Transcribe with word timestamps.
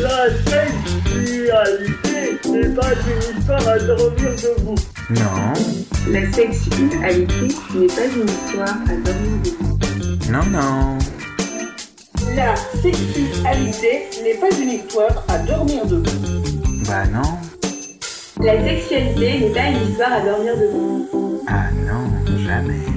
La 0.00 0.30
sexualité 0.30 2.38
n'est 2.48 2.68
pas 2.74 2.92
une 2.92 3.36
histoire 3.36 3.68
à 3.68 3.78
dormir 3.80 4.30
debout. 4.36 4.76
Non. 5.10 5.52
La 6.12 6.20
sexualité 6.32 6.96
n'est 6.96 7.26
pas 7.88 8.06
une 8.06 8.28
histoire 8.28 8.76
à 8.86 8.94
dormir 8.94 9.36
debout. 9.42 9.76
Non, 10.30 10.44
non. 10.52 10.98
La 12.36 12.54
sexualité 12.54 13.92
n'est 14.22 14.34
pas 14.34 14.50
une 14.60 14.70
histoire 14.70 15.24
à 15.26 15.38
dormir 15.38 15.84
debout. 15.86 16.12
Bah 16.86 17.04
non. 17.12 17.36
La 18.40 18.54
sexualité 18.62 19.40
n'est 19.40 19.50
pas 19.52 19.66
une 19.68 19.82
histoire 19.90 20.12
à 20.12 20.20
dormir 20.20 20.54
debout. 20.56 21.42
Ah 21.48 21.72
non, 21.86 22.04
jamais. 22.46 22.87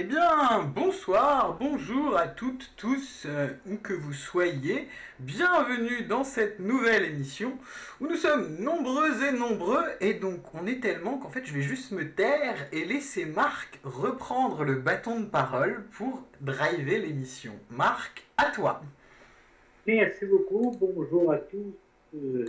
Eh 0.00 0.04
bien, 0.04 0.62
bonsoir, 0.74 1.58
bonjour 1.60 2.16
à 2.16 2.26
toutes, 2.26 2.72
tous, 2.78 3.26
euh, 3.26 3.48
où 3.66 3.76
que 3.76 3.92
vous 3.92 4.14
soyez. 4.14 4.88
Bienvenue 5.18 6.06
dans 6.06 6.24
cette 6.24 6.58
nouvelle 6.58 7.04
émission 7.04 7.58
où 8.00 8.06
nous 8.06 8.14
sommes 8.14 8.56
nombreux 8.60 9.22
et 9.22 9.32
nombreux. 9.32 9.84
Et 10.00 10.14
donc, 10.14 10.54
on 10.54 10.66
est 10.66 10.80
tellement 10.80 11.18
qu'en 11.18 11.28
fait, 11.28 11.44
je 11.44 11.52
vais 11.52 11.60
juste 11.60 11.92
me 11.92 12.14
taire 12.14 12.66
et 12.72 12.86
laisser 12.86 13.26
Marc 13.26 13.78
reprendre 13.84 14.64
le 14.64 14.76
bâton 14.76 15.20
de 15.20 15.26
parole 15.26 15.84
pour 15.90 16.22
driver 16.40 16.98
l'émission. 17.00 17.52
Marc, 17.68 18.26
à 18.38 18.46
toi. 18.52 18.80
Merci 19.86 20.24
beaucoup. 20.24 20.74
Bonjour 20.80 21.30
à 21.30 21.36
tous. 21.36 21.74
euh, 22.14 22.46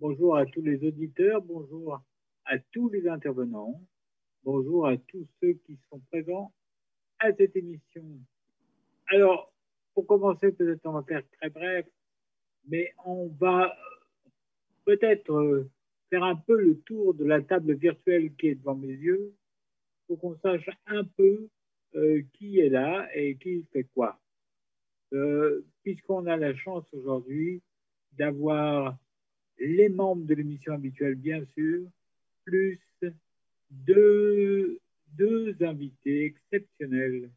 bonjour 0.00 0.38
à 0.38 0.46
tous 0.46 0.62
les 0.62 0.82
auditeurs. 0.82 1.42
Bonjour 1.42 2.00
à 2.46 2.58
tous 2.72 2.88
les 2.88 3.06
intervenants. 3.06 3.82
Bonjour 4.44 4.86
à 4.86 4.96
tous 4.96 5.26
ceux 5.42 5.52
qui 5.66 5.78
sont 5.90 6.00
présents 6.10 6.52
à 7.18 7.32
cette 7.32 7.56
émission. 7.56 8.04
Alors, 9.08 9.52
pour 9.94 10.06
commencer, 10.06 10.52
peut-être 10.52 10.84
on 10.84 10.92
va 10.92 11.02
faire 11.02 11.22
très 11.38 11.50
bref, 11.50 11.86
mais 12.68 12.92
on 13.04 13.28
va 13.28 13.66
euh, 13.66 14.30
peut-être 14.84 15.32
euh, 15.32 15.70
faire 16.10 16.24
un 16.24 16.36
peu 16.36 16.60
le 16.60 16.78
tour 16.80 17.14
de 17.14 17.24
la 17.24 17.40
table 17.40 17.74
virtuelle 17.74 18.34
qui 18.34 18.48
est 18.48 18.54
devant 18.56 18.74
mes 18.74 18.88
yeux 18.88 19.34
pour 20.06 20.20
qu'on 20.20 20.36
sache 20.38 20.68
un 20.86 21.04
peu 21.04 21.48
euh, 21.94 22.22
qui 22.34 22.60
est 22.60 22.68
là 22.68 23.08
et 23.14 23.36
qui 23.36 23.64
fait 23.72 23.86
quoi. 23.94 24.18
Puisqu'on 25.82 26.26
a 26.26 26.36
la 26.36 26.54
chance 26.54 26.84
aujourd'hui 26.92 27.62
d'avoir 28.12 28.98
les 29.58 29.88
membres 29.88 30.26
de 30.26 30.34
l'émission 30.34 30.74
habituelle, 30.74 31.14
bien 31.14 31.42
sûr, 31.54 31.86
plus 32.44 32.80
deux, 33.70 34.80
deux 35.16 35.56
invités 35.60 36.24
exceptionnels 36.24 37.30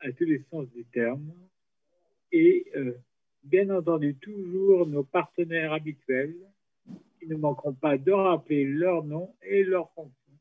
à 0.00 0.12
tous 0.12 0.24
les 0.24 0.42
sens 0.50 0.68
du 0.70 0.84
terme, 0.86 1.32
et 2.32 2.66
euh, 2.76 2.94
bien 3.42 3.70
entendu 3.70 4.16
toujours 4.16 4.86
nos 4.86 5.04
partenaires 5.04 5.72
habituels, 5.72 6.36
qui 7.18 7.28
ne 7.28 7.36
manqueront 7.36 7.74
pas 7.74 7.98
de 7.98 8.10
rappeler 8.10 8.64
leur 8.64 9.04
nom 9.04 9.34
et 9.42 9.62
leur 9.62 9.92
fonction. 9.92 10.32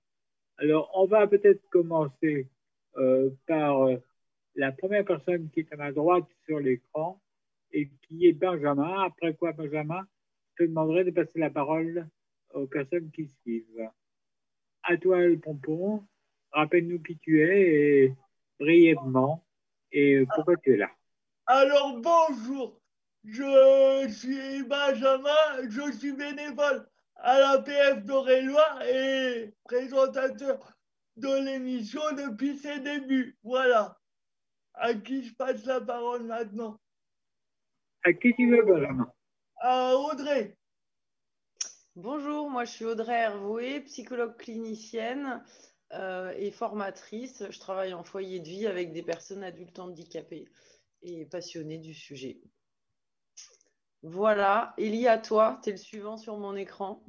Alors, 0.57 0.91
on 0.95 1.05
va 1.05 1.27
peut-être 1.27 1.67
commencer 1.69 2.47
euh, 2.97 3.29
par 3.47 3.87
euh, 3.87 3.97
la 4.55 4.71
première 4.71 5.05
personne 5.05 5.49
qui 5.49 5.61
est 5.61 5.73
à 5.73 5.77
ma 5.77 5.91
droite 5.91 6.27
sur 6.45 6.59
l'écran 6.59 7.21
et 7.71 7.89
qui 8.03 8.27
est 8.27 8.33
Benjamin. 8.33 9.03
Après 9.03 9.33
quoi, 9.35 9.53
Benjamin, 9.53 10.05
je 10.53 10.63
te 10.63 10.69
demanderai 10.69 11.03
de 11.03 11.11
passer 11.11 11.39
la 11.39 11.49
parole 11.49 12.07
aux 12.53 12.67
personnes 12.67 13.11
qui 13.11 13.27
suivent. 13.27 13.89
À 14.83 14.97
toi, 14.97 15.21
le 15.21 15.39
pompon. 15.39 16.03
Rappelle-nous 16.53 17.01
qui 17.01 17.17
tu 17.19 17.41
es 17.41 17.61
et 17.61 18.15
brièvement 18.59 19.45
et 19.91 20.25
pourquoi 20.35 20.55
tu 20.57 20.73
es 20.73 20.77
là. 20.77 20.89
Alors 21.45 21.97
bonjour, 21.99 22.79
je 23.23 24.07
suis 24.09 24.63
Benjamin, 24.63 25.69
je 25.69 25.91
suis 25.93 26.11
bénévole 26.13 26.87
à 27.15 27.39
la 27.39 27.61
PF 27.61 28.03
d'Aurélois 28.03 28.79
et 28.85 29.53
présentateur 29.63 30.77
de 31.15 31.45
l'émission 31.45 32.01
depuis 32.17 32.57
ses 32.57 32.79
débuts. 32.79 33.37
Voilà. 33.43 33.97
À 34.73 34.93
qui 34.93 35.23
je 35.23 35.33
passe 35.35 35.65
la 35.65 35.81
parole 35.81 36.23
maintenant? 36.23 36.79
À 38.03 38.13
qui 38.13 38.33
tu 38.35 38.49
veux, 38.49 38.63
Benjamin? 38.63 39.11
À 39.57 39.95
Audrey. 39.95 40.57
Bonjour, 41.95 42.49
moi 42.49 42.65
je 42.65 42.71
suis 42.71 42.85
Audrey 42.85 43.13
Hervoué, 43.13 43.81
psychologue 43.81 44.37
clinicienne 44.37 45.43
euh, 45.93 46.33
et 46.37 46.51
formatrice. 46.51 47.43
Je 47.49 47.59
travaille 47.59 47.93
en 47.93 48.03
foyer 48.03 48.39
de 48.39 48.47
vie 48.47 48.67
avec 48.67 48.91
des 48.91 49.03
personnes 49.03 49.43
adultes 49.43 49.79
handicapées 49.79 50.45
et 51.01 51.25
passionnée 51.25 51.79
du 51.79 51.93
sujet. 51.93 52.39
Voilà, 54.03 54.73
Elie, 54.79 55.07
à 55.07 55.17
toi, 55.17 55.59
tu 55.63 55.69
es 55.69 55.73
le 55.73 55.77
suivant 55.77 56.17
sur 56.17 56.37
mon 56.37 56.55
écran. 56.55 57.03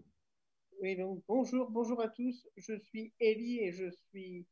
Oui, 0.81 0.97
donc 0.97 1.23
bonjour, 1.27 1.71
bonjour 1.71 2.01
à 2.03 2.09
tous. 2.09 2.47
Je 2.57 2.79
suis 2.79 3.15
Elie 3.21 3.61
et 3.61 3.73
je 3.73 3.89
suis, 4.09 4.47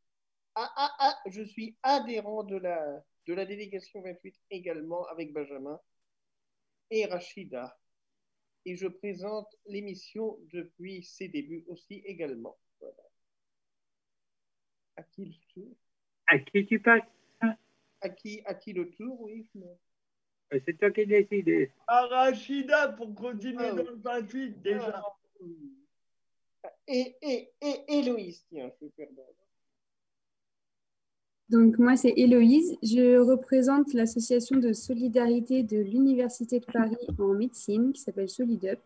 ah, 0.54 0.72
ah, 0.76 0.94
ah, 1.00 1.18
je 1.26 1.42
suis 1.42 1.76
adhérent 1.82 2.44
de 2.44 2.56
la, 2.56 3.04
de 3.26 3.34
la 3.34 3.44
délégation 3.44 4.00
28 4.00 4.34
également 4.50 5.04
avec 5.08 5.32
Benjamin 5.32 5.78
et 6.90 7.04
Rachida. 7.06 7.76
Et 8.64 8.76
je 8.76 8.86
présente 8.86 9.48
l'émission 9.66 10.38
depuis 10.52 11.02
ses 11.02 11.28
débuts 11.28 11.64
aussi 11.68 12.02
également. 12.06 12.56
À 14.96 15.02
qui 15.02 15.24
le 15.24 15.32
tour? 15.54 15.72
À 16.26 16.38
qui 16.38 16.66
tu 16.66 16.80
passes 16.80 17.02
à 18.00 18.08
qui, 18.08 18.40
à 18.44 18.54
qui 18.54 18.72
le 18.72 18.90
tour, 18.90 19.20
oui. 19.20 19.46
Euh, 20.52 20.58
C'est 20.64 20.78
toi 20.78 20.90
qui 20.90 21.06
décides. 21.06 21.70
À 21.86 22.06
Rachida 22.06 22.88
pour 22.92 23.14
continuer 23.14 23.56
Ah, 23.58 23.72
dans 23.74 23.82
le 23.82 23.96
28 23.96 24.62
déjà. 24.62 25.02
Et, 26.88 27.16
et, 27.22 27.50
et 27.60 27.84
Héloïse, 27.88 28.44
tiens, 28.48 28.70
je 28.80 28.86
vais. 28.96 29.08
Donc 31.48 31.78
moi, 31.78 31.96
c'est 31.96 32.12
Héloïse. 32.16 32.76
Je 32.82 33.18
représente 33.18 33.92
l'association 33.92 34.58
de 34.58 34.72
solidarité 34.72 35.62
de 35.62 35.78
l'Université 35.78 36.60
de 36.60 36.66
Paris 36.66 36.96
en 37.18 37.34
médecine 37.34 37.92
qui 37.92 38.00
s'appelle 38.00 38.28
SolidUp. 38.28 38.80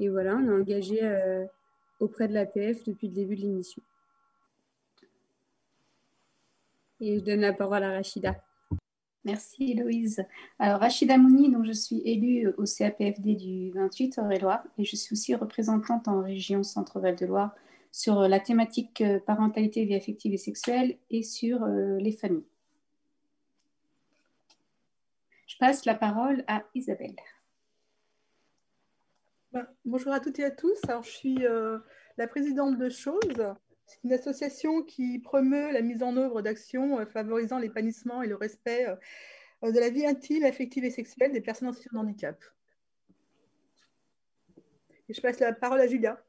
Et 0.00 0.08
voilà, 0.08 0.36
on 0.36 0.46
est 0.46 0.60
engagé 0.60 1.02
euh, 1.02 1.46
auprès 2.00 2.28
de 2.28 2.34
l'APF 2.34 2.82
depuis 2.84 3.08
le 3.08 3.14
début 3.14 3.36
de 3.36 3.42
l'émission. 3.42 3.82
Et 7.00 7.18
je 7.18 7.24
donne 7.24 7.40
la 7.40 7.52
parole 7.52 7.82
à 7.82 7.92
Rachida. 7.92 8.36
Merci 9.24 9.72
Héloïse. 9.72 10.24
Alors 10.58 10.80
Rachida 10.80 11.18
Mouni, 11.18 11.50
donc 11.50 11.66
je 11.66 11.72
suis 11.72 12.00
élue 12.04 12.48
au 12.58 12.64
CAPFD 12.64 13.34
du 13.34 13.70
28 13.72 14.18
Eure-et-Loire 14.18 14.62
et 14.78 14.84
je 14.84 14.94
suis 14.94 15.12
aussi 15.14 15.34
représentante 15.34 16.06
en 16.06 16.22
région 16.22 16.62
Centre-Val 16.62 17.16
de 17.16 17.26
Loire 17.26 17.54
sur 17.90 18.28
la 18.28 18.38
thématique 18.38 19.00
euh, 19.00 19.18
parentalité, 19.18 19.84
vie 19.84 19.94
affective 19.94 20.32
et 20.32 20.38
sexuelle 20.38 20.98
et 21.10 21.22
sur 21.22 21.62
euh, 21.64 21.96
les 21.98 22.12
familles. 22.12 22.46
Je 25.46 25.56
passe 25.58 25.86
la 25.86 25.94
parole 25.94 26.44
à 26.46 26.64
Isabelle. 26.74 27.16
Ben, 29.52 29.66
bonjour 29.86 30.12
à 30.12 30.20
toutes 30.20 30.38
et 30.38 30.44
à 30.44 30.50
tous. 30.50 30.78
Alors, 30.86 31.02
je 31.02 31.10
suis 31.10 31.46
euh, 31.46 31.78
la 32.18 32.28
présidente 32.28 32.76
de 32.76 32.90
Chose. 32.90 33.54
C'est 33.86 34.02
une 34.02 34.12
association 34.12 34.82
qui 34.82 35.20
promeut 35.20 35.70
la 35.72 35.80
mise 35.80 36.02
en 36.02 36.16
œuvre 36.16 36.42
d'actions 36.42 36.98
euh, 36.98 37.06
favorisant 37.06 37.58
l'épanouissement 37.58 38.20
et 38.22 38.26
le 38.26 38.34
respect 38.34 38.86
euh, 38.88 39.70
de 39.70 39.78
la 39.78 39.90
vie 39.90 40.04
intime, 40.04 40.44
affective 40.44 40.84
et 40.84 40.90
sexuelle 40.90 41.32
des 41.32 41.40
personnes 41.40 41.68
en 41.68 41.72
situation 41.72 42.02
de 42.02 42.08
handicap. 42.08 42.42
Je 45.08 45.20
passe 45.20 45.38
la 45.38 45.52
parole 45.52 45.80
à 45.80 45.86
Julia. 45.86 46.20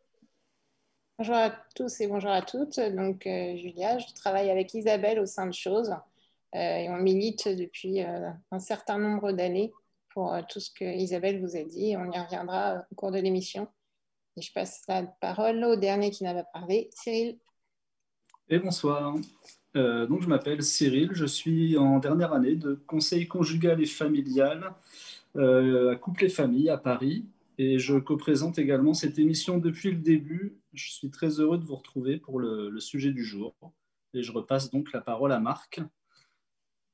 Bonjour 1.17 1.35
à 1.35 1.49
tous 1.75 1.99
et 1.99 2.07
bonjour 2.07 2.29
à 2.29 2.43
toutes. 2.43 2.79
Donc, 2.79 3.25
euh, 3.25 3.57
Julia, 3.57 3.97
je 3.97 4.13
travaille 4.13 4.51
avec 4.51 4.75
Isabelle 4.75 5.19
au 5.19 5.25
sein 5.25 5.47
de 5.47 5.53
Chose 5.53 5.95
euh, 6.53 6.59
et 6.59 6.89
on 6.91 6.97
milite 6.97 7.47
depuis 7.47 8.01
un 8.01 8.59
certain 8.59 8.99
nombre 8.99 9.31
d'années 9.31 9.73
pour 10.09 10.37
tout 10.47 10.59
ce 10.59 10.69
que 10.69 10.85
Isabelle 10.85 11.41
vous 11.41 11.55
a 11.55 11.63
dit. 11.63 11.95
On 11.97 12.11
y 12.11 12.19
reviendra 12.19 12.85
au 12.91 12.95
cours 12.95 13.11
de 13.11 13.17
l'émission. 13.17 13.67
Et 14.35 14.41
je 14.41 14.53
passe 14.53 14.83
la 14.87 15.03
parole 15.03 15.63
au 15.63 15.75
dernier 15.75 16.11
qui 16.11 16.23
n'a 16.23 16.35
pas 16.35 16.43
parlé, 16.43 16.91
Cyril. 16.93 17.39
Et 18.49 18.59
bonsoir. 18.59 19.13
Euh, 19.75 20.07
donc, 20.07 20.21
je 20.21 20.29
m'appelle 20.29 20.63
Cyril, 20.63 21.09
je 21.11 21.25
suis 21.25 21.77
en 21.77 21.99
dernière 21.99 22.31
année 22.31 22.55
de 22.55 22.75
conseil 22.87 23.27
conjugal 23.27 23.81
et 23.81 23.85
familial 23.85 24.73
euh, 25.35 25.91
à 25.91 25.95
Couple 25.97 26.25
et 26.25 26.29
Famille 26.29 26.69
à 26.69 26.77
Paris. 26.77 27.25
Et 27.57 27.77
je 27.77 27.97
co-présente 27.97 28.57
également 28.57 28.93
cette 28.93 29.19
émission 29.19 29.57
depuis 29.57 29.91
le 29.91 29.97
début. 29.97 30.55
Je 30.73 30.89
suis 30.91 31.09
très 31.09 31.41
heureux 31.41 31.57
de 31.57 31.65
vous 31.65 31.75
retrouver 31.75 32.17
pour 32.17 32.39
le, 32.39 32.69
le 32.69 32.79
sujet 32.79 33.11
du 33.11 33.25
jour. 33.25 33.53
Et 34.13 34.23
je 34.23 34.31
repasse 34.31 34.71
donc 34.71 34.93
la 34.93 35.01
parole 35.01 35.33
à 35.33 35.39
Marc. 35.41 35.81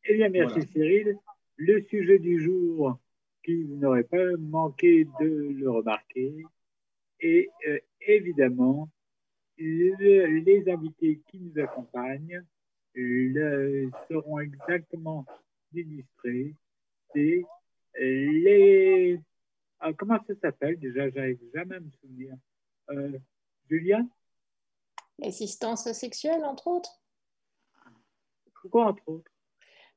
Eh 0.06 0.16
bien, 0.16 0.30
merci 0.30 0.56
Voilà. 0.56 0.72
Cyril. 0.72 1.18
Le 1.58 1.84
sujet 1.84 2.18
du 2.18 2.42
jour, 2.42 2.98
qui 3.46 3.62
vous 3.62 3.76
n'aurez 3.76 4.06
pas 4.06 4.36
manqué 4.40 5.08
de 5.22 5.54
le 5.56 5.70
remarquer, 5.70 6.34
et 7.20 7.50
euh, 7.68 7.78
évidemment, 8.08 8.90
le- 9.64 10.26
les 10.40 10.70
invités 10.70 11.22
qui 11.28 11.40
nous 11.40 11.62
accompagnent 11.62 12.44
le- 12.94 13.90
seront 14.10 14.40
exactement 14.40 15.26
d'illustrer, 15.72 16.56
c'est 17.14 17.44
les... 17.96 19.20
Ah, 19.80 19.92
comment 19.94 20.20
ça 20.28 20.34
s'appelle? 20.42 20.80
Déjà 20.80 21.10
J'arrive 21.10 21.40
jamais 21.54 21.76
à 21.76 21.80
me 21.80 21.92
souvenir. 22.02 22.36
Euh, 22.90 23.18
Julia? 23.70 24.00
L'assistance 25.20 25.92
sexuelle, 25.92 26.44
entre 26.44 26.68
autres. 26.68 27.02
Pourquoi 28.62 28.88
entre 28.88 29.08
autres? 29.08 29.32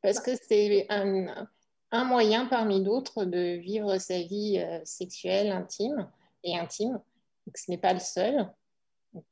Parce 0.03 0.21
que 0.21 0.33
c'est 0.37 0.87
un, 0.91 1.49
un 1.91 2.05
moyen 2.05 2.47
parmi 2.47 2.83
d'autres 2.83 3.25
de 3.25 3.57
vivre 3.59 3.99
sa 3.99 4.21
vie 4.23 4.59
euh, 4.59 4.85
sexuelle, 4.85 5.51
intime 5.51 6.11
et 6.43 6.57
intime. 6.59 7.01
Donc, 7.47 7.57
ce 7.57 7.71
n'est 7.71 7.79
pas 7.79 7.93
le 7.93 8.01
seul. 8.01 8.47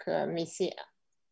Euh, 0.09 0.27
mais 0.27 0.47
c'est 0.47 0.75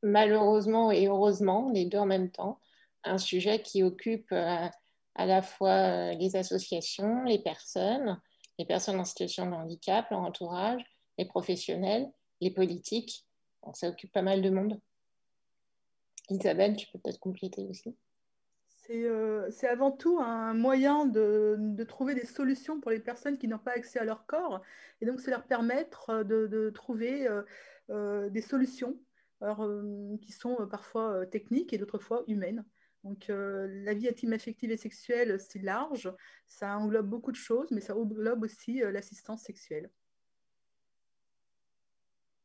malheureusement 0.02 0.90
et 0.90 1.06
heureusement, 1.06 1.70
les 1.70 1.86
deux 1.86 1.98
en 1.98 2.06
même 2.06 2.30
temps, 2.30 2.58
un 3.04 3.18
sujet 3.18 3.62
qui 3.62 3.82
occupe 3.82 4.30
euh, 4.32 4.68
à 5.14 5.26
la 5.26 5.42
fois 5.42 6.12
les 6.14 6.36
associations, 6.36 7.24
les 7.24 7.38
personnes, 7.38 8.20
les 8.58 8.64
personnes 8.64 8.98
en 9.00 9.04
situation 9.04 9.46
de 9.46 9.54
handicap, 9.54 10.08
leur 10.10 10.20
entourage, 10.20 10.82
les 11.18 11.24
professionnels, 11.24 12.10
les 12.40 12.50
politiques. 12.50 13.26
Donc, 13.64 13.76
ça 13.76 13.88
occupe 13.88 14.12
pas 14.12 14.22
mal 14.22 14.42
de 14.42 14.50
monde. 14.50 14.80
Isabelle, 16.30 16.76
tu 16.76 16.86
peux 16.88 16.98
peut-être 16.98 17.20
compléter 17.20 17.66
aussi. 17.68 17.96
C'est 18.84 19.06
c'est 19.50 19.68
avant 19.68 19.92
tout 19.92 20.18
un 20.18 20.54
moyen 20.54 21.06
de, 21.06 21.84
trouver 21.84 22.14
des 22.14 22.26
solutions 22.26 22.80
pour 22.80 22.90
les 22.90 22.98
personnes 23.00 23.38
qui 23.38 23.48
n'ont 23.48 23.58
pas 23.58 23.72
accès 23.72 23.98
à 23.98 24.04
leur 24.04 24.26
corps. 24.26 24.60
Et 25.00 25.06
donc, 25.06 25.20
c'est 25.20 25.30
leur 25.30 25.44
permettre 25.44 26.24
de, 26.24 26.46
de 26.46 26.70
trouver 26.70 27.28
euh, 27.28 27.42
euh, 27.90 28.28
des 28.28 28.40
solutions 28.42 28.98
alors, 29.40 29.62
euh, 29.62 30.16
qui 30.20 30.32
sont 30.32 30.66
parfois 30.68 31.12
euh, 31.12 31.26
techniques 31.26 31.72
et 31.72 31.78
d'autres 31.78 31.98
fois 31.98 32.24
humaines. 32.26 32.64
Donc, 33.04 33.30
euh, 33.30 33.66
la 33.84 33.94
vie 33.94 34.08
intime, 34.08 34.32
affective 34.32 34.70
et 34.70 34.76
sexuelle, 34.76 35.40
c'est 35.40 35.62
large. 35.62 36.12
Ça 36.46 36.78
englobe 36.78 37.08
beaucoup 37.08 37.32
de 37.32 37.36
choses, 37.36 37.70
mais 37.72 37.80
ça 37.80 37.96
englobe 37.96 38.44
aussi 38.44 38.82
euh, 38.82 38.92
l'assistance 38.92 39.42
sexuelle. 39.42 39.90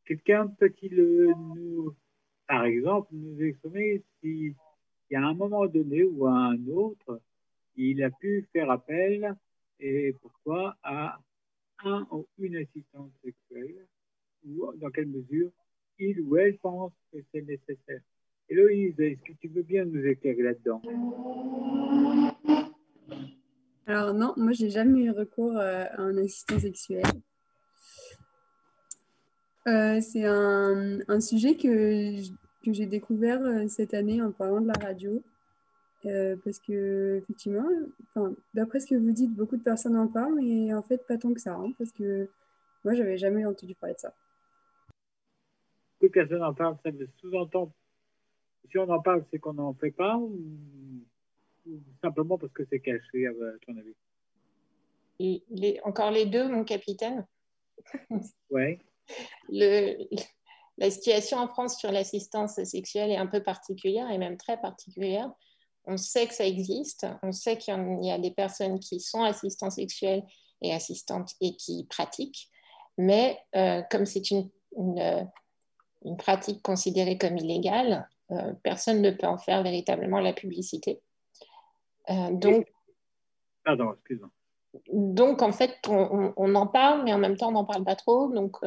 Quelqu'un 0.06 0.48
peut-il 0.48 1.00
euh, 1.00 1.34
nous, 1.56 1.96
par 2.48 2.66
exemple, 2.66 3.10
nous 3.12 3.40
exprimer 3.42 4.04
s'il 4.20 4.56
y 5.12 5.16
a 5.16 5.26
un 5.26 5.34
moment 5.34 5.66
donné 5.68 6.04
ou 6.04 6.28
à 6.28 6.32
un 6.32 6.68
autre, 6.68 7.22
il 7.76 8.04
a 8.04 8.10
pu 8.10 8.48
faire 8.52 8.70
appel 8.70 9.36
et 9.80 10.14
pourquoi 10.22 10.76
à 10.84 11.20
un 11.84 12.08
ou 12.12 12.26
une 12.40 12.58
assistante 12.58 13.12
sexuelle 13.24 13.86
ou 14.46 14.72
dans 14.76 14.90
quelle 14.90 15.08
mesure 15.08 15.52
il 16.00 16.22
ou 16.22 16.38
elle 16.38 16.58
pense 16.58 16.92
que 17.12 17.18
c'est 17.32 17.42
nécessaire. 17.42 18.02
Héloïse, 18.50 19.00
est-ce 19.00 19.22
que 19.22 19.34
tu 19.40 19.48
veux 19.50 19.64
bien 19.64 19.86
nous 19.86 20.04
éclairer 20.06 20.42
là-dedans? 20.42 20.82
Alors 23.86 24.14
non, 24.14 24.34
moi 24.38 24.54
j'ai 24.54 24.70
jamais 24.70 25.04
eu 25.04 25.12
recours 25.12 25.58
euh, 25.58 25.86
à 25.92 26.02
un 26.02 26.18
assistant 26.18 26.60
sexuel. 26.60 27.04
Euh, 29.68 30.00
c'est 30.00 30.26
un, 30.26 31.00
un 31.08 31.20
sujet 31.20 31.56
que, 31.56 32.16
que 32.72 32.74
j'ai 32.74 32.86
découvert 32.86 33.42
euh, 33.42 33.68
cette 33.68 33.94
année 33.94 34.22
en 34.22 34.32
parlant 34.32 34.62
de 34.62 34.68
la 34.68 34.74
radio. 34.74 35.24
Euh, 36.06 36.36
parce 36.44 36.60
que 36.60 37.18
effectivement, 37.18 37.68
d'après 38.54 38.80
ce 38.80 38.88
que 38.88 38.96
vous 38.96 39.12
dites, 39.12 39.34
beaucoup 39.34 39.58
de 39.58 39.64
personnes 39.64 39.98
en 39.98 40.08
parlent, 40.08 40.36
mais 40.36 40.74
en 40.74 40.84
fait 40.84 41.06
pas 41.08 41.18
tant 41.18 41.34
que 41.34 41.40
ça, 41.42 41.56
hein, 41.56 41.72
parce 41.78 41.92
que 41.92 42.30
moi 42.84 42.94
j'avais 42.94 43.18
jamais 43.18 43.44
entendu 43.46 43.74
parler 43.76 43.96
de 43.96 44.00
ça. 44.00 44.14
Beaucoup 46.00 46.08
de 46.08 46.14
personnes 46.14 46.44
en 46.44 46.54
parlent, 46.54 46.78
ça 46.84 46.92
me 46.92 47.08
sous-entend. 47.20 47.74
Si 48.70 48.78
on 48.78 48.90
en 48.90 49.02
parle, 49.02 49.26
c'est 49.32 49.40
qu'on 49.40 49.54
n'en 49.54 49.74
fait 49.74 49.92
pas 49.92 50.18
ou, 50.18 50.40
ou 51.66 51.80
simplement 52.02 52.38
parce 52.38 52.54
que 52.54 52.64
c'est 52.70 52.80
caché, 52.80 53.26
à 53.28 53.32
ton 53.66 53.76
avis? 53.78 53.96
Et 55.20 55.42
les- 55.50 55.80
encore 55.84 56.12
les 56.12 56.28
deux, 56.28 56.48
mon 56.48 56.64
capitaine. 56.64 57.26
Ouais. 58.52 58.80
Le- 59.50 60.06
la 60.78 60.90
situation 60.92 61.38
en 61.38 61.48
France 61.48 61.78
sur 61.78 61.92
l'assistance 61.92 62.62
sexuelle 62.64 63.12
est 63.12 63.18
un 63.18 63.28
peu 63.28 63.42
particulière 63.42 64.10
et 64.12 64.18
même 64.18 64.38
très 64.38 64.58
particulière. 64.60 65.32
On 65.86 65.98
sait 65.98 66.28
que 66.28 66.34
ça 66.34 66.46
existe, 66.46 67.06
on 67.24 67.32
sait 67.32 67.58
qu'il 67.58 68.00
y 68.02 68.12
a 68.12 68.18
des 68.20 68.32
personnes 68.32 68.80
qui 68.80 69.00
sont 69.00 69.24
assistants 69.24 69.70
sexuels 69.70 70.24
et 70.62 70.74
assistantes 70.74 71.32
et 71.42 71.56
qui 71.56 71.86
pratiquent, 71.86 72.50
mais 72.98 73.40
euh, 73.56 73.82
comme 73.90 74.06
c'est 74.06 74.30
une, 74.32 74.50
une, 74.76 75.30
une 76.04 76.18
pratique 76.18 76.62
considérée 76.62 77.18
comme 77.18 77.38
illégale, 77.38 78.08
euh, 78.32 78.54
personne 78.64 79.02
ne 79.02 79.12
peut 79.12 79.28
en 79.28 79.38
faire 79.38 79.64
véritablement 79.64 80.20
la 80.20 80.34
publicité. 80.34 81.02
Euh, 82.10 82.32
donc, 82.32 82.68
Pardon, 83.64 83.96
donc, 84.92 85.42
en 85.42 85.52
fait, 85.52 85.76
on, 85.90 86.34
on- 86.38 86.56
en 86.56 86.68
parle, 86.68 87.04
mais 87.04 87.14
en 87.14 87.18
même 87.18 87.36
temps, 87.36 87.50
on 87.50 87.54
n'en 87.54 87.66
parle 87.66 87.84
pas 87.84 87.96
trop. 87.96 88.28
Donc, 88.32 88.58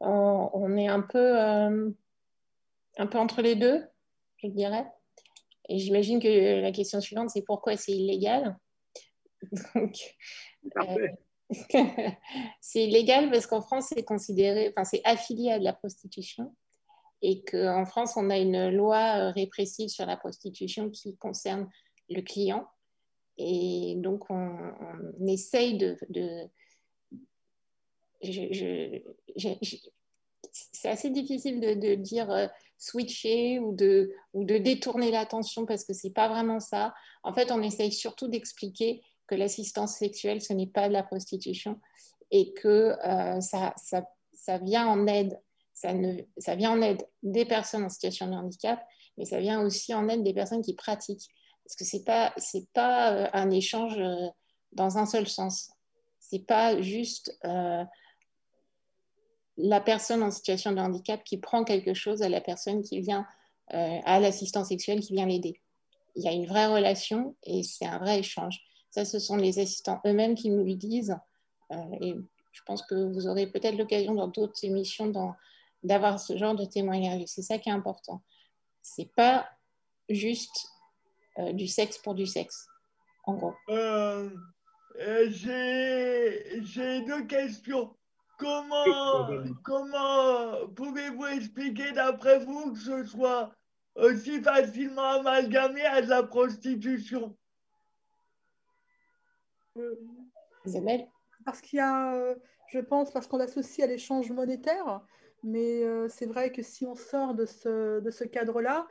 on, 0.00 0.50
on 0.52 0.76
est 0.76 0.88
un 0.88 1.00
peu, 1.00 1.40
euh, 1.40 1.90
un 2.98 3.06
peu 3.06 3.18
entre 3.18 3.42
les 3.42 3.56
deux, 3.56 3.82
je 4.42 4.48
dirais. 4.48 4.86
Et 5.68 5.78
j'imagine 5.78 6.20
que 6.20 6.60
la 6.60 6.72
question 6.72 7.00
suivante, 7.00 7.30
c'est 7.30 7.42
pourquoi 7.42 7.76
c'est 7.76 7.92
illégal? 7.92 8.56
Donc, 9.74 9.96
euh, 10.78 11.08
c'est 12.60 12.84
illégal 12.84 13.30
parce 13.30 13.46
qu'en 13.46 13.62
France, 13.62 13.86
c'est 13.94 14.04
considéré, 14.04 14.68
enfin, 14.70 14.84
c'est 14.84 15.02
affilié 15.04 15.52
à 15.52 15.58
de 15.58 15.64
la 15.64 15.72
prostitution 15.72 16.54
et 17.22 17.42
qu'en 17.44 17.86
France, 17.86 18.16
on 18.16 18.28
a 18.28 18.38
une 18.38 18.68
loi 18.70 19.16
euh, 19.16 19.30
répressive 19.30 19.88
sur 19.88 20.04
la 20.04 20.16
prostitution 20.16 20.90
qui 20.90 21.16
concerne 21.16 21.70
le 22.10 22.20
client. 22.20 22.66
Et 23.38 23.94
donc, 23.96 24.30
on, 24.30 24.56
on 25.18 25.26
essaye 25.26 25.78
de... 25.78 25.96
de- 26.10 26.48
c'est 30.52 30.88
assez 30.88 31.10
difficile 31.10 31.60
de, 31.60 31.94
dire 31.94 32.30
euh, 32.30 32.46
switcher 32.78 33.58
ou 33.58 33.74
de, 33.74 34.14
ou 34.32 34.44
de 34.44 34.58
détourner 34.58 35.10
l'attention 35.10 35.66
parce 35.66 35.84
que 35.84 35.92
c'est 35.92 36.10
pas 36.10 36.28
vraiment 36.28 36.60
ça. 36.60 36.94
En 37.22 37.32
fait, 37.32 37.50
on 37.50 37.62
essaye 37.62 37.92
surtout 37.92 38.28
d'expliquer 38.28 39.02
que 39.26 39.34
l'assistance 39.34 39.96
sexuelle, 39.96 40.42
ce 40.42 40.52
n'est 40.52 40.66
pas 40.66 40.88
de 40.88 40.92
la 40.92 41.02
prostitution 41.02 41.80
et 42.30 42.52
que 42.52 42.94
euh, 43.04 43.40
ça, 43.40 44.58
vient 44.62 44.86
en 44.86 45.06
aide. 45.06 45.40
Ça, 45.72 45.92
vient 46.54 46.70
en 46.72 46.82
aide 46.82 47.02
des 47.22 47.44
personnes 47.44 47.84
en 47.84 47.88
situation 47.88 48.28
de 48.28 48.34
handicap, 48.34 48.80
mais 49.18 49.24
ça 49.24 49.40
vient 49.40 49.60
aussi 49.62 49.92
en 49.94 50.08
aide 50.08 50.22
des 50.22 50.34
personnes 50.34 50.62
qui 50.62 50.74
pratiquent. 50.74 51.28
Parce 51.64 51.76
que 51.76 51.84
ce 51.84 51.96
n'est 51.96 52.04
pas, 52.04 52.32
c'est 52.36 52.68
pas 52.72 53.12
euh, 53.12 53.28
un 53.32 53.50
échange 53.50 53.98
dans 54.72 54.98
un 54.98 55.06
seul 55.06 55.26
sens. 55.26 55.70
Ce 56.20 56.36
n'est 56.36 56.42
pas 56.42 56.80
juste 56.80 57.36
la 59.56 59.80
personne 59.80 60.22
en 60.22 60.30
situation 60.30 60.72
de 60.72 60.80
handicap 60.80 61.22
qui 61.24 61.38
prend 61.38 61.64
quelque 61.64 61.94
chose 61.94 62.22
à 62.22 62.28
la 62.28 62.40
personne 62.40 62.82
qui 62.82 63.00
vient, 63.00 63.26
euh, 63.72 63.98
à 64.04 64.20
l'assistant 64.20 64.64
sexuel 64.64 65.00
qui 65.00 65.14
vient 65.14 65.26
l'aider. 65.26 65.60
Il 66.16 66.24
y 66.24 66.28
a 66.28 66.32
une 66.32 66.46
vraie 66.46 66.66
relation 66.66 67.36
et 67.44 67.62
c'est 67.62 67.86
un 67.86 67.98
vrai 67.98 68.20
échange. 68.20 68.60
Ça, 68.90 69.04
ce 69.04 69.18
sont 69.18 69.36
les 69.36 69.58
assistants 69.58 70.00
eux-mêmes 70.06 70.34
qui 70.34 70.50
nous 70.50 70.64
le 70.64 70.74
disent. 70.74 71.16
Euh, 71.72 71.96
et 72.00 72.14
je 72.52 72.62
pense 72.66 72.82
que 72.82 72.94
vous 72.94 73.26
aurez 73.26 73.46
peut-être 73.46 73.76
l'occasion 73.76 74.14
dans 74.14 74.28
d'autres 74.28 74.64
émissions 74.64 75.12
d'avoir 75.82 76.20
ce 76.20 76.36
genre 76.36 76.54
de 76.54 76.64
témoignage. 76.64 77.22
C'est 77.26 77.42
ça 77.42 77.58
qui 77.58 77.68
est 77.68 77.72
important. 77.72 78.22
C'est 78.82 79.10
pas 79.14 79.48
juste 80.08 80.68
euh, 81.38 81.52
du 81.52 81.66
sexe 81.66 81.98
pour 81.98 82.14
du 82.14 82.26
sexe, 82.26 82.66
en 83.24 83.34
gros. 83.34 83.54
J'ai 85.30 87.00
deux 87.02 87.26
questions. 87.26 87.96
Comment, 88.38 89.28
comment 89.62 90.68
pouvez-vous 90.74 91.26
expliquer 91.26 91.92
d'après 91.92 92.40
vous 92.40 92.72
que 92.72 92.78
ce 92.78 93.04
soit 93.04 93.54
aussi 93.94 94.42
facilement 94.42 95.20
amalgamé 95.20 95.84
à 95.86 96.02
de 96.02 96.08
la 96.08 96.22
prostitution? 96.22 97.36
Isabelle? 100.64 101.06
Parce 101.44 101.60
qu'il 101.60 101.78
y 101.78 101.80
a, 101.80 102.14
euh, 102.14 102.34
je 102.68 102.78
pense, 102.78 103.12
parce 103.12 103.26
qu'on 103.26 103.38
l'associe 103.38 103.86
à 103.86 103.90
l'échange 103.90 104.30
monétaire, 104.30 105.02
mais 105.42 105.84
euh, 105.84 106.08
c'est 106.08 106.26
vrai 106.26 106.50
que 106.50 106.62
si 106.62 106.86
on 106.86 106.94
sort 106.94 107.34
de 107.34 107.44
ce, 107.46 108.00
de 108.00 108.10
ce 108.10 108.24
cadre-là, 108.24 108.86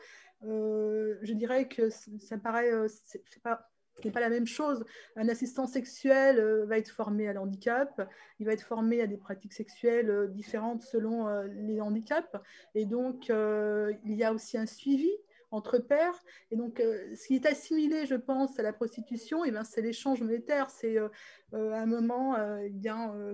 euh, 0.45 1.17
je 1.21 1.33
dirais 1.33 1.67
que 1.67 1.89
ça 1.89 2.37
paraît, 2.37 2.71
euh, 2.71 2.87
c'est 2.87 3.23
c'est 3.25 3.41
pas, 3.41 3.69
ce 4.01 4.07
n'est 4.07 4.11
pas 4.11 4.19
la 4.19 4.29
même 4.29 4.47
chose. 4.47 4.83
Un 5.15 5.29
assistant 5.29 5.67
sexuel 5.67 6.39
euh, 6.39 6.65
va 6.65 6.77
être 6.77 6.89
formé 6.89 7.27
à 7.27 7.33
l'handicap, 7.33 8.09
il 8.39 8.45
va 8.45 8.53
être 8.53 8.65
formé 8.65 9.01
à 9.01 9.07
des 9.07 9.17
pratiques 9.17 9.53
sexuelles 9.53 10.09
euh, 10.09 10.27
différentes 10.27 10.81
selon 10.81 11.27
euh, 11.27 11.47
les 11.53 11.81
handicaps, 11.81 12.35
et 12.75 12.85
donc 12.85 13.29
il 13.29 14.15
y 14.15 14.23
a 14.23 14.33
aussi 14.33 14.57
un 14.57 14.65
suivi 14.65 15.11
entre 15.51 15.77
pairs. 15.77 16.19
Et 16.49 16.55
donc, 16.55 16.79
ce 16.79 17.27
qui 17.27 17.35
est 17.35 17.45
assimilé, 17.45 18.07
je 18.07 18.15
pense, 18.15 18.57
à 18.57 18.63
la 18.63 18.73
prostitution, 18.73 19.45
eh 19.45 19.51
ben, 19.51 19.63
c'est 19.63 19.81
l'échange 19.81 20.21
monétaire. 20.21 20.71
C'est 20.71 20.97
à 20.97 21.09
un 21.53 21.85
moment, 21.85 22.35
eh 22.59 22.71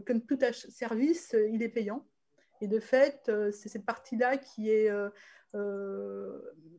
comme 0.05 0.21
tout 0.21 0.37
service, 0.51 1.33
il 1.51 1.63
est 1.63 1.69
payant. 1.69 2.05
Et 2.61 2.67
de 2.67 2.79
fait, 2.79 3.31
c'est 3.53 3.69
cette 3.69 3.85
partie-là 3.85 4.37
qui 4.37 4.69
est 4.69 4.91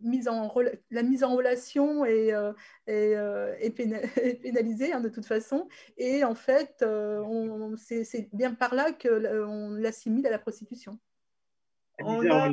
mise 0.03 0.29
en, 0.29 0.53
la 0.91 1.03
mise 1.03 1.25
en 1.25 1.35
relation 1.35 2.05
est, 2.05 2.33
est, 2.87 3.71
pénalisée 3.75 4.93
hein, 4.93 5.01
de 5.01 5.09
toute 5.09 5.27
façon. 5.27 5.69
Et 5.97 6.25
en 6.25 6.35
fait, 6.35 6.85
c'est 7.77 8.29
bien 8.33 8.55
par 8.55 8.75
là 8.75 8.93
qu'on 8.93 9.71
l'assimile 9.71 10.27
à 10.27 10.31
la 10.31 10.39
prostitution. 10.39 10.99
On 12.01 12.23
a, 12.31 12.51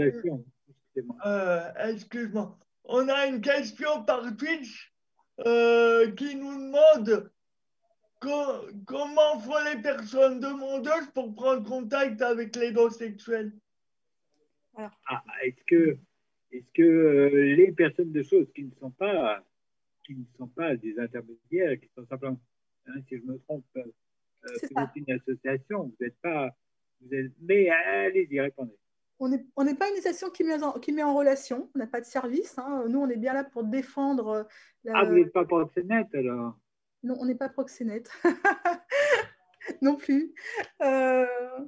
excuse-moi. 1.90 2.58
On 2.84 3.08
a 3.10 3.28
une 3.28 3.42
question 3.42 4.04
par 4.04 4.36
Twitch 4.36 4.94
qui 5.38 6.36
nous 6.36 6.66
demande 6.66 7.32
comment 8.20 9.40
font 9.40 9.64
les 9.74 9.82
personnes 9.82 10.40
demandeuses 10.40 11.10
pour 11.14 11.34
prendre 11.36 11.68
contact 11.68 12.22
avec 12.22 12.56
les 12.56 12.72
dons 12.72 12.90
sexuels 12.90 13.54
ah, 14.78 15.24
Est-ce 15.44 15.64
que, 15.66 15.98
est 16.52 16.66
que 16.74 16.82
euh, 16.82 17.56
les 17.56 17.72
personnes 17.72 18.12
de 18.12 18.24
choses 18.24 18.48
qui 18.54 18.64
ne 18.64 18.72
sont 18.80 18.92
pas 18.92 19.44
qui 20.04 20.16
ne 20.16 20.24
sont 20.38 20.48
pas 20.48 20.76
des 20.76 20.98
intermédiaires, 21.00 21.78
qui 21.78 21.90
sont 21.94 22.06
simplement, 22.08 22.40
hein, 22.88 23.02
si 23.10 23.18
je 23.18 23.24
me 23.24 23.38
trompe, 23.40 23.66
euh, 23.76 23.84
vous 24.44 24.82
êtes 24.82 24.90
une 24.96 25.12
association, 25.12 25.84
vous 25.84 25.96
n'êtes 26.00 26.18
pas, 26.22 26.50
vous 27.02 27.14
êtes, 27.14 27.32
mais 27.42 27.70
allez-y, 27.70 28.40
répondez. 28.40 28.78
On 29.20 29.30
n'est 29.30 29.46
on 29.56 29.66
pas 29.76 29.90
une 29.90 29.96
association 29.96 30.30
qui 30.30 30.44
met 30.44 30.62
en, 30.64 30.74
qui 30.74 30.92
met 30.92 31.04
en 31.04 31.14
relation, 31.14 31.70
on 31.76 31.80
n'a 31.80 31.88
pas 31.88 32.00
de 32.00 32.06
service. 32.06 32.58
Hein. 32.58 32.86
Nous, 32.88 33.00
on 33.00 33.10
est 33.10 33.18
bien 33.18 33.34
là 33.34 33.44
pour 33.44 33.64
défendre. 33.64 34.28
Euh, 34.28 34.44
la... 34.84 35.00
Ah, 35.00 35.06
vous 35.06 35.16
n'êtes 35.16 35.34
pas 35.34 35.44
proxénète 35.44 36.14
alors? 36.14 36.58
Non, 37.04 37.18
on 37.20 37.26
n'est 37.26 37.36
pas 37.36 37.50
proxénète. 37.50 38.10
non 39.82 39.96
plus. 39.96 40.34
Euh, 40.82 41.26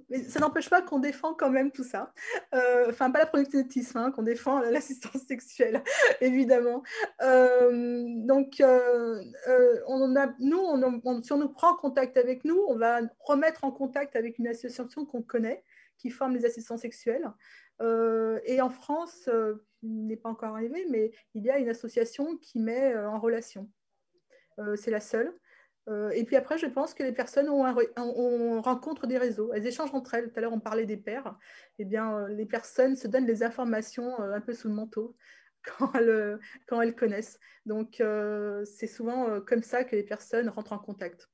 mais 0.09 0.23
ça 0.23 0.39
n'empêche 0.39 0.69
pas 0.69 0.81
qu'on 0.81 0.99
défend 0.99 1.33
quand 1.33 1.49
même 1.49 1.71
tout 1.71 1.83
ça. 1.83 2.13
Euh, 2.53 2.87
enfin, 2.89 3.11
pas 3.11 3.19
la 3.19 3.25
proxénétisme, 3.25 3.97
hein, 3.97 4.11
qu'on 4.11 4.23
défend 4.23 4.59
l'assistance 4.59 5.23
sexuelle, 5.27 5.83
évidemment. 6.21 6.83
Euh, 7.21 8.03
donc, 8.25 8.61
on 9.87 10.15
a, 10.15 10.33
nous, 10.39 11.23
si 11.23 11.33
on 11.33 11.37
nous 11.37 11.49
prend 11.49 11.71
en 11.71 11.75
contact 11.75 12.17
avec 12.17 12.45
nous, 12.45 12.59
on 12.67 12.75
va 12.75 13.01
remettre 13.19 13.63
en 13.63 13.71
contact 13.71 14.15
avec 14.15 14.39
une 14.39 14.47
association 14.47 15.05
qu'on 15.05 15.21
connaît, 15.21 15.63
qui 15.97 16.09
forme 16.09 16.35
les 16.35 16.45
assistants 16.45 16.77
sexuels. 16.77 17.29
et 18.45 18.61
en 18.61 18.69
France, 18.69 19.29
il 19.81 20.07
n'est 20.07 20.17
pas 20.17 20.29
encore 20.29 20.55
arrivé, 20.55 20.85
mais 20.89 21.11
il 21.33 21.43
y 21.43 21.49
a 21.49 21.57
une 21.57 21.69
association 21.69 22.37
qui 22.37 22.59
met 22.59 22.95
en 22.97 23.19
relation. 23.19 23.69
Euh, 24.59 24.75
c'est 24.75 24.91
la 24.91 24.99
seule. 24.99 25.33
Euh, 25.89 26.11
et 26.11 26.23
puis 26.23 26.35
après, 26.35 26.57
je 26.57 26.67
pense 26.67 26.93
que 26.93 27.03
les 27.03 27.11
personnes 27.11 27.49
ont, 27.49 27.65
on 27.97 28.61
rencontre 28.61 29.07
des 29.07 29.17
réseaux. 29.17 29.51
Elles 29.53 29.65
échangent 29.65 29.93
entre 29.93 30.13
elles. 30.13 30.31
Tout 30.31 30.37
à 30.37 30.41
l'heure, 30.41 30.53
on 30.53 30.59
parlait 30.59 30.85
des 30.85 30.97
pairs. 30.97 31.35
Eh 31.79 31.85
bien, 31.85 32.15
euh, 32.15 32.27
les 32.29 32.45
personnes 32.45 32.95
se 32.95 33.07
donnent 33.07 33.25
des 33.25 33.43
informations 33.43 34.19
un 34.19 34.41
peu 34.41 34.53
sous 34.53 34.67
le 34.67 34.75
manteau 34.75 35.15
quand 35.77 35.93
elles, 36.81 36.95
connaissent. 36.95 37.39
Donc, 37.65 38.01
c'est 38.65 38.87
souvent 38.87 39.41
comme 39.41 39.63
ça 39.63 39.83
que 39.83 39.95
les 39.95 40.03
personnes 40.03 40.49
rentrent 40.49 40.73
en 40.73 40.79
contact. 40.79 41.29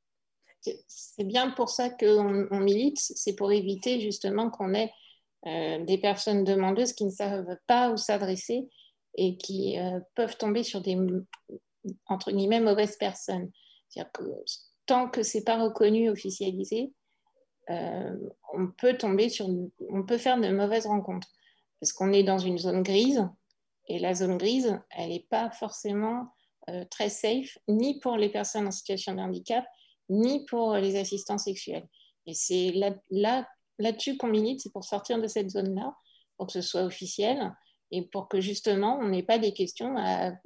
C'est 0.88 1.24
bien 1.24 1.52
pour 1.52 1.70
ça 1.70 1.90
qu'on 1.90 2.48
on 2.50 2.60
milite. 2.60 2.98
C'est 2.98 3.36
pour 3.36 3.52
éviter 3.52 4.00
justement 4.02 4.50
qu'on 4.50 4.74
ait 4.74 4.92
des 5.46 6.00
personnes 6.02 6.44
demandeuses 6.44 6.94
qui 6.94 7.06
ne 7.06 7.12
savent 7.12 7.56
pas 7.68 7.92
où 7.92 7.98
s'adresser 7.98 8.68
et 9.14 9.38
qui 9.38 9.78
peuvent 10.16 10.38
tomber 10.38 10.64
sur 10.64 10.82
des 10.82 10.98
entre 12.08 12.32
guillemets, 12.32 12.60
mauvaise 12.60 12.98
personne. 12.98 13.52
C'est-à-dire 13.90 14.12
que 14.12 14.24
tant 14.86 15.10
que 15.10 15.24
c'est 15.24 15.44
pas 15.44 15.62
reconnu, 15.62 16.10
officialisé, 16.10 16.94
euh, 17.70 18.16
on 18.54 18.68
peut 18.68 18.96
tomber 18.98 19.30
sur, 19.30 19.48
on 19.90 20.04
peut 20.04 20.18
faire 20.18 20.40
de 20.40 20.50
mauvaises 20.50 20.86
rencontres 20.86 21.28
parce 21.80 21.94
qu'on 21.94 22.14
est 22.14 22.24
dans 22.24 22.38
une 22.38 22.58
zone 22.58 22.84
grise 22.84 23.28
et 23.88 24.00
la 24.00 24.14
zone 24.14 24.38
grise, 24.38 24.80
elle 24.92 25.10
n'est 25.10 25.26
pas 25.30 25.50
forcément 25.52 26.28
euh, 26.70 26.86
très 26.90 27.10
safe 27.10 27.58
ni 27.68 28.00
pour 28.00 28.18
les 28.18 28.30
personnes 28.30 28.68
en 28.68 28.72
situation 28.72 29.14
de 29.14 29.20
handicap 29.20 29.66
ni 30.10 30.46
pour 30.46 30.76
les 30.76 30.96
assistants 30.96 31.38
sexuels. 31.38 31.88
Et 32.28 32.34
c'est 32.34 32.72
là, 32.72 32.96
là, 33.10 33.48
là-dessus 33.80 34.18
qu'on 34.18 34.28
milite, 34.28 34.62
c'est 34.62 34.72
pour 34.72 34.84
sortir 34.84 35.20
de 35.20 35.28
cette 35.28 35.50
zone-là, 35.50 35.96
pour 36.38 36.48
que 36.48 36.54
ce 36.54 36.62
soit 36.62 36.84
officiel 36.84 37.52
et 37.92 38.04
pour 38.04 38.28
que 38.28 38.42
justement 38.42 39.00
on 39.00 39.08
n'ait 39.08 39.24
pas 39.24 39.40
des 39.40 39.54
questions 39.54 39.96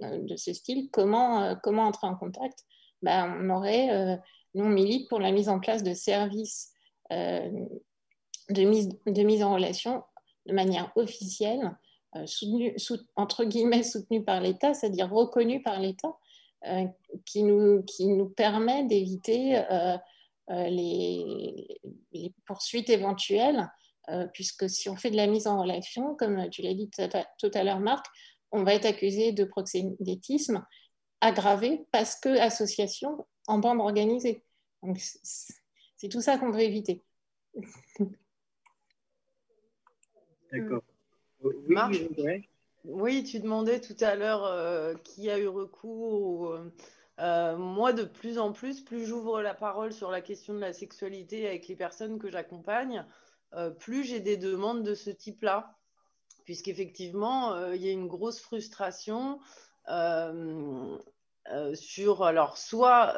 de 0.02 0.36
ce 0.36 0.54
style, 0.54 0.90
comment, 0.92 1.44
euh, 1.44 1.56
comment 1.64 1.84
entrer 1.84 2.08
en 2.08 2.16
contact 2.16 2.66
ben, 3.02 3.38
On 3.42 3.50
aurait, 3.50 3.90
euh, 3.92 4.16
nous 4.56 4.66
on 4.66 4.70
milite 4.70 5.10
pour 5.10 5.20
la 5.20 5.32
mise 5.32 5.50
en 5.50 5.60
place 5.60 5.84
de 5.84 5.94
services 5.94 6.74
de, 7.12 8.64
mise, 8.64 8.90
de 9.08 9.24
mise 9.24 9.42
en 9.42 9.56
relation 9.56 10.04
de 10.46 10.54
manière 10.54 10.92
officielle, 10.96 11.76
soutenu, 12.26 12.76
entre 13.16 13.46
guillemets 13.46 13.82
soutenue 13.84 14.24
par 14.24 14.42
l'État, 14.42 14.76
c'est-à-dire 14.76 15.10
reconnue 15.10 15.64
par 15.64 15.80
l'État, 15.80 16.16
qui, 17.26 17.42
nous, 17.44 17.82
qui 17.84 18.08
nous 18.08 18.30
permet 18.30 18.84
d'éviter 18.84 19.64
les, 20.50 21.80
les, 22.12 22.34
poursuites 22.46 22.90
éventuelles 22.92 23.70
euh, 24.10 24.26
puisque 24.34 24.70
si 24.70 24.90
on 24.90 24.96
fait 24.96 25.12
de 25.12 25.16
la 25.16 25.28
mise 25.28 25.46
en 25.46 25.62
relation, 25.62 26.16
comme 26.16 26.50
tu 26.50 26.62
l'as 26.62 26.74
dit 26.74 26.90
tout 26.90 27.52
à 27.54 27.64
l'heure, 27.64 27.80
Marc, 27.80 28.06
on 28.52 28.64
va 28.64 28.74
être 28.74 28.86
accusé 28.86 29.32
de 29.34 29.44
proxénétisme 29.44 30.66
aggravé 31.22 31.86
parce 31.92 32.16
que 32.16 32.30
association 32.40 33.26
en 33.48 33.60
bande 33.60 33.80
organisée. 33.80 34.44
Donc, 34.84 35.00
c'est 35.00 36.10
tout 36.10 36.22
ça 36.22 36.38
qu'on 36.38 36.52
veut 36.52 36.62
éviter. 36.62 37.04
D'accord. 40.52 40.84
Oui, 41.42 41.88
oui, 42.86 43.24
tu 43.24 43.40
demandais 43.40 43.80
tout 43.82 43.96
à 44.02 44.16
l'heure 44.16 44.46
euh, 44.46 44.96
qui 45.04 45.30
a 45.30 45.38
eu 45.38 45.48
recours. 45.48 46.58
Euh, 47.20 47.58
moi, 47.58 47.94
de 47.94 48.04
plus 48.04 48.40
en 48.40 48.52
plus, 48.54 48.82
plus 48.82 49.06
j'ouvre 49.06 49.42
la 49.42 49.54
parole 49.54 49.94
sur 49.94 50.10
la 50.10 50.22
question 50.22 50.54
de 50.54 50.60
la 50.60 50.74
sexualité 50.74 51.48
avec 51.48 51.68
les 51.68 51.76
personnes 51.76 52.18
que 52.18 52.30
j'accompagne, 52.30 53.06
euh, 53.54 53.70
plus 53.70 54.04
j'ai 54.04 54.20
des 54.20 54.38
demandes 54.38 54.84
de 54.84 54.96
ce 54.96 55.10
type-là, 55.10 55.76
puisqu'effectivement, 56.46 57.54
euh, 57.54 57.76
il 57.76 57.82
y 57.82 57.90
a 57.90 57.92
une 57.92 58.08
grosse 58.08 58.40
frustration 58.40 59.34
euh, 59.34 59.69
sur, 61.74 62.24
alors, 62.24 62.58
soit 62.58 63.16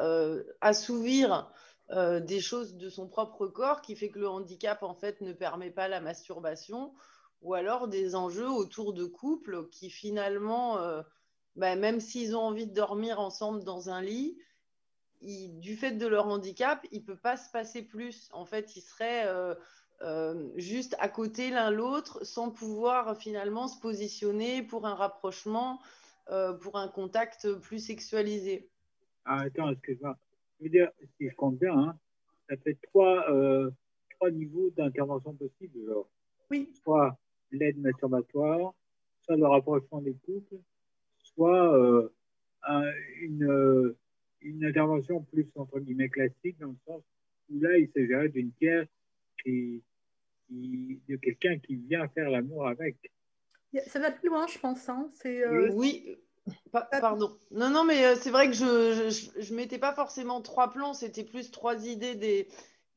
assouvir 0.60 1.52
des 1.90 2.40
choses 2.40 2.76
de 2.76 2.88
son 2.88 3.08
propre 3.08 3.46
corps 3.46 3.82
qui 3.82 3.96
fait 3.96 4.10
que 4.10 4.18
le 4.18 4.28
handicap, 4.28 4.82
en 4.82 4.94
fait, 4.94 5.20
ne 5.20 5.32
permet 5.32 5.70
pas 5.70 5.88
la 5.88 6.00
masturbation, 6.00 6.94
ou 7.42 7.54
alors 7.54 7.88
des 7.88 8.14
enjeux 8.14 8.50
autour 8.50 8.92
de 8.94 9.04
couples 9.04 9.68
qui, 9.70 9.90
finalement, 9.90 10.78
bah, 11.56 11.76
même 11.76 12.00
s'ils 12.00 12.34
ont 12.36 12.42
envie 12.42 12.66
de 12.66 12.74
dormir 12.74 13.20
ensemble 13.20 13.64
dans 13.64 13.90
un 13.90 14.00
lit, 14.00 14.38
du 15.22 15.76
fait 15.76 15.92
de 15.92 16.06
leur 16.06 16.26
handicap, 16.26 16.84
il 16.90 17.00
ne 17.00 17.06
peut 17.06 17.16
pas 17.16 17.36
se 17.36 17.50
passer 17.50 17.82
plus. 17.82 18.28
En 18.32 18.44
fait, 18.44 18.74
ils 18.76 18.80
seraient 18.80 19.26
euh, 20.02 20.50
juste 20.56 20.96
à 20.98 21.08
côté 21.08 21.50
l'un 21.50 21.70
l'autre 21.70 22.24
sans 22.24 22.50
pouvoir 22.50 23.16
finalement 23.16 23.68
se 23.68 23.78
positionner 23.78 24.62
pour 24.62 24.86
un 24.86 24.94
rapprochement, 24.94 25.80
euh, 26.30 26.54
pour 26.54 26.76
un 26.76 26.88
contact 26.88 27.52
plus 27.60 27.84
sexualisé. 27.84 28.68
Ah, 29.24 29.42
attends, 29.42 29.70
excuse-moi. 29.70 30.16
Je 30.58 30.64
veux 30.64 30.70
dire, 30.70 30.90
si 31.16 31.28
je 31.28 31.34
compte 31.34 31.58
bien, 31.58 31.76
hein, 31.76 31.98
ça 32.48 32.56
fait 32.56 32.78
trois, 32.82 33.30
euh, 33.30 33.70
trois 34.10 34.30
niveaux 34.30 34.70
d'intervention 34.70 35.34
possibles. 35.34 35.80
Oui. 36.50 36.72
Soit 36.82 37.18
l'aide 37.50 37.78
masturbatoire, 37.78 38.74
soit 39.22 39.36
le 39.36 39.46
rapprochement 39.46 40.00
des 40.00 40.14
couples, 40.24 40.56
soit 41.18 42.10
une, 43.20 43.94
une 44.40 44.64
intervention 44.64 45.22
plus 45.22 45.46
entre 45.56 45.80
guillemets 45.80 46.08
classique, 46.08 46.58
dans 46.58 46.68
le 46.68 46.76
sens 46.86 47.02
où 47.50 47.60
là, 47.60 47.76
il 47.78 47.88
s'agirait 47.90 48.28
d'une 48.28 48.52
pièce 48.52 48.88
qui, 49.42 49.82
de 50.50 51.16
quelqu'un 51.16 51.58
qui 51.58 51.76
vient 51.76 52.08
faire 52.08 52.30
l'amour 52.30 52.66
avec. 52.66 52.96
Ça 53.86 53.98
va 53.98 54.10
plus 54.10 54.28
loin, 54.28 54.46
je 54.46 54.58
pense. 54.58 54.88
Hein. 54.88 55.10
Euh, 55.26 55.70
oui, 55.72 56.18
pardon. 56.72 57.36
Non, 57.50 57.70
non, 57.70 57.84
mais 57.84 58.04
euh, 58.04 58.16
c'est 58.16 58.30
vrai 58.30 58.48
que 58.48 58.54
je 58.54 59.50
ne 59.50 59.56
mettais 59.56 59.78
pas 59.78 59.94
forcément 59.94 60.40
trois 60.42 60.70
plans, 60.70 60.94
c'était 60.94 61.24
plus 61.24 61.50
trois 61.50 61.86
idées 61.86 62.14
des, 62.14 62.48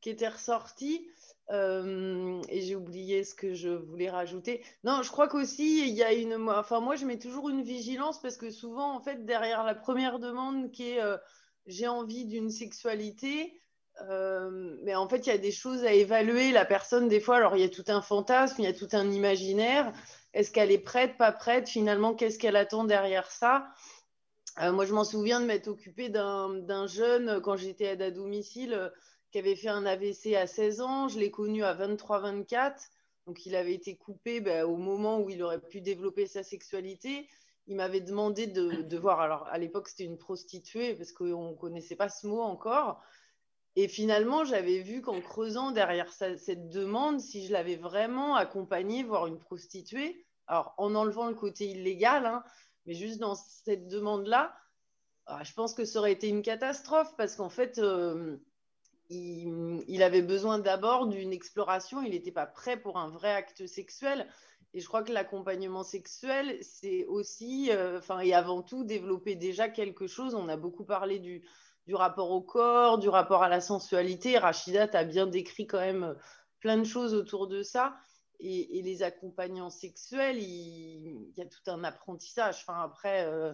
qui 0.01 0.09
étaient 0.09 0.27
ressorties. 0.27 1.07
Euh, 1.51 2.41
et 2.49 2.61
j'ai 2.61 2.75
oublié 2.75 3.23
ce 3.23 3.35
que 3.35 3.53
je 3.53 3.69
voulais 3.69 4.09
rajouter. 4.09 4.63
Non, 4.83 5.03
je 5.03 5.11
crois 5.11 5.27
qu'aussi, 5.27 5.87
il 5.87 5.93
y 5.93 6.01
a 6.01 6.11
une. 6.11 6.49
Enfin, 6.49 6.79
moi, 6.79 6.95
je 6.95 7.05
mets 7.05 7.19
toujours 7.19 7.49
une 7.49 7.61
vigilance 7.61 8.19
parce 8.19 8.35
que 8.35 8.49
souvent, 8.49 8.95
en 8.95 8.99
fait, 8.99 9.25
derrière 9.25 9.63
la 9.63 9.75
première 9.75 10.17
demande 10.19 10.71
qui 10.71 10.89
est 10.89 11.01
j'ai 11.67 11.87
envie 11.87 12.25
d'une 12.25 12.49
sexualité, 12.49 13.59
euh, 14.09 14.77
mais 14.83 14.95
en 14.95 15.07
fait, 15.07 15.25
il 15.25 15.29
y 15.29 15.33
a 15.33 15.37
des 15.37 15.51
choses 15.51 15.83
à 15.83 15.93
évaluer. 15.93 16.51
La 16.51 16.65
personne, 16.65 17.07
des 17.07 17.19
fois, 17.19 17.37
alors 17.37 17.55
il 17.55 17.61
y 17.61 17.65
a 17.65 17.69
tout 17.69 17.85
un 17.87 18.01
fantasme, 18.01 18.55
il 18.59 18.65
y 18.65 18.67
a 18.67 18.73
tout 18.73 18.89
un 18.93 19.09
imaginaire. 19.11 19.91
Est-ce 20.35 20.51
qu'elle 20.51 20.69
est 20.69 20.77
prête, 20.77 21.17
pas 21.17 21.31
prête? 21.31 21.69
Finalement, 21.69 22.13
qu'est-ce 22.13 22.37
qu'elle 22.37 22.57
attend 22.57 22.83
derrière 22.83 23.31
ça? 23.31 23.69
Euh, 24.61 24.73
Moi, 24.73 24.85
je 24.85 24.93
m'en 24.93 25.05
souviens 25.05 25.39
de 25.39 25.45
m'être 25.45 25.69
occupée 25.69 26.09
d'un 26.09 26.87
jeune 26.87 27.39
quand 27.39 27.55
j'étais 27.55 27.85
aide 27.85 28.01
à 28.01 28.11
domicile 28.11 28.73
euh, 28.73 28.89
qui 29.31 29.39
avait 29.39 29.55
fait 29.55 29.69
un 29.69 29.85
AVC 29.85 30.35
à 30.35 30.45
16 30.45 30.81
ans. 30.81 31.07
Je 31.07 31.19
l'ai 31.19 31.31
connu 31.31 31.63
à 31.63 31.73
23-24. 31.73 32.73
Donc, 33.27 33.45
il 33.45 33.55
avait 33.55 33.73
été 33.73 33.95
coupé 33.95 34.41
ben, 34.41 34.65
au 34.65 34.75
moment 34.75 35.21
où 35.21 35.29
il 35.29 35.41
aurait 35.41 35.61
pu 35.61 35.79
développer 35.79 36.27
sa 36.27 36.43
sexualité. 36.43 37.29
Il 37.67 37.77
m'avait 37.77 38.01
demandé 38.01 38.45
de, 38.45 38.97
voir. 38.97 39.21
Alors, 39.21 39.47
à 39.47 39.57
l'époque, 39.57 39.87
c'était 39.87 40.03
une 40.03 40.17
prostituée 40.17 40.95
parce 40.95 41.13
qu'on 41.13 41.51
ne 41.51 41.55
connaissait 41.55 41.95
pas 41.95 42.09
ce 42.09 42.27
mot 42.27 42.41
encore. 42.41 43.01
Et 43.77 43.87
finalement, 43.87 44.43
j'avais 44.43 44.79
vu 44.79 45.01
qu'en 45.01 45.21
creusant 45.21 45.71
derrière 45.71 46.11
cette 46.11 46.67
demande, 46.69 47.21
si 47.21 47.47
je 47.47 47.53
l'avais 47.53 47.77
vraiment 47.77 48.35
accompagnée, 48.35 49.03
voire 49.03 49.27
une 49.27 49.39
prostituée, 49.39 50.24
alors 50.47 50.73
en 50.77 50.95
enlevant 50.95 51.27
le 51.27 51.35
côté 51.35 51.67
illégal, 51.67 52.25
hein, 52.25 52.43
mais 52.85 52.93
juste 52.93 53.19
dans 53.19 53.35
cette 53.35 53.87
demande-là, 53.87 54.55
ah, 55.27 55.43
je 55.43 55.53
pense 55.53 55.73
que 55.73 55.85
ça 55.85 55.99
aurait 55.99 56.11
été 56.11 56.27
une 56.27 56.43
catastrophe 56.43 57.15
parce 57.17 57.35
qu'en 57.35 57.49
fait, 57.49 57.79
euh, 57.79 58.37
il, 59.09 60.03
avait 60.03 60.21
besoin 60.21 60.59
d'abord 60.59 61.07
d'une 61.07 61.33
exploration, 61.33 62.01
il 62.01 62.11
n'était 62.11 62.31
pas 62.31 62.45
prêt 62.45 62.77
pour 62.77 62.97
un 62.97 63.09
vrai 63.09 63.31
acte 63.31 63.65
sexuel. 63.65 64.27
Et 64.73 64.81
je 64.81 64.87
crois 64.87 65.03
que 65.03 65.13
l'accompagnement 65.13 65.83
sexuel, 65.83 66.57
c'est 66.61 67.05
aussi, 67.05 67.71
euh, 67.71 67.99
enfin, 67.99 68.19
et 68.19 68.33
avant 68.33 68.61
tout, 68.61 68.83
développer 68.83 69.35
déjà 69.35 69.69
quelque 69.69 70.05
chose. 70.05 70.35
On 70.35 70.49
a 70.49 70.57
beaucoup 70.57 70.83
parlé 70.83 71.19
du, 71.19 71.43
rapport 71.93 72.31
au 72.31 72.41
corps, 72.41 72.97
du 72.97 73.09
rapport 73.09 73.41
à 73.41 73.49
la 73.49 73.61
sensualité. 73.61 74.37
Rachida, 74.37 74.87
tu 74.87 74.97
as 74.97 75.05
bien 75.05 75.27
décrit 75.27 75.65
quand 75.65 75.79
même 75.79 76.15
plein 76.59 76.77
de 76.77 76.83
choses 76.83 77.13
autour 77.13 77.47
de 77.47 77.63
ça. 77.63 77.95
Et, 78.39 78.81
les 78.81 79.03
accompagnants 79.03 79.69
sexuels, 79.69 80.37
il, 80.37 81.33
y 81.37 81.41
a 81.41 81.45
tout 81.45 81.71
un 81.71 81.83
apprentissage. 81.83 82.63
Après, 82.67 83.25
euh, 83.25 83.53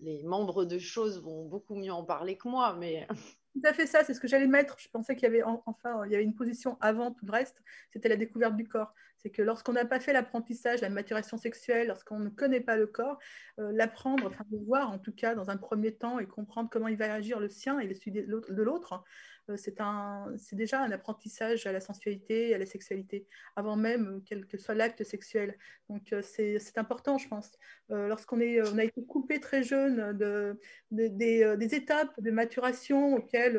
les 0.00 0.22
membres 0.22 0.64
de 0.64 0.78
choses 0.78 1.22
vont 1.22 1.46
beaucoup 1.46 1.74
mieux 1.74 1.92
en 1.92 2.04
parler 2.04 2.36
que 2.36 2.48
moi, 2.48 2.74
mais 2.78 3.06
tout 3.54 3.62
à 3.64 3.72
fait 3.72 3.86
ça, 3.86 4.04
c'est 4.04 4.14
ce 4.14 4.20
que 4.20 4.28
j'allais 4.28 4.46
mettre. 4.46 4.76
Je 4.78 4.88
pensais 4.88 5.14
qu'il 5.14 5.24
y 5.24 5.26
avait 5.26 5.42
enfin 5.42 6.04
il 6.06 6.12
y 6.12 6.14
avait 6.14 6.24
une 6.24 6.34
position 6.34 6.78
avant 6.80 7.12
tout 7.12 7.26
le 7.26 7.32
reste, 7.32 7.62
c'était 7.92 8.08
la 8.08 8.16
découverte 8.16 8.56
du 8.56 8.66
corps. 8.66 8.94
C'est 9.18 9.30
que 9.30 9.42
lorsqu'on 9.42 9.72
n'a 9.72 9.84
pas 9.84 10.00
fait 10.00 10.14
l'apprentissage, 10.14 10.80
la 10.80 10.88
maturation 10.88 11.36
sexuelle, 11.36 11.88
lorsqu'on 11.88 12.18
ne 12.18 12.30
connaît 12.30 12.62
pas 12.62 12.76
le 12.76 12.86
corps, 12.86 13.18
euh, 13.58 13.70
l'apprendre, 13.72 14.26
enfin 14.26 14.44
le 14.50 14.58
voir 14.64 14.90
en 14.90 14.98
tout 14.98 15.12
cas 15.12 15.34
dans 15.34 15.50
un 15.50 15.58
premier 15.58 15.94
temps 15.94 16.18
et 16.18 16.26
comprendre 16.26 16.70
comment 16.70 16.88
il 16.88 16.96
va 16.96 17.12
agir 17.12 17.38
le 17.38 17.50
sien 17.50 17.78
et 17.80 17.92
celui 17.92 18.12
de 18.12 18.62
l'autre, 18.62 19.04
euh, 19.50 20.36
c'est 20.36 20.56
déjà 20.56 20.82
un 20.82 20.92
apprentissage 20.92 21.66
à 21.66 21.72
la 21.72 21.80
sensualité, 21.80 22.54
à 22.54 22.58
la 22.58 22.66
sexualité, 22.66 23.26
avant 23.56 23.76
même 23.76 24.22
quel 24.26 24.46
que 24.46 24.58
soit 24.58 24.74
l'acte 24.74 25.04
sexuel. 25.04 25.56
Donc 25.88 26.12
euh, 26.12 26.22
c'est 26.22 26.78
important, 26.78 27.18
je 27.18 27.28
pense. 27.28 27.52
Euh, 27.90 28.08
lorsqu'on 28.08 28.40
on 28.40 28.78
a 28.78 28.84
été 28.84 29.04
coupé 29.04 29.40
très 29.40 29.62
jeune 29.62 30.16
de, 30.16 30.58
des, 30.90 31.74
étapes 31.74 32.20
de 32.20 32.30
maturation 32.30 33.16
auxquelles 33.16 33.58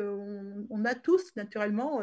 on, 0.70 0.84
a 0.84 0.94
tous 0.94 1.36
naturellement, 1.36 2.00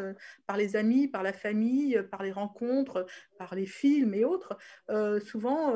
par 0.47 0.55
les 0.55 0.75
amis, 0.75 1.07
par 1.07 1.23
la 1.23 1.33
famille, 1.33 2.01
par 2.09 2.23
les 2.23 2.31
rencontres, 2.31 3.05
par 3.37 3.55
les 3.55 3.65
films 3.65 4.13
et 4.13 4.23
autres, 4.23 4.57
souvent 5.25 5.73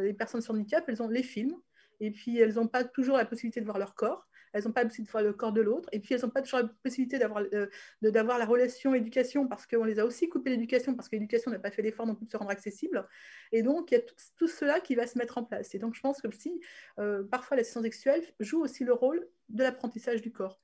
les 0.00 0.14
personnes 0.14 0.40
sur 0.40 0.54
handicap, 0.54 0.84
elles 0.88 1.02
ont 1.02 1.08
les 1.08 1.22
films 1.22 1.56
et 2.00 2.10
puis 2.10 2.38
elles 2.38 2.54
n'ont 2.54 2.66
pas 2.66 2.82
toujours 2.82 3.16
la 3.16 3.24
possibilité 3.24 3.60
de 3.60 3.66
voir 3.66 3.78
leur 3.78 3.94
corps 3.94 4.26
elles 4.52 4.64
n'ont 4.64 4.72
pas 4.72 4.82
la 4.82 4.88
possibilité 4.88 5.08
de 5.08 5.12
voir 5.12 5.24
le 5.24 5.32
corps 5.32 5.52
de 5.52 5.60
l'autre, 5.60 5.88
et 5.92 6.00
puis 6.00 6.14
elles 6.14 6.22
n'ont 6.22 6.30
pas 6.30 6.42
toujours 6.42 6.60
la 6.60 6.68
possibilité 6.82 7.18
d'avoir 7.18 7.42
euh, 7.52 7.68
la 8.02 8.44
relation 8.44 8.94
éducation, 8.94 9.48
parce 9.48 9.66
qu'on 9.66 9.84
les 9.84 9.98
a 9.98 10.06
aussi 10.06 10.28
coupé 10.28 10.50
l'éducation, 10.50 10.94
parce 10.94 11.08
que 11.08 11.16
l'éducation 11.16 11.50
n'a 11.50 11.58
pas 11.58 11.70
fait 11.70 11.82
l'effort 11.82 12.06
non 12.06 12.14
plus 12.14 12.26
de 12.26 12.30
se 12.30 12.36
rendre 12.36 12.50
accessible. 12.50 13.06
Et 13.50 13.62
donc, 13.62 13.90
il 13.90 13.94
y 13.94 13.98
a 13.98 14.02
tout, 14.36 14.48
cela 14.48 14.80
qui 14.80 14.94
va 14.94 15.06
se 15.06 15.18
mettre 15.18 15.38
en 15.38 15.44
place. 15.44 15.74
Et 15.74 15.78
donc, 15.78 15.94
je 15.94 16.00
pense 16.00 16.20
que 16.20 16.28
si, 16.32 16.60
euh, 16.98 17.22
parfois, 17.24 17.56
la 17.56 17.64
science 17.64 17.84
sexuelle 17.84 18.22
joue 18.40 18.60
aussi 18.60 18.84
le 18.84 18.92
rôle 18.92 19.26
de 19.48 19.62
l'apprentissage 19.62 20.22
du 20.22 20.32
corps, 20.32 20.60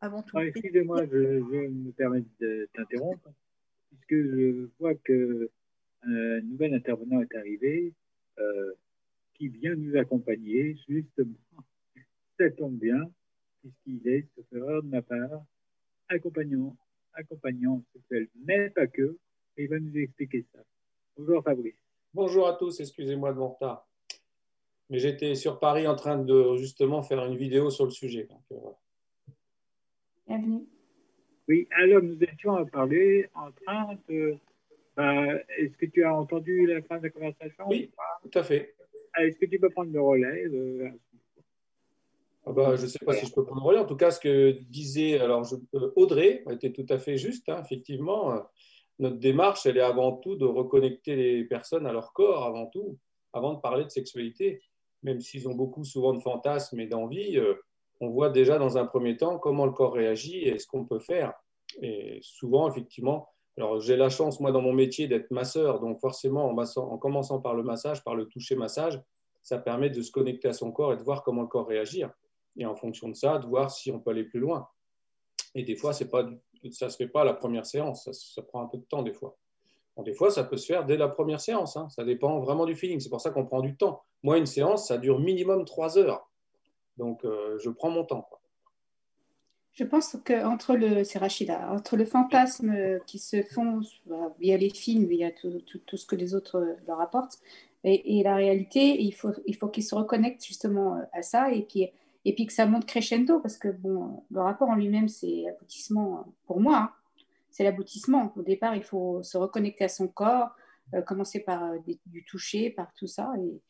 avant 0.00 0.22
tout. 0.22 0.36
Ah, 0.38 0.44
excusez-moi, 0.44 1.06
je, 1.06 1.16
me 1.16 1.92
permets 1.92 2.24
de 2.40 2.68
t'interrompre, 2.74 3.30
puisque 3.90 4.14
je 4.14 4.68
vois 4.78 4.94
que 4.94 5.50
un 6.02 6.40
nouvel 6.42 6.74
intervenant 6.74 7.20
est 7.20 7.34
arrivé 7.34 7.92
euh, 8.38 8.72
qui 9.34 9.48
vient 9.48 9.74
nous 9.74 9.96
accompagner 9.96 10.76
justement 10.88 11.34
ça 12.38 12.50
tombe 12.50 12.78
bien, 12.78 13.10
puisqu'il 13.60 14.08
est, 14.08 14.26
sauf 14.34 14.44
erreur 14.52 14.82
de 14.82 14.88
ma 14.88 15.02
part, 15.02 15.42
accompagnant, 16.08 16.76
accompagnant 17.14 17.82
sexuel, 17.92 18.28
mais 18.44 18.70
pas 18.70 18.86
que, 18.86 19.16
et 19.56 19.64
il 19.64 19.68
va 19.68 19.78
nous 19.78 19.96
expliquer 19.96 20.44
ça. 20.52 20.60
Bonjour 21.16 21.42
Fabrice. 21.42 21.74
Bonjour 22.12 22.46
à 22.46 22.54
tous, 22.54 22.80
excusez-moi 22.80 23.32
de 23.32 23.38
mon 23.38 23.48
retard. 23.48 23.86
Mais 24.88 24.98
j'étais 24.98 25.34
sur 25.34 25.58
Paris 25.58 25.86
en 25.86 25.96
train 25.96 26.18
de 26.18 26.56
justement 26.56 27.02
faire 27.02 27.24
une 27.24 27.36
vidéo 27.36 27.70
sur 27.70 27.84
le 27.84 27.90
sujet. 27.90 28.28
Euh, 28.52 28.56
Bienvenue. 30.26 30.66
Oui, 31.48 31.68
alors 31.72 32.02
nous 32.02 32.22
étions 32.22 32.54
à 32.54 32.66
parler 32.66 33.28
en 33.34 33.50
train 33.52 33.98
de. 34.08 34.36
Bah, 34.96 35.34
est-ce 35.58 35.76
que 35.76 35.86
tu 35.86 36.04
as 36.04 36.14
entendu 36.14 36.66
la 36.66 36.82
fin 36.82 36.98
de 36.98 37.04
la 37.04 37.10
conversation 37.10 37.64
Oui, 37.68 37.90
tout 38.22 38.38
à 38.38 38.42
fait. 38.42 38.74
Ah, 39.12 39.24
est-ce 39.24 39.38
que 39.38 39.46
tu 39.46 39.58
peux 39.58 39.70
prendre 39.70 39.92
le 39.92 40.00
relais 40.00 40.44
euh, 40.46 40.90
ah 42.48 42.52
bah, 42.52 42.76
je 42.76 42.82
ne 42.82 42.86
sais 42.86 43.04
pas 43.04 43.12
si 43.12 43.26
je 43.26 43.32
peux 43.32 43.44
prendre 43.44 43.60
le 43.60 43.66
relais. 43.66 43.80
En 43.80 43.86
tout 43.86 43.96
cas, 43.96 44.12
ce 44.12 44.20
que 44.20 44.52
disait 44.70 45.18
alors, 45.18 45.42
je, 45.42 45.56
euh, 45.74 45.90
Audrey 45.96 46.44
était 46.50 46.72
tout 46.72 46.86
à 46.88 46.98
fait 46.98 47.16
juste. 47.16 47.48
Hein, 47.48 47.60
effectivement, 47.64 48.40
notre 49.00 49.16
démarche, 49.16 49.66
elle 49.66 49.76
est 49.76 49.82
avant 49.82 50.12
tout 50.12 50.36
de 50.36 50.44
reconnecter 50.44 51.16
les 51.16 51.44
personnes 51.44 51.86
à 51.86 51.92
leur 51.92 52.12
corps, 52.12 52.44
avant 52.44 52.66
tout, 52.66 52.98
avant 53.32 53.54
de 53.54 53.60
parler 53.60 53.84
de 53.84 53.90
sexualité. 53.90 54.62
Même 55.02 55.20
s'ils 55.20 55.48
ont 55.48 55.54
beaucoup 55.54 55.84
souvent 55.84 56.14
de 56.14 56.20
fantasmes 56.20 56.78
et 56.78 56.86
d'envie, 56.86 57.36
euh, 57.36 57.54
on 58.00 58.10
voit 58.10 58.30
déjà 58.30 58.58
dans 58.58 58.78
un 58.78 58.86
premier 58.86 59.16
temps 59.16 59.38
comment 59.38 59.66
le 59.66 59.72
corps 59.72 59.94
réagit 59.94 60.44
et 60.44 60.58
ce 60.58 60.68
qu'on 60.68 60.84
peut 60.84 61.00
faire. 61.00 61.34
Et 61.82 62.20
souvent, 62.22 62.70
effectivement, 62.70 63.28
alors 63.58 63.80
j'ai 63.80 63.96
la 63.96 64.08
chance, 64.08 64.38
moi, 64.38 64.52
dans 64.52 64.62
mon 64.62 64.72
métier, 64.72 65.08
d'être 65.08 65.32
masseur. 65.32 65.80
Donc 65.80 66.00
forcément, 66.00 66.48
en, 66.48 66.56
en 66.56 66.98
commençant 66.98 67.40
par 67.40 67.54
le 67.54 67.64
massage, 67.64 68.04
par 68.04 68.14
le 68.14 68.26
toucher-massage, 68.26 69.02
ça 69.42 69.58
permet 69.58 69.90
de 69.90 70.00
se 70.00 70.12
connecter 70.12 70.48
à 70.48 70.52
son 70.52 70.70
corps 70.70 70.92
et 70.92 70.96
de 70.96 71.02
voir 71.02 71.22
comment 71.22 71.42
le 71.42 71.48
corps 71.48 71.66
réagit 71.66 72.04
et 72.56 72.66
en 72.66 72.74
fonction 72.74 73.08
de 73.08 73.14
ça, 73.14 73.38
de 73.38 73.46
voir 73.46 73.70
si 73.70 73.90
on 73.90 74.00
peut 74.00 74.10
aller 74.10 74.24
plus 74.24 74.40
loin. 74.40 74.68
Et 75.54 75.62
des 75.62 75.76
fois, 75.76 75.92
pas, 76.10 76.28
ça 76.70 76.86
ne 76.86 76.90
se 76.90 76.96
fait 76.96 77.08
pas 77.08 77.22
à 77.22 77.24
la 77.24 77.34
première 77.34 77.66
séance, 77.66 78.08
ça, 78.10 78.42
prend 78.42 78.62
un 78.62 78.66
peu 78.66 78.78
de 78.78 78.84
temps 78.84 79.02
des 79.02 79.12
fois. 79.12 79.36
des 79.98 80.14
fois, 80.14 80.30
ça 80.30 80.44
peut 80.44 80.56
se 80.56 80.66
faire 80.66 80.84
dès 80.84 80.96
la 80.96 81.08
première 81.08 81.40
séance, 81.40 81.76
hein. 81.76 81.88
ça 81.88 82.04
dépend 82.04 82.40
vraiment 82.40 82.66
du 82.66 82.74
feeling, 82.74 83.00
c'est 83.00 83.08
pour 83.08 83.20
ça 83.20 83.30
qu'on 83.30 83.46
prend 83.46 83.60
du 83.60 83.76
temps. 83.76 84.02
Moi, 84.22 84.38
une 84.38 84.46
séance, 84.46 84.88
ça 84.88 84.98
dure 84.98 85.18
minimum 85.18 85.64
trois 85.64 85.98
heures, 85.98 86.30
donc 86.96 87.24
euh, 87.24 87.58
je 87.58 87.70
prends 87.70 87.90
mon 87.90 88.04
temps. 88.04 88.28
Je 89.72 89.84
pense 89.84 90.16
qu'entre 90.24 90.74
le, 90.74 91.02
entre 91.70 91.96
le 91.96 92.06
fantasme 92.06 92.98
qui 93.06 93.18
se 93.18 93.42
font 93.42 93.80
via 94.40 94.56
les 94.56 94.70
films, 94.70 95.04
via 95.04 95.30
tout, 95.30 95.60
tout, 95.86 95.96
ce 95.98 96.06
que 96.06 96.16
les 96.16 96.34
autres 96.34 96.76
leur 96.86 96.98
apportent, 97.00 97.38
et, 97.84 98.22
la 98.24 98.34
réalité, 98.34 99.00
il 99.00 99.12
faut, 99.12 99.30
il 99.46 99.54
faut 99.54 99.68
qu'ils 99.68 99.84
se 99.84 99.94
reconnectent 99.94 100.44
justement 100.44 101.00
à 101.12 101.22
ça, 101.22 101.52
et 101.52 101.62
puis 101.62 101.90
et 102.26 102.34
puis 102.34 102.44
que 102.44 102.52
ça 102.52 102.66
monte 102.66 102.86
crescendo, 102.86 103.38
parce 103.38 103.56
que 103.56 103.68
bon, 103.68 104.24
le 104.32 104.40
rapport 104.40 104.68
en 104.68 104.74
lui-même, 104.74 105.08
c'est 105.08 105.44
l'aboutissement, 105.46 106.26
pour 106.44 106.60
moi, 106.60 106.76
hein. 106.76 106.90
c'est 107.50 107.62
l'aboutissement. 107.62 108.32
Au 108.34 108.42
départ, 108.42 108.74
il 108.74 108.82
faut 108.82 109.22
se 109.22 109.38
reconnecter 109.38 109.84
à 109.84 109.88
son 109.88 110.08
corps, 110.08 110.50
euh, 110.92 111.02
commencer 111.02 111.38
par 111.38 111.62
euh, 111.62 111.78
du 112.06 112.24
toucher, 112.24 112.70
par 112.70 112.92
tout 112.94 113.06
ça. 113.06 113.32
Et, 113.38 113.62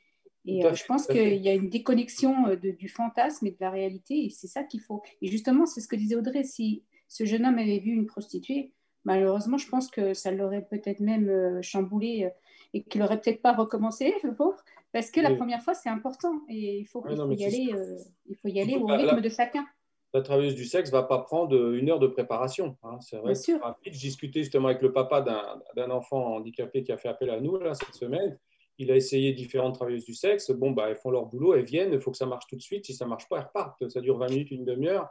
et 0.46 0.64
euh, 0.64 0.72
je 0.72 0.86
pense 0.86 1.06
qu'il 1.06 1.36
y 1.36 1.50
a 1.50 1.52
une 1.52 1.68
déconnexion 1.68 2.56
du 2.56 2.88
fantasme 2.88 3.46
et 3.46 3.50
de 3.50 3.58
la 3.60 3.68
réalité, 3.68 4.24
et 4.24 4.30
c'est 4.30 4.46
ça 4.46 4.64
qu'il 4.64 4.80
faut. 4.80 5.02
Et 5.20 5.26
justement, 5.26 5.66
c'est 5.66 5.82
ce 5.82 5.88
que 5.88 5.96
disait 5.96 6.16
Audrey, 6.16 6.42
si 6.42 6.82
ce 7.08 7.26
jeune 7.26 7.44
homme 7.44 7.58
avait 7.58 7.78
vu 7.78 7.90
une 7.90 8.06
prostituée, 8.06 8.72
malheureusement, 9.04 9.58
je 9.58 9.68
pense 9.68 9.90
que 9.90 10.14
ça 10.14 10.30
l'aurait 10.30 10.64
peut-être 10.64 11.00
même 11.00 11.60
chamboulé 11.62 12.30
et 12.72 12.84
qu'il 12.84 13.02
n'aurait 13.02 13.20
peut-être 13.20 13.42
pas 13.42 13.52
recommencé, 13.52 14.14
le 14.22 14.34
pauvre. 14.34 14.64
Parce 14.92 15.10
que 15.10 15.20
la 15.20 15.34
première 15.34 15.62
fois, 15.62 15.74
c'est 15.74 15.88
important 15.88 16.40
et 16.48 16.78
il 16.78 16.86
faut, 16.86 17.04
il 17.08 17.16
faut 17.16 17.30
y, 17.32 17.44
aller, 17.44 17.68
euh, 17.74 17.98
il 18.26 18.36
faut 18.36 18.48
y 18.48 18.60
aller 18.60 18.76
au 18.76 18.86
rythme 18.86 19.20
de 19.20 19.28
chacun. 19.28 19.66
La 20.14 20.22
travailleuse 20.22 20.54
du 20.54 20.64
sexe 20.64 20.90
ne 20.90 20.96
va 20.96 21.02
pas 21.02 21.18
prendre 21.18 21.74
une 21.74 21.90
heure 21.90 21.98
de 21.98 22.06
préparation. 22.06 22.76
Hein. 22.82 22.98
C'est 23.00 23.18
vrai. 23.18 23.34
Bien 23.34 23.58
rapide. 23.58 23.92
Je 23.92 24.00
discutais 24.00 24.40
justement 24.40 24.68
avec 24.68 24.80
le 24.80 24.92
papa 24.92 25.20
d'un 25.20 25.90
enfant 25.90 26.36
handicapé 26.36 26.82
qui 26.82 26.92
a 26.92 26.96
fait 26.96 27.08
appel 27.08 27.28
à 27.30 27.40
nous 27.40 27.58
là, 27.58 27.74
cette 27.74 27.94
semaine. 27.94 28.38
Il 28.78 28.90
a 28.90 28.96
essayé 28.96 29.32
différentes 29.32 29.74
travailleuses 29.74 30.04
du 30.04 30.14
sexe. 30.14 30.50
Bon, 30.50 30.70
bah, 30.70 30.88
elles 30.88 30.96
font 30.96 31.10
leur 31.10 31.26
boulot, 31.26 31.54
elles 31.54 31.64
viennent, 31.64 31.92
il 31.92 32.00
faut 32.00 32.10
que 32.10 32.16
ça 32.16 32.26
marche 32.26 32.46
tout 32.46 32.56
de 32.56 32.62
suite. 32.62 32.86
Si 32.86 32.94
ça 32.94 33.04
ne 33.04 33.10
marche 33.10 33.28
pas, 33.28 33.38
elles 33.38 33.46
repartent. 33.46 33.88
Ça 33.88 34.00
dure 34.00 34.18
20 34.18 34.30
minutes, 34.30 34.50
une 34.50 34.64
demi-heure. 34.64 35.08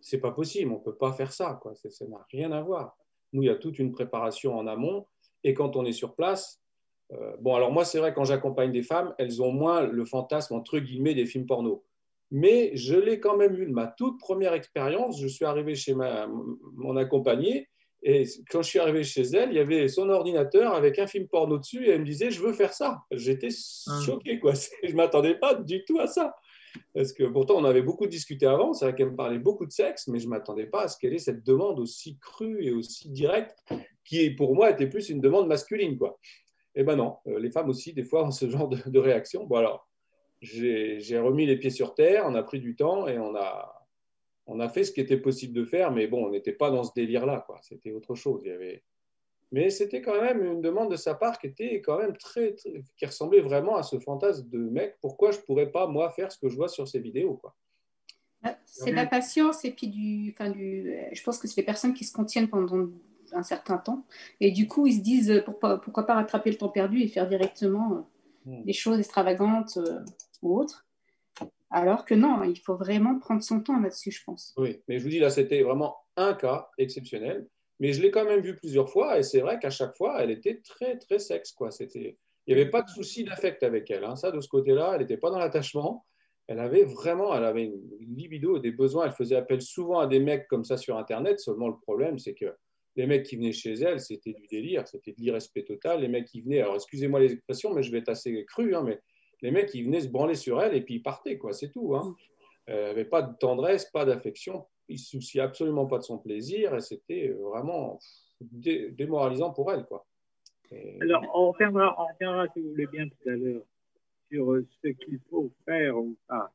C'est 0.00 0.20
pas 0.20 0.30
possible, 0.30 0.72
on 0.72 0.78
ne 0.78 0.82
peut 0.82 0.96
pas 0.96 1.12
faire 1.12 1.32
ça. 1.32 1.58
Quoi. 1.60 1.74
Ça 1.74 2.06
n'a 2.06 2.24
rien 2.30 2.52
à 2.52 2.62
voir. 2.62 2.96
Nous, 3.32 3.42
il 3.42 3.46
y 3.46 3.50
a 3.50 3.56
toute 3.56 3.78
une 3.78 3.92
préparation 3.92 4.56
en 4.56 4.66
amont. 4.66 5.06
Et 5.44 5.54
quand 5.54 5.76
on 5.76 5.84
est 5.84 5.92
sur 5.92 6.14
place, 6.14 6.62
euh, 7.12 7.36
bon, 7.40 7.54
alors 7.54 7.72
moi, 7.72 7.84
c'est 7.84 7.98
vrai, 7.98 8.12
quand 8.12 8.24
j'accompagne 8.24 8.72
des 8.72 8.82
femmes, 8.82 9.14
elles 9.18 9.42
ont 9.42 9.52
moins 9.52 9.82
le 9.82 10.04
fantasme, 10.04 10.54
entre 10.54 10.78
guillemets, 10.78 11.14
des 11.14 11.26
films 11.26 11.46
porno. 11.46 11.84
Mais 12.30 12.76
je 12.76 12.94
l'ai 12.94 13.20
quand 13.20 13.36
même 13.36 13.54
eu 13.56 13.66
de 13.66 13.72
ma 13.72 13.86
toute 13.86 14.18
première 14.18 14.52
expérience. 14.52 15.20
Je 15.20 15.26
suis 15.26 15.46
arrivé 15.46 15.74
chez 15.74 15.94
ma, 15.94 16.26
mon 16.76 16.96
accompagnée 16.96 17.68
et 18.02 18.24
quand 18.50 18.62
je 18.62 18.68
suis 18.68 18.78
arrivé 18.78 19.02
chez 19.02 19.22
elle, 19.22 19.50
il 19.50 19.56
y 19.56 19.60
avait 19.60 19.88
son 19.88 20.08
ordinateur 20.08 20.74
avec 20.74 20.98
un 20.98 21.06
film 21.06 21.26
porno 21.26 21.58
dessus 21.58 21.86
et 21.86 21.90
elle 21.90 22.00
me 22.00 22.06
disait 22.06 22.30
Je 22.30 22.40
veux 22.40 22.52
faire 22.52 22.72
ça. 22.72 23.00
J'étais 23.10 23.48
ah. 23.88 24.00
choqué, 24.04 24.38
quoi. 24.38 24.52
Je 24.84 24.90
ne 24.90 24.96
m'attendais 24.96 25.34
pas 25.34 25.54
du 25.54 25.84
tout 25.84 25.98
à 25.98 26.06
ça. 26.06 26.34
Parce 26.94 27.12
que 27.12 27.24
pourtant, 27.24 27.56
on 27.56 27.64
avait 27.64 27.82
beaucoup 27.82 28.06
discuté 28.06 28.46
avant. 28.46 28.72
C'est 28.72 28.84
vrai 28.84 28.94
qu'elle 28.94 29.10
me 29.10 29.16
parlait 29.16 29.38
beaucoup 29.38 29.66
de 29.66 29.72
sexe, 29.72 30.06
mais 30.06 30.18
je 30.18 30.26
ne 30.26 30.30
m'attendais 30.30 30.66
pas 30.66 30.82
à 30.82 30.88
ce 30.88 30.98
qu'elle 30.98 31.14
ait 31.14 31.18
cette 31.18 31.44
demande 31.44 31.80
aussi 31.80 32.18
crue 32.18 32.62
et 32.62 32.70
aussi 32.70 33.08
directe 33.08 33.56
qui, 34.04 34.30
pour 34.30 34.54
moi, 34.54 34.70
était 34.70 34.86
plus 34.86 35.08
une 35.08 35.20
demande 35.20 35.48
masculine, 35.48 35.96
quoi. 35.96 36.18
Eh 36.78 36.84
ben 36.84 36.94
non, 36.94 37.16
euh, 37.26 37.40
les 37.40 37.50
femmes 37.50 37.68
aussi, 37.68 37.92
des 37.92 38.04
fois, 38.04 38.24
ont 38.24 38.30
ce 38.30 38.48
genre 38.48 38.68
de, 38.68 38.98
réaction. 39.00 39.44
Bon, 39.44 39.56
alors, 39.56 39.88
j'ai 40.40 41.18
remis 41.18 41.44
les 41.44 41.56
pieds 41.56 41.70
sur 41.70 41.92
terre, 41.92 42.24
on 42.24 42.36
a 42.36 42.42
pris 42.44 42.60
du 42.60 42.76
temps 42.76 43.08
et 43.08 43.18
on 43.18 43.34
a, 43.34 43.84
on 44.46 44.60
a 44.60 44.68
fait 44.68 44.84
ce 44.84 44.92
qui 44.92 45.00
était 45.00 45.16
possible 45.16 45.54
de 45.54 45.64
faire, 45.64 45.90
mais 45.90 46.06
bon, 46.06 46.26
on 46.26 46.30
n'était 46.30 46.52
pas 46.52 46.70
dans 46.70 46.84
ce 46.84 46.92
délire-là, 46.94 47.42
quoi. 47.44 47.58
C'était 47.62 47.90
autre 47.90 48.14
chose. 48.14 48.42
Il 48.44 48.50
y 48.50 48.52
avait... 48.52 48.84
Mais 49.50 49.70
c'était 49.70 50.02
quand 50.02 50.20
même 50.20 50.44
une 50.44 50.60
demande 50.60 50.92
de 50.92 50.96
sa 50.96 51.16
part 51.16 51.40
qui 51.40 51.48
était 51.48 51.80
quand 51.80 51.98
même 51.98 52.16
très, 52.16 52.52
très- 52.52 52.84
qui 52.96 53.06
ressemblait 53.06 53.40
vraiment 53.40 53.74
à 53.74 53.82
ce 53.82 53.98
fantasme 53.98 54.48
de 54.48 54.58
mec. 54.58 54.98
Pourquoi 55.00 55.32
je 55.32 55.40
pourrais 55.40 55.72
pas 55.72 55.88
moi 55.88 56.10
faire 56.10 56.30
ce 56.30 56.38
que 56.38 56.48
je 56.48 56.54
vois 56.54 56.68
sur 56.68 56.86
ces 56.86 57.00
vidéos, 57.00 57.34
quoi. 57.34 57.56
C'est 58.66 58.90
de 58.90 58.96
la 58.96 59.06
patience 59.06 59.64
et 59.64 59.72
puis 59.72 59.88
du, 59.88 60.32
enfin 60.32 60.50
du. 60.50 60.94
Je 61.10 61.22
pense 61.24 61.38
que 61.38 61.48
c'est 61.48 61.60
les 61.60 61.66
personnes 61.66 61.92
qui 61.92 62.04
se 62.04 62.12
contiennent 62.12 62.48
pendant 62.48 62.88
un 63.32 63.42
certain 63.42 63.78
temps 63.78 64.04
et 64.40 64.50
du 64.50 64.66
coup 64.68 64.86
ils 64.86 64.94
se 64.98 65.02
disent 65.02 65.30
euh, 65.30 65.42
pourquoi, 65.42 65.80
pourquoi 65.80 66.06
pas 66.06 66.14
rattraper 66.14 66.50
le 66.50 66.56
temps 66.56 66.68
perdu 66.68 67.00
et 67.00 67.08
faire 67.08 67.28
directement 67.28 67.92
euh, 67.94 68.00
Hmm. 68.44 68.64
des 68.64 68.72
choses 68.72 68.98
extravagantes 68.98 69.76
euh, 69.76 70.00
ou 70.40 70.58
autres. 70.58 70.86
Alors 71.70 72.06
que 72.06 72.14
non, 72.14 72.42
il 72.44 72.58
faut 72.58 72.76
vraiment 72.76 73.18
prendre 73.18 73.42
son 73.42 73.60
temps 73.60 73.78
là-dessus, 73.78 74.10
je 74.10 74.24
pense. 74.24 74.54
Oui, 74.56 74.80
mais 74.88 74.98
je 74.98 75.04
vous 75.04 75.10
dis 75.10 75.18
là, 75.18 75.28
c'était 75.28 75.62
vraiment 75.62 75.96
un 76.16 76.32
cas 76.32 76.70
exceptionnel. 76.78 77.46
Mais 77.78 77.92
je 77.92 78.00
l'ai 78.00 78.10
quand 78.10 78.24
même 78.24 78.40
vu 78.40 78.56
plusieurs 78.56 78.88
fois 78.88 79.18
et 79.18 79.22
c'est 79.22 79.40
vrai 79.40 79.58
qu'à 79.58 79.68
chaque 79.68 79.94
fois, 79.96 80.22
elle 80.22 80.30
était 80.30 80.62
très, 80.64 80.96
très 80.96 81.18
sexe. 81.18 81.52
Quoi. 81.52 81.70
C'était... 81.70 82.16
Il 82.46 82.54
n'y 82.54 82.60
avait 82.60 82.70
pas 82.70 82.80
de 82.80 82.88
souci 82.88 83.24
d'affect 83.24 83.62
avec 83.62 83.90
elle. 83.90 84.04
hein. 84.04 84.16
Ça, 84.16 84.30
de 84.30 84.40
ce 84.40 84.48
côté-là, 84.48 84.92
elle 84.94 85.00
n'était 85.00 85.18
pas 85.18 85.30
dans 85.30 85.38
l'attachement. 85.38 86.06
Elle 86.46 86.60
avait 86.60 86.84
vraiment 86.84 87.34
elle 87.36 87.44
avait 87.44 87.64
une 87.64 88.16
libido 88.16 88.56
et 88.56 88.60
des 88.60 88.72
besoins. 88.72 89.04
Elle 89.04 89.12
faisait 89.12 89.36
appel 89.36 89.60
souvent 89.60 89.98
à 89.98 90.06
des 90.06 90.20
mecs 90.20 90.48
comme 90.48 90.64
ça 90.64 90.78
sur 90.78 90.96
Internet. 90.96 91.38
Seulement, 91.38 91.68
le 91.68 91.76
problème, 91.76 92.18
c'est 92.18 92.34
que 92.34 92.56
les 92.98 93.06
mecs 93.06 93.22
qui 93.24 93.36
venaient 93.36 93.52
chez 93.52 93.74
elle, 93.74 94.00
c'était 94.00 94.32
du 94.32 94.46
délire, 94.48 94.86
c'était 94.88 95.12
de 95.12 95.20
l'irrespect 95.20 95.62
total. 95.62 96.00
Les 96.00 96.08
mecs 96.08 96.26
qui 96.26 96.40
venaient, 96.40 96.60
alors 96.60 96.74
excusez-moi 96.74 97.20
les 97.20 97.32
expressions, 97.32 97.72
mais 97.72 97.82
je 97.84 97.92
vais 97.92 97.98
être 97.98 98.08
assez 98.08 98.44
cru, 98.44 98.74
hein, 98.74 98.82
mais 98.84 99.00
les 99.40 99.52
mecs 99.52 99.68
qui 99.70 99.82
venaient 99.84 100.00
se 100.00 100.08
branler 100.08 100.34
sur 100.34 100.60
elle 100.60 100.74
et 100.74 100.80
puis 100.82 100.94
ils 100.96 101.02
partaient, 101.02 101.38
quoi, 101.38 101.52
c'est 101.52 101.70
tout. 101.70 101.94
Hein. 101.94 102.16
Elle 102.66 102.82
n'avait 102.86 103.04
pas 103.04 103.22
de 103.22 103.34
tendresse, 103.38 103.84
pas 103.86 104.04
d'affection, 104.04 104.66
il 104.88 104.94
ne 104.94 104.98
se 104.98 105.10
souciait 105.10 105.40
absolument 105.40 105.86
pas 105.86 105.98
de 105.98 106.02
son 106.02 106.18
plaisir 106.18 106.74
et 106.74 106.80
c'était 106.80 107.28
vraiment 107.28 108.00
dé- 108.40 108.90
démoralisant 108.90 109.52
pour 109.52 109.72
elle. 109.72 109.84
Quoi. 109.84 110.04
Et- 110.72 110.98
Alors, 111.00 111.22
on 111.34 111.52
reviendra, 111.52 111.94
on 112.02 112.12
reviendra, 112.12 112.48
si 112.52 112.60
vous 112.60 112.70
voulez 112.70 112.88
bien, 112.88 113.06
tout 113.08 113.28
à 113.28 113.32
l'heure, 113.36 113.62
sur 114.30 114.52
euh, 114.52 114.66
ce 114.82 114.88
qu'il 114.88 115.20
faut 115.30 115.50
faire 115.64 115.96
ou 115.96 116.16
pas. 116.26 116.52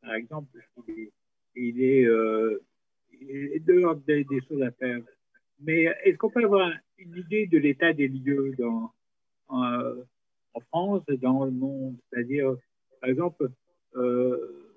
Par 0.00 0.14
exemple, 0.14 0.58
il 0.88 0.94
est, 1.00 1.12
il 1.54 1.82
est, 1.84 2.04
euh, 2.06 2.60
il 3.12 3.52
est 3.54 3.60
dehors 3.60 3.96
des, 3.96 4.24
des 4.24 4.40
choses 4.48 4.62
à 4.62 4.72
faire. 4.72 5.02
Mais 5.62 5.84
est-ce 6.04 6.16
qu'on 6.16 6.30
peut 6.30 6.44
avoir 6.44 6.72
une 6.98 7.16
idée 7.16 7.46
de 7.46 7.58
l'état 7.58 7.92
des 7.92 8.08
lieux 8.08 8.54
dans, 8.58 8.92
en, 9.48 9.94
en 10.54 10.60
France, 10.68 11.04
dans 11.20 11.44
le 11.44 11.52
monde? 11.52 11.96
C'est-à-dire, 12.10 12.56
par 13.00 13.10
exemple, 13.10 13.50
euh, 13.96 14.72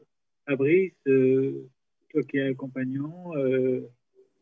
Fabrice, 0.46 0.94
euh, 1.08 1.68
toi 2.10 2.24
qui 2.24 2.38
es 2.38 2.48
un 2.48 2.54
compagnon, 2.54 3.36
euh, 3.36 3.90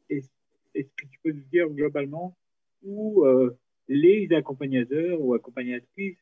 est-ce 0.10 0.28
que 0.74 1.06
tu 1.06 1.20
peux 1.24 1.32
nous 1.32 1.46
dire 1.52 1.70
globalement 1.70 2.36
où 2.84 3.26
euh, 3.26 3.58
les 3.88 4.28
accompagnateurs 4.34 5.22
ou 5.22 5.34
accompagnatrices 5.34 6.18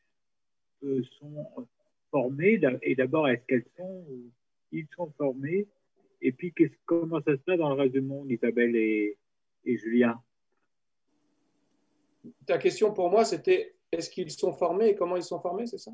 euh, 0.84 1.02
sont 1.20 1.68
formés? 2.12 2.60
Et 2.84 2.96
d'abord 2.96 3.28
est-ce 3.28 3.46
qu'elles 3.48 3.66
sont 3.78 4.06
ils 4.72 4.88
sont 4.96 5.12
formés? 5.18 5.68
Et 6.22 6.32
puis 6.32 6.54
comment 6.86 7.22
ça 7.22 7.36
se 7.36 7.42
passe 7.42 7.58
dans 7.58 7.70
le 7.70 7.82
reste 7.82 7.94
du 7.94 8.02
monde 8.02 8.30
Isabelle 8.30 8.76
et, 8.76 9.18
et 9.66 9.78
Julien. 9.78 10.20
Ta 12.46 12.58
question 12.58 12.94
pour 12.94 13.10
moi, 13.10 13.26
c'était 13.26 13.76
est-ce 13.92 14.10
qu'ils 14.10 14.32
sont 14.32 14.54
formés 14.54 14.90
et 14.90 14.96
comment 14.96 15.18
ils 15.18 15.24
sont 15.24 15.40
formés, 15.40 15.68
c'est 15.68 15.78
ça? 15.78 15.92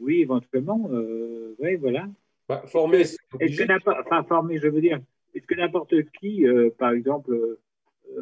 Oui 0.00 0.22
éventuellement 0.22 0.88
euh, 0.92 1.54
oui 1.58 1.76
voilà. 1.76 2.08
Bah, 2.48 2.62
Formés, 2.66 3.00
est-ce 3.00 3.16
que 3.38 3.90
enfin 4.00 4.22
formé 4.24 4.58
je 4.58 4.68
veux 4.68 4.80
dire 4.80 5.00
est-ce 5.34 5.46
que 5.46 5.54
n'importe 5.54 5.94
qui 6.18 6.46
euh, 6.46 6.70
par 6.78 6.92
exemple 6.92 7.32
euh, 7.32 7.58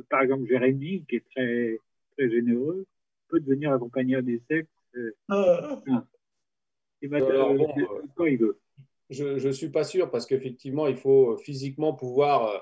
par 0.08 0.22
exemple 0.22 0.46
Jérémy 0.46 1.04
qui 1.08 1.16
est 1.16 1.24
très 1.30 1.78
très 2.16 2.30
généreux 2.30 2.86
peut 3.28 3.40
devenir 3.40 3.72
accompagneur 3.72 4.22
des 4.22 4.40
sexes 4.48 4.68
euh, 4.96 5.12
ah. 5.28 6.04
Alors, 7.12 7.50
euh, 7.50 7.56
bon, 7.56 7.68
quand 8.14 8.26
il 8.26 8.38
veut. 8.38 8.58
Je 9.08 9.46
ne 9.46 9.52
suis 9.52 9.70
pas 9.70 9.84
sûr 9.84 10.10
parce 10.10 10.26
qu'effectivement, 10.26 10.86
il 10.86 10.96
faut 10.96 11.36
physiquement 11.38 11.94
pouvoir 11.94 12.46
euh, 12.46 12.58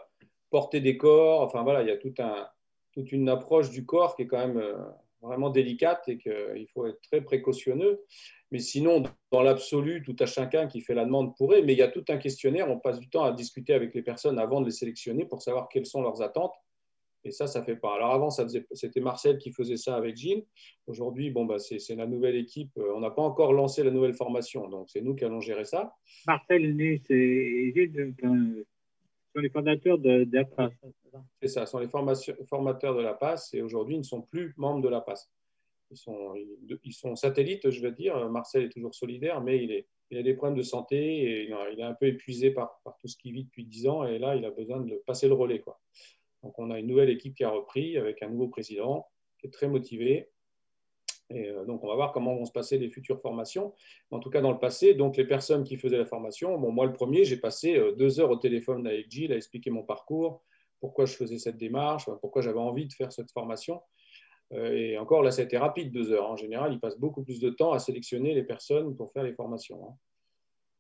porter 0.50 0.80
des 0.80 0.96
corps. 0.96 1.42
Enfin 1.42 1.62
voilà, 1.62 1.82
il 1.82 1.88
y 1.88 1.92
a 1.92 1.96
tout 1.96 2.14
un, 2.18 2.48
toute 2.92 3.12
une 3.12 3.28
approche 3.28 3.70
du 3.70 3.84
corps 3.84 4.16
qui 4.16 4.22
est 4.22 4.26
quand 4.26 4.38
même 4.38 4.58
euh, 4.58 4.76
vraiment 5.22 5.50
délicate 5.50 6.08
et 6.08 6.18
qu'il 6.18 6.66
faut 6.72 6.86
être 6.86 7.00
très 7.02 7.20
précautionneux. 7.20 8.04
Mais 8.50 8.60
sinon, 8.60 9.02
dans 9.30 9.42
l'absolu, 9.42 10.02
tout 10.02 10.16
à 10.18 10.26
chacun 10.26 10.66
qui 10.66 10.80
fait 10.80 10.94
la 10.94 11.04
demande 11.04 11.36
pourrait. 11.36 11.62
Mais 11.62 11.74
il 11.74 11.78
y 11.78 11.82
a 11.82 11.88
tout 11.88 12.04
un 12.08 12.16
questionnaire. 12.16 12.70
On 12.70 12.78
passe 12.78 12.98
du 12.98 13.08
temps 13.08 13.24
à 13.24 13.32
discuter 13.32 13.74
avec 13.74 13.94
les 13.94 14.02
personnes 14.02 14.38
avant 14.38 14.60
de 14.60 14.66
les 14.66 14.72
sélectionner 14.72 15.26
pour 15.26 15.42
savoir 15.42 15.68
quelles 15.68 15.86
sont 15.86 16.02
leurs 16.02 16.22
attentes. 16.22 16.54
Et 17.24 17.30
ça, 17.30 17.46
ça 17.46 17.62
fait 17.62 17.76
pas. 17.76 17.94
Alors 17.96 18.12
avant, 18.12 18.30
c'était 18.30 19.00
Marcel 19.00 19.38
qui 19.38 19.52
faisait 19.52 19.76
ça 19.76 19.96
avec 19.96 20.16
Gilles. 20.16 20.44
Aujourd'hui, 20.86 21.30
bon, 21.30 21.44
bah, 21.44 21.58
c'est 21.58 21.94
la 21.94 22.06
nouvelle 22.06 22.36
équipe. 22.36 22.70
Euh, 22.78 22.94
On 22.94 23.00
n'a 23.00 23.10
pas 23.10 23.22
encore 23.22 23.52
lancé 23.52 23.82
la 23.82 23.90
nouvelle 23.90 24.14
formation, 24.14 24.68
donc 24.68 24.88
c'est 24.88 25.02
nous 25.02 25.14
qui 25.14 25.24
allons 25.24 25.40
gérer 25.40 25.64
ça. 25.64 25.94
Marcel 26.26 26.76
né, 26.76 27.02
c'est 27.06 27.72
Gilles, 27.74 28.14
euh, 28.24 28.64
sont 29.34 29.40
les 29.40 29.50
fondateurs 29.50 29.98
de 29.98 30.24
d'APAS. 30.24 30.70
C'est 31.40 31.48
ça, 31.48 31.66
sont 31.66 31.78
les 31.78 31.88
formateurs 31.88 32.96
de 32.96 33.02
la 33.02 33.14
PAS 33.14 33.50
et 33.52 33.62
aujourd'hui, 33.62 33.96
ils 33.96 34.00
ne 34.00 34.04
sont 34.04 34.22
plus 34.22 34.54
membres 34.56 34.82
de 34.82 34.88
la 34.88 35.00
PAS. 35.00 35.30
Ils 35.90 36.92
sont, 36.92 37.16
satellites, 37.16 37.70
je 37.70 37.80
veux 37.80 37.92
dire. 37.92 38.28
Marcel 38.28 38.64
est 38.64 38.68
toujours 38.68 38.94
solidaire, 38.94 39.40
mais 39.40 39.84
il, 40.10 40.18
a 40.18 40.22
des 40.22 40.34
problèmes 40.34 40.58
de 40.58 40.62
santé 40.62 40.96
et 40.98 41.50
il 41.72 41.80
est 41.80 41.82
un 41.82 41.94
peu 41.94 42.06
épuisé 42.06 42.50
par, 42.50 42.80
par 42.84 42.96
tout 42.98 43.08
ce 43.08 43.16
qu'il 43.16 43.32
vit 43.32 43.44
depuis 43.44 43.64
10 43.64 43.88
ans 43.88 44.04
et 44.04 44.18
là, 44.18 44.36
il 44.36 44.44
a 44.44 44.50
besoin 44.50 44.80
de 44.80 45.02
passer 45.06 45.28
le 45.28 45.34
relais. 45.34 45.60
Quoi. 45.60 45.80
Donc, 46.42 46.58
on 46.58 46.70
a 46.70 46.78
une 46.78 46.86
nouvelle 46.86 47.10
équipe 47.10 47.34
qui 47.34 47.44
a 47.44 47.50
repris 47.50 47.96
avec 47.96 48.22
un 48.22 48.28
nouveau 48.28 48.48
président 48.48 49.08
qui 49.38 49.46
est 49.46 49.50
très 49.50 49.68
motivé. 49.68 50.28
Et 51.30 51.48
euh, 51.48 51.64
donc, 51.64 51.84
on 51.84 51.88
va 51.88 51.94
voir 51.94 52.12
comment 52.12 52.34
vont 52.34 52.44
se 52.44 52.52
passer 52.52 52.78
les 52.78 52.88
futures 52.88 53.20
formations. 53.20 53.74
En 54.10 54.18
tout 54.18 54.30
cas, 54.30 54.40
dans 54.40 54.52
le 54.52 54.58
passé, 54.58 54.94
donc 54.94 55.16
les 55.16 55.26
personnes 55.26 55.64
qui 55.64 55.76
faisaient 55.76 55.98
la 55.98 56.06
formation, 56.06 56.58
bon, 56.58 56.72
moi 56.72 56.86
le 56.86 56.92
premier, 56.92 57.24
j'ai 57.24 57.36
passé 57.36 57.76
euh, 57.76 57.92
deux 57.92 58.20
heures 58.20 58.30
au 58.30 58.36
téléphone 58.36 58.86
avec 58.86 59.10
Gilles 59.10 59.32
à 59.32 59.36
expliquer 59.36 59.70
mon 59.70 59.82
parcours, 59.82 60.42
pourquoi 60.80 61.04
je 61.04 61.14
faisais 61.14 61.38
cette 61.38 61.58
démarche, 61.58 62.06
pourquoi 62.20 62.40
j'avais 62.42 62.58
envie 62.58 62.86
de 62.86 62.92
faire 62.92 63.12
cette 63.12 63.30
formation. 63.32 63.82
Euh, 64.52 64.72
et 64.72 64.96
encore, 64.96 65.22
là, 65.22 65.30
ça 65.30 65.42
a 65.42 65.44
été 65.44 65.58
rapide, 65.58 65.92
deux 65.92 66.12
heures. 66.12 66.30
En 66.30 66.36
général, 66.36 66.72
il 66.72 66.80
passe 66.80 66.98
beaucoup 66.98 67.22
plus 67.22 67.40
de 67.40 67.50
temps 67.50 67.72
à 67.72 67.78
sélectionner 67.78 68.32
les 68.32 68.44
personnes 68.44 68.96
pour 68.96 69.12
faire 69.12 69.24
les 69.24 69.34
formations. 69.34 69.84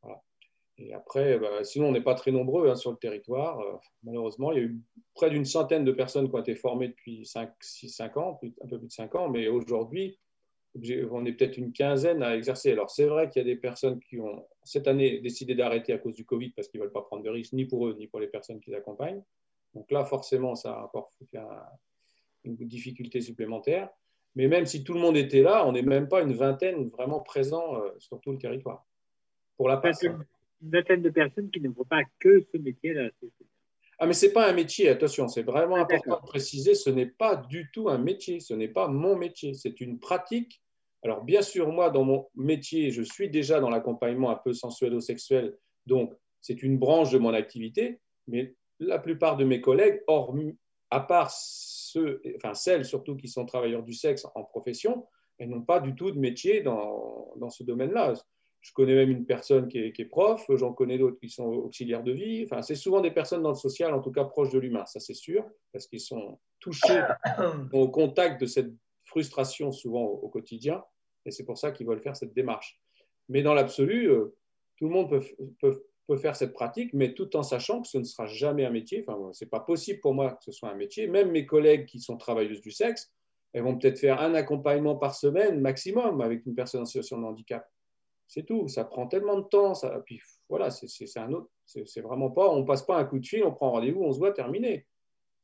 hein. 0.04 0.14
Et 0.80 0.94
après, 0.94 1.40
bah, 1.40 1.64
sinon, 1.64 1.88
on 1.88 1.92
n'est 1.92 2.00
pas 2.00 2.14
très 2.14 2.30
nombreux 2.30 2.70
hein, 2.70 2.76
sur 2.76 2.92
le 2.92 2.96
territoire. 2.96 3.60
Malheureusement, 4.04 4.52
il 4.52 4.58
y 4.58 4.60
a 4.60 4.64
eu 4.64 4.80
près 5.12 5.28
d'une 5.28 5.44
centaine 5.44 5.84
de 5.84 5.90
personnes 5.90 6.28
qui 6.28 6.36
ont 6.36 6.40
été 6.40 6.54
formées 6.54 6.86
depuis 6.86 7.26
5, 7.26 7.52
6, 7.60 7.88
5 7.88 8.16
ans, 8.16 8.38
un 8.62 8.68
peu 8.68 8.78
plus 8.78 8.86
de 8.86 8.92
5 8.92 9.12
ans. 9.16 9.28
Mais 9.28 9.48
aujourd'hui, 9.48 10.16
on 11.10 11.24
est 11.24 11.32
peut-être 11.32 11.56
une 11.56 11.72
quinzaine 11.72 12.22
à 12.22 12.36
exercer. 12.36 12.72
Alors, 12.72 12.90
c'est 12.90 13.06
vrai 13.06 13.28
qu'il 13.28 13.42
y 13.42 13.44
a 13.44 13.48
des 13.48 13.56
personnes 13.56 14.00
qui 14.00 14.18
ont, 14.20 14.46
cette 14.62 14.88
année, 14.88 15.20
décidé 15.20 15.54
d'arrêter 15.54 15.92
à 15.92 15.98
cause 15.98 16.14
du 16.14 16.24
Covid 16.24 16.50
parce 16.50 16.68
qu'ils 16.68 16.80
ne 16.80 16.84
veulent 16.84 16.92
pas 16.92 17.02
prendre 17.02 17.22
de 17.22 17.30
risques, 17.30 17.52
ni 17.52 17.64
pour 17.64 17.86
eux, 17.86 17.96
ni 17.98 18.06
pour 18.06 18.20
les 18.20 18.28
personnes 18.28 18.60
qui 18.60 18.70
les 18.70 18.76
accompagnent. 18.76 19.22
Donc 19.74 19.90
là, 19.90 20.04
forcément, 20.04 20.54
ça 20.54 20.72
a 20.74 20.84
encore 20.84 21.10
une 22.44 22.56
difficulté 22.56 23.20
supplémentaire. 23.20 23.88
Mais 24.34 24.46
même 24.46 24.66
si 24.66 24.84
tout 24.84 24.94
le 24.94 25.00
monde 25.00 25.16
était 25.16 25.42
là, 25.42 25.66
on 25.66 25.72
n'est 25.72 25.82
même 25.82 26.08
pas 26.08 26.22
une 26.22 26.32
vingtaine 26.32 26.88
vraiment 26.90 27.20
présents 27.20 27.76
euh, 27.76 27.90
sur 27.98 28.20
tout 28.20 28.32
le 28.32 28.38
territoire. 28.38 28.86
Pour 29.56 29.68
la 29.68 29.78
passe. 29.78 30.02
Une 30.02 30.24
vingtaine 30.62 31.02
de 31.02 31.10
personnes 31.10 31.50
qui 31.50 31.60
ne 31.60 31.72
font 31.72 31.84
pas 31.84 32.02
que 32.20 32.46
ce 32.52 32.58
métier-là. 32.58 33.10
Ah, 33.98 34.06
mais 34.06 34.12
ce 34.12 34.26
n'est 34.26 34.32
pas 34.32 34.48
un 34.48 34.52
métier, 34.52 34.88
attention, 34.88 35.26
c'est 35.26 35.42
vraiment 35.42 35.74
Ah, 35.76 35.80
important 35.80 36.20
de 36.22 36.26
préciser, 36.26 36.76
ce 36.76 36.88
n'est 36.88 37.06
pas 37.06 37.34
du 37.34 37.68
tout 37.72 37.88
un 37.88 37.98
métier, 37.98 38.38
ce 38.38 38.54
n'est 38.54 38.68
pas 38.68 38.86
mon 38.86 39.16
métier, 39.16 39.54
c'est 39.54 39.80
une 39.80 39.98
pratique. 39.98 40.62
Alors, 41.02 41.22
bien 41.22 41.42
sûr, 41.42 41.70
moi, 41.70 41.90
dans 41.90 42.04
mon 42.04 42.26
métier, 42.34 42.90
je 42.90 43.02
suis 43.02 43.30
déjà 43.30 43.60
dans 43.60 43.70
l'accompagnement 43.70 44.30
un 44.30 44.36
peu 44.36 44.52
sensuelo-sexuel, 44.52 45.56
donc 45.86 46.12
c'est 46.40 46.62
une 46.62 46.78
branche 46.78 47.10
de 47.12 47.18
mon 47.18 47.34
activité, 47.34 48.00
mais 48.26 48.54
la 48.80 48.98
plupart 48.98 49.36
de 49.36 49.44
mes 49.44 49.60
collègues, 49.60 50.02
hormis, 50.06 50.56
à 50.90 51.00
part 51.00 51.30
ceux, 51.30 52.22
enfin 52.36 52.54
celles 52.54 52.84
surtout 52.84 53.16
qui 53.16 53.28
sont 53.28 53.44
travailleurs 53.44 53.82
du 53.82 53.92
sexe 53.92 54.26
en 54.34 54.44
profession, 54.44 55.06
elles 55.38 55.48
n'ont 55.48 55.62
pas 55.62 55.80
du 55.80 55.94
tout 55.94 56.10
de 56.10 56.18
métier 56.18 56.62
dans, 56.62 57.32
dans 57.36 57.50
ce 57.50 57.62
domaine-là. 57.62 58.14
Je 58.60 58.72
connais 58.72 58.94
même 58.94 59.10
une 59.10 59.24
personne 59.24 59.68
qui 59.68 59.78
est, 59.78 59.92
qui 59.92 60.02
est 60.02 60.06
prof, 60.06 60.44
j'en 60.50 60.72
connais 60.72 60.98
d'autres 60.98 61.18
qui 61.20 61.28
sont 61.28 61.44
auxiliaires 61.44 62.02
de 62.02 62.12
vie. 62.12 62.44
Enfin, 62.44 62.60
c'est 62.60 62.74
souvent 62.74 63.00
des 63.00 63.12
personnes 63.12 63.42
dans 63.42 63.50
le 63.50 63.54
social, 63.54 63.94
en 63.94 64.00
tout 64.00 64.10
cas 64.10 64.24
proches 64.24 64.50
de 64.50 64.58
l'humain, 64.58 64.84
ça 64.84 64.98
c'est 64.98 65.14
sûr, 65.14 65.44
parce 65.72 65.86
qu'ils 65.86 66.00
sont 66.00 66.38
touchés 66.58 67.02
au 67.72 67.88
contact 67.88 68.40
de 68.40 68.46
cette 68.46 68.72
frustration 69.08 69.72
souvent 69.72 70.04
au, 70.04 70.28
quotidien, 70.28 70.84
et 71.24 71.30
c'est 71.30 71.44
pour 71.44 71.58
ça 71.58 71.72
qu'ils 71.72 71.86
veulent 71.86 72.00
faire 72.00 72.16
cette 72.16 72.34
démarche. 72.34 72.80
Mais 73.28 73.42
dans 73.42 73.54
l'absolu, 73.54 74.10
euh, 74.10 74.36
tout 74.76 74.86
le 74.86 74.92
monde 74.92 75.10
peut, 75.10 75.22
peut, 75.60 75.84
peut 76.06 76.16
faire 76.16 76.36
cette 76.36 76.54
pratique, 76.54 76.92
mais 76.94 77.12
tout 77.12 77.36
en 77.36 77.42
sachant 77.42 77.82
que 77.82 77.88
ce 77.88 77.98
ne 77.98 78.04
sera 78.04 78.26
jamais 78.26 78.64
un 78.64 78.70
métier. 78.70 79.04
Enfin, 79.06 79.30
c'est 79.32 79.50
pas 79.50 79.60
possible 79.60 80.00
pour 80.00 80.14
moi 80.14 80.32
que 80.32 80.44
ce 80.44 80.52
soit 80.52 80.70
un 80.70 80.74
métier. 80.74 81.06
Même 81.06 81.30
mes 81.30 81.44
collègues 81.44 81.86
qui 81.86 82.00
sont 82.00 82.16
travailleuses 82.16 82.62
du 82.62 82.70
sexe, 82.70 83.12
elles 83.52 83.62
vont 83.62 83.76
peut-être 83.76 83.98
faire 83.98 84.20
un 84.20 84.34
accompagnement 84.34 84.96
par 84.96 85.14
semaine 85.14 85.60
maximum 85.60 86.20
avec 86.20 86.46
une 86.46 86.54
personne 86.54 86.82
en 86.82 86.86
situation 86.86 87.18
de 87.18 87.24
handicap. 87.24 87.68
C'est 88.26 88.44
tout. 88.44 88.68
Ça 88.68 88.84
prend 88.84 89.06
tellement 89.06 89.38
de 89.38 89.44
temps. 89.44 89.74
Ça... 89.74 90.02
Puis 90.06 90.20
voilà, 90.48 90.70
c'est 90.70 91.18
un 91.18 91.32
autre. 91.32 91.50
C'est 91.66 92.00
vraiment 92.00 92.30
pas. 92.30 92.48
On 92.48 92.64
passe 92.64 92.82
pas 92.82 92.98
un 92.98 93.04
coup 93.04 93.18
de 93.18 93.26
fil, 93.26 93.44
on 93.44 93.52
prend 93.52 93.70
rendez-vous, 93.70 94.02
on 94.02 94.12
se 94.12 94.18
voit, 94.18 94.32
terminé. 94.32 94.86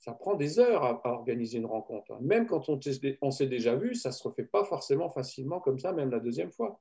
Ça 0.04 0.12
prend 0.12 0.34
des 0.34 0.58
heures 0.58 0.84
à, 0.84 1.00
organiser 1.06 1.56
une 1.56 1.64
rencontre. 1.64 2.20
Même 2.20 2.46
quand 2.46 2.68
on, 2.68 2.78
on 3.22 3.30
s'est 3.30 3.46
déjà 3.46 3.74
vu, 3.74 3.94
ça 3.94 4.12
se 4.12 4.22
refait 4.22 4.44
pas 4.44 4.62
forcément 4.62 5.08
facilement 5.08 5.60
comme 5.60 5.78
ça, 5.78 5.94
même 5.94 6.10
la 6.10 6.20
deuxième 6.20 6.50
fois. 6.50 6.78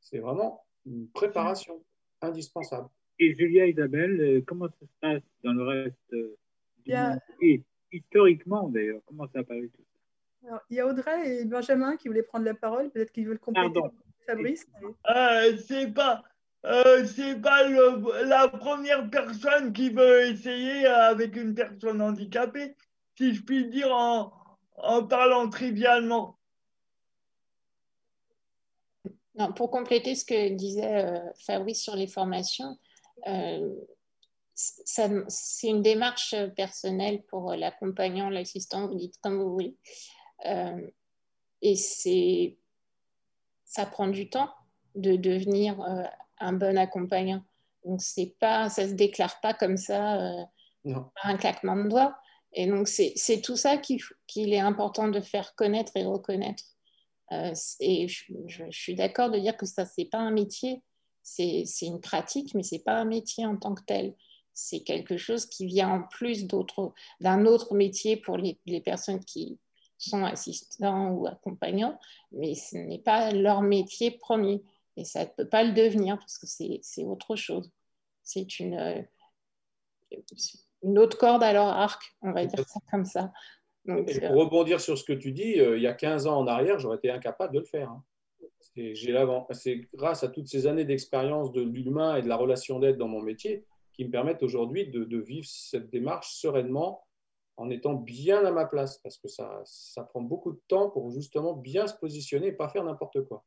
C'est 0.00 0.18
vraiment 0.18 0.64
une 0.84 1.06
préparation 1.10 1.80
indispensable. 2.20 2.88
Et 3.20 3.36
Julia 3.36 3.68
Isabelle, 3.68 4.20
euh, 4.20 4.42
comment 4.44 4.66
ça 4.66 4.80
se 4.80 4.92
passe 5.00 5.22
dans 5.44 5.52
le 5.52 5.62
reste 5.62 6.12
euh, 6.12 6.36
du 6.84 6.92
monde 6.92 7.20
Et 7.40 7.62
historiquement 7.92 8.68
d'ailleurs, 8.68 9.00
comment 9.06 9.28
ça 9.28 9.38
apparaît 9.38 9.68
tout 9.68 9.84
ça? 9.84 10.48
Alors, 10.48 10.60
il 10.68 10.76
y 10.76 10.80
a 10.80 10.88
Audrey 10.88 11.36
et 11.36 11.44
Benjamin 11.44 11.96
qui 11.96 12.08
voulaient 12.08 12.24
prendre 12.24 12.46
la 12.46 12.54
parole. 12.54 12.90
Peut-être 12.90 13.12
qu'ils 13.12 13.28
veulent 13.28 13.38
compléter 13.38 13.74
Pardon. 13.74 13.94
Fabrice. 14.26 14.66
Euh, 15.08 15.56
c'est 15.58 15.94
pas, 15.94 16.24
euh, 16.66 17.06
c'est 17.06 17.40
pas 17.40 17.68
la 17.68 18.48
première 18.48 19.08
personne 19.08 19.72
qui 19.72 19.90
veut 19.90 20.26
essayer 20.26 20.86
avec 20.86 21.36
une 21.36 21.54
personne 21.54 22.02
handicapée, 22.02 22.74
si 23.16 23.34
je 23.34 23.42
puis 23.42 23.68
dire 23.68 23.94
en, 23.94 24.32
en 24.76 25.04
parlant 25.04 25.48
trivialement. 25.48 26.38
Pour 29.54 29.70
compléter 29.70 30.14
ce 30.14 30.24
que 30.24 30.48
disait 30.54 31.04
euh, 31.04 31.20
Fabrice 31.46 31.82
sur 31.82 31.94
les 31.94 32.06
formations, 32.06 32.78
euh, 33.26 33.74
c'est 34.54 35.68
une 35.68 35.82
démarche 35.82 36.34
personnelle 36.56 37.22
pour 37.24 37.54
l'accompagnant, 37.54 38.30
l'assistant, 38.30 38.88
vous 38.88 38.94
dites 38.94 39.18
comme 39.20 39.36
vous 39.36 39.52
voulez. 39.52 39.76
Euh, 40.46 40.90
et 41.60 41.76
ça 43.64 43.86
prend 43.86 44.08
du 44.08 44.30
temps 44.30 44.50
de 44.94 45.16
devenir 45.16 45.80
euh, 45.82 46.04
un 46.40 46.52
bon 46.52 46.76
accompagnant. 46.78 47.42
Donc, 47.84 48.00
c'est 48.02 48.34
pas, 48.40 48.68
ça 48.68 48.84
ne 48.84 48.88
se 48.90 48.94
déclare 48.94 49.40
pas 49.40 49.54
comme 49.54 49.76
ça 49.76 50.20
euh, 50.20 50.44
par 51.14 51.26
un 51.32 51.36
claquement 51.36 51.76
de 51.76 51.88
doigts. 51.88 52.16
Et 52.52 52.66
donc, 52.66 52.88
c'est 52.88 53.40
tout 53.42 53.56
ça 53.56 53.76
qu'il 53.78 54.52
est 54.52 54.58
important 54.60 55.08
de 55.08 55.20
faire 55.20 55.54
connaître 55.54 55.92
et 55.96 56.04
reconnaître. 56.04 56.64
Euh, 57.32 57.52
et 57.80 58.08
je, 58.08 58.24
je- 58.46 58.64
je 58.70 58.78
suis 58.78 58.94
d'accord 58.94 59.30
de 59.30 59.38
dire 59.38 59.56
que 59.56 59.66
ça, 59.66 59.84
c'est 59.84 60.04
pas 60.06 60.18
un 60.18 60.30
métier, 60.30 60.82
c'est 61.22 61.64
une 61.82 62.00
pratique, 62.00 62.54
mais 62.54 62.62
c'est 62.62 62.78
pas 62.84 62.94
un 62.94 63.04
métier 63.04 63.44
en 63.46 63.56
tant 63.56 63.74
que 63.74 63.82
tel. 63.84 64.14
C'est 64.54 64.80
quelque 64.80 65.16
chose 65.18 65.44
qui 65.46 65.66
vient 65.66 65.90
en 65.90 66.02
plus 66.04 66.46
d'un 67.20 67.44
autre 67.46 67.74
métier 67.74 68.16
pour 68.16 68.38
les, 68.38 68.58
les 68.64 68.80
personnes 68.80 69.22
qui 69.24 69.58
sont 69.98 70.24
assistants 70.24 71.10
ou 71.10 71.26
accompagnants, 71.26 71.98
mais 72.32 72.54
ce 72.54 72.76
n'est 72.76 73.00
pas 73.00 73.32
leur 73.32 73.60
métier 73.62 74.12
premier. 74.12 74.62
Et 74.96 75.04
ça 75.04 75.24
ne 75.24 75.30
peut 75.36 75.48
pas 75.48 75.62
le 75.62 75.72
devenir 75.72 76.18
parce 76.18 76.38
que 76.38 76.46
c'est 76.46 77.04
autre 77.04 77.36
chose. 77.36 77.70
C'est 78.22 78.58
une, 78.58 78.74
euh, 78.74 79.02
une 80.82 80.98
autre 80.98 81.18
corde 81.18 81.42
à 81.42 81.52
leur 81.52 81.66
arc, 81.68 82.16
on 82.22 82.32
va 82.32 82.46
dire 82.46 82.66
ça 82.66 82.80
comme 82.90 83.04
ça. 83.04 83.32
Donc, 83.84 84.08
Et 84.10 84.24
euh, 84.24 84.28
pour 84.28 84.36
rebondir 84.38 84.80
sur 84.80 84.98
ce 84.98 85.04
que 85.04 85.12
tu 85.12 85.32
dis, 85.32 85.60
euh, 85.60 85.76
il 85.76 85.82
y 85.82 85.86
a 85.86 85.92
15 85.94 86.26
ans 86.26 86.38
en 86.38 86.46
arrière, 86.46 86.78
j'aurais 86.78 86.96
été 86.96 87.10
incapable 87.10 87.54
de 87.54 87.60
le 87.60 87.66
faire. 87.66 87.90
hein. 87.90 88.04
C'est 89.52 89.80
grâce 89.94 90.22
à 90.22 90.28
toutes 90.28 90.48
ces 90.48 90.66
années 90.66 90.84
d'expérience 90.84 91.52
de 91.52 91.62
l'humain 91.62 92.16
et 92.16 92.22
de 92.22 92.28
la 92.28 92.36
relation 92.36 92.78
d'aide 92.78 92.98
dans 92.98 93.08
mon 93.08 93.22
métier 93.22 93.64
qui 93.94 94.04
me 94.04 94.10
permettent 94.10 94.42
aujourd'hui 94.42 94.88
de, 94.90 95.04
de 95.04 95.18
vivre 95.18 95.46
cette 95.48 95.88
démarche 95.88 96.34
sereinement 96.34 97.06
en 97.56 97.70
étant 97.70 97.94
bien 97.94 98.44
à 98.44 98.50
ma 98.50 98.66
place 98.66 98.98
parce 98.98 99.16
que 99.16 99.28
ça, 99.28 99.62
ça 99.64 100.02
prend 100.02 100.20
beaucoup 100.20 100.52
de 100.52 100.60
temps 100.68 100.90
pour 100.90 101.10
justement 101.10 101.54
bien 101.54 101.86
se 101.86 101.94
positionner 101.94 102.48
et 102.48 102.52
pas 102.52 102.68
faire 102.68 102.84
n'importe 102.84 103.22
quoi. 103.22 103.44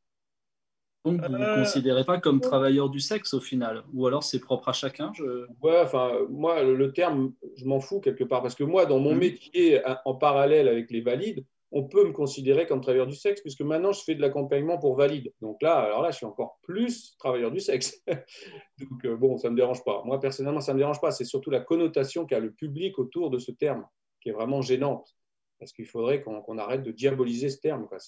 Donc, 1.06 1.22
vous 1.22 1.30
ne 1.30 1.36
Euh, 1.36 1.54
vous 1.56 1.60
considérez 1.62 2.04
pas 2.04 2.20
comme 2.20 2.42
travailleur 2.42 2.90
du 2.90 3.00
sexe 3.00 3.34
au 3.34 3.40
final? 3.40 3.84
Ou 3.94 4.06
alors 4.06 4.24
c'est 4.24 4.40
propre 4.40 4.70
à 4.70 4.74
chacun 4.74 5.12
je... 5.16 5.46
Ouais, 5.62 5.80
enfin, 5.82 6.12
moi, 6.30 6.62
le, 6.64 6.92
terme, 6.92 7.34
je 7.56 7.66
m'en 7.66 7.80
fous 7.80 8.00
quelque 8.02 8.24
part, 8.24 8.42
parce 8.42 8.56
que 8.56 8.64
moi, 8.66 8.86
dans 8.86 9.00
mon 9.00 9.14
Mhm. 9.14 9.20
métier, 9.20 9.82
en 10.06 10.16
parallèle 10.16 10.68
avec 10.68 10.92
les 10.92 11.02
valides, 11.02 11.46
on 11.72 11.84
peut 11.84 12.04
me 12.06 12.12
considérer 12.12 12.66
comme 12.66 12.82
travailleur 12.82 13.06
du 13.08 13.16
sexe, 13.16 13.42
puisque 13.42 13.62
maintenant, 13.62 13.92
je 13.92 14.02
fais 14.04 14.16
de 14.16 14.22
l'accompagnement 14.22 14.78
pour 14.80 14.96
valides. 14.96 15.32
Donc 15.40 15.62
là, 15.62 15.78
alors 15.78 16.02
là, 16.02 16.10
je 16.12 16.18
suis 16.18 16.26
encore 16.26 16.58
plus 16.64 17.16
travailleur 17.20 17.52
du 17.52 17.60
sexe. 17.60 18.04
Donc, 18.80 19.06
euh, 19.06 19.16
bon, 19.16 19.38
ça 19.38 19.50
ne 19.50 19.54
me 19.54 19.58
dérange 19.58 19.84
pas. 19.84 20.02
Moi, 20.04 20.20
personnellement, 20.20 20.62
ça 20.62 20.72
ne 20.74 20.78
me 20.78 20.82
dérange 20.82 21.00
pas. 21.00 21.12
C'est 21.12 21.26
surtout 21.26 21.52
la 21.52 21.60
connotation 21.60 22.26
qu'a 22.26 22.40
le 22.40 22.52
public 22.52 22.98
autour 22.98 23.30
de 23.30 23.38
ce 23.38 23.52
terme, 23.52 23.86
qui 24.20 24.30
est 24.30 24.34
vraiment 24.34 24.62
gênante. 24.62 25.16
Parce 25.60 25.72
qu'il 25.72 25.86
faudrait 25.86 26.24
qu'on 26.24 26.58
arrête 26.58 26.84
de 26.84 26.92
diaboliser 26.92 27.50
ce 27.50 27.60
terme. 27.60 27.88
quoi. 27.88 28.00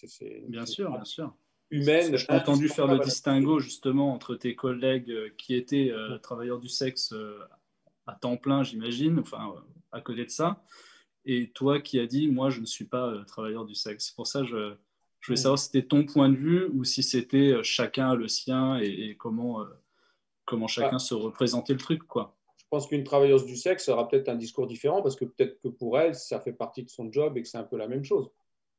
Bien 0.48 0.66
sûr, 0.66 0.90
bien 0.92 1.06
sûr. 1.06 1.34
Humaine. 1.72 2.18
Je 2.18 2.26
t'ai 2.26 2.34
entendu 2.34 2.68
faire 2.68 2.88
le 2.88 3.00
distinguo 3.00 3.60
justement 3.60 4.14
entre 4.14 4.36
tes 4.36 4.56
collègues 4.56 5.10
euh, 5.10 5.30
qui 5.38 5.56
étaient 5.56 5.90
euh, 5.92 6.18
travailleurs 6.18 6.60
du 6.60 6.68
sexe 6.68 7.14
euh, 7.14 7.40
à 8.06 8.14
temps 8.14 8.38
plein, 8.38 8.62
j'imagine, 8.64 9.20
enfin 9.20 9.56
à 9.92 10.02
côté 10.02 10.26
de 10.26 10.30
ça, 10.30 10.64
et 11.26 11.50
toi 11.52 11.80
qui 11.80 12.00
as 12.00 12.08
dit 12.08 12.28
moi 12.30 12.50
je 12.50 12.60
ne 12.60 12.66
suis 12.66 12.86
pas 12.86 13.14
travailleur 13.26 13.66
du 13.66 13.76
sexe. 13.76 14.12
Pour 14.12 14.28
ça 14.28 14.44
je, 14.44 14.74
je 15.22 15.28
voulais 15.28 15.38
savoir 15.38 15.58
si 15.58 15.66
c'était 15.66 15.88
ton 15.88 16.06
point 16.06 16.30
de 16.30 16.36
vue 16.36 16.66
ou 16.74 16.84
si 16.84 17.04
c'était 17.04 17.64
chacun 17.64 18.16
le 18.16 18.28
sien 18.28 18.78
et, 18.80 18.88
et 18.88 19.16
comment, 19.16 19.66
comment 20.46 20.68
chacun 20.68 20.96
Ah. 20.96 21.00
se 21.00 21.14
représentait 21.14 21.74
le 21.74 21.80
truc 21.80 22.04
quoi. 22.04 22.36
Je 22.58 22.66
pense 22.78 22.88
qu'une 22.88 23.04
travailleuse 23.04 23.46
du 23.46 23.58
sexe 23.58 23.90
aura 23.90 24.08
peut-être 24.08 24.30
un 24.30 24.36
discours 24.36 24.66
différent 24.66 25.02
parce 25.02 25.18
que 25.18 25.26
peut-être 25.26 25.60
que 25.60 25.68
pour 25.68 26.00
elle, 26.00 26.16
ça 26.16 26.40
fait 26.40 26.54
partie 26.54 26.84
de 26.84 26.90
son 26.90 27.12
job 27.12 27.38
et 27.38 27.42
que 27.42 27.48
c'est 27.48 27.58
un 27.58 27.64
peu 27.64 27.76
la 27.78 27.90
même 27.90 28.06
chose. 28.06 28.32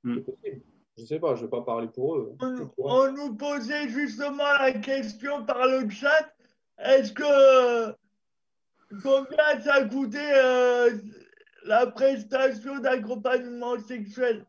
Mm. 0.03 0.15
C'est 0.15 0.25
possible. 0.25 0.63
Je 0.97 1.03
ne 1.03 1.07
sais 1.07 1.19
pas, 1.19 1.35
je 1.35 1.41
ne 1.41 1.47
vais 1.47 1.51
pas 1.51 1.63
parler 1.63 1.89
pour 1.89 2.17
eux. 2.17 2.37
On, 2.41 2.71
on 2.79 3.13
nous 3.13 3.35
posait 3.35 3.89
justement 3.89 4.53
la 4.61 4.73
question 4.73 5.45
par 5.47 5.67
le 5.67 5.89
chat. 5.89 6.33
Est-ce 6.79 7.13
que 7.13 7.93
combien 9.03 9.61
ça 9.61 9.85
coûtait 9.89 10.19
euh, 10.35 10.91
la 11.65 11.87
prestation 11.87 12.79
d'accompagnement 12.79 13.79
sexuel? 13.81 14.45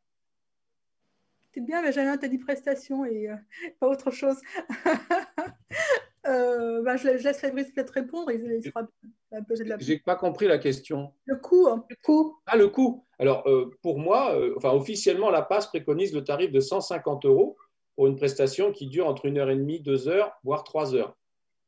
C'est 1.53 1.62
bien, 1.62 1.82
Benjamin, 1.84 2.17
tu 2.17 2.25
as 2.25 2.29
dit 2.29 2.39
prestation 2.39 3.06
et 3.06 3.29
euh, 3.29 3.36
pas 3.79 3.88
autre 3.88 4.12
chose. 4.12 4.38
Euh, 6.25 6.82
ben, 6.84 6.95
je, 6.95 7.06
la- 7.06 7.17
je 7.17 7.23
laisse 7.25 7.41
Fabrice 7.41 7.69
peut-être 7.71 7.89
répondre. 7.89 8.32
Il, 8.32 8.41
il 8.49 8.63
sera 8.63 8.88
un 9.34 9.43
peu 9.43 9.56
de 9.56 9.65
la... 9.65 9.77
J'ai 9.77 9.99
pas 9.99 10.15
compris 10.15 10.47
la 10.47 10.58
question. 10.58 11.13
Le 11.25 11.36
coût. 11.36 11.67
hein. 11.67 11.86
Le 11.89 11.97
coût. 12.01 12.38
Ah, 12.45 12.56
le 12.56 12.69
coût. 12.69 13.06
Alors, 13.23 13.47
euh, 13.47 13.71
pour 13.81 13.99
moi, 13.99 14.36
euh, 14.36 14.53
enfin, 14.57 14.71
officiellement, 14.73 15.29
la 15.29 15.41
PASS 15.41 15.67
préconise 15.67 16.13
le 16.13 16.25
tarif 16.25 16.51
de 16.51 16.59
150 16.59 17.23
euros 17.23 17.55
pour 17.95 18.07
une 18.07 18.17
prestation 18.17 18.73
qui 18.73 18.88
dure 18.88 19.07
entre 19.07 19.27
une 19.27 19.38
heure 19.38 19.49
et 19.49 19.55
demie, 19.55 19.79
deux 19.79 20.09
heures, 20.09 20.33
voire 20.43 20.65
trois 20.65 20.93
heures. 20.93 21.15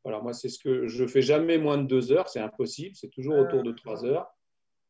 Voilà, 0.03 0.19
moi, 0.19 0.33
c'est 0.33 0.49
ce 0.49 0.59
que 0.59 0.85
je 0.87 1.07
fais 1.07 1.21
jamais 1.21 1.57
moins 1.57 1.77
de 1.77 1.87
deux 1.87 2.11
heures, 2.11 2.27
c'est 2.27 2.41
impossible, 2.41 2.93
c'est 2.97 3.07
toujours 3.07 3.37
autour 3.37 3.63
de 3.63 3.71
trois 3.71 4.03
heures. 4.03 4.27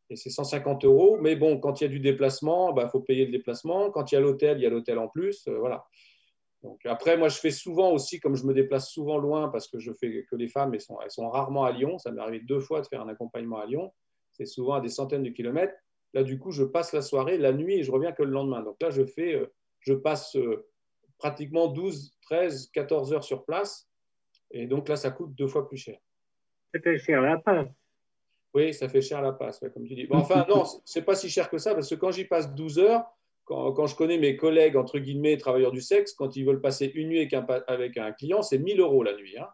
Et 0.10 0.16
c'est 0.16 0.32
150 0.32 0.86
euros. 0.86 1.20
Mais 1.22 1.36
bon, 1.36 1.60
quand 1.60 1.82
il 1.82 1.84
y 1.84 1.88
a 1.88 1.90
du 1.90 2.00
déplacement, 2.00 2.76
il 2.76 2.90
faut 2.90 3.00
payer 3.00 3.26
le 3.26 3.32
déplacement. 3.32 3.92
Quand 3.92 4.12
il 4.12 4.16
y 4.16 4.18
a 4.18 4.22
l'hôtel, 4.22 4.58
il 4.58 4.64
y 4.64 4.66
a 4.66 4.72
l'hôtel 4.72 4.98
en 4.98 5.08
plus. 5.08 5.48
euh, 5.48 5.60
voilà. 5.60 5.86
Donc, 6.64 6.84
après, 6.88 7.16
moi, 7.16 7.30
je 7.30 7.38
fais 7.38 7.52
souvent 7.52 7.92
aussi, 7.92 8.20
comme 8.20 8.36
je 8.36 8.44
me 8.44 8.56
déplace 8.56 8.90
souvent 8.90 9.20
loin, 9.20 9.50
parce 9.50 9.68
que 9.68 9.78
je 9.78 9.94
fais 9.94 10.24
que 10.24 10.36
les 10.36 10.48
femmes, 10.48 10.74
elles 10.74 10.82
sont, 10.82 10.98
elles 11.00 11.12
sont 11.12 11.30
rarement 11.30 11.64
à 11.64 11.72
Lyon. 11.72 12.00
Ça 12.00 12.10
m'est 12.10 12.22
arrivé 12.22 12.40
deux 12.40 12.60
fois 12.60 12.82
de 12.82 12.88
faire 12.88 13.02
un 13.02 13.08
accompagnement 13.08 13.60
à 13.60 13.68
Lyon. 13.68 13.94
C'est 14.32 14.48
souvent 14.48 14.74
à 14.74 14.82
des 14.82 14.90
centaines 14.90 15.22
de 15.22 15.30
kilomètres. 15.30 15.76
Là, 16.16 16.24
du 16.24 16.40
coup, 16.40 16.52
je 16.52 16.64
passe 16.64 16.94
la 16.94 17.02
soirée, 17.04 17.38
la 17.38 17.52
nuit, 17.54 17.76
et 17.76 17.84
je 17.84 17.92
reviens 17.92 18.12
que 18.14 18.24
le 18.24 18.32
lendemain. 18.32 18.64
Donc 18.64 18.78
là, 18.82 18.90
je 18.90 19.06
fais, 19.06 19.36
euh, 19.36 19.54
je 19.82 19.94
passe 19.94 20.36
euh, 20.38 20.66
pratiquement 21.20 21.68
12, 21.68 22.14
13, 22.24 22.72
14 22.74 23.14
heures 23.14 23.24
sur 23.24 23.44
place. 23.46 23.88
Et 24.52 24.66
donc 24.66 24.88
là, 24.90 24.96
ça 24.96 25.12
coûte 25.12 25.36
deux 25.36 25.48
fois 25.48 25.68
plus 25.68 25.78
cher. 25.78 26.00
Ça 26.74 26.80
fait 26.82 26.98
cher 26.98 27.22
la 27.22 27.38
passe. 27.38 27.68
Oui, 28.54 28.74
ça 28.74 28.88
fait 28.88 29.02
cher 29.02 29.22
la 29.22 29.34
passe, 29.34 29.60
ouais, 29.62 29.70
comme 29.70 29.84
tu 29.86 29.94
dis. 29.96 30.06
Bon, 30.08 30.16
enfin, 30.22 30.46
non, 30.50 30.64
c'est 30.86 31.02
pas 31.04 31.16
si 31.16 31.30
cher 31.30 31.50
que 31.50 31.58
ça, 31.58 31.74
parce 31.76 31.90
que 31.90 31.96
quand 31.96 32.12
j'y 32.12 32.24
passe 32.26 32.56
12 32.56 32.80
heures, 32.80 33.04
quand, 33.44 33.74
quand 33.74 33.86
je 33.86 33.96
connais 33.98 34.18
mes 34.18 34.38
collègues, 34.38 34.78
entre 34.78 34.98
guillemets, 35.00 35.36
travailleurs 35.38 35.74
du 35.74 35.82
sexe, 35.82 36.14
quand 36.14 36.38
ils 36.38 36.46
veulent 36.46 36.62
passer 36.62 36.86
une 36.96 37.10
nuit 37.10 37.18
avec 37.20 37.34
un, 37.34 37.42
pa- 37.42 37.64
avec 37.68 37.98
un 37.98 38.14
client, 38.14 38.42
c'est 38.42 38.58
1000 38.58 38.80
euros 38.80 39.04
la 39.04 39.16
nuit. 39.18 39.38
hein. 39.38 39.50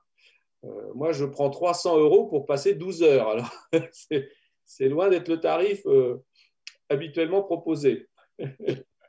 Euh, 0.65 0.93
moi, 0.93 1.11
je 1.11 1.25
prends 1.25 1.49
300 1.49 1.97
euros 1.97 2.27
pour 2.27 2.45
passer 2.45 2.75
12 2.75 3.01
heures. 3.01 3.27
Alors, 3.29 3.51
c'est- 3.91 4.29
c'est 4.63 4.87
loin 4.87 5.09
d'être 5.09 5.27
le 5.27 5.39
tarif 5.39 5.81
euh, 5.87 6.17
habituellement 6.91 7.41
proposé. 7.41 8.07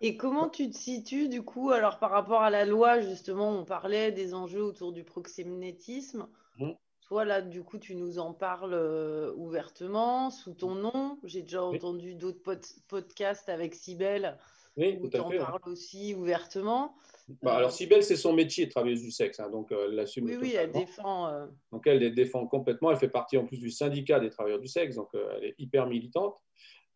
Et 0.01 0.17
comment 0.17 0.49
tu 0.49 0.71
te 0.71 0.77
situes 0.77 1.29
du 1.29 1.43
coup, 1.43 1.71
alors 1.71 1.99
par 1.99 2.11
rapport 2.11 2.43
à 2.43 2.51
la 2.51 2.65
loi, 2.65 3.01
justement, 3.01 3.51
on 3.51 3.65
parlait 3.65 4.11
des 4.11 4.35
enjeux 4.35 4.63
autour 4.63 4.93
du 4.93 5.05
proxénétisme. 5.05 6.29
Mhm. 6.59 6.75
Toi, 7.03 7.25
là, 7.25 7.43
du 7.43 7.63
coup, 7.63 7.79
tu 7.79 7.95
nous 7.95 8.19
en 8.19 8.33
parles 8.33 8.75
euh, 8.75 9.33
ouvertement, 9.37 10.31
sous 10.31 10.55
ton 10.55 10.75
nom. 10.75 11.19
J'ai 11.25 11.43
déjà 11.43 11.63
entendu 11.63 12.15
d'autres 12.15 12.43
pod- 12.43 12.65
podcasts 12.89 13.49
avec 13.49 13.75
Sibelle 13.75 14.39
Oui, 14.77 14.97
où 14.99 15.03
tout 15.03 15.11
tu 15.11 15.17
à 15.19 15.25
en 15.25 15.31
fait. 15.31 15.39
parles 15.39 15.61
aussi 15.67 16.15
ouvertement. 16.15 16.95
Bah, 17.43 17.57
alors, 17.57 17.71
Sibelle, 17.71 18.03
c'est 18.03 18.17
son 18.17 18.33
métier, 18.33 18.69
travailleuse 18.69 19.03
du 19.03 19.11
sexe, 19.11 19.41
hein, 19.41 19.51
donc 19.51 19.71
euh, 19.73 19.87
elle 19.89 19.95
l'assume 19.95 20.25
Oui, 20.25 20.37
oui, 20.41 20.55
elle 20.59 20.73
défend. 20.73 21.29
euh, 21.29 21.47
Donc 21.71 21.87
elle 21.87 21.99
les 21.99 22.11
défend 22.11 22.47
complètement. 22.47 22.91
Elle 22.91 22.97
fait 22.97 23.09
partie 23.09 23.37
en 23.37 23.47
plus 23.47 23.59
du 23.59 23.71
syndicat 23.71 24.19
des 24.19 24.31
travailleurs 24.31 24.61
du 24.61 24.67
sexe, 24.69 24.97
donc 24.97 25.15
euh, 25.15 25.29
elle 25.37 25.45
est 25.45 25.55
hyper 25.59 25.87
militante. 25.87 26.37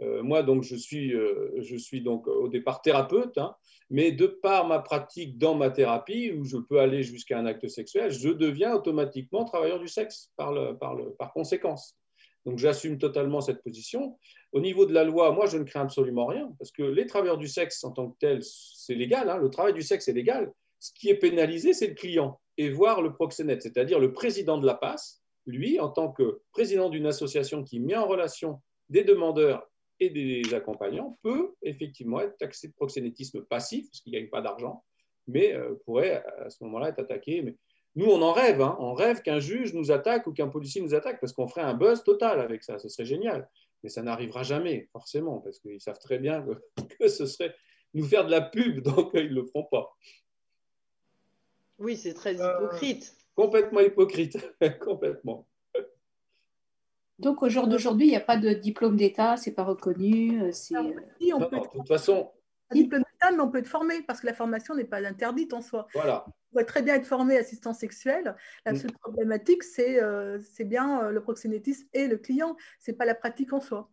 Euh, 0.03 0.23
moi, 0.23 0.43
donc, 0.43 0.63
je 0.63 0.77
suis, 0.77 1.15
euh, 1.15 1.51
je 1.63 1.77
suis 1.77 2.03
donc 2.03 2.27
au 2.27 2.49
départ 2.49 2.83
thérapeute, 2.83 3.39
hein, 3.39 3.55
mais 3.89 4.13
de 4.13 4.27
par 4.27 4.67
ma 4.67 4.79
pratique 4.79 5.39
dans 5.39 5.55
ma 5.55 5.71
thérapie, 5.71 6.33
où 6.33 6.45
je 6.45 6.59
peux 6.59 6.81
aller 6.81 7.03
jusqu'à 7.03 7.39
un 7.39 7.47
acte 7.47 7.67
sexuel, 7.69 8.11
je 8.11 8.29
deviens 8.29 8.75
automatiquement 8.75 9.45
travailleur 9.45 9.79
du 9.79 9.89
sexe 9.89 10.31
par, 10.37 10.53
par, 10.79 10.97
par 11.19 11.33
conséquence. 11.33 11.97
Donc, 12.45 12.59
j'assume 12.59 12.99
totalement 12.99 13.41
cette 13.41 13.63
position. 13.63 14.19
Au 14.53 14.61
niveau 14.61 14.87
de 14.87 14.93
la 14.93 15.03
loi, 15.03 15.33
moi, 15.33 15.47
je 15.47 15.59
ne 15.59 15.65
crains 15.65 15.83
absolument 15.83 16.27
rien, 16.27 16.53
parce 16.59 16.71
que 16.71 16.83
les 16.83 17.07
travailleurs 17.07 17.39
du 17.39 17.49
sexe 17.49 17.83
en 17.83 17.91
tant 17.91 18.11
que 18.11 18.17
tels, 18.19 18.43
c'est 18.43 18.95
légal, 18.95 19.29
hein, 19.31 19.39
le 19.39 19.51
travail 19.51 19.73
du 19.73 19.83
sexe 19.83 20.09
est 20.09 20.13
légal. 20.13 20.53
Ce 20.79 20.93
qui 20.93 21.09
est 21.09 21.17
pénalisé, 21.17 21.73
c'est 21.73 21.89
le 21.89 21.95
client, 21.95 22.39
et 22.59 22.71
voire 22.71 23.03
le 23.03 23.13
proxénète, 23.13 23.63
c'est-à-dire 23.63 23.99
le 23.99 24.13
président 24.13 24.59
de 24.59 24.67
la 24.67 24.75
passe, 24.75 25.23
lui, 25.47 25.81
en 25.81 25.89
tant 25.89 26.13
que 26.13 26.41
président 26.53 26.91
d'une 26.91 27.07
association 27.07 27.65
qui 27.65 27.81
met 27.81 27.97
en 27.97 28.07
relation 28.07 28.61
des 28.91 29.05
demandeurs 29.05 29.67
et 30.01 30.11
des 30.11 30.55
accompagnants, 30.55 31.19
peut 31.23 31.55
effectivement 31.63 32.21
être 32.21 32.37
taxé 32.37 32.69
de 32.69 32.73
proxénétisme 32.75 33.43
passif, 33.43 33.89
parce 33.89 34.01
qu'il 34.01 34.13
ne 34.13 34.19
gagne 34.19 34.29
pas 34.29 34.41
d'argent, 34.41 34.85
mais 35.27 35.55
euh, 35.55 35.75
pourrait 35.85 36.25
à 36.39 36.51
ce 36.51 36.63
moment-là 36.65 36.89
être 36.89 37.01
attaqué. 37.01 37.43
Mais 37.43 37.57
nous, 37.97 38.07
on 38.07 38.21
en 38.21 38.33
rêve, 38.33 38.61
hein. 38.61 38.77
on 38.79 38.93
rêve 38.93 39.23
qu'un 39.23 39.41
juge 39.41 39.73
nous 39.73 39.91
attaque 39.91 40.27
ou 40.27 40.33
qu'un 40.33 40.49
policier 40.49 40.83
nous 40.83 40.95
attaque, 40.95 41.19
parce 41.21 41.33
qu'on 41.33 41.49
ferait 41.49 41.63
un 41.63 41.75
buzz 41.75 42.05
total 42.05 42.41
avec 42.41 42.63
ça, 42.63 42.79
ce 42.79 42.89
serait 42.89 43.07
génial. 43.07 43.49
Mais 43.83 43.89
ça 43.89 44.03
n'arrivera 44.03 44.43
jamais, 44.43 44.89
forcément, 44.93 45.41
parce 45.41 45.59
qu'ils 45.61 45.81
savent 45.81 45.99
très 45.99 46.19
bien 46.19 46.45
que, 46.99 47.09
ce 47.09 47.27
serait 47.27 47.55
nous 47.95 48.05
faire 48.05 48.27
de 48.27 48.31
la 48.31 48.43
pub, 48.43 48.81
donc 48.81 49.11
ils 49.15 49.31
ne 49.31 49.35
le 49.35 49.45
feront 49.45 49.65
pas. 49.65 49.97
Oui, 51.79 51.97
c'est 51.97 52.15
très 52.15 52.35
hypocrite. 52.35 53.17
complètement 53.35 53.81
hypocrite, 53.81 54.39
complètement. 54.81 55.47
Donc 57.19 57.43
au 57.43 57.49
jour 57.49 57.67
d'aujourd'hui, 57.67 58.07
il 58.07 58.11
n'y 58.11 58.17
a 58.17 58.21
pas 58.21 58.37
de 58.37 58.51
diplôme 58.53 58.97
d'État, 58.97 59.37
c'est 59.37 59.53
pas 59.53 59.65
reconnu. 59.65 60.43
euh, 60.43 60.53
C'est 60.53 60.75
Si, 60.75 61.33
on 61.33 61.39
Non, 61.41 61.49
peut 61.49 61.57
de 61.61 61.67
toute 61.73 61.89
façon, 61.89 62.31
un 62.71 62.75
diplôme 62.75 63.03
d'État, 63.03 63.31
mais 63.33 63.41
on 63.41 63.51
peut 63.51 63.59
être 63.59 63.69
formé 63.69 64.03
parce 64.03 64.21
que 64.21 64.27
la 64.27 64.35
formation 64.35 64.75
n'est 64.75 64.85
pas 64.85 64.99
interdite 65.07 65.53
en 65.55 65.63
soi. 65.63 65.87
voilà. 65.95 66.27
On 66.53 66.59
peut 66.59 66.65
très 66.67 66.83
bien 66.83 66.95
être 66.95 67.07
formé 67.07 67.37
assistant 67.37 67.73
sexuel. 67.75 68.35
La 68.65 68.73
Mm. 68.73 68.77
seule 68.77 68.93
problématique, 68.93 69.63
c'est 69.63 70.03
euh, 70.03 70.39
c'est 70.41 70.65
bien 70.65 71.03
euh, 71.05 71.11
le 71.11 71.23
proxénétisme 71.23 71.87
et 71.93 72.07
le 72.07 72.17
client. 72.19 72.57
C'est 72.79 72.95
pas 72.95 73.05
la 73.05 73.15
pratique 73.15 73.53
en 73.53 73.61
soi. 73.61 73.91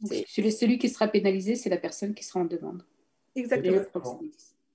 Donc, 0.00 0.12
celui, 0.28 0.78
qui 0.78 0.88
sera 0.88 1.06
pénalisé, 1.08 1.54
c'est 1.54 1.70
la 1.70 1.76
personne 1.78 2.14
qui 2.14 2.24
sera 2.24 2.40
en 2.40 2.44
demande. 2.44 2.84
Exactement. 3.36 4.20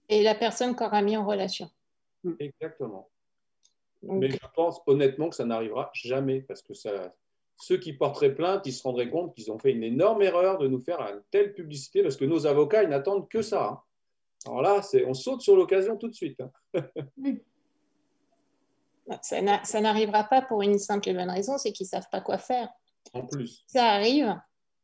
Et 0.08 0.24
la 0.24 0.36
personne 0.36 0.76
qu'on 0.76 0.86
aura 0.86 1.02
mis 1.02 1.18
en 1.18 1.26
relation. 1.26 1.70
Exactement. 2.40 3.10
Mais 4.08 4.30
je 4.30 4.38
pense 4.56 4.82
honnêtement 4.88 5.30
que 5.30 5.36
ça 5.36 5.46
n'arrivera 5.46 5.90
jamais 5.94 6.42
parce 6.42 6.62
que 6.62 6.74
ça, 6.74 7.14
ceux 7.58 7.78
qui 7.78 7.94
porteraient 7.94 8.36
plainte, 8.36 8.66
ils 8.66 8.74
se 8.74 8.84
rendraient 8.84 9.10
compte 9.10 9.36
qu'ils 9.36 9.52
ont 9.52 9.60
fait 9.60 9.72
une 9.72 9.84
énorme 9.84 10.22
erreur 10.22 10.58
de 10.58 10.68
nous 10.68 10.80
faire 10.80 11.00
une 11.02 11.22
telle 11.32 11.54
publicité 11.54 12.02
parce 12.04 12.18
que 12.18 12.26
nos 12.26 12.46
avocats, 12.48 12.84
ils 12.84 12.90
n'attendent 12.90 13.28
que 13.30 13.42
ça. 13.42 13.66
hein. 13.66 13.82
Alors 14.46 14.62
là, 14.62 14.82
on 15.08 15.14
saute 15.14 15.42
sur 15.42 15.56
l'occasion 15.56 15.98
tout 15.98 16.08
de 16.08 16.14
suite. 16.14 16.40
hein. 16.74 16.74
ça 19.22 19.82
n'arrivera 19.82 20.24
pas 20.26 20.42
pour 20.42 20.62
une 20.62 20.78
simple 20.80 21.10
et 21.10 21.14
bonne 21.14 21.30
raison, 21.30 21.58
c'est 21.58 21.72
qu'ils 21.72 21.86
ne 21.86 21.90
savent 21.90 22.10
pas 22.12 22.22
quoi 22.22 22.38
faire. 22.38 22.70
En 23.14 23.26
plus. 23.26 23.64
ça 23.68 23.86
arrive, 23.86 24.36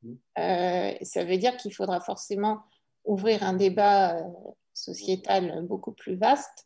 Mm. 0.05 0.15
euh, 0.37 0.91
ça 1.01 1.23
veut 1.23 1.37
dire 1.37 1.55
qu'il 1.55 1.73
faudra 1.73 2.01
forcément 2.01 2.59
ouvrir 3.05 3.41
un 3.43 3.53
débat 3.53 4.17
euh, 4.17 4.23
sociétal 4.73 5.65
beaucoup 5.65 5.93
plus 5.93 6.15
vaste 6.15 6.65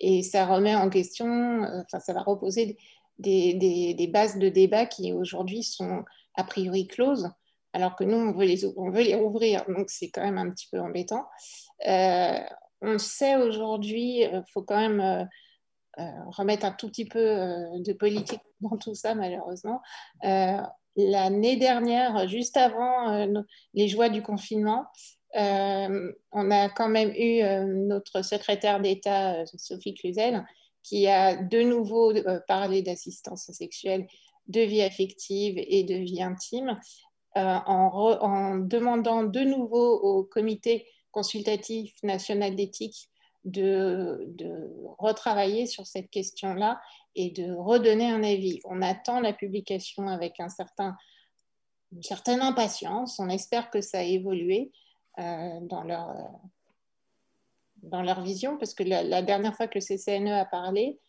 et 0.00 0.22
ça 0.22 0.46
remet 0.46 0.74
en 0.74 0.90
question, 0.90 1.26
euh, 1.26 1.82
enfin 1.84 2.00
ça 2.00 2.12
va 2.12 2.22
reposer 2.22 2.76
des, 3.18 4.10
bases 4.12 4.38
de 4.38 4.48
débat 4.48 4.86
qui 4.86 5.12
aujourd'hui 5.12 5.62
sont 5.62 6.04
a 6.36 6.44
priori 6.44 6.86
closes, 6.86 7.30
alors 7.72 7.96
que 7.96 8.04
nous 8.04 8.16
on 8.16 8.32
veut 8.32 8.46
les, 8.46 8.64
on 8.76 8.90
veut 8.90 9.02
les 9.02 9.14
rouvrir, 9.14 9.64
donc 9.68 9.90
c'est 9.90 10.10
quand 10.10 10.22
même 10.22 10.38
un 10.38 10.50
petit 10.50 10.68
peu 10.70 10.80
embêtant. 10.80 11.26
Euh, 11.86 12.38
on 12.80 12.98
sait 12.98 13.36
aujourd'hui, 13.36 14.20
il 14.20 14.44
faut 14.52 14.62
quand 14.62 14.76
même 14.76 15.00
euh, 15.00 15.24
euh, 15.98 16.30
remettre 16.30 16.64
un 16.64 16.70
tout 16.70 16.88
petit 16.88 17.06
peu 17.06 17.18
euh, 17.18 17.80
de 17.80 17.92
politique 17.92 18.40
dans 18.60 18.76
tout 18.76 18.94
ça, 18.94 19.14
malheureusement. 19.14 19.82
Euh, 20.24 20.60
L'année 21.00 21.56
dernière, 21.56 22.26
juste 22.26 22.56
avant 22.56 23.12
euh, 23.12 23.42
les 23.72 23.86
joies 23.86 24.08
du 24.08 24.20
confinement, 24.20 24.86
euh, 25.36 26.12
on 26.32 26.50
a 26.50 26.68
quand 26.70 26.88
même 26.88 27.10
eu 27.10 27.42
euh, 27.42 27.64
notre 27.64 28.22
secrétaire 28.22 28.80
d'État, 28.80 29.40
euh, 29.40 29.44
Sophie 29.56 29.94
Cluzel, 29.94 30.44
qui 30.82 31.06
a 31.06 31.36
de 31.36 31.60
nouveau 31.62 32.14
parlé 32.46 32.82
d'assistance 32.82 33.50
sexuelle, 33.52 34.06
de 34.46 34.62
vie 34.62 34.80
affective 34.80 35.54
et 35.58 35.84
de 35.84 35.94
vie 35.94 36.22
intime, 36.22 36.80
en, 37.34 38.56
demandant 38.56 39.22
de 39.22 39.40
nouveau 39.40 40.00
au 40.00 40.24
comité 40.24 40.86
consultatif 41.10 41.92
national 42.02 42.56
d'éthique 42.56 43.10
de, 43.44 44.34
retravailler 44.98 45.66
sur 45.66 45.86
cette 45.86 46.10
question-là 46.10 46.80
et 47.14 47.30
de 47.30 47.52
redonner 47.52 48.08
un 48.08 48.22
avis. 48.22 48.60
On 48.64 48.80
attend 48.80 49.20
la 49.20 49.34
publication 49.34 50.08
avec 50.08 50.40
une 50.40 50.48
certaine 52.00 52.40
impatience. 52.40 53.18
On 53.18 53.28
espère 53.28 53.70
que 53.70 53.82
ça 53.82 53.98
a 53.98 54.02
évolué 54.02 54.72
dans, 55.62 55.82
leur, 55.82 56.10
euh, 56.10 56.22
dans 57.82 58.02
leur 58.02 58.22
vision, 58.22 58.56
parce 58.58 58.74
que 58.74 58.82
la, 58.82 59.22
dernière 59.22 59.56
fois 59.56 59.66
que 59.66 59.78
le 59.78 59.84
CCNE 59.84 60.32
a 60.32 60.44
parlé, 60.44 61.00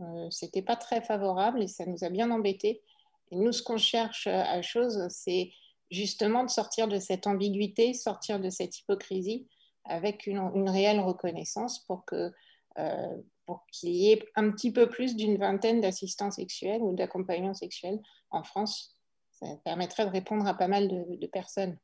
euh, 0.00 0.30
c'était 0.30 0.62
pas 0.62 0.76
très 0.76 1.00
favorable 1.00 1.62
et 1.62 1.68
ça 1.68 1.86
nous 1.86 2.04
a 2.04 2.08
bien 2.08 2.30
embêtés. 2.30 2.82
Et 3.30 3.36
nous, 3.36 3.52
ce 3.52 3.62
qu'on 3.62 3.78
cherche 3.78 4.26
à 4.26 4.62
chose, 4.62 5.06
c'est 5.10 5.52
justement 5.90 6.44
de 6.44 6.50
sortir 6.50 6.88
de 6.88 6.98
cette 6.98 7.26
ambiguïté, 7.26 7.94
sortir 7.94 8.40
de 8.40 8.50
cette 8.50 8.78
hypocrisie 8.78 9.46
avec 9.84 10.26
une, 10.26 10.38
une 10.54 10.68
réelle 10.68 11.00
reconnaissance 11.00 11.80
pour 11.80 12.04
que 12.04 12.32
euh, 12.78 13.16
pour 13.44 13.64
qu'il 13.72 13.94
y 13.94 14.12
ait 14.12 14.22
un 14.36 14.50
petit 14.50 14.70
peu 14.70 14.90
plus 14.90 15.16
d'une 15.16 15.38
vingtaine 15.38 15.80
d'assistants 15.80 16.30
sexuels 16.30 16.82
ou 16.82 16.94
d'accompagnants 16.94 17.54
sexuels 17.54 17.98
en 18.30 18.42
France. 18.42 18.94
Ça 19.32 19.46
permettrait 19.64 20.04
de 20.04 20.10
répondre 20.10 20.46
à 20.46 20.52
pas 20.52 20.68
mal 20.68 20.86
de 20.86 21.26
personnes. 21.26 21.78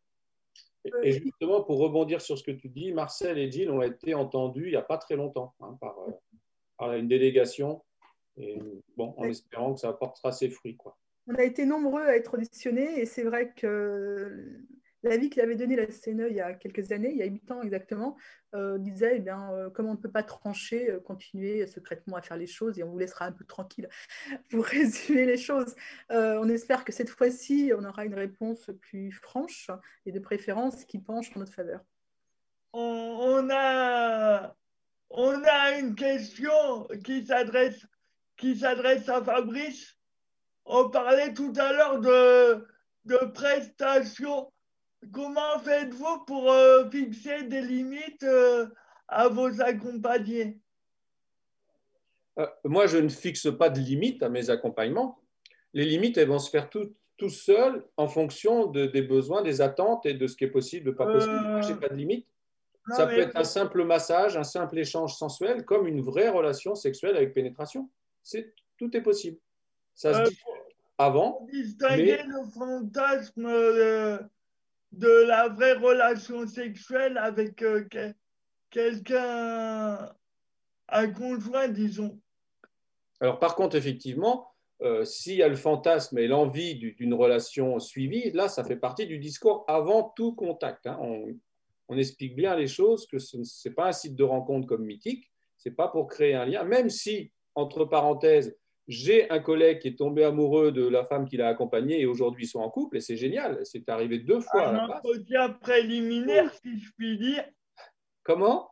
Et- 1.02 1.12
justement, 1.12 1.62
pour 1.62 1.78
rebondir 1.78 2.20
sur 2.20 2.36
ce 2.38 2.42
que 2.42 2.50
tu 2.50 2.68
dis, 2.68 2.92
Marcel 2.92 3.38
et 3.38 3.50
Gilles 3.50 3.70
ont 3.70 3.82
été 3.82 4.14
entendus 4.14 4.66
il 4.66 4.70
n'y 4.70 4.76
a 4.76 4.82
pas 4.82 4.98
très 4.98 5.16
longtemps 5.16 5.54
hein, 5.60 5.76
par, 5.80 5.98
euh, 6.00 6.12
par 6.78 6.92
une 6.94 7.08
délégation. 7.08 7.82
Et 8.36 8.58
bon, 8.96 9.14
en 9.16 9.24
espérant 9.24 9.74
que 9.74 9.80
ça 9.80 9.90
apportera 9.90 10.32
ses 10.32 10.50
fruits. 10.50 10.76
Quoi. 10.76 10.96
On 11.28 11.34
a 11.36 11.44
été 11.44 11.64
nombreux 11.64 12.02
à 12.02 12.16
être 12.16 12.34
auditionnés 12.34 13.00
et 13.00 13.06
c'est 13.06 13.22
vrai 13.22 13.52
que 13.54 14.60
l'avis 15.04 15.30
qu'il 15.30 15.42
avait 15.42 15.54
donné 15.54 15.76
la 15.76 15.86
CNE 15.86 16.28
il 16.30 16.36
y 16.36 16.40
a 16.40 16.54
quelques 16.54 16.92
années, 16.92 17.10
il 17.10 17.16
y 17.16 17.22
a 17.22 17.26
huit 17.26 17.50
ans 17.50 17.62
exactement, 17.62 18.16
euh, 18.54 18.78
disait 18.78 19.14
eh 19.16 19.20
bien, 19.20 19.52
euh, 19.52 19.70
comme 19.70 19.86
on 19.86 19.92
ne 19.92 19.98
peut 19.98 20.10
pas 20.10 20.22
trancher, 20.22 20.90
euh, 20.90 21.00
continuer 21.00 21.66
secrètement 21.66 22.16
à 22.16 22.22
faire 22.22 22.36
les 22.36 22.46
choses 22.46 22.78
et 22.78 22.82
on 22.82 22.90
vous 22.90 22.98
laissera 22.98 23.26
un 23.26 23.32
peu 23.32 23.44
tranquille 23.44 23.88
pour 24.50 24.64
résumer 24.64 25.26
les 25.26 25.36
choses. 25.36 25.74
Euh, 26.10 26.38
on 26.40 26.48
espère 26.48 26.84
que 26.84 26.92
cette 26.92 27.10
fois-ci, 27.10 27.72
on 27.76 27.84
aura 27.84 28.04
une 28.04 28.14
réponse 28.14 28.70
plus 28.80 29.12
franche 29.12 29.70
et 30.06 30.12
de 30.12 30.18
préférence 30.18 30.84
qui 30.84 30.98
penche 30.98 31.30
en 31.36 31.40
notre 31.40 31.52
faveur. 31.52 31.80
on, 32.72 32.80
on 32.80 33.48
a, 33.50 34.56
on 35.10 35.42
a 35.44 35.78
une 35.78 35.94
question 35.94 36.88
qui 37.04 37.24
s'adresse 37.26 37.86
qui 38.36 38.56
s'adresse 38.56 39.08
à 39.08 39.22
Fabrice. 39.22 39.96
On 40.64 40.90
parlait 40.90 41.34
tout 41.34 41.52
à 41.56 41.72
l'heure 41.72 42.00
de, 42.00 42.66
de 43.04 43.16
prestations. 43.32 44.52
Comment 45.12 45.58
faites-vous 45.60 46.24
pour 46.26 46.50
euh, 46.50 46.88
fixer 46.90 47.44
des 47.44 47.60
limites 47.62 48.22
euh, 48.22 48.66
à 49.08 49.28
vos 49.28 49.60
accompagnés? 49.60 50.58
Euh, 52.38 52.46
moi, 52.64 52.86
je 52.86 52.98
ne 52.98 53.08
fixe 53.08 53.48
pas 53.56 53.70
de 53.70 53.78
limite 53.80 54.22
à 54.22 54.28
mes 54.28 54.50
accompagnements. 54.50 55.20
Les 55.72 55.84
limites, 55.84 56.16
elles 56.18 56.28
vont 56.28 56.38
se 56.38 56.50
faire 56.50 56.68
tout, 56.70 56.92
tout 57.16 57.28
seules 57.30 57.84
en 57.96 58.08
fonction 58.08 58.66
de- 58.66 58.86
des 58.86 59.02
besoins, 59.02 59.42
des 59.42 59.60
attentes 59.60 60.06
et 60.06 60.14
de 60.14 60.26
ce 60.26 60.36
qui 60.36 60.44
est 60.44 60.50
possible, 60.50 60.94
pas 60.96 61.06
possible. 61.06 61.62
Je 61.62 61.72
n'ai 61.72 61.78
pas 61.80 61.88
de 61.88 61.94
limite. 61.94 62.26
Non, 62.88 62.96
Ça 62.96 63.06
peut 63.06 63.18
être 63.18 63.36
un 63.36 63.44
simple 63.44 63.84
massage, 63.84 64.36
un 64.36 64.44
simple 64.44 64.78
échange 64.78 65.14
sensuel, 65.16 65.64
comme 65.64 65.86
une 65.86 66.00
vraie 66.02 66.28
relation 66.28 66.74
sexuelle 66.74 67.16
avec 67.16 67.32
pénétration. 67.32 67.88
C'est, 68.22 68.52
tout 68.78 68.94
est 68.96 69.00
possible. 69.02 69.38
Ça 69.94 70.12
se 70.12 70.18
Euh, 70.20 70.24
dit 70.24 70.38
avant, 70.98 71.46
Distinguer 71.50 72.18
mais 72.18 72.22
le 72.24 72.44
fantasme 72.52 73.46
euh, 73.46 74.18
de 74.98 75.26
la 75.26 75.48
vraie 75.48 75.74
relation 75.74 76.46
sexuelle 76.46 77.18
avec 77.18 77.62
euh, 77.62 77.84
que- 77.84 78.14
quelqu'un, 78.70 80.14
un 80.88 81.10
conjoint, 81.10 81.68
disons. 81.68 82.20
Alors, 83.20 83.38
par 83.38 83.54
contre, 83.54 83.76
effectivement, 83.76 84.50
euh, 84.82 85.04
s'il 85.04 85.36
y 85.36 85.42
a 85.42 85.48
le 85.48 85.56
fantasme 85.56 86.18
et 86.18 86.26
l'envie 86.26 86.74
du- 86.74 86.92
d'une 86.92 87.14
relation 87.14 87.78
suivie, 87.78 88.30
là, 88.32 88.48
ça 88.48 88.64
fait 88.64 88.76
partie 88.76 89.06
du 89.06 89.18
discours 89.18 89.64
avant 89.68 90.12
tout 90.16 90.34
contact. 90.34 90.86
hein. 90.86 90.98
On, 91.00 91.26
on 91.88 91.98
explique 91.98 92.34
bien 92.34 92.56
les 92.56 92.66
choses, 92.66 93.06
que 93.06 93.18
ce 93.18 93.36
n'est 93.36 93.74
pas 93.74 93.88
un 93.88 93.92
site 93.92 94.16
de 94.16 94.24
rencontre 94.24 94.66
comme 94.66 94.84
Mythique, 94.84 95.30
ce 95.56 95.68
n'est 95.68 95.74
pas 95.74 95.88
pour 95.88 96.06
créer 96.08 96.34
un 96.34 96.44
lien, 96.46 96.64
même 96.64 96.90
si, 96.90 97.32
entre 97.54 97.84
parenthèses, 97.84 98.56
J'ai 98.86 99.30
un 99.30 99.38
collègue 99.38 99.78
qui 99.80 99.88
est 99.88 99.98
tombé 99.98 100.24
amoureux 100.24 100.70
de 100.70 100.86
la 100.86 101.04
femme 101.04 101.26
qu'il 101.26 101.40
a 101.40 101.48
accompagnée 101.48 102.00
et 102.00 102.06
aujourd'hui 102.06 102.44
ils 102.44 102.48
sont 102.48 102.60
en 102.60 102.70
couple 102.70 102.98
et 102.98 103.00
c'est 103.00 103.16
génial. 103.16 103.60
C'est 103.64 103.88
arrivé 103.88 104.18
deux 104.18 104.40
fois. 104.40 104.68
Un 104.68 104.88
entretien 104.88 105.50
préliminaire, 105.50 106.52
si 106.54 106.78
je 106.78 106.90
puis 106.96 107.16
dire. 107.18 107.44
Comment? 108.22 108.70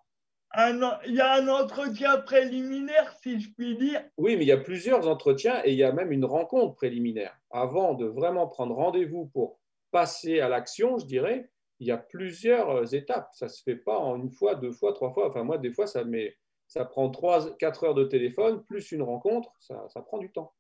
Il 0.55 1.15
y 1.15 1.21
a 1.21 1.37
un 1.37 1.49
entretien 1.49 2.19
préliminaire, 2.19 3.17
si 3.23 3.41
je 3.41 3.49
puis 3.57 3.75
dire. 3.77 4.05
Oui, 4.19 4.37
mais 4.37 4.45
il 4.45 4.49
y 4.49 4.53
a 4.53 4.59
plusieurs 4.59 5.09
entretiens 5.09 5.63
et 5.65 5.73
il 5.73 5.79
y 5.79 5.83
a 5.83 5.93
même 5.93 6.13
une 6.13 6.27
rencontre 6.27 6.75
préliminaire. 6.75 7.35
Avant 7.51 7.95
de 7.95 8.05
vraiment 8.05 8.47
prendre 8.49 8.75
rendez-vous 8.75 9.31
pour 9.33 9.59
passer 9.93 10.41
à 10.41 10.51
l'action, 10.51 10.99
je 10.99 11.07
dirais, 11.07 11.51
il 11.81 11.87
y 11.87 11.91
a 11.91 11.97
plusieurs 11.97 12.95
étapes. 12.95 13.31
Ça 13.33 13.47
ne 13.47 13.51
se 13.51 13.63
fait 13.63 13.77
pas 13.77 13.99
en 13.99 14.17
une 14.17 14.31
fois, 14.31 14.55
deux 14.55 14.73
fois, 14.73 14.93
trois 14.93 15.11
fois. 15.13 15.31
Enfin, 15.31 15.43
moi, 15.43 15.57
des 15.57 15.73
fois, 15.73 15.87
ça, 15.87 16.05
met, 16.05 16.37
ça 16.73 16.87
prend 16.87 17.11
trois, 17.11 17.55
quatre 17.57 17.85
heures 17.85 17.95
de 17.95 18.05
téléphone, 18.05 18.65
plus 18.65 18.93
une 18.93 19.03
rencontre, 19.03 19.53
ça, 19.61 19.87
ça 19.91 20.01
prend 20.01 20.17
du 20.17 20.33
temps. 20.33 20.55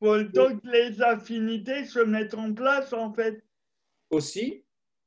Pour 0.00 0.14
le 0.14 0.32
temps 0.32 0.58
que 0.58 0.66
les 0.66 1.00
affinités 1.00 1.84
se 1.84 2.00
mettent 2.00 2.34
en 2.34 2.52
place, 2.52 2.92
en 2.92 3.12
fait. 3.12 3.44
Aussi. 4.10 4.64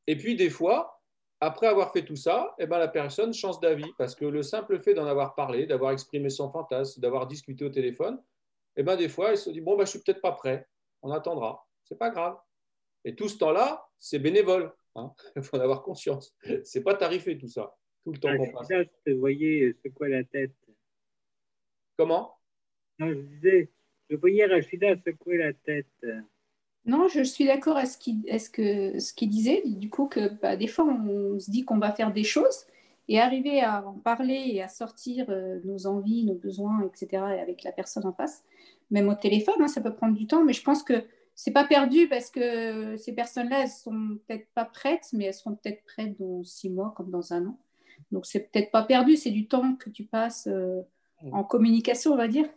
Et 0.07 0.15
puis, 0.15 0.37
des 0.37 0.49
fois, 0.49 1.01
après 1.41 1.67
avoir 1.67 1.91
fait 1.91 2.05
tout 2.05 2.15
ça, 2.15 2.55
eh 2.57 2.67
ben, 2.67 2.77
la 2.77 2.87
personne 2.87 3.33
change 3.33 3.59
d'avis 3.59 3.91
parce 3.97 4.15
que 4.15 4.23
le 4.23 4.41
simple 4.41 4.79
fait 4.79 4.93
d'en 4.93 5.05
avoir 5.05 5.35
parlé, 5.35 5.65
d'avoir 5.65 5.91
exprimé 5.91 6.29
son 6.29 6.49
fantasme, 6.49 7.01
d'avoir 7.01 7.27
discuté 7.27 7.65
au 7.65 7.69
téléphone, 7.69 8.23
eh 8.77 8.83
ben, 8.83 8.95
des 8.95 9.09
fois, 9.09 9.31
elle 9.31 9.37
se 9.37 9.49
dit 9.49 9.59
Bon, 9.59 9.71
ben, 9.71 9.79
je 9.79 9.89
ne 9.89 9.91
suis 9.97 9.99
peut-être 9.99 10.21
pas 10.21 10.31
prêt, 10.31 10.69
on 11.01 11.11
attendra, 11.11 11.67
c'est 11.83 11.99
pas 11.99 12.11
grave. 12.11 12.37
Et 13.03 13.13
tout 13.13 13.27
ce 13.27 13.37
temps-là, 13.39 13.85
c'est 13.99 14.19
bénévole. 14.19 14.73
Hein. 14.95 15.13
Il 15.35 15.41
faut 15.43 15.57
en 15.57 15.59
avoir 15.59 15.83
conscience. 15.83 16.33
C'est 16.63 16.81
pas 16.81 16.95
tarifé 16.95 17.37
tout 17.37 17.49
ça, 17.49 17.75
tout 18.05 18.13
le 18.13 18.19
temps 18.19 18.37
qu'on 18.37 18.51
passe. 18.51 18.67
Je 18.69 19.11
te 19.11 19.11
voyais 19.11 19.75
secouer 19.83 20.09
la 20.09 20.23
tête? 20.23 20.51
Comment? 21.97 22.35
Non, 22.99 23.09
je 23.09 23.19
disais, 23.19 23.71
je 24.09 24.15
voyais 24.15 24.45
Rachida 24.45 24.95
secouer 25.05 25.37
la 25.37 25.53
tête? 25.53 25.87
Non, 26.85 27.07
je 27.07 27.23
suis 27.23 27.45
d'accord 27.45 27.77
à 27.77 27.85
ce 27.85 27.97
qu'il 27.97 28.23
ce 28.29 29.25
disait, 29.25 29.63
du 29.65 29.89
coup, 29.89 30.07
que 30.07 30.29
bah, 30.41 30.55
des 30.55 30.67
fois, 30.67 30.85
on 30.85 31.39
se 31.39 31.49
dit 31.49 31.65
qu'on 31.65 31.79
va 31.79 31.91
faire 31.91 32.13
des 32.13 32.23
choses 32.23 32.65
et 33.07 33.19
arriver 33.19 33.61
à 33.61 33.85
en 33.85 33.93
parler 33.93 34.51
et 34.53 34.61
à 34.61 34.67
sortir 34.67 35.27
euh, 35.29 35.59
nos 35.63 35.87
envies, 35.87 36.23
nos 36.23 36.35
besoins, 36.35 36.83
etc., 36.83 37.23
avec 37.23 37.63
la 37.63 37.71
personne 37.71 38.05
en 38.05 38.13
face, 38.13 38.43
même 38.91 39.09
au 39.09 39.15
téléphone, 39.15 39.55
hein, 39.59 39.67
ça 39.67 39.81
peut 39.81 39.93
prendre 39.93 40.15
du 40.15 40.27
temps, 40.27 40.43
mais 40.43 40.53
je 40.53 40.63
pense 40.63 40.83
que 40.83 41.03
c'est 41.35 41.51
pas 41.51 41.65
perdu 41.65 42.07
parce 42.07 42.29
que 42.29 42.95
ces 42.97 43.13
personnes-là, 43.13 43.63
elles 43.63 43.69
sont 43.69 44.17
peut-être 44.25 44.47
pas 44.53 44.65
prêtes, 44.65 45.09
mais 45.13 45.25
elles 45.25 45.33
seront 45.33 45.55
peut-être 45.55 45.83
prêtes 45.83 46.17
dans 46.19 46.43
six 46.43 46.69
mois 46.69 46.93
comme 46.95 47.11
dans 47.11 47.33
un 47.33 47.47
an. 47.47 47.59
Donc, 48.11 48.25
c'est 48.25 48.51
peut-être 48.51 48.71
pas 48.71 48.83
perdu, 48.83 49.15
c'est 49.15 49.31
du 49.31 49.47
temps 49.47 49.75
que 49.75 49.89
tu 49.89 50.03
passes 50.03 50.47
euh, 50.47 50.81
en 51.31 51.43
communication, 51.43 52.13
on 52.13 52.17
va 52.17 52.27
dire. 52.27 52.47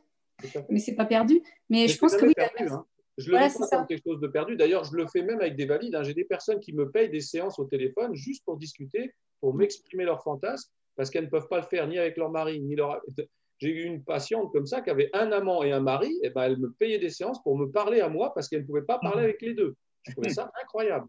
Mais 0.69 0.79
c'est 0.79 0.95
pas 0.95 1.05
perdu. 1.05 1.43
Mais, 1.69 1.89
je 1.89 1.99
pense 1.99 2.17
que 2.17 2.27
oui, 2.27 2.35
hein. 2.39 2.85
Je 3.19 3.33
le 3.33 3.37
ouais, 3.37 3.49
pas 3.49 3.67
comme 3.67 3.87
quelque 3.87 4.05
chose 4.05 4.21
de 4.21 4.29
perdu. 4.29 4.57
D'ailleurs, 4.57 4.85
je 4.85 4.95
le 4.95 5.05
fais 5.09 5.23
même 5.23 5.41
avec 5.41 5.57
des 5.57 5.67
valides. 5.67 5.97
Hein. 5.97 6.05
J'ai 6.05 6.15
des 6.15 6.25
personnes 6.25 6.61
qui 6.61 6.73
me 6.73 6.89
payent 6.89 7.11
des 7.11 7.21
séances 7.21 7.59
au 7.59 7.65
téléphone 7.65 8.15
juste 8.15 8.45
pour 8.45 8.57
discuter, 8.57 9.13
pour 9.41 9.55
m'exprimer 9.55 10.05
leurs 10.05 10.23
fantasmes, 10.23 10.71
parce 10.95 11.11
qu'elles 11.11 11.25
ne 11.25 11.31
peuvent 11.31 11.49
pas 11.49 11.59
le 11.59 11.67
faire 11.67 11.89
ni 11.89 11.99
avec 11.99 12.17
leur 12.17 12.31
mari, 12.31 12.61
ni 12.61 12.77
leur. 12.77 13.01
J'ai 13.59 13.71
eu 13.71 13.83
une 13.83 14.05
patiente 14.05 14.53
comme 14.53 14.67
ça 14.67 14.83
qui 14.83 14.91
avait 14.91 15.11
un 15.15 15.33
amant 15.33 15.65
et 15.65 15.73
un 15.73 15.81
mari, 15.81 16.17
et 16.23 16.31
ben 16.31 16.45
elle 16.45 16.59
me 16.59 16.71
payait 16.71 17.01
des 17.01 17.11
séances 17.11 17.43
pour 17.43 17.59
me 17.59 17.69
parler 17.69 18.01
à 18.01 18.09
moi 18.09 18.33
parce 18.33 18.49
qu'elle 18.49 18.61
ne 18.61 18.67
pouvait 18.67 18.83
pas 18.83 19.01
parler 19.01 19.25
avec 19.25 19.43
les 19.43 19.53
deux. 19.53 19.75
Je 20.05 20.13
trouvais 20.13 20.29
ça 20.29 20.49
incroyable. 20.63 21.09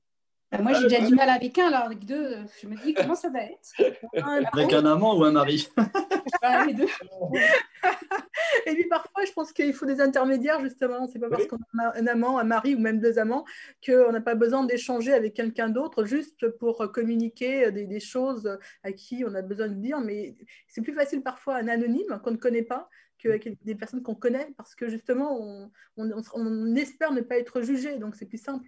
Bah, 0.51 0.57
moi, 0.63 0.73
j'ai 0.73 0.87
déjà 0.87 1.05
du 1.05 1.13
mal 1.13 1.29
avec 1.29 1.59
un, 1.59 1.67
alors 1.67 1.83
avec 1.83 2.05
deux, 2.05 2.37
je 2.59 2.67
me 2.67 2.75
dis 2.75 2.95
comment 2.95 3.13
ça 3.13 3.29
va 3.29 3.43
être? 3.43 3.71
Avec 4.51 4.73
un 4.73 4.85
amant 4.85 5.15
ou 5.15 5.23
un 5.23 5.31
mari? 5.31 5.69
Les 6.67 6.73
deux. 6.73 6.87
Et 8.65 8.73
puis 8.73 8.85
parfois, 8.85 9.25
je 9.25 9.31
pense 9.31 9.53
qu'il 9.53 9.73
faut 9.73 9.85
des 9.85 10.01
intermédiaires, 10.01 10.59
justement. 10.59 11.07
C'est 11.07 11.19
pas 11.19 11.29
parce 11.29 11.45
qu'on 11.45 11.57
a 11.79 11.95
un 11.95 12.07
amant, 12.07 12.39
un 12.39 12.43
mari 12.43 12.73
ou 12.73 12.79
même 12.79 12.99
deux 12.99 13.19
amants 13.19 13.45
qu'on 13.85 14.11
n'a 14.11 14.21
pas 14.21 14.33
besoin 14.33 14.63
d'échanger 14.63 15.13
avec 15.13 15.35
quelqu'un 15.35 15.69
d'autre 15.69 16.03
juste 16.05 16.49
pour 16.57 16.91
communiquer 16.91 17.71
des, 17.71 17.85
des, 17.85 17.99
choses 17.99 18.57
à 18.83 18.91
qui 18.91 19.23
on 19.27 19.35
a 19.35 19.43
besoin 19.43 19.67
de 19.67 19.75
dire. 19.75 19.99
Mais 20.01 20.35
c'est 20.67 20.81
plus 20.81 20.95
facile 20.95 21.21
parfois 21.21 21.57
un 21.57 21.67
anonyme 21.67 22.19
qu'on 22.23 22.31
ne 22.31 22.37
connaît 22.37 22.63
pas 22.63 22.89
qu'avec 23.19 23.63
des 23.63 23.75
personnes 23.75 24.01
qu'on 24.01 24.15
connaît 24.15 24.51
parce 24.57 24.73
que 24.73 24.89
justement, 24.89 25.39
on, 25.39 25.71
on, 25.97 26.21
on 26.33 26.75
espère 26.75 27.11
ne 27.11 27.21
pas 27.21 27.37
être 27.37 27.61
jugé. 27.61 27.97
Donc, 27.97 28.15
c'est 28.15 28.25
plus 28.25 28.41
simple. 28.41 28.67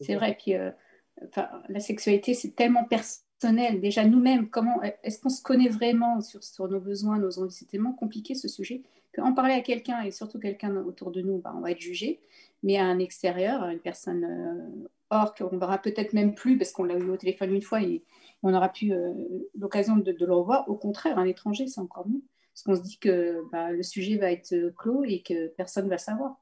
C'est 0.00 0.14
vrai. 0.14 0.36
Puis, 0.38 0.54
euh, 0.54 0.70
la 1.68 1.80
sexualité, 1.80 2.34
c'est 2.34 2.54
tellement 2.54 2.84
personnel. 2.84 3.80
Déjà, 3.80 4.04
nous-mêmes, 4.04 4.48
comment 4.48 4.82
est-ce 5.02 5.20
qu'on 5.20 5.28
se 5.28 5.42
connaît 5.42 5.68
vraiment 5.68 6.20
sur, 6.20 6.42
sur, 6.42 6.68
nos 6.68 6.80
besoins, 6.80 7.18
nos 7.18 7.38
envies? 7.38 7.54
C'est 7.54 7.68
tellement 7.68 7.92
compliqué 7.92 8.34
ce 8.34 8.48
sujet 8.48 8.82
qu'en 9.14 9.32
parler 9.32 9.54
à 9.54 9.60
quelqu'un, 9.60 10.02
et 10.02 10.10
surtout 10.10 10.38
quelqu'un 10.38 10.76
autour 10.76 11.10
de 11.10 11.22
nous, 11.22 11.38
bah, 11.38 11.52
on 11.56 11.60
va 11.60 11.70
être 11.70 11.80
jugé. 11.80 12.20
Mais 12.62 12.76
à 12.76 12.84
un 12.84 12.98
extérieur, 12.98 13.64
une 13.68 13.78
personne 13.78 14.24
euh, 14.24 14.88
hors, 15.10 15.34
qu'on 15.34 15.56
verra 15.56 15.78
peut-être 15.78 16.12
même 16.12 16.34
plus 16.34 16.58
parce 16.58 16.72
qu'on 16.72 16.84
l'a 16.84 16.96
eu 16.98 17.10
au 17.10 17.16
téléphone 17.16 17.54
une 17.54 17.62
fois 17.62 17.82
et 17.82 18.02
on 18.42 18.52
aura 18.54 18.68
plus 18.68 18.92
euh, 18.92 19.12
l'occasion 19.58 19.96
de, 19.96 20.14
le 20.18 20.32
revoir. 20.32 20.68
Au 20.68 20.76
contraire, 20.76 21.18
un 21.18 21.24
étranger, 21.24 21.66
c'est 21.66 21.80
encore 21.80 22.08
mieux. 22.08 22.22
Parce 22.52 22.62
qu'on 22.62 22.76
se 22.76 22.88
dit 22.88 22.98
que 22.98 23.42
bah, 23.52 23.70
le 23.70 23.82
sujet 23.82 24.16
va 24.16 24.32
être 24.32 24.54
clos 24.76 25.04
et 25.04 25.22
que 25.22 25.48
personne 25.48 25.84
ne 25.84 25.90
va 25.90 25.98
savoir. 25.98 26.36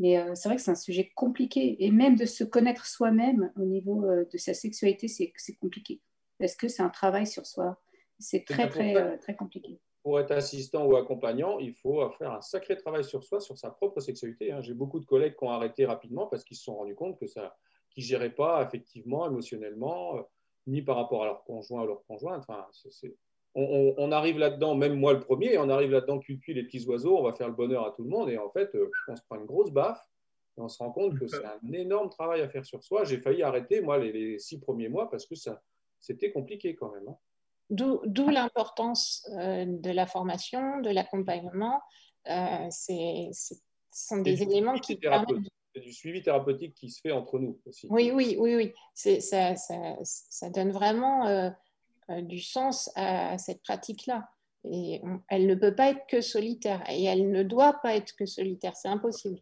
Mais 0.00 0.16
euh, 0.16 0.34
c'est 0.34 0.48
vrai 0.48 0.56
que 0.56 0.62
c'est 0.62 0.70
un 0.70 0.74
sujet 0.74 1.12
compliqué. 1.14 1.84
Et 1.84 1.90
même 1.90 2.16
de 2.16 2.24
se 2.24 2.42
connaître 2.42 2.86
soi-même 2.86 3.52
au 3.56 3.66
niveau 3.66 4.06
euh, 4.06 4.24
de 4.32 4.38
sa 4.38 4.54
sexualité, 4.54 5.08
c'est 5.08 5.56
compliqué. 5.60 6.00
Parce 6.38 6.56
que 6.56 6.68
c'est 6.68 6.82
un 6.82 6.88
travail 6.88 7.26
sur 7.26 7.44
soi. 7.44 7.78
C'est 8.18 8.46
très, 8.46 8.66
très, 8.68 8.96
euh, 8.96 9.18
très 9.18 9.36
compliqué. 9.36 9.78
Pour 10.02 10.18
être 10.18 10.30
assistant 10.30 10.86
ou 10.86 10.96
accompagnant, 10.96 11.58
il 11.58 11.74
faut 11.74 12.10
faire 12.12 12.32
un 12.32 12.40
sacré 12.40 12.78
travail 12.78 13.04
sur 13.04 13.22
soi, 13.22 13.40
sur 13.40 13.58
sa 13.58 13.70
propre 13.70 14.00
sexualité. 14.00 14.50
Hein. 14.50 14.62
J'ai 14.62 14.72
beaucoup 14.72 15.00
de 15.00 15.04
collègues 15.04 15.36
qui 15.36 15.44
ont 15.44 15.50
arrêté 15.50 15.84
rapidement 15.84 16.26
parce 16.26 16.44
qu'ils 16.44 16.56
se 16.56 16.64
sont 16.64 16.76
rendus 16.76 16.94
compte 16.94 17.20
que 17.20 17.26
ça, 17.26 17.54
qu'ils 17.90 18.04
ne 18.04 18.08
géraient 18.08 18.34
pas 18.34 18.62
effectivement, 18.62 19.26
émotionnellement, 19.26 20.26
ni 20.66 20.80
par 20.80 20.96
rapport 20.96 21.24
à 21.24 21.26
leur 21.26 21.44
conjoint 21.44 21.82
ou 21.82 21.86
leur 21.86 22.02
conjointe. 22.06 22.42
Enfin, 22.48 22.66
c'est 22.70 23.14
on, 23.54 24.12
arrive 24.12 24.38
là-dedans, 24.38 24.74
même 24.74 24.94
moi 24.94 25.12
le 25.12 25.20
premier, 25.20 25.58
on 25.58 25.68
arrive 25.68 25.90
là-dedans, 25.90 26.18
cuit 26.18 26.40
les 26.48 26.62
petits 26.62 26.84
oiseaux, 26.86 27.18
on 27.18 27.22
va 27.22 27.32
faire 27.32 27.48
le 27.48 27.54
bonheur 27.54 27.86
à 27.86 27.92
tout 27.92 28.02
le 28.02 28.08
monde, 28.08 28.30
et 28.30 28.38
en 28.38 28.50
fait, 28.50 28.74
euh, 28.74 28.90
on 29.08 29.16
se 29.16 29.22
prend 29.22 29.36
une 29.36 29.46
grosse 29.46 29.70
baffe, 29.70 30.00
et 30.56 30.60
on 30.60 30.68
se 30.68 30.78
rend 30.78 30.92
compte 30.92 31.18
que 31.18 31.26
c'est 31.28 31.44
un 31.44 31.72
énorme 31.72 32.10
travail 32.10 32.42
à 32.42 32.48
faire 32.48 32.64
sur 32.64 32.82
soi. 32.84 33.04
J'ai 33.04 33.18
failli 33.18 33.42
arrêter, 33.42 33.80
moi, 33.80 33.98
les, 33.98 34.38
six 34.38 34.60
premiers 34.60 34.88
mois, 34.88 35.10
parce 35.10 35.26
que 35.26 35.34
ça, 35.34 35.62
c'était 35.98 36.32
compliqué 36.32 36.76
quand 36.76 36.92
même. 36.92 37.08
Hein. 37.08 37.16
D'où 37.70 38.28
l'importance 38.28 39.28
euh, 39.38 39.64
de 39.66 39.90
la 39.90 40.06
formation, 40.06 40.80
de 40.80 40.90
l'accompagnement. 40.90 41.80
Euh, 42.28 42.68
ce 42.70 43.54
sont 43.92 44.22
des 44.22 44.42
éléments 44.42 44.78
qui 44.78 44.96
permettent 44.96 45.28
c'est 45.74 45.80
du 45.80 45.92
suivi 45.92 46.22
thérapeutique 46.22 46.74
qui 46.74 46.90
se 46.90 47.00
fait 47.00 47.12
entre 47.12 47.38
nous 47.38 47.60
aussi. 47.66 47.86
Oui, 47.90 48.10
oui, 48.12 48.36
oui, 48.38 48.56
oui. 48.56 48.72
Ça, 48.94 49.54
ça, 49.54 49.96
ça, 50.02 50.50
donne 50.50 50.72
vraiment 50.72 51.26
euh, 51.26 51.50
du 52.22 52.40
sens 52.40 52.90
à, 52.96 53.38
cette 53.38 53.62
pratique-là. 53.62 54.28
Et 54.64 55.00
elle 55.28 55.46
ne 55.46 55.54
peut 55.54 55.74
pas 55.74 55.90
être 55.90 56.06
que 56.06 56.20
solitaire 56.20 56.82
et 56.90 57.04
elle 57.04 57.30
ne 57.30 57.42
doit 57.42 57.80
pas 57.82 57.96
être 57.96 58.14
que 58.14 58.26
solitaire, 58.26 58.76
c'est 58.76 58.88
impossible. 58.88 59.40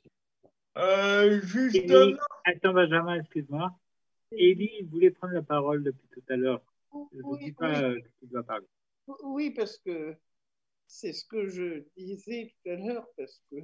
Euh, 0.76 1.40
justement. 1.40 2.16
attends, 2.44 2.72
Benjamin, 2.72 3.18
excuse-moi. 3.18 3.72
Élie 4.30 4.82
voulait 4.90 5.10
prendre 5.10 5.34
la 5.34 5.42
parole 5.42 5.82
depuis 5.82 6.06
tout 6.12 6.22
à 6.28 6.36
l'heure. 6.36 6.62
Je 6.92 7.18
ne 7.18 7.38
dis 7.38 7.52
pas 7.52 7.80
euh, 7.80 8.00
que 8.00 8.08
tu 8.20 8.26
dois 8.26 8.44
parler. 8.44 8.66
Oui, 9.24 9.50
parce 9.50 9.78
que 9.78 10.16
c'est 10.86 11.12
ce 11.12 11.24
que 11.24 11.48
je 11.48 11.84
disais 11.96 12.52
tout 12.62 12.70
à 12.70 12.76
l'heure, 12.76 13.06
parce 13.16 13.42
que, 13.50 13.56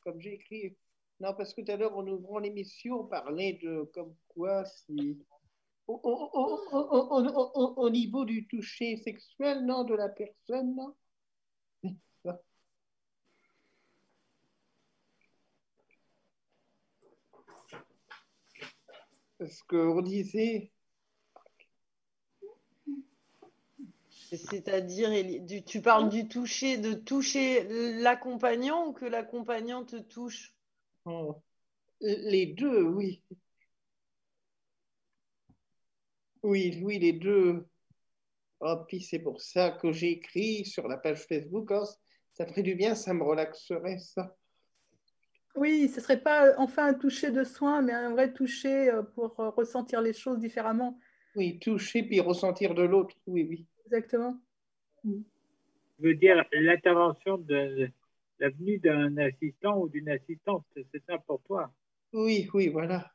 comme 0.00 0.20
j'ai 0.20 0.34
écrit, 0.34 0.76
non, 1.20 1.34
parce 1.34 1.54
que 1.54 1.62
tout 1.62 1.72
à 1.72 1.76
l'heure, 1.76 1.96
en 1.96 2.06
ouvrant 2.06 2.38
l'émission, 2.38 3.00
on 3.00 3.04
parlait 3.04 3.58
de 3.62 3.88
comme 3.94 4.14
quoi 4.28 4.64
si 4.64 5.18
au, 5.88 7.90
niveau 7.90 8.24
du 8.24 8.46
toucher 8.46 8.96
sexuel, 8.98 9.64
non, 9.64 9.84
de 9.84 9.94
la 9.94 10.08
personne, 10.08 10.74
non? 10.74 10.94
Parce 19.38 19.62
qu'on 19.62 20.02
disait. 20.02 20.72
C'est-à-dire, 24.30 25.10
tu 25.64 25.80
parles 25.80 26.10
du 26.10 26.28
toucher, 26.28 26.76
de 26.76 26.92
toucher 26.92 27.66
l'accompagnant 28.00 28.88
ou 28.88 28.92
que 28.92 29.06
l'accompagnant 29.06 29.84
te 29.84 29.96
touche? 29.96 30.54
Oh, 31.06 31.36
Les 32.00 32.46
deux, 32.46 32.82
oui. 32.82 33.22
Oui, 36.42 36.80
oui, 36.82 36.98
les 36.98 37.12
deux. 37.12 37.66
Oh, 38.60 38.76
puis 38.86 39.00
c'est 39.00 39.18
pour 39.20 39.40
ça 39.40 39.70
que 39.70 39.92
j'ai 39.92 40.12
écrit 40.12 40.64
sur 40.64 40.88
la 40.88 40.96
page 40.96 41.26
Facebook. 41.26 41.70
Oh, 41.70 41.84
ça 42.32 42.46
ferait 42.46 42.62
du 42.62 42.74
bien, 42.74 42.94
ça 42.94 43.14
me 43.14 43.22
relaxerait, 43.22 43.98
ça. 43.98 44.36
Oui, 45.54 45.88
ce 45.88 45.96
ne 45.96 46.00
serait 46.02 46.20
pas 46.20 46.54
enfin 46.58 46.86
un 46.86 46.94
toucher 46.94 47.30
de 47.30 47.42
soin, 47.42 47.82
mais 47.82 47.92
un 47.92 48.12
vrai 48.12 48.32
toucher 48.32 48.90
euh, 48.90 49.02
pour 49.02 49.38
euh, 49.40 49.50
ressentir 49.50 50.00
les 50.00 50.12
choses 50.12 50.38
différemment. 50.38 50.98
Oui, 51.34 51.58
toucher 51.58 52.02
puis 52.02 52.20
ressentir 52.20 52.74
de 52.74 52.82
l'autre. 52.82 53.16
Oui, 53.26 53.46
oui. 53.48 53.66
Exactement. 53.86 54.38
Je 55.04 55.10
veux 55.98 56.14
dire 56.14 56.44
l'intervention 56.52 57.38
de 57.38 57.88
la 58.38 58.50
venue 58.50 58.78
d'un 58.78 59.16
assistant 59.16 59.78
ou 59.80 59.88
d'une 59.88 60.08
assistante, 60.08 60.64
c'est 60.74 61.02
ça 61.06 61.18
pour 61.18 61.42
toi 61.42 61.72
Oui, 62.12 62.48
oui, 62.54 62.68
voilà. 62.68 63.10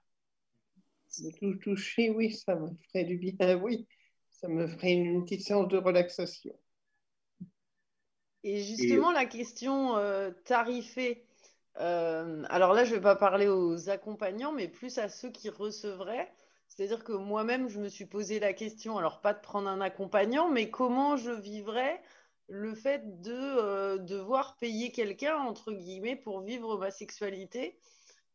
Me 1.20 1.32
tou- 1.32 1.56
toucher, 1.60 2.10
oui, 2.12 2.32
ça 2.34 2.56
me 2.56 2.68
ferait 2.92 3.06
du 3.06 3.18
bien, 3.18 3.34
oui. 3.64 3.88
Ça 4.30 4.48
me 4.48 4.68
ferait 4.68 4.94
une 4.94 5.24
petite 5.24 5.42
séance 5.42 5.68
de 5.70 5.78
relaxation. 5.78 6.54
Et 8.44 8.60
justement, 8.62 9.12
la 9.12 9.26
question 9.26 9.96
euh, 9.98 10.32
tarifée, 10.46 11.26
euh, 11.80 12.44
alors 12.50 12.74
là, 12.74 12.84
je 12.84 12.92
ne 12.92 12.96
vais 12.96 13.02
pas 13.02 13.16
parler 13.16 13.48
aux 13.48 13.90
accompagnants, 13.90 14.52
mais 14.52 14.68
plus 14.68 14.98
à 14.98 15.08
ceux 15.10 15.30
qui 15.32 15.50
recevraient. 15.50 16.32
C'est-à-dire 16.68 17.04
que 17.04 17.14
moi-même, 17.14 17.70
je 17.70 17.80
me 17.80 17.88
suis 17.90 18.06
posé 18.06 18.40
la 18.40 18.54
question, 18.54 18.98
alors 18.98 19.22
pas 19.22 19.34
de 19.34 19.40
prendre 19.40 19.70
un 19.70 19.80
accompagnant, 19.82 20.50
mais 20.50 20.70
comment 20.70 21.16
je 21.18 21.32
vivrais 21.32 22.02
le 22.50 22.76
fait 22.76 23.22
de 23.22 23.34
euh, 23.34 23.98
devoir 23.98 24.58
payer 24.58 24.92
quelqu'un, 24.92 25.38
entre 25.38 25.72
guillemets, 25.72 26.16
pour 26.18 26.42
vivre 26.42 26.78
ma 26.78 26.92
sexualité. 26.92 27.80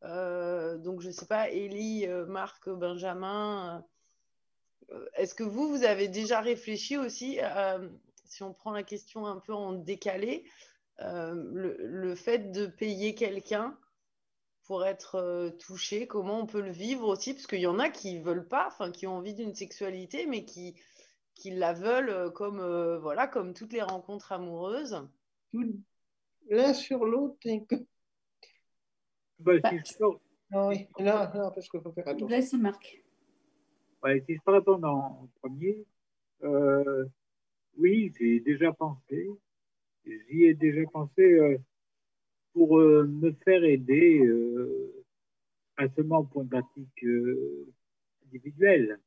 Euh, 0.05 0.79
donc, 0.79 1.01
je 1.01 1.09
ne 1.09 1.13
sais 1.13 1.27
pas, 1.27 1.51
Élie, 1.51 2.07
euh, 2.07 2.27
Marc, 2.27 2.69
Benjamin, 2.69 3.85
euh, 4.91 5.07
est-ce 5.15 5.35
que 5.35 5.43
vous, 5.43 5.69
vous 5.69 5.85
avez 5.85 6.09
déjà 6.09 6.41
réfléchi 6.41 6.97
aussi, 6.97 7.39
si 8.25 8.43
on 8.43 8.53
prend 8.53 8.73
la 8.73 8.83
question 8.83 9.27
un 9.27 9.39
peu 9.39 9.55
en 9.55 9.73
décalé, 9.73 10.45
le, 11.01 12.15
fait 12.15 12.51
de 12.51 12.67
payer 12.67 13.15
quelqu'un 13.15 13.79
pour 14.65 14.85
être 14.85 15.51
touché, 15.61 16.07
comment 16.07 16.41
on 16.41 16.47
peut 16.47 16.61
le 16.61 16.73
vivre 16.73 17.09
aussi, 17.09 17.33
parce 17.33 17.47
qu'il 17.47 17.61
y 17.61 17.67
en 17.67 17.79
a 17.79 17.89
qui 17.89 18.19
veulent 18.19 18.49
pas, 18.49 18.71
qui 18.93 19.07
ont 19.07 19.17
envie 19.17 19.35
d'une 19.35 19.55
sexualité, 19.55 20.27
mais 20.27 20.45
qui, 20.45 20.75
qui 21.35 21.51
la 21.51 21.73
veulent 21.73 22.33
comme 22.33 22.61
voilà, 22.99 23.27
comme 23.27 23.55
toutes 23.55 23.73
les 23.73 23.83
rencontres 23.83 24.33
amoureuses. 24.33 25.07
L'un 26.51 26.75
sur 26.75 27.05
l'autre. 27.05 27.37
Bah, 29.39 29.53
si 29.71 29.79
je 29.79 29.99
peux- 29.99 30.19
Non, 30.51 30.69
oui, 30.69 30.87
non, 30.99 31.05
non, 31.35 31.51
parce 31.53 31.69
qu'il 31.69 31.81
faut 31.81 31.93
faire 31.93 32.09
attention. 32.09 32.27
Vas-y, 32.27 32.57
Marc. 32.61 33.03
Ouais, 34.03 34.23
si 34.27 34.35
je 34.37 34.41
peux 34.45 34.53
répondre 34.53 34.89
en, 34.89 35.23
en 35.23 35.29
premier, 35.41 35.85
euh, 36.43 37.05
oui, 37.77 38.13
j'ai 38.19 38.41
déjà 38.41 38.73
pensé. 38.73 39.29
J'y 40.05 40.45
ai 40.45 40.55
déjà 40.55 40.83
pensé 40.91 41.23
euh, 41.23 41.59
pour 42.53 42.79
euh, 42.79 43.05
me 43.07 43.33
faire 43.45 43.63
aider, 43.65 44.21
euh, 44.25 45.05
pas 45.77 45.89
seulement 45.91 46.25
pour 46.25 46.43
une 46.43 46.49
pratique 46.49 47.05
euh, 47.05 47.67
individuelle, 48.27 48.99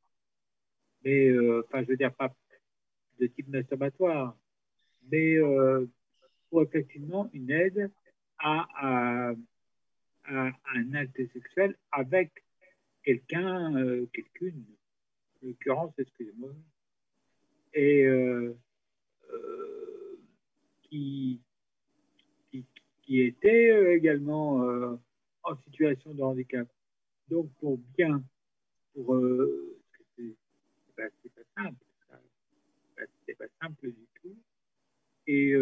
mais, 1.03 1.29
euh, 1.29 1.63
enfin, 1.67 1.83
je 1.83 1.87
veux 1.89 1.97
dire, 1.97 2.13
pas 2.13 2.33
de 3.19 3.27
type 3.27 3.47
masturbatoire, 3.47 4.37
mais 5.11 5.35
euh, 5.37 5.87
pour 6.49 6.61
effectivement 6.63 7.29
une 7.33 7.49
aide 7.49 7.91
à, 8.37 8.67
à, 9.29 9.33
à 10.31 10.51
un 10.75 10.93
acte 10.93 11.17
sexuel 11.33 11.75
avec 11.91 12.31
quelqu'un, 13.03 13.75
euh, 13.75 14.05
quelqu'une, 14.13 14.63
en 15.41 15.47
l'occurrence, 15.47 15.93
excusez-moi, 15.97 16.51
et 17.73 18.03
euh, 18.05 18.55
euh, 19.33 20.19
qui, 20.83 21.41
était 23.13 23.93
également 23.93 24.97
en 25.43 25.57
situation 25.65 26.13
de 26.13 26.21
handicap. 26.21 26.65
Donc, 27.27 27.51
pour 27.59 27.77
bien, 27.97 28.23
pour. 28.93 29.19
C'est 30.15 30.33
pas, 30.95 31.09
pas 31.09 31.63
simple. 31.63 31.85
C'est 33.25 33.37
pas- 33.37 33.45
simple 33.61 33.91
du 33.91 34.07
tout. 34.21 34.37
Et, 35.27 35.53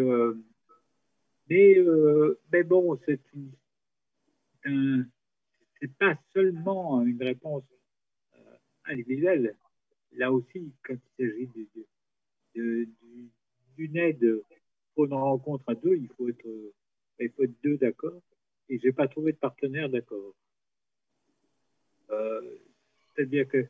mais, 1.48 1.76
mais 2.52 2.62
bon, 2.62 2.96
c'est 3.04 3.20
une- 3.34 3.50
un- 4.64 5.04
c'est 5.80 5.92
pas 5.96 6.18
seulement 6.32 7.02
une 7.02 7.22
réponse 7.22 7.64
euh, 8.36 8.56
individuelle. 8.86 9.56
Là 10.12 10.32
aussi, 10.32 10.72
quand 10.84 10.94
il 10.94 11.26
s'agit 11.26 11.46
de- 11.46 11.68
de- 11.74 11.86
de- 12.54 12.84
du- 13.00 13.30
d'une 13.76 13.96
aide 13.96 14.42
pour 14.94 15.06
une 15.06 15.14
rencontre 15.14 15.64
à 15.68 15.74
deux, 15.74 15.96
il 15.96 16.08
faut 16.16 16.28
être, 16.28 16.46
euh, 16.46 16.72
il 17.20 17.30
faut 17.30 17.44
être 17.44 17.62
deux 17.62 17.78
d'accord. 17.78 18.20
Et 18.68 18.78
j'ai 18.78 18.92
pas 18.92 19.08
trouvé 19.08 19.32
de 19.32 19.38
partenaire 19.38 19.88
d'accord. 19.88 20.34
Euh, 22.10 22.56
C'est-à-dire 23.14 23.48
que 23.48 23.66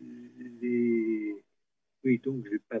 les, 0.00 1.34
oui, 2.04 2.18
donc 2.18 2.44
j'ai 2.50 2.58
pas, 2.58 2.80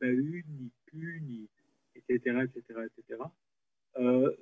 pas 0.00 0.06
eu 0.06 0.44
ni 0.48 0.70
pu 0.86 1.20
ni 1.22 1.48
etc 1.94 2.44
etc 2.44 2.80
etc. 2.86 3.22
Euh, 3.98 4.34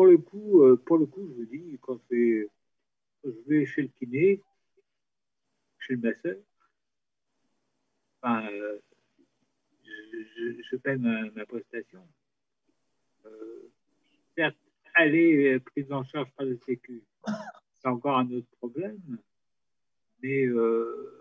pour 0.00 0.06
le 0.06 0.16
coup, 0.16 0.62
euh, 0.62 0.76
pour 0.86 0.96
le 0.96 1.04
coup, 1.04 1.28
je 1.28 1.34
vous 1.34 1.44
dis 1.44 1.78
quand 1.82 2.00
je 2.08 2.16
vais, 2.16 2.48
je 3.22 3.30
vais 3.46 3.66
chez 3.66 3.82
le 3.82 3.88
kiné, 3.88 4.42
chez 5.78 5.94
le 5.94 6.00
masseur, 6.00 6.38
enfin, 8.22 8.48
euh, 8.50 8.78
je, 9.84 10.62
je, 10.62 10.76
paie 10.76 10.96
ma, 10.96 11.44
prestation. 11.44 12.08
Euh, 13.26 13.70
certes, 14.34 14.56
euh, 14.98 15.58
prise 15.58 15.92
en 15.92 16.02
charge 16.02 16.30
par 16.32 16.46
le 16.46 16.58
Sécu. 16.64 17.04
C'est 17.82 17.88
encore 17.88 18.16
un 18.16 18.30
autre 18.30 18.48
problème, 18.56 19.18
mais 20.22 20.46
je, 20.46 21.12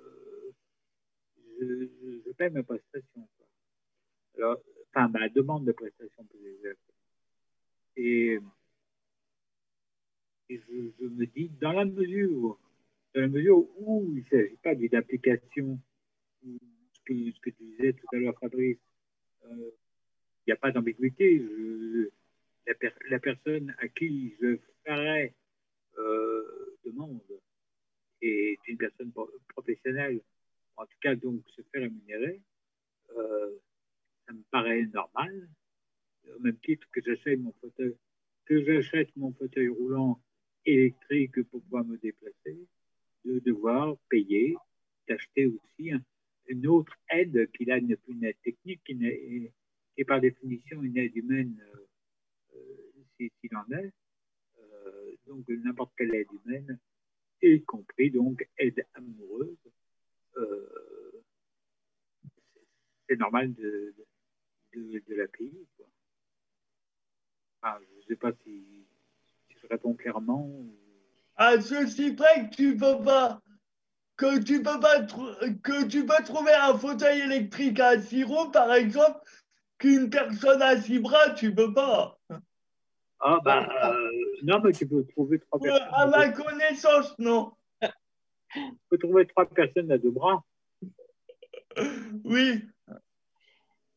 paie 2.37 2.49
ma 2.49 2.63
prestation. 2.63 3.27
Alors, 4.37 4.57
enfin, 4.87 5.09
ma 5.09 5.27
demande 5.27 5.65
de 5.65 5.73
prestation 5.73 6.23
plus 6.23 6.47
exactement. 6.47 6.95
Et, 7.97 8.39
et 10.49 10.59
je, 10.67 11.05
me 11.05 11.25
dis, 11.25 11.49
dans 11.61 11.73
la 11.73 11.85
mesure, 11.85 12.57
où 13.15 14.05
il 14.09 14.15
ne 14.15 14.23
s'agit 14.29 14.57
pas 14.57 14.75
d'une 14.75 14.95
application, 14.95 15.79
ce 16.43 17.01
que, 17.05 17.49
tu 17.49 17.55
disais 17.59 17.93
tout 17.93 18.07
à 18.13 18.17
l'heure, 18.17 18.37
Fabrice, 18.39 18.77
euh, 19.45 19.71
il 20.45 20.49
n'y 20.49 20.53
a 20.53 20.57
pas 20.57 20.71
d'ambiguïté. 20.71 21.43
La, 22.65 22.73
per- 22.75 22.93
la 23.09 23.19
personne 23.19 23.75
à 23.79 23.87
qui 23.87 24.35
je 24.41 24.57
ferai 24.85 25.33
euh, 25.97 26.77
demande 26.85 27.21
est 28.21 28.59
une 28.67 28.77
personne 28.77 29.11
pro- 29.11 29.31
professionnelle, 29.49 30.21
en 30.75 30.85
tout 30.85 30.97
cas 31.01 31.15
donc 31.15 31.41
se 31.49 31.61
fait 31.71 31.79
rémunérer, 31.79 32.41
euh, 33.15 33.51
ça 34.27 34.33
me 34.33 34.43
paraît 34.51 34.85
normal, 34.93 35.49
au 36.35 36.39
même 36.39 36.57
titre 36.57 36.87
que 36.91 37.01
j'achète 37.01 37.39
mon 37.39 37.53
fauteuil, 37.61 37.95
que 38.45 38.63
j'achète 38.63 39.15
mon 39.15 39.33
fauteuil 39.33 39.69
roulant 39.69 40.21
électrique 40.73 41.41
pour 41.43 41.61
pouvoir 41.63 41.85
me 41.85 41.97
déplacer, 41.97 42.57
de 43.25 43.39
devoir 43.39 43.97
payer, 44.09 44.55
d'acheter 45.07 45.47
aussi 45.47 45.91
un- 45.91 46.03
une 46.47 46.67
autre 46.67 46.93
aide 47.11 47.49
qui 47.51 47.65
là 47.65 47.79
n'est 47.79 47.95
plus 47.95 48.13
une 48.13 48.23
aide 48.23 48.41
technique, 48.43 48.81
qui, 48.85 49.51
est 49.97 50.05
par 50.05 50.21
définition 50.21 50.81
une 50.83 50.97
aide 50.97 51.15
humaine, 51.15 51.61
euh, 51.75 51.87
euh, 52.55 52.91
si- 53.17 53.31
s'il 53.41 53.55
en 53.55 53.65
est. 53.71 53.91
Euh, 54.59 55.15
donc 55.27 55.47
n'importe 55.49 55.93
quelle 55.97 56.15
aide 56.15 56.27
humaine, 56.45 56.79
y 57.41 57.61
compris 57.63 58.11
donc 58.11 58.47
aide 58.57 58.85
amoureuse. 58.93 59.57
C'est 63.07 63.17
normal 63.17 63.53
de, 63.53 63.93
de, 64.75 65.15
la 65.15 65.27
payer. 65.27 65.65
quoi. 65.77 65.87
Enfin, 67.61 67.79
je 67.91 67.97
ne 67.97 68.01
sais 68.03 68.15
pas 68.15 68.31
si, 68.43 68.85
réponds 69.67 69.93
clairement. 69.93 70.49
À 71.35 71.59
ceci 71.59 72.13
près 72.13 72.49
que 72.49 72.55
tu 72.55 72.77
peux 72.77 73.01
pas 73.03 73.41
que 74.17 74.39
tu 74.39 74.61
peux 74.61 74.79
pas 74.79 75.01
que 75.01 75.85
tu 75.85 76.05
peux 76.05 76.23
trouver 76.23 76.53
un 76.53 76.77
fauteuil 76.77 77.21
électrique 77.21 77.79
à 77.79 77.99
six 77.99 78.23
roues 78.23 78.51
par 78.51 78.73
exemple 78.73 79.19
qu'une 79.77 80.09
personne 80.09 80.61
à 80.61 80.79
six 80.81 80.99
bras 80.99 81.29
tu 81.31 81.53
peux 81.53 81.73
pas. 81.73 82.17
Ah 83.21 83.37
euh, 83.47 84.09
non 84.43 84.59
mais 84.63 84.71
tu 84.73 84.87
peux 84.87 85.05
trouver 85.05 85.39
trois 85.39 85.59
personnes. 85.59 85.87
à 85.91 86.07
ma 86.07 86.29
connaissance 86.29 87.17
non. 87.17 87.53
Tu 88.51 88.61
peux 88.89 88.97
trouver 88.97 89.25
trois 89.27 89.45
personnes 89.45 89.91
à 89.91 89.97
deux 89.97 90.11
bras. 90.11 90.43
Oui. 92.23 92.63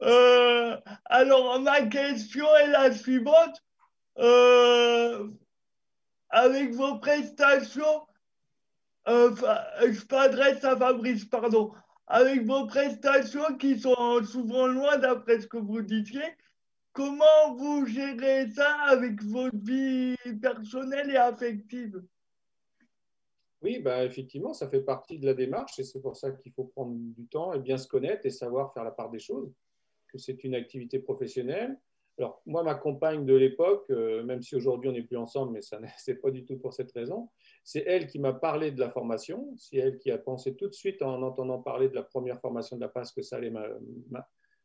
Euh, 0.03 0.77
alors, 1.05 1.61
ma 1.61 1.83
question 1.83 2.47
est 2.57 2.69
la 2.69 2.93
suivante. 2.93 3.63
Euh, 4.19 5.29
avec 6.33 6.73
vos 6.73 6.99
prestations, 6.99 8.07
euh, 9.09 9.35
fa- 9.37 9.69
je 9.81 10.03
m'adresse 10.11 10.65
à 10.65 10.77
Fabrice, 10.77 11.25
pardon. 11.25 11.73
Avec 12.07 12.45
vos 12.45 12.67
prestations 12.67 13.57
qui 13.59 13.79
sont 13.79 14.23
souvent 14.25 14.67
loin 14.67 14.99
d'après 14.99 15.41
ce 15.41 15.47
que 15.47 15.59
vous 15.59 15.83
disiez, 15.83 16.37
comment 16.93 17.55
vous 17.55 17.87
gérez 17.87 18.51
ça 18.51 18.75
avec 18.89 19.23
votre 19.23 19.57
vie 19.57 20.17
personnelle 20.41 21.11
et 21.11 21.17
affective? 21.17 22.03
Oui, 23.63 23.79
bah, 23.79 24.05
effectivement, 24.05 24.53
ça 24.55 24.69
fait 24.69 24.81
partie 24.83 25.19
de 25.19 25.27
la 25.27 25.35
démarche 25.35 25.79
et 25.79 25.85
c'est 25.85 26.01
pour 26.01 26.17
ça 26.17 26.33
qu'il 26.33 26.53
faut 26.53 26.65
prendre 26.65 26.95
du 26.97 27.27
temps 27.29 27.53
et 27.53 27.61
bien 27.61 27.79
se 27.79 27.87
connaître 27.87 28.27
et 28.27 28.31
savoir 28.31 28.73
faire 28.75 28.85
la 28.85 28.91
part 28.91 29.11
des 29.11 29.21
choses. 29.21 29.53
que 30.09 30.19
c'est 30.19 30.45
une 30.45 30.55
activité 30.55 30.99
professionnelle. 30.99 31.79
Alors, 32.19 32.43
moi, 32.45 32.63
ma 32.63 32.75
compagne 32.75 33.25
de 33.25 33.35
l'époque, 33.35 33.87
euh, 33.91 34.23
même 34.23 34.43
si 34.43 34.55
aujourd'hui 34.55 34.91
on 34.91 34.93
n'est 34.93 35.03
plus 35.03 35.17
ensemble, 35.17 35.53
mais 35.53 35.63
ce 35.63 35.77
n'est 36.11 36.17
pas 36.17 36.31
du 36.31 36.45
tout 36.45 36.59
pour 36.59 36.75
cette 36.75 36.93
raison, 36.93 37.31
c'est 37.65 37.85
elle 37.87 38.07
qui 38.07 38.19
m'a 38.19 38.33
parlé 38.33 38.71
de 38.71 38.81
la 38.81 38.91
formation, 38.91 39.53
c'est 39.57 39.79
elle 39.79 39.99
qui 39.99 40.11
a 40.11 40.19
pensé 40.19 40.55
tout 40.55 40.69
de 40.69 40.75
suite 40.75 41.03
en 41.03 41.23
entendant 41.23 41.61
parler 41.61 41.89
de 41.89 41.95
la 41.95 42.03
première 42.03 42.41
formation 42.41 42.77
de 42.77 42.83
la 42.83 42.89
PAS 42.89 43.13
que 43.15 43.23
ça 43.23 43.37
allait 43.37 43.53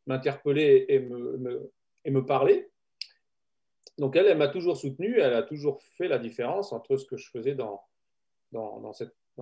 m'interpeller 0.06 0.86
et 0.88 1.00
me, 1.00 2.24
parler. 2.26 2.68
Donc, 3.96 4.14
elle, 4.14 4.26
elle 4.26 4.38
m'a 4.38 4.48
toujours 4.48 4.76
soutenu, 4.76 5.18
elle 5.18 5.34
a 5.34 5.42
toujours 5.42 5.82
fait 5.82 6.08
la 6.08 6.18
différence 6.18 6.72
entre 6.72 6.96
ce 6.96 7.06
que 7.06 7.16
je 7.16 7.30
faisais 7.30 7.54
dans, 7.54 7.82
dans, 8.52 8.92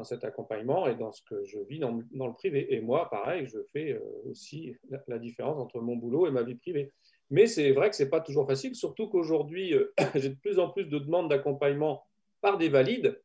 cet 0.05 0.25
accompagnement 0.25 0.87
et 0.87 0.95
dans 0.95 1.13
ce 1.13 1.23
que 1.23 1.45
je 1.45 1.59
vis 1.59 1.79
dans, 1.79 1.91
le 1.93 2.33
privé. 2.33 2.75
Et 2.75 2.81
moi, 2.81 3.11
pareil, 3.11 3.47
je 3.47 3.59
fais 3.73 3.93
euh, 3.93 4.01
aussi 4.31 4.75
la, 5.09 5.19
différence 5.19 5.59
entre 5.59 5.81
mon 5.81 5.97
boulot 5.97 6.27
et 6.27 6.31
ma 6.31 6.43
vie 6.43 6.55
privée. 6.55 6.93
Mais 7.31 7.47
c'est 7.47 7.73
vrai 7.73 7.91
que 7.91 7.97
ce 7.97 8.05
n'est 8.05 8.09
pas 8.09 8.21
toujours 8.21 8.47
facile, 8.47 8.75
surtout 8.75 9.09
qu'aujourd'hui, 9.09 9.75
euh, 9.75 9.93
j'ai 10.15 10.31
de 10.31 10.35
plus 10.37 10.59
en 10.59 10.71
plus 10.71 10.85
de 10.85 10.99
demandes 10.99 11.29
d'accompagnement 11.29 12.05
par 12.41 12.59
des 12.59 12.69
valides. 12.69 13.21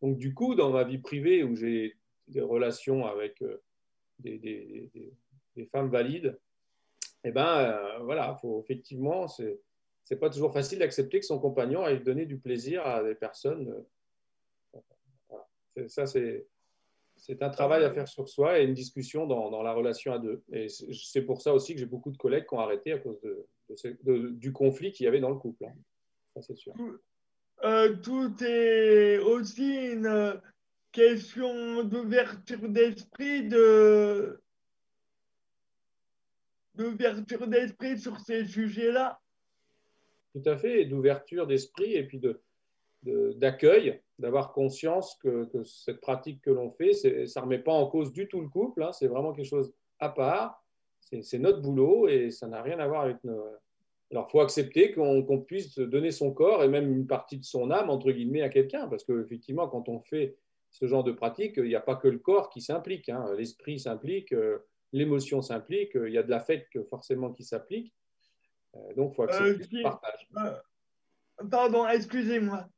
Donc, 0.00 0.18
du 0.18 0.34
coup, 0.34 0.54
dans 0.54 0.70
ma 0.70 0.84
vie 0.84 0.98
privée, 0.98 1.42
où 1.42 1.56
j'ai 1.56 1.96
des 2.28 2.40
relations 2.40 3.06
avec 3.06 3.42
euh, 3.42 3.62
des, 4.18 4.90
femmes 5.70 5.90
valides, 5.90 6.38
eh 7.24 7.30
ben, 7.30 7.98
voilà, 8.02 8.36
faut, 8.40 8.60
effectivement, 8.62 9.28
c'est 9.28 9.60
c'est 10.04 10.16
pas 10.16 10.30
toujours 10.30 10.52
facile 10.52 10.80
d'accepter 10.80 11.20
que 11.20 11.26
son 11.26 11.38
compagnon 11.38 11.84
aille 11.84 12.02
donner 12.02 12.26
du 12.26 12.38
plaisir 12.38 12.84
à 12.86 13.02
des 13.02 13.14
personnes. 13.14 13.84
Ça, 15.86 16.06
c'est, 16.06 16.46
c'est 17.22 17.40
un 17.40 17.50
travail 17.50 17.84
à 17.84 17.92
faire 17.92 18.08
sur 18.08 18.28
soi 18.28 18.58
et 18.58 18.64
une 18.64 18.74
discussion 18.74 19.28
dans, 19.28 19.48
dans 19.48 19.62
la 19.62 19.72
relation 19.72 20.12
à 20.12 20.18
deux. 20.18 20.42
Et 20.52 20.66
c'est 20.68 21.22
pour 21.22 21.40
ça 21.40 21.54
aussi 21.54 21.72
que 21.72 21.78
j'ai 21.78 21.86
beaucoup 21.86 22.10
de 22.10 22.16
collègues 22.16 22.46
qui 22.48 22.54
ont 22.54 22.58
arrêté 22.58 22.90
à 22.90 22.98
cause 22.98 23.20
de, 23.20 23.46
de, 23.70 23.96
de, 24.02 24.28
du 24.30 24.52
conflit 24.52 24.90
qu'il 24.90 25.04
y 25.04 25.06
avait 25.06 25.20
dans 25.20 25.30
le 25.30 25.36
couple. 25.36 25.66
Hein. 25.66 25.74
Ça, 26.34 26.42
c'est 26.42 26.56
sûr. 26.56 26.74
Euh, 27.62 27.94
tout 28.02 28.34
est 28.42 29.18
aussi 29.18 29.92
une 29.92 30.40
question 30.90 31.84
d'ouverture 31.84 32.68
d'esprit, 32.68 33.48
de 33.48 34.40
d'ouverture 36.74 37.46
d'esprit 37.46 38.00
sur 38.00 38.18
ces 38.18 38.46
sujets-là. 38.46 39.20
Tout 40.34 40.42
à 40.44 40.56
fait, 40.56 40.86
d'ouverture 40.86 41.46
d'esprit 41.46 41.94
et 41.94 42.04
puis 42.04 42.18
de, 42.18 42.42
d'accueil, 43.36 44.00
d'avoir 44.22 44.52
conscience 44.52 45.18
que, 45.22 45.44
que, 45.46 45.64
cette 45.64 46.00
pratique 46.00 46.40
que 46.40 46.50
l'on 46.50 46.70
fait, 46.70 46.94
ça 47.26 47.40
ne 47.40 47.44
remet 47.44 47.58
pas 47.58 47.72
en 47.72 47.86
cause 47.88 48.12
du 48.12 48.28
tout 48.28 48.40
le 48.40 48.48
couple, 48.48 48.82
hein, 48.82 48.92
c'est 48.92 49.08
vraiment 49.08 49.32
quelque 49.32 49.48
chose 49.48 49.74
à 49.98 50.08
part, 50.08 50.64
c'est 51.20 51.38
notre 51.38 51.60
boulot 51.60 52.08
et 52.08 52.30
ça 52.30 52.46
n'a 52.46 52.62
rien 52.62 52.78
à 52.78 52.86
voir 52.86 53.02
avec 53.02 53.22
nos... 53.24 53.44
Alors, 54.10 54.26
il 54.28 54.32
faut 54.32 54.40
accepter 54.40 54.92
qu'on 54.92 55.22
qu 55.24 55.44
puisse 55.44 55.78
donner 55.78 56.10
son 56.10 56.32
corps 56.32 56.62
et 56.62 56.68
même 56.68 56.92
une 56.92 57.06
partie 57.06 57.38
de 57.38 57.44
son 57.44 57.70
âme, 57.70 57.90
entre 57.90 58.12
guillemets, 58.12 58.42
à 58.42 58.50
quelqu'un, 58.50 58.86
parce 58.86 59.04
qu'effectivement, 59.04 59.68
quand 59.68 59.88
on 59.88 60.00
fait 60.00 60.36
ce 60.70 60.86
genre 60.86 61.02
de 61.02 61.12
pratique, 61.12 61.54
il 61.56 61.64
n'y 61.64 61.74
a 61.74 61.80
pas 61.80 61.96
que 61.96 62.08
le 62.08 62.18
corps 62.18 62.50
qui 62.50 62.60
s'implique, 62.60 63.08
hein. 63.08 63.24
l'esprit 63.36 63.78
s'implique, 63.80 64.32
euh, 64.32 64.58
l'émotion 64.92 65.40
s'implique, 65.40 65.92
il 65.94 66.12
y 66.12 66.18
a 66.18 66.22
de 66.22 66.30
la 66.30 66.40
fête 66.40 66.66
forcément 66.90 67.32
qui 67.32 67.42
s'applique. 67.42 67.92
Euh, 68.76 68.94
donc, 68.94 69.12
il 69.12 69.16
faut 69.16 69.22
accepter 69.22 69.76
euh, 69.76 69.78
le 69.78 69.82
partage. 69.82 70.28
Pardon, 71.50 71.88
excusez-moi. 71.88 72.68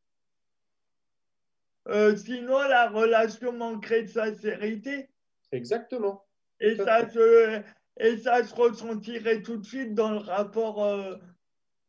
Euh, 1.89 2.17
sinon, 2.17 2.59
la 2.63 2.89
relation 2.89 3.53
manquerait 3.53 4.03
de 4.03 4.09
sincérité. 4.09 5.09
Exactement. 5.53 6.25
Et 6.61 6.77
ça, 6.77 7.09
se, 7.09 7.63
et 7.99 8.17
ça 8.19 8.45
se 8.45 8.55
ressentirait 8.55 9.43
tout 9.43 9.57
de 9.57 9.65
suite 9.65 9.95
dans 9.95 10.11
le 10.11 10.19
rapport, 10.19 10.85
euh, 10.85 11.17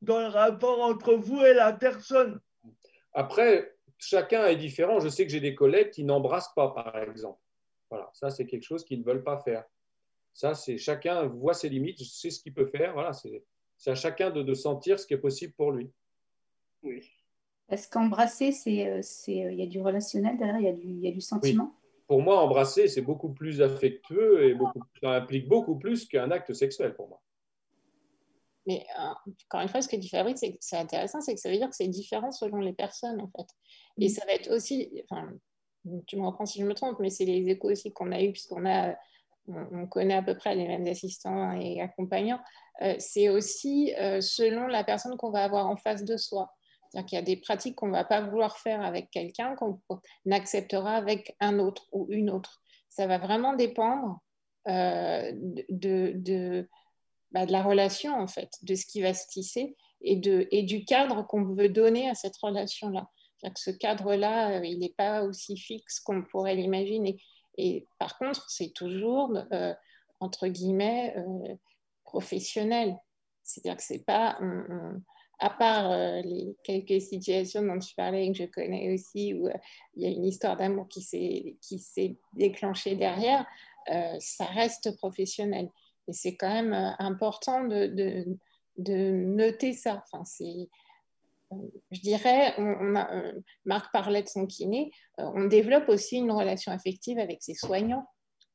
dans 0.01 0.19
le 0.19 0.27
rapport 0.27 0.81
entre 0.81 1.13
vous 1.13 1.41
et 1.43 1.53
la 1.53 1.73
personne. 1.73 2.39
Après, 3.13 3.75
chacun 3.97 4.45
est 4.47 4.57
différent. 4.57 4.99
Je 4.99 5.09
sais 5.09 5.25
que 5.25 5.31
j'ai 5.31 5.39
des 5.39 5.55
collègues 5.55 5.91
qui 5.91 6.03
n'embrassent 6.03 6.53
pas, 6.55 6.71
par 6.71 6.97
exemple. 6.97 7.39
Voilà, 7.89 8.09
ça, 8.13 8.29
c'est 8.29 8.45
quelque 8.45 8.63
chose 8.63 8.83
qu'ils 8.83 8.99
ne 8.99 9.05
veulent 9.05 9.23
pas 9.23 9.37
faire. 9.37 9.63
Ça, 10.33 10.53
c'est 10.53 10.77
chacun 10.77 11.25
voit 11.27 11.53
ses 11.53 11.69
limites, 11.69 12.03
sait 12.03 12.29
ce 12.29 12.41
qu'il 12.41 12.53
peut 12.53 12.65
faire. 12.65 12.93
Voilà, 12.93 13.13
c'est 13.13 13.43
c'est 13.77 13.91
à 13.91 13.95
chacun 13.95 14.31
de, 14.31 14.41
de, 14.41 14.53
sentir 14.53 14.99
ce 14.99 15.05
qui 15.05 15.13
est 15.13 15.19
possible 15.19 15.53
pour 15.53 15.71
lui. 15.71 15.91
Oui. 16.83 17.09
Est-ce 17.69 17.89
qu'embrasser, 17.89 18.51
c'est, 18.51 19.01
c'est, 19.01 19.33
il 19.33 19.55
y 19.55 19.63
a 19.63 19.65
du 19.65 19.81
relationnel 19.81 20.37
derrière, 20.37 20.59
il 20.59 20.65
y 20.65 20.69
a 20.69 20.73
du, 20.73 20.87
il 20.87 20.99
y 20.99 21.07
a 21.07 21.11
du 21.11 21.21
sentiment? 21.21 21.71
Oui. 21.75 22.03
Pour 22.07 22.21
moi, 22.21 22.41
embrasser, 22.41 22.87
c'est 22.87 23.01
beaucoup 23.01 23.29
plus 23.29 23.61
affectueux 23.61 24.47
et 24.47 24.53
beaucoup, 24.53 24.79
ça 25.01 25.11
implique 25.11 25.47
beaucoup 25.47 25.75
plus 25.75 26.07
qu'un 26.07 26.29
acte 26.29 26.53
sexuel 26.53 26.95
pour 26.95 27.07
moi. 27.09 27.21
Mais 28.67 28.85
euh, 28.99 29.31
encore 29.47 29.61
une 29.61 29.67
fois, 29.69 29.81
ce 29.81 29.87
que 29.87 29.95
dit 29.95 30.09
Fabrice, 30.09 30.39
c'est, 30.39 30.57
c'est 30.59 30.77
intéressant, 30.77 31.21
c'est 31.21 31.33
que 31.33 31.41
ça 31.41 31.49
veut 31.49 31.57
dire 31.57 31.69
que 31.69 31.75
c'est 31.75 31.87
différent 31.87 32.31
selon 32.31 32.57
les 32.57 32.73
personnes, 32.73 33.19
en 33.21 33.29
fait. 33.35 33.47
Et 33.99 34.09
ça 34.09 34.23
va 34.25 34.33
être 34.33 34.51
aussi, 34.51 35.03
enfin, 35.09 35.29
tu 36.05 36.17
me 36.17 36.25
reprends 36.25 36.45
si 36.45 36.59
je 36.59 36.65
me 36.65 36.73
trompe, 36.73 36.99
mais 36.99 37.09
c'est 37.09 37.25
les 37.25 37.47
échos 37.49 37.71
aussi 37.71 37.91
qu'on 37.91 38.11
a 38.11 38.21
eu, 38.21 38.31
puisqu'on 38.31 38.65
a 38.67 38.95
on 39.47 39.87
connaît 39.87 40.15
à 40.15 40.23
peu 40.23 40.35
près 40.35 40.55
les 40.55 40.67
mêmes 40.67 40.87
assistants 40.87 41.51
et 41.53 41.81
accompagnants, 41.81 42.39
euh, 42.81 42.95
c'est 42.99 43.29
aussi 43.29 43.93
euh, 43.99 44.21
selon 44.21 44.67
la 44.67 44.83
personne 44.83 45.17
qu'on 45.17 45.31
va 45.31 45.43
avoir 45.43 45.67
en 45.67 45.75
face 45.75 46.03
de 46.03 46.17
soi. 46.17 46.51
Qu'il 47.03 47.17
y 47.17 47.21
a 47.21 47.25
des 47.25 47.37
pratiques 47.37 47.75
qu'on 47.75 47.87
ne 47.87 47.91
va 47.91 48.05
pas 48.05 48.21
vouloir 48.21 48.57
faire 48.57 48.81
avec 48.81 49.11
quelqu'un, 49.11 49.55
qu'on 49.55 49.79
acceptera 50.31 50.95
avec 50.95 51.35
un 51.39 51.59
autre 51.59 51.87
ou 51.91 52.07
une 52.09 52.29
autre. 52.29 52.61
Ça 52.89 53.07
va 53.07 53.17
vraiment 53.17 53.53
dépendre 53.53 54.21
euh, 54.67 55.31
de, 55.69 56.13
de, 56.15 56.69
bah, 57.31 57.45
de, 57.45 57.51
la 57.51 57.61
relation, 57.61 58.17
en 58.17 58.27
fait, 58.27 58.49
de 58.63 58.75
ce 58.75 58.85
qui 58.85 59.01
va 59.01 59.13
se 59.13 59.27
tisser 59.27 59.75
et, 60.01 60.15
de, 60.15 60.47
et 60.51 60.63
du 60.63 60.85
cadre 60.85 61.27
qu'on 61.27 61.43
veut 61.43 61.69
donner 61.69 62.09
à 62.09 62.15
cette 62.15 62.37
relation-là. 62.37 63.09
Que 63.43 63.59
ce 63.59 63.69
cadre-là, 63.69 64.63
il 64.63 64.79
n'est 64.79 64.95
pas 64.97 65.23
aussi 65.23 65.55
fixe 65.55 65.99
qu'on 65.99 66.23
pourrait 66.23 66.55
l'imaginer. 66.55 67.21
Et 67.57 67.85
par 67.99 68.17
contre, 68.17 68.49
c'est 68.49 68.73
toujours, 68.73 69.37
euh, 69.51 69.73
entre 70.19 70.47
guillemets, 70.47 71.13
euh, 71.17 71.55
professionnel. 72.03 72.97
C'est-à-dire 73.43 73.77
que 73.77 73.83
c'est 73.83 74.03
pas, 74.03 74.39
à 75.39 75.49
part 75.49 75.91
euh, 75.91 76.21
les 76.21 76.55
quelques 76.63 77.01
situations 77.01 77.61
dont 77.63 77.79
tu 77.79 77.93
parlais 77.95 78.25
et 78.25 78.31
que 78.31 78.37
je 78.37 78.45
connais 78.45 78.93
aussi, 78.93 79.33
où 79.33 79.47
euh, 79.47 79.53
il 79.95 80.03
y 80.03 80.05
a 80.05 80.09
une 80.09 80.25
histoire 80.25 80.55
d'amour 80.55 80.87
qui 80.87 81.01
s'est 81.01 82.17
déclenchée 82.33 82.95
derrière, 82.95 83.45
euh, 83.91 84.15
ça 84.19 84.45
reste 84.45 84.95
professionnel. 84.97 85.69
Et 86.07 86.13
c'est 86.13 86.35
quand 86.35 86.49
même 86.49 86.95
important 86.99 87.63
de, 87.63 87.87
de, 88.77 89.11
noter 89.11 89.73
ça. 89.73 90.03
Enfin, 90.11 90.23
je 91.91 91.99
dirais, 91.99 92.53
Marc 93.65 93.91
parlait 93.91 94.21
de 94.21 94.27
son 94.27 94.45
kiné, 94.45 94.91
on 95.17 95.45
développe 95.45 95.89
aussi 95.89 96.17
une 96.17 96.31
relation 96.31 96.71
affective 96.71 97.17
avec 97.17 97.41
ses 97.41 97.55
soignants, 97.55 98.05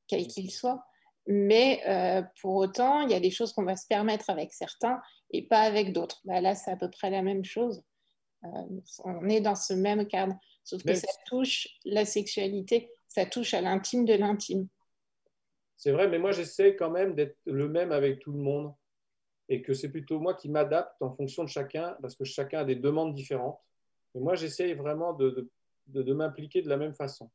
quels 0.06 0.28
qu'ils 0.28 0.52
soient. 0.52 0.84
Mais 1.32 1.80
euh, 1.86 2.22
pour 2.40 2.56
autant, 2.56 3.02
il 3.02 3.10
y 3.12 3.14
a 3.14 3.20
des 3.20 3.30
choses 3.30 3.52
qu'on 3.52 3.62
va 3.62 3.76
se 3.76 3.86
permettre 3.86 4.30
avec 4.30 4.52
certains 4.52 5.00
et 5.30 5.46
pas 5.46 5.60
avec 5.60 5.92
d'autres. 5.92 6.20
Bah, 6.24 6.40
là, 6.40 6.56
c'est 6.56 6.72
à 6.72 6.76
peu 6.76 6.90
près 6.90 7.08
la 7.08 7.22
même 7.22 7.44
chose. 7.44 7.84
Euh, 8.42 8.48
on 9.04 9.28
est 9.28 9.40
dans 9.40 9.54
ce 9.54 9.72
même 9.72 10.08
cadre, 10.08 10.34
sauf 10.64 10.84
mais 10.84 10.94
que 10.94 10.98
ça 10.98 11.12
touche 11.26 11.68
la 11.84 12.04
sexualité, 12.04 12.90
ça 13.06 13.26
touche 13.26 13.54
à 13.54 13.60
l'intime 13.60 14.04
de 14.04 14.14
l'intime. 14.14 14.66
C'est 15.76 15.92
vrai, 15.92 16.08
mais 16.08 16.18
moi, 16.18 16.32
j'essaie 16.32 16.74
quand 16.74 16.90
même 16.90 17.14
d'être 17.14 17.38
le 17.46 17.68
même 17.68 17.92
avec 17.92 18.18
tout 18.18 18.32
le 18.32 18.40
monde 18.40 18.74
et 19.48 19.62
que 19.62 19.72
c'est 19.72 19.90
plutôt 19.90 20.18
moi 20.18 20.34
qui 20.34 20.48
m'adapte 20.48 21.00
en 21.00 21.14
fonction 21.14 21.44
de 21.44 21.48
chacun, 21.48 21.96
parce 22.02 22.16
que 22.16 22.24
chacun 22.24 22.60
a 22.60 22.64
des 22.64 22.74
demandes 22.74 23.14
différentes. 23.14 23.60
Et 24.16 24.18
moi, 24.18 24.34
j'essaye 24.34 24.74
vraiment 24.74 25.12
de, 25.12 25.48
de, 25.86 26.02
de 26.02 26.12
m'impliquer 26.12 26.60
de 26.62 26.68
la 26.68 26.76
même 26.76 26.94
façon. 26.94 27.30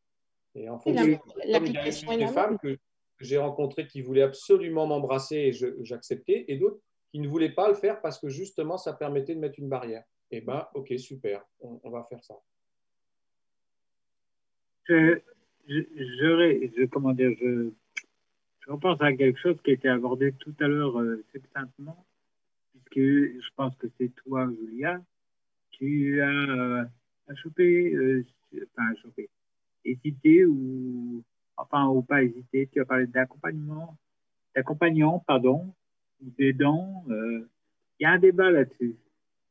Et 0.54 0.68
en 0.70 0.80
fonction, 0.80 1.06
des 1.06 2.28
femmes 2.28 2.58
que 2.60 2.78
j'ai 3.20 3.38
rencontrées 3.38 3.88
qui 3.88 4.02
voulaient 4.02 4.22
absolument 4.22 4.88
m'embrasser 4.88 5.36
et 5.36 5.52
j'acceptais, 5.84 6.46
et 6.48 6.58
d'autres 6.58 6.80
qui 7.12 7.20
ne 7.20 7.28
voulaient 7.28 7.54
pas 7.54 7.70
le 7.70 7.76
faire 7.76 8.02
parce 8.02 8.20
que 8.20 8.28
justement, 8.28 8.78
ça 8.78 8.94
permettait 8.94 9.36
de 9.36 9.40
mettre 9.40 9.60
une 9.60 9.70
barrière. 9.70 10.04
Et 10.32 10.42
bien, 10.42 10.68
ok, 10.74 10.94
super, 10.98 11.46
on, 11.60 11.90
va 11.90 12.04
faire 12.10 12.24
ça. 12.24 12.36
Je, 14.88 15.22
comment 16.88 17.14
dire, 17.14 17.32
je, 17.40 17.72
je 18.66 18.72
repense 18.72 19.00
à 19.02 19.14
quelque 19.14 19.40
chose 19.40 19.58
qui 19.64 19.72
a 19.72 19.74
été 19.74 19.88
abordé 19.88 20.34
tout 20.34 20.54
à 20.60 20.68
l'heure 20.68 21.00
euh, 21.00 21.24
succinctement, 21.32 22.06
puisque 22.74 23.42
je 23.42 23.50
pense 23.56 23.76
que 23.78 23.88
c'est 23.98 24.10
toi, 24.16 24.50
Julia, 24.50 25.02
tu 25.72 26.22
as, 26.22 26.30
euh, 26.30 26.86
chopé, 27.36 27.94
euh, 27.94 28.26
enfin, 28.76 28.96
chopé, 29.02 29.30
hésité 29.84 30.46
ou, 30.46 31.24
enfin, 31.58 31.88
ou 31.88 32.02
pas 32.02 32.24
hésité, 32.24 32.70
tu 32.72 32.82
as 32.82 32.86
parlé 32.86 33.08
d'accompagnement, 33.08 33.98
d'accompagnant, 34.56 35.24
pardon, 35.26 35.74
ou 36.22 36.30
d'aidant. 36.38 37.06
Il 37.10 37.48
y 38.00 38.06
a 38.06 38.12
un 38.12 38.20
débat 38.20 38.52
là-dessus. 38.52 38.98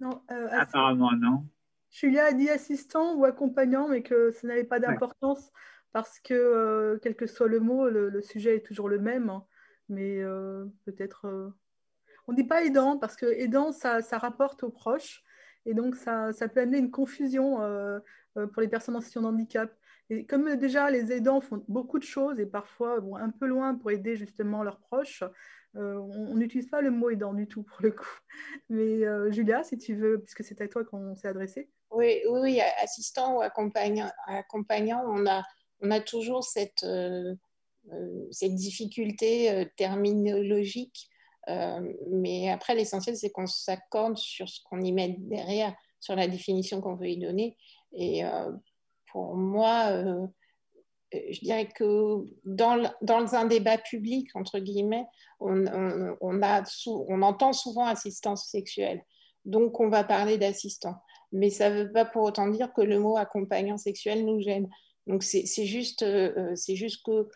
Non, 0.00 0.22
apparemment, 0.28 1.12
non. 1.12 1.44
Julia 1.90 2.26
a 2.26 2.32
dit 2.32 2.50
assistant 2.50 3.14
ou 3.14 3.24
accompagnant, 3.24 3.88
mais 3.88 4.02
que 4.02 4.32
ça 4.32 4.48
n'avait 4.48 4.64
pas 4.64 4.80
d'importance. 4.80 5.40
Ouais 5.40 5.61
parce 5.94 6.18
que, 6.18 6.34
euh, 6.34 6.98
quel 7.00 7.14
que 7.14 7.28
soit 7.28 7.46
le 7.46 7.61
mot, 7.61 7.88
le, 7.88 8.09
le, 8.11 8.20
sujet 8.20 8.57
est 8.57 8.66
toujours 8.66 8.88
le 8.88 8.98
même. 8.98 9.30
Hein, 9.30 9.46
mais 9.88 10.20
euh, 10.20 10.66
peut-être. 10.84 11.26
Euh... 11.26 11.50
on 12.26 12.32
ne 12.32 12.36
dit 12.36 12.44
pas 12.44 12.64
aidant 12.64 12.98
parce 12.98 13.14
que 13.14 13.26
aidant, 13.26 13.70
ça, 13.70 14.02
ça 14.02 14.18
rapporte 14.18 14.64
aux 14.64 14.70
proches. 14.70 15.22
Et 15.66 15.72
donc, 15.72 15.94
ça, 15.94 16.32
ça 16.32 16.48
peut 16.48 16.61
amener 16.61 16.78
une 16.78 16.90
confusion 16.90 17.62
euh, 17.62 18.00
euh, 18.36 18.48
pour 18.48 18.61
les 18.61 18.66
personnes 18.66 18.96
en 18.96 19.00
situation 19.00 19.22
de 19.22 19.28
handicap. 19.28 19.72
Comme 20.22 20.56
déjà 20.56 20.90
les 20.90 21.12
aidants 21.12 21.40
font 21.40 21.64
beaucoup 21.68 21.98
de 21.98 22.04
choses 22.04 22.40
et 22.40 22.46
parfois 22.46 23.00
vont 23.00 23.16
un 23.16 23.30
peu 23.30 23.46
loin 23.46 23.74
pour 23.74 23.90
aider 23.90 24.16
justement 24.16 24.62
leurs 24.62 24.78
proches, 24.78 25.22
euh, 25.76 25.98
on 25.98 26.36
n'utilise 26.36 26.68
pas 26.68 26.80
le 26.80 26.90
mot 26.90 27.10
aidant 27.10 27.34
du 27.34 27.48
tout 27.48 27.62
pour 27.62 27.78
le 27.80 27.90
coup. 27.90 28.18
Mais 28.68 29.02
Julia, 29.32 29.64
si 29.64 29.78
tu 29.78 29.94
veux, 29.94 30.20
puisque 30.20 30.44
c'est 30.44 30.60
à 30.60 30.68
toi 30.68 30.84
qu'on 30.84 31.14
s'est 31.16 31.28
adressé. 31.28 31.70
Oui, 31.90 32.20
oui, 32.28 32.60
assistant 32.82 33.36
ou 33.36 33.40
accompagnant, 33.40 34.10
accompagnant 34.26 35.04
on, 35.06 35.26
a, 35.26 35.42
on 35.80 35.90
a 35.90 36.00
toujours 36.00 36.44
cette, 36.44 36.84
cette 38.30 38.54
difficulté 38.54 39.70
terminologique 39.76 41.10
euh, 41.48 41.92
mais 42.10 42.50
après, 42.50 42.74
l'essentiel, 42.74 43.16
c'est 43.16 43.30
qu'on 43.30 43.46
s'accorde 43.46 44.16
sur 44.16 44.48
ce 44.48 44.60
qu'on 44.64 44.80
y 44.80 44.92
met 44.92 45.16
derrière, 45.18 45.74
sur 46.00 46.16
la 46.16 46.28
définition 46.28 46.80
qu'on 46.80 46.94
veut 46.94 47.08
y 47.08 47.18
donner. 47.18 47.56
Et 47.92 48.24
euh, 48.24 48.50
pour 49.14 49.36
moi, 49.36 49.90
euh, 49.92 50.26
je 51.12 51.38
dirais 51.38 51.68
que 51.68 52.24
dans, 52.44 52.90
dans, 53.00 53.36
un 53.36 53.44
débat 53.44 53.78
public, 53.78 54.28
entre 54.34 54.58
guillemets, 54.58 55.06
on, 55.38 55.68
a 55.68 56.64
on 56.80 57.22
entend 57.22 57.52
souvent 57.52 57.86
assistance 57.86 58.48
sexuelle. 58.48 59.04
Donc, 59.44 59.78
on 59.78 59.88
va 59.88 60.02
parler 60.02 60.36
d'assistant. 60.36 60.96
Mais 61.30 61.50
ça 61.50 61.70
ne 61.70 61.84
veut 61.84 61.92
pas 61.92 62.04
pour 62.04 62.24
autant 62.24 62.48
dire 62.48 62.72
que 62.72 62.80
le 62.80 62.98
mot 62.98 63.16
accompagnant 63.16 63.76
sexuel 63.76 64.24
nous 64.24 64.40
gêne. 64.40 64.68
Donc, 65.06 65.22
c'est 65.22 65.46
juste, 65.64 66.04
c'est 66.56 66.74
juste 66.74 67.04
que 67.06 67.28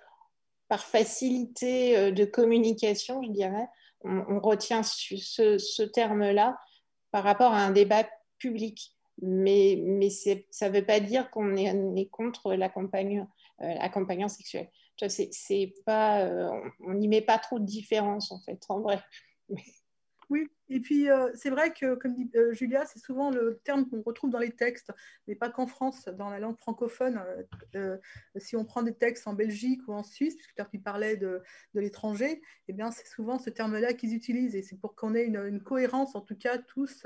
par 0.67 0.85
facilité 0.85 2.11
de 2.11 2.25
communication, 2.25 3.23
je 3.23 3.31
dirais, 3.31 3.69
on, 4.01 4.41
retient 4.41 4.83
ce, 4.83 5.83
terme-là 5.85 6.59
par 7.13 7.23
rapport 7.23 7.53
à 7.53 7.61
un 7.61 7.71
débat 7.71 8.05
public. 8.39 8.98
Mais, 9.21 9.79
mais 9.85 10.11
ça 10.11 10.69
ne 10.69 10.75
veut 10.75 10.85
pas 10.85 11.01
dire 11.01 11.31
qu'on 11.31 11.57
est, 11.57 12.11
contre 12.11 12.55
l'accompagnant 12.55 13.29
euh, 13.63 14.29
sexuel. 14.29 14.71
C'est 15.09 15.75
pas, 15.85 16.23
euh, 16.23 16.51
on 16.81 16.95
n'y 16.95 17.09
met 17.09 17.21
pas 17.21 17.39
trop 17.39 17.59
de 17.59 17.65
différence, 17.65 18.33
en 18.33 18.41
fait, 18.41 18.65
en 18.69 18.81
vrai. 18.81 19.01
Oui, 20.31 20.47
et 20.71 20.81
puis 20.81 21.11
euh, 21.11 21.31
c'est 21.35 21.51
vrai 21.51 21.73
que, 21.73 21.95
comme 21.95 22.15
dit 22.15 22.31
euh, 22.37 22.53
Julia, 22.53 22.85
c'est 22.85 22.99
souvent 22.99 23.31
le 23.31 23.59
terme 23.65 23.89
qu'on 23.89 24.03
retrouve 24.03 24.31
dans 24.31 24.39
les 24.39 24.51
textes, 24.51 24.93
mais 25.27 25.35
pas 25.35 25.49
qu'en 25.49 25.67
France, 25.67 26.07
dans 26.07 26.29
la 26.29 26.39
langue 26.39 26.59
francophone. 26.59 27.21
Euh, 27.75 27.97
si 28.37 28.57
on 28.57 28.65
prend 28.65 28.83
des 28.83 28.95
textes 28.95 29.27
en 29.27 29.33
Belgique 29.33 29.81
ou 29.89 29.95
en 29.95 30.03
Suisse, 30.03 30.37
puisque 30.37 30.71
tu 30.71 30.79
parlais 30.79 31.17
de, 31.17 31.43
de 31.75 31.81
l'étranger, 31.81 32.43
eh 32.69 32.73
bien 32.73 32.91
c'est 32.91 33.07
souvent 33.07 33.39
ce 33.39 33.51
terme-là 33.51 33.95
qu'ils 33.95 34.15
utilisent, 34.15 34.55
et 34.55 34.63
c'est 34.63 34.77
pour 34.77 34.95
qu'on 34.95 35.15
ait 35.15 35.25
une, 35.25 35.61
cohérence, 35.63 36.15
en 36.15 36.21
tout 36.21 36.37
cas 36.37 36.59
tous, 36.59 37.05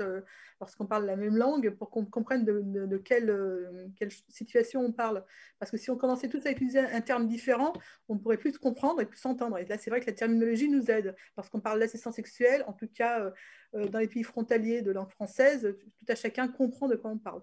lorsqu'on 0.59 0.85
parle 0.85 1.05
la 1.05 1.15
même 1.15 1.35
langue, 1.35 1.69
pour 1.71 1.89
qu'on 1.89 2.05
comprenne 2.05 2.43
de, 2.45 2.97
quelle, 2.97 3.91
quelle, 3.97 4.11
situation 4.29 4.81
on 4.81 4.91
parle. 4.91 5.23
Parce 5.59 5.71
que 5.71 5.77
si 5.77 5.89
on 5.89 5.97
commençait 5.97 6.29
tous 6.29 6.45
à 6.45 6.51
utiliser 6.51 6.79
un 6.79 7.01
terme 7.01 7.27
différent, 7.27 7.73
on 8.09 8.17
pourrait 8.17 8.37
plus 8.37 8.53
se 8.53 8.59
comprendre 8.59 9.01
et 9.01 9.05
plus 9.05 9.19
s'entendre. 9.19 9.57
Et 9.57 9.65
là, 9.65 9.77
c'est 9.77 9.89
vrai 9.89 9.99
que 10.01 10.07
la 10.07 10.13
terminologie 10.13 10.69
nous 10.69 10.91
aide, 10.91 11.15
lorsqu'on 11.37 11.59
parle 11.59 11.79
d'assistance 11.79 12.15
sexuelle, 12.15 12.63
en 12.67 12.73
tout 12.73 12.87
cas 12.87 13.31
dans 13.73 13.99
les 13.99 14.07
pays 14.07 14.23
frontaliers 14.23 14.81
de 14.81 14.91
langue 14.91 15.09
française, 15.09 15.75
tout 15.97 16.05
à 16.07 16.15
chacun 16.15 16.47
comprend 16.47 16.87
de 16.87 16.95
quoi 16.95 17.11
on 17.11 17.17
parle. 17.17 17.41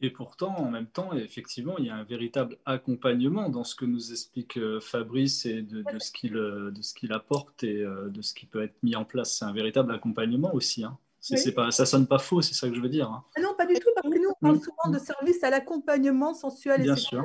Et 0.00 0.10
pourtant, 0.10 0.56
en 0.56 0.70
même 0.70 0.88
temps, 0.88 1.14
effectivement, 1.14 1.78
il 1.78 1.86
y 1.86 1.90
a 1.90 1.94
un 1.94 2.04
véritable 2.04 2.58
accompagnement 2.66 3.48
dans 3.48 3.64
ce 3.64 3.74
que 3.74 3.86
nous 3.86 4.12
explique 4.12 4.58
euh, 4.58 4.80
Fabrice 4.80 5.46
et 5.46 5.62
de, 5.62 5.84
ce 5.98 6.12
qu'il 6.92 7.12
apporte 7.12 7.62
et 7.62 7.82
de 7.84 8.22
ce 8.22 8.34
qui 8.34 8.44
peut 8.44 8.62
être 8.62 8.74
mis 8.82 8.96
en 8.96 9.04
place. 9.04 9.38
C'est 9.38 9.44
un 9.44 9.52
véritable 9.52 9.92
accompagnement 9.92 10.52
aussi. 10.52 10.84
Hein. 10.84 10.98
Pas, 11.54 11.70
ça 11.70 11.86
sonne 11.86 12.06
pas 12.06 12.18
faux, 12.18 12.42
c'est 12.42 12.54
ça 12.54 12.68
que 12.68 12.74
je 12.74 12.80
veux 12.80 12.88
dire. 12.88 13.08
Hein. 13.10 13.24
Ah 13.36 13.40
non, 13.40 13.54
pas 13.56 13.64
du 13.64 13.74
tout, 13.74 13.88
parce 13.94 14.12
que 14.12 14.18
nous, 14.18 14.28
on 14.28 14.46
parle 14.46 14.60
souvent 14.60 14.90
de 14.92 14.98
service 14.98 15.42
à 15.42 15.48
l'accompagnement 15.48 16.34
sensuel 16.34 16.80
et 16.80 16.84
Bien. 16.84 16.96
Sûr. 16.96 17.22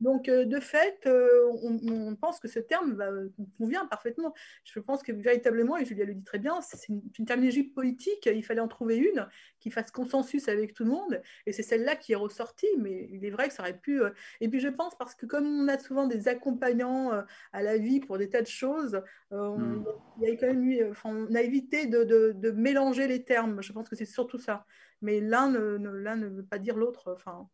Donc, 0.00 0.28
euh, 0.28 0.44
de 0.44 0.60
fait, 0.60 1.00
euh, 1.06 1.52
on, 1.62 2.14
pense 2.14 2.38
que 2.38 2.48
ce 2.48 2.60
terme 2.60 2.94
va, 2.94 3.10
convient 3.58 3.86
parfaitement. 3.86 4.32
Je 4.64 4.78
pense 4.78 5.02
que 5.02 5.12
véritablement, 5.12 5.76
et 5.76 5.84
Julia 5.84 6.04
le 6.04 6.14
dit 6.14 6.22
très 6.22 6.38
bien, 6.38 6.60
c'est 6.60 6.88
une, 6.88 7.02
terminologie 7.26 7.64
politique. 7.64 8.26
Il 8.32 8.44
fallait 8.44 8.60
en 8.60 8.68
trouver 8.68 8.96
une 8.96 9.26
qui 9.58 9.70
fasse 9.70 9.90
consensus 9.90 10.48
avec 10.48 10.74
tout 10.74 10.84
le 10.84 10.90
monde. 10.90 11.20
Et 11.46 11.52
c'est 11.52 11.62
celle-là 11.62 11.96
qui 11.96 12.12
est 12.12 12.16
ressortie. 12.16 12.68
Mais 12.78 13.08
il 13.10 13.24
est 13.24 13.30
vrai 13.30 13.48
que 13.48 13.54
ça 13.54 13.62
aurait 13.62 13.78
pu. 13.78 14.00
Euh, 14.00 14.10
et 14.40 14.48
puis, 14.48 14.60
je 14.60 14.68
pense 14.68 14.96
parce 14.96 15.14
que 15.14 15.26
comme 15.26 15.46
on 15.46 15.68
a 15.68 15.78
souvent 15.78 16.06
des 16.06 16.28
accompagnants 16.28 17.10
à 17.52 17.62
la 17.62 17.76
vie 17.76 18.00
pour 18.00 18.18
des 18.18 18.28
tas 18.28 18.42
de 18.42 18.46
choses, 18.46 19.02
on, 19.30 19.84
il 20.20 20.28
y 20.28 20.30
a 20.30 20.36
quand 20.36 20.46
même 20.46 20.64
eu, 20.64 20.84
on 21.04 21.34
a 21.34 21.42
évité 21.42 21.86
de, 21.86 22.50
mélanger 22.52 23.08
les 23.08 23.24
termes. 23.24 23.62
Je 23.62 23.72
pense 23.72 23.88
que 23.88 23.96
c'est 23.96 24.04
surtout 24.04 24.38
ça. 24.38 24.64
Mais 25.02 25.20
l'un 25.20 25.50
ne, 25.50 25.76
ne, 25.78 25.90
ne 25.90 26.26
veut 26.28 26.44
pas 26.44 26.58
dire 26.58 26.76
l'autre. 26.76 27.12
Enfin, 27.14 27.48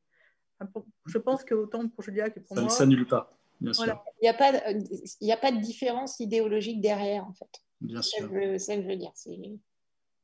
je 1.07 1.19
pense 1.19 1.45
qu'autant 1.45 1.89
pour 1.89 2.05
Julia 2.05 2.31
que 2.31 2.41
pour 2.41 2.57
ça 2.57 2.63
moi. 2.63 2.71
Ça 2.71 2.79
s'annule 2.79 3.07
pas, 3.07 3.37
bien 3.61 3.73
sûr. 3.73 4.03
Il 4.21 4.25
n'y 4.25 4.29
a, 4.29 4.35
pas, 4.35 4.53
il 5.21 5.33
a 5.33 5.37
pas 5.37 5.53
de 5.53 5.59
différence 5.59 6.21
idéologique 6.21 6.81
derrière, 6.81 7.27
en 7.27 7.33
fait. 7.33 7.63
Bien 7.81 8.03
sûr. 8.03 8.29
C'est 8.31 8.59
ça 8.59 8.77
que 8.77 8.83
je 8.83 8.89
veux 8.89 8.97
dire. 8.97 9.13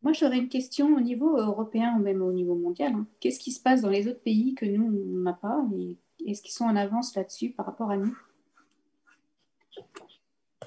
Moi, 0.03 0.13
j'aurais 0.15 0.39
une 0.39 0.49
question 0.49 0.97
au 0.97 1.01
niveau 1.01 1.37
européen 1.37 1.95
ou 1.99 2.03
même 2.03 2.23
au 2.23 2.33
niveau 2.33 2.55
mondial. 2.55 2.95
Hein. 2.95 3.07
Qu'est-ce 3.21 3.39
qui 3.39 3.53
se 3.53 3.61
passe 3.61 3.83
dans 3.83 3.91
les 3.91 4.09
autres 4.09 4.23
pays 4.23 4.55
que 4.55 4.65
nous, 4.65 4.85
on 4.85 5.19
n'a 5.21 5.35
pas 5.35 5.63
et 5.75 5.99
est-ce 6.27 6.43
qu'ils 6.43 6.53
sont 6.53 6.65
en 6.65 6.77
avance 6.77 7.15
là-dessus 7.17 7.51
par 7.51 7.67
rapport 7.67 7.91
à 7.91 7.97
nous? 7.97 8.17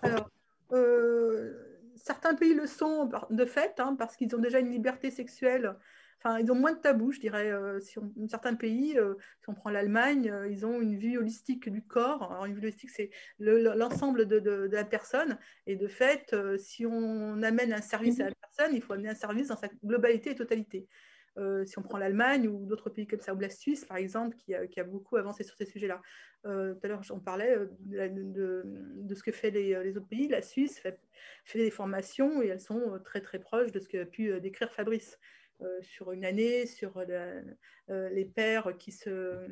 Alors, 0.01 0.30
euh, 0.72 1.53
certains 1.95 2.36
pays 2.36 2.53
le 2.53 2.68
sont 2.68 3.09
de 3.30 3.45
fait, 3.45 3.80
hein, 3.80 3.95
parce 3.97 4.16
qu'ils 4.16 4.36
ont 4.36 4.39
déjà 4.39 4.59
une 4.59 4.72
liberté 4.72 5.09
sexuelle 5.11 5.76
Ils 6.26 6.51
ont 6.51 6.55
moins 6.55 6.71
de 6.71 6.80
tabous, 6.80 7.11
je 7.11 7.19
dirais. 7.19 7.51
Euh, 7.51 7.80
si 7.82 7.99
on, 7.99 8.11
certains 8.30 8.55
pays, 8.55 8.97
euh, 8.97 9.15
si 9.41 9.49
on 9.49 9.53
prend 9.53 9.69
l'Allemagne, 9.69 10.30
euh, 10.32 10.47
ils 10.47 10.65
ont 10.65 10.82
une 10.82 10.97
vue 10.97 11.17
holistique 11.17 11.69
du 11.69 11.82
corps. 11.82 12.45
Une 12.45 12.53
vue 12.53 12.61
holistique, 12.61 12.91
c'est 12.91 13.09
l'ensemble 13.39 14.26
de, 14.26 14.69
la 14.71 14.86
personne. 14.86 15.38
Et 15.67 15.76
de 15.76 15.88
fait, 15.88 16.36
si 16.57 16.86
on 16.86 17.41
amène 17.43 17.74
un 17.74 17.82
service 17.82 18.19
à 18.21 18.30
la 18.30 18.36
personne, 18.36 18.74
il 18.74 18.82
faut 18.82 18.93
amener 18.93 19.09
un 19.09 19.15
service 19.15 19.49
dans 19.49 19.57
sa 19.57 19.67
globalité 19.84 20.32
et 20.32 20.36
totalité. 20.36 20.88
si 21.65 21.78
on 21.78 21.82
prend 21.82 21.97
l'Allemagne 21.97 22.47
ou 22.47 22.65
d'autres 22.65 22.89
pays 22.89 23.07
comme 23.07 23.19
ça, 23.19 23.34
ou 23.34 23.39
la 23.39 23.49
Suisse, 23.49 23.86
par 23.86 23.97
exemple, 23.97 24.38
qui 24.38 24.55
a, 24.55 24.84
beaucoup 24.84 25.17
avancé 25.17 25.43
sur 25.43 25.57
ces 25.57 25.65
sujets-là. 25.65 26.01
tout 26.43 26.49
à 26.49 26.88
l'heure, 26.88 27.01
on 27.11 27.19
parlait 27.19 27.57
de, 27.82 29.13
ce 29.13 29.24
que 29.24 29.32
fait 29.34 29.51
les, 29.51 29.97
autres 29.97 30.07
pays. 30.07 30.30
La 30.30 30.41
Suisse 30.41 30.80
fait, 30.80 30.99
fait, 31.43 31.59
des 31.59 31.71
formations 31.71 32.41
et 32.41 32.47
elles 32.47 32.61
sont 32.61 32.99
très, 33.03 33.19
très 33.19 33.39
proches 33.39 33.71
de 33.71 33.80
ce 33.80 33.89
qu'a 33.89 34.05
pu 34.05 34.39
décrire 34.39 34.71
Fabrice. 34.71 35.19
Euh, 35.62 35.82
sur 35.82 36.12
une 36.12 36.26
année, 36.26 36.66
sur 36.66 36.97
euh, 36.97 37.41
les 38.10 38.26
pères 38.26 38.76
qui, 38.78 38.91
se, 38.91 39.47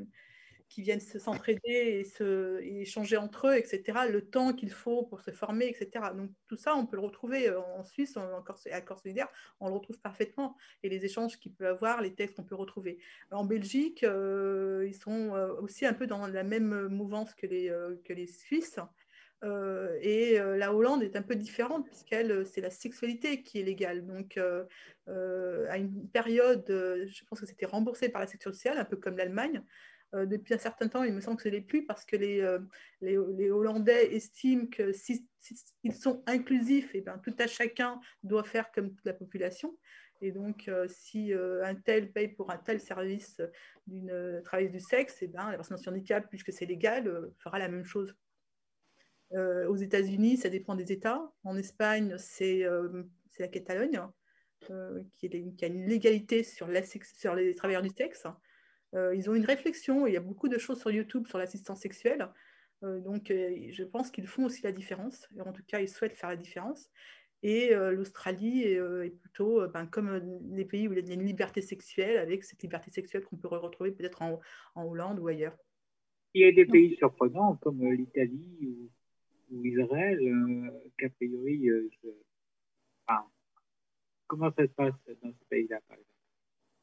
qui 0.68 0.82
viennent 0.82 1.00
s'entraider 1.00 1.62
et, 1.70 2.04
se, 2.04 2.60
échanger 2.62 3.18
entre 3.18 3.48
eux, 3.48 3.56
etc., 3.56 4.00
le 4.10 4.22
temps 4.22 4.54
qu'il 4.54 4.72
faut 4.72 5.04
pour 5.04 5.22
se 5.22 5.32
former, 5.32 5.68
etc. 5.68 6.06
Donc 6.16 6.32
tout 6.48 6.58
ça, 6.58 6.76
on 6.76 6.86
peut 6.86 6.96
le 6.96 7.04
retrouver 7.04 7.50
euh, 7.50 7.62
en 7.62 7.84
Suisse, 7.84 8.18
en 8.18 8.42
Corse, 8.42 8.68
à 8.68 8.82
Corse 8.82 9.04
solidaire, 9.04 9.30
on 9.60 9.68
le 9.68 9.74
retrouve 9.74 10.00
parfaitement. 10.00 10.58
Et 10.84 10.90
les 10.90 11.06
échanges 11.06 11.40
qu'il 11.40 11.54
peut 11.54 11.68
avoir, 11.68 12.02
les 12.02 12.14
textes 12.14 12.36
qu'on 12.36 12.44
peut 12.44 12.56
retrouver. 12.56 13.00
En 13.30 13.46
Belgique, 13.46 14.02
ils 14.02 14.96
sont 14.96 15.32
aussi 15.62 15.86
un 15.86 15.94
peu 15.94 16.08
dans 16.08 16.28
la 16.28 16.44
même 16.44 16.88
mouvance 16.88 17.36
que 17.36 17.46
les, 17.46 17.72
que 18.04 18.14
les 18.14 18.28
Suisses. 18.28 18.80
Euh, 19.44 19.98
et 20.02 20.40
euh, 20.40 20.56
la 20.56 20.74
Hollande 20.74 21.02
est 21.02 21.16
un 21.16 21.24
peu 21.24 21.36
différente 21.36 21.86
puisqu'elle, 21.88 22.32
euh, 22.32 22.46
c'est 22.46 22.62
la 22.62 22.70
sexualité 22.70 23.42
qui 23.42 23.60
est 23.60 23.64
légale. 23.64 24.06
Donc, 24.06 24.38
à 24.38 25.78
une 25.78 26.10
période, 26.10 26.66
je 26.68 27.26
pense 27.26 27.40
que 27.40 27.46
c'était 27.46 27.66
remboursé 27.66 28.10
par 28.10 28.22
la 28.22 28.28
sécurité 28.28 28.58
sociale, 28.58 28.78
un 28.78 28.86
peu 28.86 28.98
comme 28.98 29.18
l'Allemagne. 29.18 29.62
depuis 30.14 30.54
un 30.54 30.58
certain 30.58 30.88
temps, 30.88 31.04
il 31.04 31.14
me 31.14 31.22
semble 31.22 31.38
que 31.38 31.44
ce 31.44 31.50
n'est 31.50 31.62
plus 31.62 31.86
parce 31.86 32.06
que 32.06 32.16
les, 32.16 32.58
les, 33.02 33.52
Hollandais 33.52 34.14
estiment 34.16 34.68
que 34.68 34.94
s'ils 34.94 35.26
si, 35.40 35.92
sont 35.92 36.24
inclusifs, 36.28 36.96
et 36.96 37.00
eh 37.00 37.02
bien, 37.02 37.18
tout 37.18 37.36
à 37.40 37.48
chacun 37.48 38.00
doit 38.24 38.44
faire 38.44 38.72
comme 38.72 38.94
toute 38.94 39.06
la 39.06 39.14
population. 39.14 39.78
Et 40.22 40.32
donc, 40.32 40.72
si 40.88 41.34
un 41.34 41.76
tel 41.76 42.12
paye 42.14 42.30
pour 42.30 42.52
un 42.52 42.58
tel 42.58 42.80
service 42.80 43.42
d'une 43.88 44.42
travailleuse 44.46 44.72
du 44.72 44.80
sexe, 44.80 45.22
et 45.22 45.26
eh 45.26 45.28
bien, 45.28 45.52
la 45.52 45.58
personne 45.58 45.78
handicap, 45.88 46.26
puisque 46.30 46.54
c'est 46.54 46.66
légal, 46.66 47.32
fera 47.40 47.60
la 47.60 47.68
même 47.68 47.86
chose. 47.86 48.16
Euh, 49.34 49.68
aux 49.68 49.78
États-Unis, 49.78 50.38
ça 50.38 50.50
dépend 50.50 50.76
des 50.76 50.92
États. 50.92 51.32
En 51.44 51.56
Espagne, 51.56 52.16
c'est 52.18 52.64
euh, 52.64 53.04
la 53.40 53.48
Catalogne 53.48 54.02
euh, 54.70 55.02
qui, 55.16 55.30
a 55.62 55.68
une 55.68 55.88
légalité 55.88 56.44
sur, 56.44 56.68
sur 57.16 57.36
les 57.36 57.56
travailleurs 57.56 57.82
du 57.82 57.90
sexe. 57.90 58.28
ils 58.94 59.30
ont 59.30 59.36
une 59.36 59.46
réflexion, 59.46 60.06
il 60.06 60.14
y 60.14 60.18
a 60.18 60.22
beaucoup 60.22 60.50
de 60.50 60.58
choses 60.58 60.80
sur 60.80 60.92
YouTube 60.92 61.28
sur 61.28 61.38
l'assistance 61.38 61.80
sexuelle. 61.80 62.28
donc, 62.82 63.28
je 63.30 63.84
pense 63.84 64.12
qu'ils 64.12 64.28
font 64.28 64.46
aussi 64.46 64.64
la 64.64 64.72
différence. 64.72 65.28
En 65.46 65.54
tout 65.54 65.64
cas, 65.66 65.80
ils 65.80 65.90
souhaitent 65.90 66.18
faire 66.18 66.30
la 66.30 66.36
différence. 66.36 66.90
Et 67.42 67.74
l'Australie 67.74 68.64
est, 68.64 69.16
plutôt 69.22 69.66
ben, 69.70 69.88
comme 69.88 70.22
les 70.52 70.66
pays 70.66 70.88
où 70.88 70.94
il 70.94 71.08
y 71.08 71.12
a 71.12 71.14
une 71.14 71.26
liberté 71.26 71.62
sexuelle, 71.62 72.18
avec 72.18 72.44
cette 72.44 72.62
liberté 72.62 72.92
sexuelle 72.92 73.24
qu'on 73.24 73.38
peut 73.38 73.48
retrouver 73.48 73.92
peut-être 73.92 74.22
en, 74.22 74.42
en, 74.76 74.84
Hollande 74.86 75.20
ou 75.20 75.28
ailleurs. 75.28 75.58
Il 76.34 76.42
y 76.42 76.46
a 76.46 76.52
des 76.52 76.66
pays 76.66 76.96
surprenants 76.98 77.56
comme 77.56 77.84
l'Italie 77.84 78.58
ou 78.68 78.90
ou 79.52 79.66
Israël, 79.66 80.20
euh, 80.22 80.72
qu'a 80.98 81.10
priori, 81.10 81.70
euh, 81.70 81.90
enfin, 83.08 83.26
comment 84.28 84.52
ça 84.58 84.64
se 84.64 84.72
passe 84.72 84.94
dans 85.22 85.30
ce 85.32 85.46
pays-là, 85.50 85.80
par 85.88 85.98
exemple? 85.98 86.08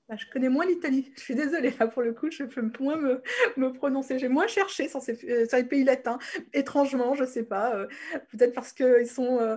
Bah, 0.09 0.17
je 0.17 0.25
connais 0.33 0.49
moins 0.49 0.65
l'Italie. 0.65 1.13
Je 1.17 1.21
suis 1.21 1.35
désolée, 1.35 1.71
là, 1.79 1.87
pour 1.87 2.01
le 2.01 2.15
coup, 2.15 2.31
je 2.31 2.45
peux 2.45 2.63
moins 2.81 2.97
me, 2.97 3.23
me 3.59 3.71
prononcer. 3.75 4.19
J'ai 4.19 4.29
moins 4.29 4.47
cherché 4.47 4.89
sur, 4.89 5.03
ces, 5.03 5.23
euh, 5.31 5.47
sur 5.47 5.59
les 5.59 5.65
pays 5.65 5.85
latins, 5.85 6.19
étrangement, 6.55 7.15
je 7.15 7.25
ne 7.25 7.29
sais 7.29 7.45
pas. 7.45 7.77
euh, 7.77 7.87
Peut-être 8.31 8.55
parce 8.55 8.73
qu'ils 8.73 9.07
sont 9.07 9.39
euh, 9.39 9.57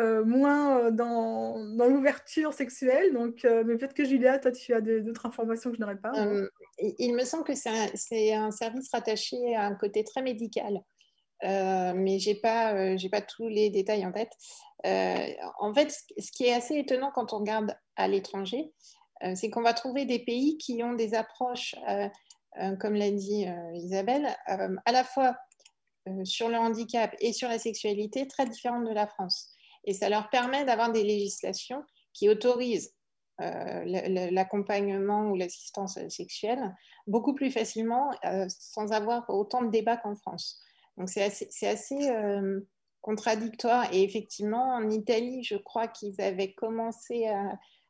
euh, 0.00 0.24
moins 0.24 0.90
dans, 0.90 1.64
dans 1.76 1.86
l'ouverture 1.86 2.52
sexuelle. 2.52 3.12
Donc, 3.12 3.44
euh, 3.44 3.62
mais 3.64 3.76
peut-être 3.76 3.94
que 3.94 4.04
Julia, 4.04 4.40
toi, 4.40 4.50
tu 4.50 4.74
as 4.74 4.80
d'autres 4.80 5.26
informations 5.26 5.70
que 5.70 5.76
je 5.76 5.80
n'aurais 5.80 6.00
pas. 6.00 6.12
Euh, 6.16 6.48
il 6.98 7.14
me 7.14 7.22
semble 7.22 7.44
que 7.44 7.54
c'est 7.54 7.70
un, 7.70 7.86
c'est 7.94 8.34
un 8.34 8.50
service 8.50 8.90
rattaché 8.92 9.54
à 9.54 9.66
un 9.66 9.76
côté 9.76 10.02
très 10.02 10.20
médical, 10.22 10.80
Euh, 11.44 11.92
mais 11.94 12.18
je 12.18 12.30
n'ai 12.30 12.36
pas, 12.36 12.74
euh, 12.74 12.96
pas 13.10 13.20
tous 13.20 13.48
les 13.48 13.70
détails 13.70 14.06
en 14.06 14.12
tête. 14.12 14.32
Euh, 14.86 15.26
en 15.58 15.74
fait, 15.74 15.90
ce 15.90 16.30
qui 16.32 16.44
est 16.44 16.52
assez 16.52 16.76
étonnant 16.76 17.10
quand 17.14 17.32
on 17.32 17.38
regarde 17.38 17.76
à 17.96 18.08
l'étranger, 18.08 18.72
c'est 19.36 19.50
qu'on 19.50 19.62
va 19.62 19.72
trouver 19.72 20.04
des 20.04 20.18
pays 20.18 20.58
qui 20.58 20.82
ont 20.82 20.94
des 20.94 21.14
approches, 21.14 21.76
comme 22.80 22.94
l'a 22.94 23.12
dit 23.12 23.46
Isabelle, 23.72 24.36
à 24.48 24.90
la 24.90 25.04
fois 25.04 25.36
sur 26.24 26.48
le 26.48 26.56
handicap 26.56 27.14
et 27.20 27.32
sur 27.32 27.48
la 27.48 27.60
sexualité 27.60 28.26
très 28.26 28.46
différentes 28.46 28.84
de 28.84 28.92
la 28.92 29.06
France. 29.06 29.54
Et 29.84 29.94
ça 29.94 30.08
leur 30.08 30.28
permet 30.28 30.64
d'avoir 30.64 30.90
des 30.90 31.04
législations 31.04 31.84
qui 32.12 32.28
autorisent 32.28 32.96
l'accompagnement 33.38 35.30
ou 35.30 35.36
l'assistance 35.36 36.00
sexuelle 36.08 36.74
beaucoup 37.06 37.34
plus 37.34 37.52
facilement 37.52 38.10
sans 38.48 38.90
avoir 38.90 39.30
autant 39.30 39.62
de 39.62 39.70
débats 39.70 39.98
qu'en 39.98 40.16
France. 40.16 40.60
Donc 40.96 41.08
c'est 41.08 41.22
assez, 41.66 42.10
euh, 42.10 42.60
contradictoire. 43.00 43.92
Et 43.92 44.02
effectivement, 44.02 44.74
en 44.74 44.88
Italie, 44.90 45.42
je 45.42 45.56
crois 45.56 45.88
qu'ils 45.88 46.20
avaient 46.20 46.52
commencé 46.52 47.26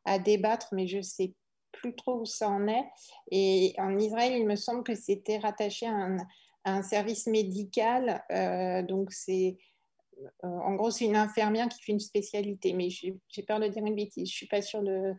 à, 0.05 0.19
débattre, 0.19 0.69
mais 0.73 0.87
je 0.87 0.97
ne 0.97 1.01
sais 1.03 1.33
plus 1.71 1.95
trop 1.95 2.21
où 2.21 2.25
ça 2.25 2.49
en 2.49 2.67
est. 2.67 2.85
Et 3.31 3.73
en 3.77 3.97
Israël, 3.97 4.33
il 4.35 4.45
me 4.45 4.55
semble 4.55 4.83
que 4.83 4.95
c'était 4.95 5.37
rattaché 5.37 5.87
à 5.87 6.17
un, 6.65 6.81
service 6.81 7.27
médical. 7.27 8.23
Euh, 8.31 8.81
donc 8.83 9.11
c'est 9.11 9.57
euh, 10.43 10.47
en 10.47 10.75
gros, 10.75 10.91
c'est 10.91 11.05
une 11.05 11.15
infirmière 11.15 11.69
qui 11.69 11.81
fait 11.81 11.91
une 11.91 11.99
spécialité, 11.99 12.73
mais 12.73 12.89
j'ai 12.89 13.43
peur 13.43 13.59
de 13.59 13.67
dire 13.67 13.85
une 13.85 13.95
bêtise. 13.95 14.29
Je 14.29 14.33
ne 14.33 14.37
suis 14.37 14.47
pas 14.47 14.61
sûre 14.61 14.83
de, 14.83 15.15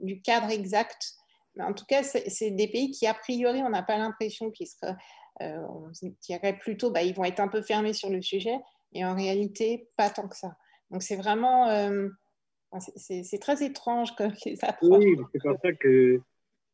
du 0.00 0.20
cadre 0.20 0.50
exact. 0.50 1.14
Mais 1.56 1.64
en 1.64 1.72
tout 1.72 1.84
cas, 1.86 2.02
c'est 2.02 2.28
c'est 2.30 2.50
des 2.50 2.68
pays 2.68 2.90
qui, 2.90 3.06
a 3.06 3.14
priori, 3.14 3.62
on 3.62 3.70
n'a 3.70 3.82
pas 3.82 3.98
l'impression 3.98 4.50
qu'ils 4.50 4.66
seraient. 4.66 4.96
Euh, 5.42 5.66
on 5.68 5.90
dirait 6.20 6.58
plutôt, 6.58 6.90
bah, 6.90 7.02
ils 7.02 7.14
vont 7.14 7.24
être 7.24 7.40
un 7.40 7.48
peu 7.48 7.62
fermés 7.62 7.92
sur 7.92 8.10
le 8.10 8.22
sujet, 8.22 8.56
et 8.92 9.04
en 9.04 9.14
réalité, 9.14 9.88
pas 9.96 10.10
tant 10.10 10.28
que 10.28 10.36
ça. 10.36 10.56
Donc, 10.90 11.02
c'est 11.02 11.16
vraiment. 11.16 11.68
euh, 11.68 12.08
c'est- 12.96 13.40
très 13.40 13.62
étrange 13.64 14.14
comme 14.16 14.32
les 14.46 14.58
approches. 14.64 15.04
Oui, 15.04 15.16
c'est 15.32 15.42
pour 15.42 15.58
ça 15.62 15.72
que, 15.72 16.20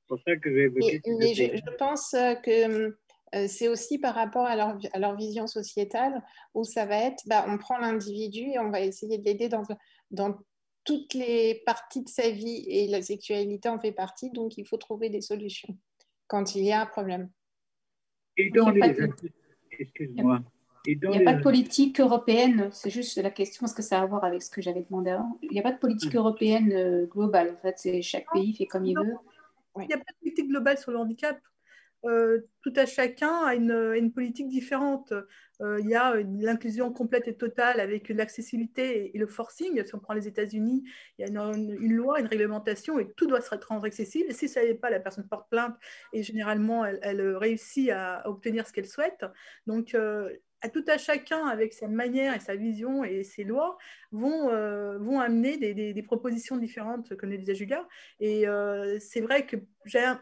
pour 0.09 0.19
ça 0.27 0.37
que 0.37 0.51
j'ai 0.51 0.63
évoqué. 0.65 1.01
Mais, 1.07 1.35
je, 1.35 1.77
pense 1.77 2.11
que 2.43 2.95
euh, 3.35 3.47
c'est 3.49 3.69
aussi 3.69 3.99
par 3.99 4.15
rapport 4.15 4.47
à 4.47 4.57
leur, 4.57 4.79
à 4.93 4.99
leur 4.99 5.17
vision 5.17 5.47
sociétale 5.47 6.23
où 6.55 6.65
ça 6.65 6.87
va 6.87 6.97
être, 6.97 7.23
bah, 7.27 7.45
on 7.49 7.59
prend 7.59 7.79
l'individu 7.79 8.51
et 8.51 8.59
on 8.59 8.71
va 8.71 8.81
essayer 8.81 9.19
de 9.19 9.25
l'aider 9.25 9.49
dans, 9.49 9.63
dans 10.11 10.37
toutes 10.85 11.15
les 11.15 11.63
parties 11.67 12.03
de 12.03 12.09
sa 12.09 12.31
vie 12.31 12.65
et 12.67 12.89
la 12.89 13.03
sexualité 13.03 13.69
en 13.69 13.79
fait 13.79 13.93
partie, 13.93 14.31
donc 14.31 14.57
il 14.57 14.67
faut 14.67 14.79
trouver 14.79 15.11
des 15.11 15.21
solutions 15.21 15.77
quand 16.27 16.55
il 16.55 16.65
y 16.65 16.73
a 16.73 16.81
un 16.81 16.87
problème. 16.87 17.31
Et 18.47 18.51
dans 18.51 18.71
Il 18.73 18.81
les... 18.81 18.93
de- 18.95 19.11
Excuse-moi. 19.79 20.41
N'y 20.87 20.95
a 20.95 21.19
les- 21.19 21.25
pas 21.25 21.35
de 21.35 21.43
politique 21.43 22.01
européenne, 22.01 22.71
c'est 22.73 22.91
juste 22.91 23.17
la 23.23 23.31
question, 23.31 23.61
parce 23.61 23.75
que 23.75 23.83
ça 23.83 24.01
a 24.01 24.03
à 24.03 24.07
voir 24.07 24.25
avec 24.25 24.43
ce 24.43 24.51
que 24.51 24.63
j'avais 24.63 24.83
demandé 24.89 25.11
avant. 25.11 25.39
Il 25.43 25.51
n'y 25.51 25.61
a 25.61 25.63
pas 25.63 25.73
de 25.73 25.79
politique 25.79 26.15
européenne 26.17 26.73
euh, 26.73 27.07
globale. 27.07 27.55
En 27.59 27.61
fait, 27.63 27.75
c'est 27.79 28.01
chaque 28.03 28.27
pays 28.33 28.55
fait 28.55 28.67
comme 28.67 28.87
il 28.87 28.97
veut. 28.97 29.15
Il 29.79 29.87
n'y 29.87 29.93
a 29.93 29.99
pas 29.99 30.05
de 30.13 30.19
politique 30.23 30.49
globale 30.49 30.79
sur 30.79 30.91
le 30.91 30.99
handicap. 30.99 31.39
Euh, 32.07 32.41
tout 32.63 32.73
à 32.77 32.87
chacun 32.87 33.45
a 33.45 33.55
une, 33.55 34.13
politique 34.13 34.49
différente. 34.49 35.13
Euh, 35.61 35.79
il 35.81 35.89
y 35.89 35.95
a 35.95 36.15
l'inclusion 36.17 36.91
complète 36.93 37.29
et 37.29 37.37
totale 37.37 37.81
avec 37.81 38.09
l'accessibilité 38.09 39.15
et, 39.15 39.19
le 39.19 39.27
forcing. 39.27 39.85
Si 39.85 39.95
on 39.95 39.99
prend 39.99 40.15
les 40.15 40.27
États-Unis, 40.27 40.83
il 41.19 41.23
y 41.23 41.37
a 41.37 41.43
une, 41.53 41.95
loi, 41.95 42.21
une 42.21 42.27
réglementation 42.27 42.99
et 42.99 43.13
tout 43.17 43.27
doit 43.27 43.43
se 43.43 43.55
rendre 43.69 43.85
accessible. 43.85 44.33
Si 44.33 44.49
ça 44.49 44.63
n'est 44.63 44.75
pas, 44.75 44.91
la 44.91 45.01
personne 45.01 45.29
porte 45.29 45.51
plainte 45.51 45.77
et 46.13 46.23
généralement 46.23 46.85
elle, 46.85 47.37
réussit 47.37 47.91
à, 47.91 48.21
à 48.21 48.29
obtenir 48.29 48.67
ce 48.67 48.73
qu'elle 48.73 48.89
souhaite. 48.89 49.25
Donc, 49.67 49.95
euh, 49.95 50.31
à 50.63 50.69
tout 50.69 50.85
à 50.89 50.99
chacun, 50.99 51.47
avec 51.47 51.73
sa 51.73 51.89
manière 51.89 52.35
et 52.35 52.41
sa 52.41 52.55
vision 52.55 53.05
et 53.05 53.25
ses 53.25 53.45
lois, 53.45 53.79
vont, 54.13 54.51
euh, 54.51 54.99
vont 54.99 55.21
amener 55.21 55.57
des, 55.57 56.03
propositions 56.03 56.57
différentes, 56.57 57.17
comme 57.17 57.31
le 57.31 57.39
disait 57.39 57.55
Julia. 57.55 57.87
Et 58.21 58.47
euh, 58.47 58.99
c'est 59.01 59.21
vrai 59.21 59.47
que 59.47 59.57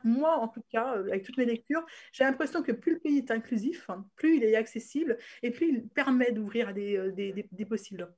moi, 0.05 0.36
en 0.36 0.49
tout 0.49 0.62
cas, 0.70 0.97
euh, 0.97 1.09
avec 1.09 1.24
toutes 1.24 1.39
mes 1.39 1.45
lectures, 1.45 1.84
j'ai 2.12 2.24
l'impression 2.24 2.62
que 2.62 2.72
plus 2.72 2.95
le 2.95 2.99
pays 2.99 3.18
est 3.18 3.30
inclusif, 3.30 3.89
hein, 3.91 4.07
plus 4.16 4.36
il 4.36 4.45
est 4.45 4.57
accessible 4.57 5.18
et 5.43 5.51
plus 5.51 5.68
il 5.68 5.89
permet 5.89 6.32
d'ouvrir 6.32 6.72
des, 6.74 7.12
des, 7.12 7.64
possibles. 7.64 8.09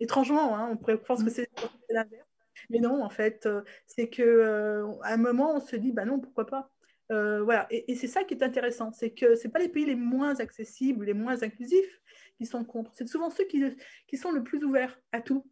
Étrangement, 0.00 0.56
hein, 0.56 0.68
on 0.72 0.76
pourrait 0.76 0.98
penser 0.98 1.24
que 1.24 1.30
c'est 1.30 1.48
l'inverse. 1.88 2.26
Mais 2.70 2.80
non, 2.80 3.02
en 3.02 3.10
fait, 3.10 3.48
c'est 3.86 4.08
que 4.08 4.22
euh, 4.22 4.86
à 5.02 5.14
un 5.14 5.16
moment, 5.16 5.56
on 5.56 5.60
se 5.60 5.76
dit, 5.76 5.92
bah 5.92 6.04
non, 6.04 6.20
pourquoi 6.20 6.46
pas 6.46 6.70
Euh, 7.12 7.42
voilà. 7.42 7.66
Et, 7.70 7.92
et 7.92 7.94
c'est 7.94 8.08
ça 8.08 8.24
qui 8.24 8.34
est 8.34 8.42
intéressant, 8.42 8.92
c'est 8.92 9.10
que 9.10 9.36
c'est 9.36 9.48
pas 9.48 9.58
les 9.58 9.68
pays 9.68 9.84
les 9.86 9.94
moins 9.94 10.40
accessibles, 10.40 11.04
les 11.04 11.14
moins 11.14 11.42
inclusifs 11.42 12.00
qui 12.36 12.46
sont 12.46 12.64
contre. 12.64 12.92
C'est 12.94 13.08
souvent 13.08 13.30
ceux 13.30 13.44
qui, 13.44 13.62
qui 14.06 14.16
sont 14.16 14.32
le 14.32 14.42
plus 14.42 14.62
ouverts 14.64 14.98
à 15.12 15.20
tout. 15.20 15.46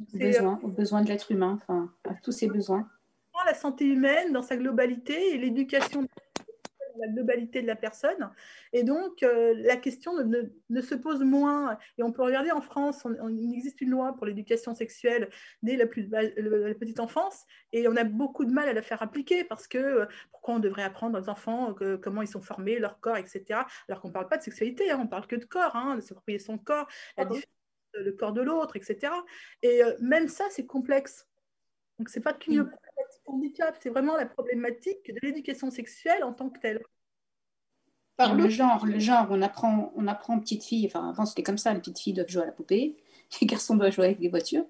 Aux 0.00 0.04
C'est, 0.10 0.18
besoins, 0.18 0.60
aux 0.62 0.68
besoins 0.68 1.02
de 1.02 1.08
l'être 1.08 1.30
humain, 1.30 1.58
enfin, 1.60 1.92
à 2.04 2.14
tous 2.14 2.32
ses 2.32 2.48
besoins. 2.48 2.88
la 3.46 3.54
santé 3.54 3.86
humaine 3.86 4.32
dans 4.32 4.42
sa 4.42 4.56
globalité 4.56 5.34
et 5.34 5.38
l'éducation 5.38 6.06
la 6.98 7.08
globalité 7.08 7.62
de 7.62 7.66
la 7.66 7.76
personne. 7.76 8.30
Et 8.72 8.82
donc, 8.82 9.22
euh, 9.22 9.54
la 9.56 9.76
question 9.76 10.14
ne, 10.16 10.22
ne- 10.22 10.48
ne 10.70 10.80
se 10.80 10.94
pose 10.94 11.22
moins. 11.22 11.78
Et 11.98 12.02
on 12.02 12.12
peut 12.12 12.22
regarder 12.22 12.50
en 12.50 12.60
France, 12.60 13.04
on- 13.04 13.16
on- 13.20 13.28
il 13.28 13.52
existe 13.54 13.80
une 13.80 13.90
loi 13.90 14.14
pour 14.16 14.26
l'éducation 14.26 14.74
sexuelle 14.74 15.28
dès 15.62 15.76
la, 15.76 15.86
plus, 15.86 16.08
la 16.10 16.74
petite 16.74 17.00
enfance, 17.00 17.44
et 17.72 17.88
on 17.88 17.96
a 17.96 18.04
beaucoup 18.04 18.44
de 18.44 18.52
mal 18.52 18.68
à 18.68 18.72
la 18.72 18.82
faire 18.82 19.02
appliquer 19.02 19.44
parce 19.44 19.66
que 19.66 19.78
euh, 19.78 20.06
pourquoi 20.30 20.54
on 20.54 20.58
devrait 20.58 20.82
apprendre 20.84 21.18
aux 21.20 21.28
enfants 21.28 21.74
que- 21.74 21.96
comment 21.96 22.22
ils 22.22 22.28
sont 22.28 22.40
formés, 22.42 22.78
leur 22.78 23.00
corps, 23.00 23.16
etc. 23.16 23.60
Alors 23.88 24.00
qu'on 24.00 24.08
ne 24.08 24.12
parle 24.12 24.28
pas 24.28 24.36
de 24.38 24.42
sexualité, 24.42 24.90
hein, 24.90 24.98
on 25.02 25.06
parle 25.06 25.26
que 25.26 25.36
de 25.36 25.44
corps, 25.44 25.76
hein, 25.76 25.96
de 25.96 26.00
s'approprier 26.00 26.38
son 26.38 26.58
corps, 26.58 26.86
la 27.16 27.24
différence, 27.34 27.46
le 27.94 28.12
corps 28.12 28.32
de 28.32 28.40
l'autre, 28.42 28.76
etc. 28.76 29.12
Et 29.62 29.84
euh, 29.84 29.92
même 30.00 30.28
ça, 30.28 30.44
c'est 30.50 30.66
complexe. 30.66 31.28
Donc, 32.02 32.08
ce 32.10 32.18
n'est 32.18 32.22
pas 32.22 32.32
qu'une 32.34 32.64
problématique 32.66 33.22
handicap, 33.28 33.76
c'est 33.82 33.90
vraiment 33.90 34.16
la 34.16 34.26
problématique 34.26 35.06
de 35.14 35.18
l'éducation 35.22 35.70
sexuelle 35.70 36.24
en 36.24 36.32
tant 36.32 36.50
que 36.50 36.58
telle. 36.60 36.82
Le 38.24 38.48
genre, 38.48 38.86
le 38.86 38.98
genre, 39.00 39.26
on 39.30 39.42
apprend, 39.42 39.92
on 39.96 40.06
apprend 40.06 40.36
aux 40.36 40.40
petites 40.40 40.62
filles, 40.64 40.86
enfin 40.86 41.08
avant 41.10 41.26
c'était 41.26 41.42
comme 41.42 41.58
ça, 41.58 41.72
les 41.74 41.80
petites 41.80 41.98
filles 41.98 42.12
doivent 42.12 42.28
jouer 42.28 42.42
à 42.42 42.46
la 42.46 42.52
poupée, 42.52 42.96
les 43.40 43.46
garçons 43.48 43.74
doivent 43.76 43.92
jouer 43.92 44.06
avec 44.06 44.20
des 44.20 44.28
voitures. 44.28 44.64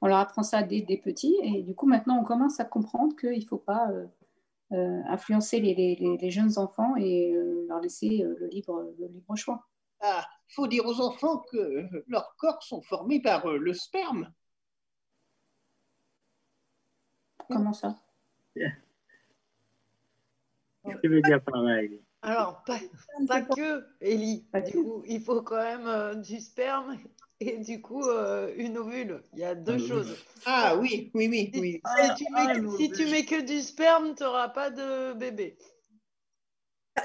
On 0.00 0.06
leur 0.06 0.18
apprend 0.18 0.42
ça 0.44 0.62
dès 0.62 0.82
des 0.82 0.96
petits 0.98 1.36
et 1.42 1.62
du 1.62 1.74
coup 1.74 1.86
maintenant 1.86 2.18
on 2.20 2.24
commence 2.24 2.60
à 2.60 2.64
comprendre 2.64 3.14
qu'il 3.16 3.38
ne 3.40 3.44
faut 3.46 3.56
pas 3.58 3.90
euh, 3.90 4.06
euh, 4.72 5.00
influencer 5.08 5.60
les, 5.60 5.74
les- 5.74 5.96
les- 5.96 6.18
les 6.18 6.30
jeunes 6.30 6.58
enfants 6.58 6.96
et 6.96 7.34
euh, 7.34 7.66
leur 7.68 7.80
laisser 7.80 8.22
euh, 8.24 8.36
le, 8.40 8.48
libre, 8.48 8.84
le 8.98 9.06
libre 9.08 9.36
choix. 9.36 9.66
Ah, 10.00 10.26
faut 10.48 10.66
dire 10.68 10.86
aux 10.86 11.00
enfants 11.00 11.38
que 11.50 11.88
leurs 12.08 12.36
corps 12.36 12.62
sont 12.62 12.82
formés 12.82 13.20
par 13.22 13.46
euh, 13.46 13.58
le 13.58 13.74
sperme. 13.74 14.32
Comment 17.48 17.72
ça? 17.72 17.98
Je 21.02 21.08
veux 21.08 21.22
dire 21.22 21.42
pareil. 21.42 22.00
Alors, 22.22 22.62
pas, 22.64 22.78
pas 23.26 23.42
que, 23.42 23.84
Ellie. 24.00 24.44
Du 24.66 24.72
coup, 24.82 25.02
il 25.06 25.20
faut 25.22 25.42
quand 25.42 25.56
même 25.62 25.86
euh, 25.86 26.14
du 26.14 26.40
sperme 26.40 26.98
et 27.40 27.58
du 27.58 27.80
coup 27.82 28.04
euh, 28.08 28.52
une 28.56 28.78
ovule. 28.78 29.22
Il 29.32 29.40
y 29.40 29.44
a 29.44 29.54
deux 29.54 29.78
choses. 29.78 30.16
Ah 30.46 30.76
oui, 30.76 31.10
oui, 31.14 31.28
oui, 31.28 31.50
oui. 31.54 31.82
Si, 31.84 32.14
tu 32.14 32.32
mets, 32.32 32.46
que- 32.54 32.76
si 32.76 32.90
tu 32.92 33.06
mets 33.06 33.24
que 33.24 33.40
du 33.40 33.60
sperme, 33.60 34.14
tu 34.14 34.22
n'auras 34.22 34.48
pas 34.50 34.70
de 34.70 35.12
bébé. 35.14 35.56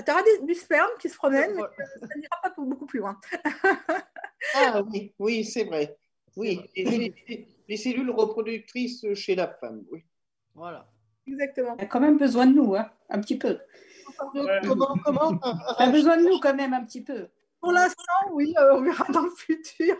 Tu 0.05 0.11
auras 0.11 0.21
du 0.43 0.53
sperme 0.53 0.91
qui 0.99 1.09
se 1.09 1.15
promène, 1.15 1.49
mais 1.55 1.63
ça 2.07 2.15
n'ira 2.15 2.37
pas 2.43 2.53
beaucoup 2.57 2.85
plus 2.85 2.99
loin. 2.99 3.19
Ah 4.53 4.81
oui, 4.83 5.13
oui, 5.19 5.43
c'est 5.43 5.63
vrai. 5.65 5.97
Oui, 6.35 6.61
les- 6.75 7.47
les 7.67 7.77
cellules 7.77 8.11
reproductrices 8.11 9.05
chez 9.13 9.35
la 9.35 9.47
femme, 9.47 9.83
oui. 9.91 10.03
Voilà. 10.57 10.85
Exactement. 11.27 11.75
Elle 11.77 11.85
a 11.85 11.87
quand 11.87 11.99
même 11.99 12.17
besoin 12.17 12.45
de 12.47 12.53
nous, 12.53 12.75
hein, 12.75 12.89
un 13.09 13.19
petit 13.21 13.37
peu. 13.37 13.59
Comment, 14.65 14.95
comment 15.05 15.39
Elle 15.79 15.89
a 15.89 15.91
besoin 15.91 16.17
de 16.17 16.23
nous 16.23 16.39
quand 16.39 16.55
même 16.55 16.73
un 16.73 16.83
petit 16.83 17.03
peu. 17.03 17.27
Pour 17.59 17.71
l'instant, 17.71 18.31
oui, 18.33 18.53
euh, 18.57 18.75
on 18.77 18.81
verra 18.81 19.05
dans 19.13 19.21
le 19.23 19.29
futur. 19.31 19.95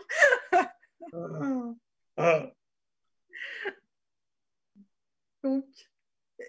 Donc, 5.44 5.64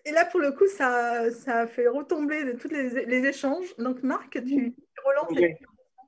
et 0.05 0.12
là, 0.12 0.26
pour 0.26 0.39
le 0.39 0.51
coup, 0.51 0.68
ça, 0.68 1.32
ça 1.32 1.60
a 1.62 1.68
fait 1.68 1.88
retomber 1.88 2.43
de 2.45 2.53
tous 2.53 2.70
les, 2.70 3.05
les 3.05 3.26
échanges. 3.28 3.76
Donc, 3.78 4.01
Marc, 4.03 4.32
tu, 4.34 4.74
tu 4.74 5.01
relances 5.05 5.32
les... 5.38 5.57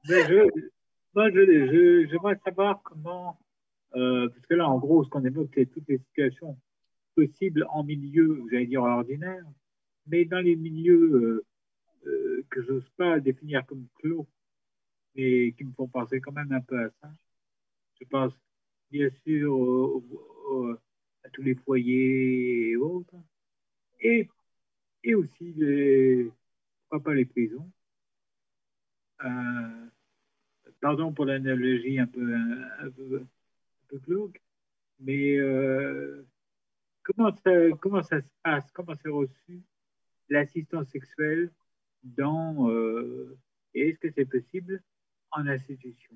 Je, 0.04 0.14
je- 0.14 0.70
Moi, 1.14 1.30
je- 1.32 2.08
j'aimerais 2.10 2.40
savoir 2.46 2.82
comment, 2.84 3.38
euh, 3.96 4.28
parce 4.30 4.46
que 4.48 4.54
là, 4.56 4.68
en 4.68 4.78
gros, 4.80 5.04
ce 5.04 5.10
qu'on 5.10 5.24
évoque, 5.26 5.50
c'est 5.54 5.66
toutes 5.68 5.88
les 5.88 5.98
situations 6.00 6.58
possibles 7.16 7.66
en 7.70 7.84
milieu, 7.84 8.44
j'allais 8.52 8.68
dire 8.68 8.84
ordinaire, 8.84 9.44
mais 10.08 10.26
dans 10.26 10.40
les 10.40 10.56
milieux 10.56 11.14
euh, 11.14 11.46
euh, 12.08 12.46
que 12.50 12.62
j'ose 12.64 12.90
pas 12.98 13.20
définir 13.20 13.66
comme 13.66 13.88
clos, 13.96 14.28
mais 15.16 15.52
qui 15.54 15.64
me 15.66 15.74
font 15.74 15.88
penser 15.88 16.22
quand 16.22 16.32
même 16.32 16.52
un 16.52 16.62
peu 16.62 16.80
à 16.80 16.90
ça. 17.02 17.12
Je 18.00 18.06
pense 18.06 18.34
bien 18.92 19.10
sûr 19.26 20.02
à 21.24 21.30
tous 21.30 21.44
les 21.44 21.56
foyers 21.56 22.72
et 22.72 22.76
autres, 22.76 23.16
et, 24.00 24.28
et 25.04 25.16
aussi 25.16 25.54
les, 25.54 26.30
pourquoi 26.90 27.04
pas 27.04 27.14
les 27.14 27.26
prisons. 27.26 27.72
Euh, 29.24 29.88
pardon 30.80 31.14
pour 31.14 31.26
l'analogie 31.26 32.00
un 32.00 32.08
peu, 32.08 32.34
un, 32.34 32.90
peu, 32.90 33.18
un 33.22 33.88
peu 33.88 33.98
glauque, 34.00 34.42
mais 35.00 35.38
euh, 35.38 36.26
comment, 37.04 37.32
ça, 38.04 38.22
se 38.22 38.28
passe, 38.44 38.72
comment 38.72 38.94
c'est 39.02 39.10
reçu 39.10 39.64
l'assistance 40.30 40.90
sexuelle 40.90 41.52
dans, 42.04 42.70
euh, 42.70 43.38
et 43.74 43.90
est-ce 43.90 44.00
que 44.00 44.12
c'est 44.12 44.26
possible 44.26 44.82
en 45.32 45.48
institution? 45.48 46.16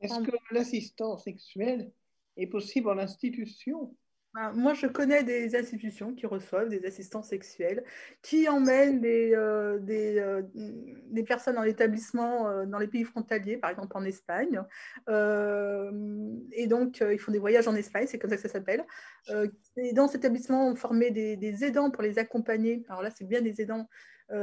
Est-ce 0.00 0.20
que 0.20 0.36
l'assistance 0.52 1.24
sexuelle 1.24 1.92
est 2.36 2.46
possible 2.46 2.88
en 2.88 2.98
institution? 2.98 3.96
Moi, 4.54 4.74
je 4.74 4.88
connais 4.88 5.22
des 5.22 5.54
institutions 5.54 6.12
qui 6.12 6.26
reçoivent 6.26 6.68
des 6.68 6.84
assistants 6.86 7.22
sexuels, 7.22 7.84
qui 8.20 8.48
emmènent 8.48 9.00
des, 9.00 9.32
euh, 9.32 9.78
euh, 9.88 10.42
des 11.06 11.22
personnes 11.22 11.56
en 11.56 11.62
établissement 11.62 12.48
euh, 12.48 12.66
dans 12.66 12.80
les 12.80 12.88
pays 12.88 13.04
frontaliers, 13.04 13.56
par 13.58 13.70
exemple 13.70 13.96
en 13.96 14.04
Espagne. 14.04 14.60
Et 15.08 16.66
donc, 16.66 17.00
ils 17.00 17.18
font 17.18 17.30
des 17.30 17.38
voyages 17.38 17.68
en 17.68 17.76
Espagne, 17.76 18.06
c'est 18.08 18.18
comme 18.18 18.30
ça 18.30 18.36
que 18.36 18.42
ça 18.42 18.48
s'appelle. 18.48 18.84
Et 19.76 19.92
dans 19.92 20.08
cet 20.08 20.22
établissement, 20.22 20.68
on 20.68 20.74
formait 20.74 21.12
des, 21.12 21.36
des 21.36 21.64
aidants 21.64 21.92
pour 21.92 22.02
les 22.02 22.18
accompagner. 22.18 22.84
Alors 22.88 23.02
là, 23.02 23.10
c'est 23.10 23.26
bien 23.26 23.40
des 23.40 23.60
aidants 23.60 23.88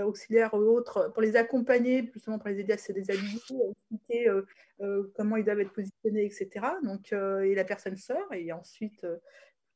auxiliaires 0.05 0.53
ou 0.53 0.59
autres, 0.59 1.11
pour 1.11 1.21
les 1.21 1.35
accompagner, 1.35 2.09
justement 2.13 2.39
pour 2.39 2.47
les 2.47 2.59
aider 2.59 2.73
à 2.73 2.77
se 2.77 2.93
déshabiller, 2.93 3.41
à 3.49 3.71
expliquer 3.71 4.41
comment 5.15 5.35
ils 5.35 5.43
doivent 5.43 5.59
être 5.59 5.73
positionnés, 5.73 6.23
etc. 6.23 6.65
Donc, 6.81 7.11
et 7.11 7.55
la 7.55 7.65
personne 7.65 7.97
sort, 7.97 8.31
et 8.31 8.53
ensuite, 8.53 9.05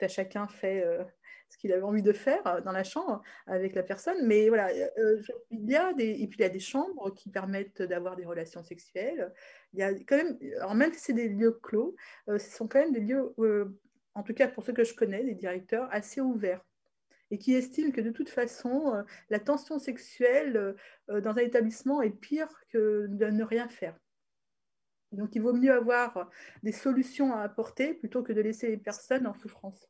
chacun 0.08 0.48
fait 0.48 0.84
euh, 0.84 1.04
ce 1.50 1.58
qu'il 1.58 1.72
avait 1.72 1.82
envie 1.82 2.02
de 2.02 2.14
faire 2.14 2.46
euh, 2.48 2.62
dans 2.62 2.72
la 2.72 2.84
chambre 2.84 3.22
avec 3.48 3.76
la 3.76 3.84
personne. 3.84 4.26
Mais 4.26 4.50
voilà, 4.50 4.70
euh, 4.98 5.22
il 5.52 5.70
y 5.70 5.76
a 5.76 5.94
des, 5.94 6.10
et 6.10 6.28
puis 6.28 6.40
il 6.40 6.42
y 6.42 6.46
a 6.46 6.50
des 6.50 6.60
chambres 6.60 7.14
qui 7.14 7.30
permettent 7.30 7.82
d'avoir 7.82 8.16
des 8.16 8.26
relations 8.26 8.64
sexuelles. 8.64 9.34
Il 9.74 9.80
y 9.80 9.84
a 9.84 9.94
quand 9.94 10.18
même, 10.18 10.38
alors 10.58 10.76
même 10.76 10.94
si 10.94 11.00
c'est 11.00 11.14
des 11.14 11.30
lieux 11.30 11.60
clos, 11.64 11.96
ce 12.28 12.38
sont 12.38 12.68
quand 12.68 12.80
même 12.80 12.94
des 12.94 13.02
lieux, 13.02 13.34
en 14.14 14.24
tout 14.24 14.34
cas 14.34 14.48
pour 14.48 14.64
ceux 14.64 14.74
que 14.74 14.84
je 14.84 14.94
connais, 14.94 15.24
des 15.24 15.36
directeurs 15.36 15.88
assez 15.92 16.22
ouverts 16.22 16.64
et 17.32 17.40
qui 17.40 17.56
estiment 17.56 17.92
que 17.92 18.02
de 18.02 18.12
toute 18.12 18.30
façon, 18.30 19.04
la 19.30 19.40
tension 19.40 19.80
sexuelle 19.80 20.76
dans 21.08 21.32
un 21.32 21.38
établissement 21.38 22.02
est 22.02 22.12
pire 22.12 22.48
que 22.70 23.08
de 23.10 23.26
ne 23.26 23.44
rien 23.44 23.68
faire. 23.68 23.98
Donc, 25.12 25.30
il 25.36 25.42
vaut 25.42 25.54
mieux 25.54 25.74
avoir 25.74 26.30
des 26.64 26.72
solutions 26.72 27.34
à 27.34 27.42
apporter 27.42 27.94
plutôt 27.94 28.24
que 28.24 28.34
de 28.34 28.42
laisser 28.42 28.70
les 28.70 28.78
personnes 28.78 29.28
en 29.28 29.34
souffrance. 29.34 29.88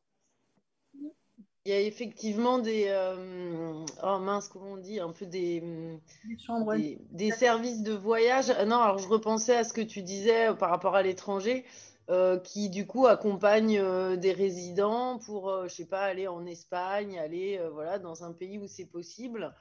Il 1.64 1.70
y 1.70 1.72
a 1.72 1.80
effectivement 1.80 2.60
des. 2.60 2.84
euh, 2.88 3.84
oh 4.04 4.18
mince, 4.20 4.46
comment 4.46 4.74
on 4.74 4.76
dit 4.76 5.00
Un 5.00 5.10
peu 5.10 5.26
des. 5.26 5.60
Des 6.24 6.38
chambres. 6.38 6.76
Des, 6.76 6.98
des 7.10 7.32
services 7.32 7.82
de 7.82 7.92
voyage. 7.92 8.50
Ah 8.56 8.64
Non, 8.64 8.76
alors 8.76 8.98
je 8.98 9.08
repensais 9.08 9.56
à 9.56 9.64
ce 9.64 9.72
que 9.72 9.80
tu 9.80 10.02
disais 10.02 10.50
euh, 10.50 10.54
par 10.54 10.70
rapport 10.70 10.94
à 10.94 11.02
l'étranger, 11.02 11.64
euh, 12.08 12.38
qui 12.38 12.70
du 12.70 12.86
coup 12.86 13.08
accompagnent 13.08 13.80
euh, 13.80 14.14
des 14.14 14.32
résidents 14.32 15.18
pour, 15.18 15.50
euh, 15.50 15.66
je 15.66 15.74
sais 15.74 15.86
pas, 15.86 16.02
aller 16.02 16.28
en 16.28 16.46
Espagne, 16.46 17.18
aller 17.18 17.60
voilà, 17.72 17.98
dans 17.98 18.22
un 18.22 18.32
pays 18.32 18.58
où 18.58 18.68
c'est 18.68 18.86
possible. 18.86 19.52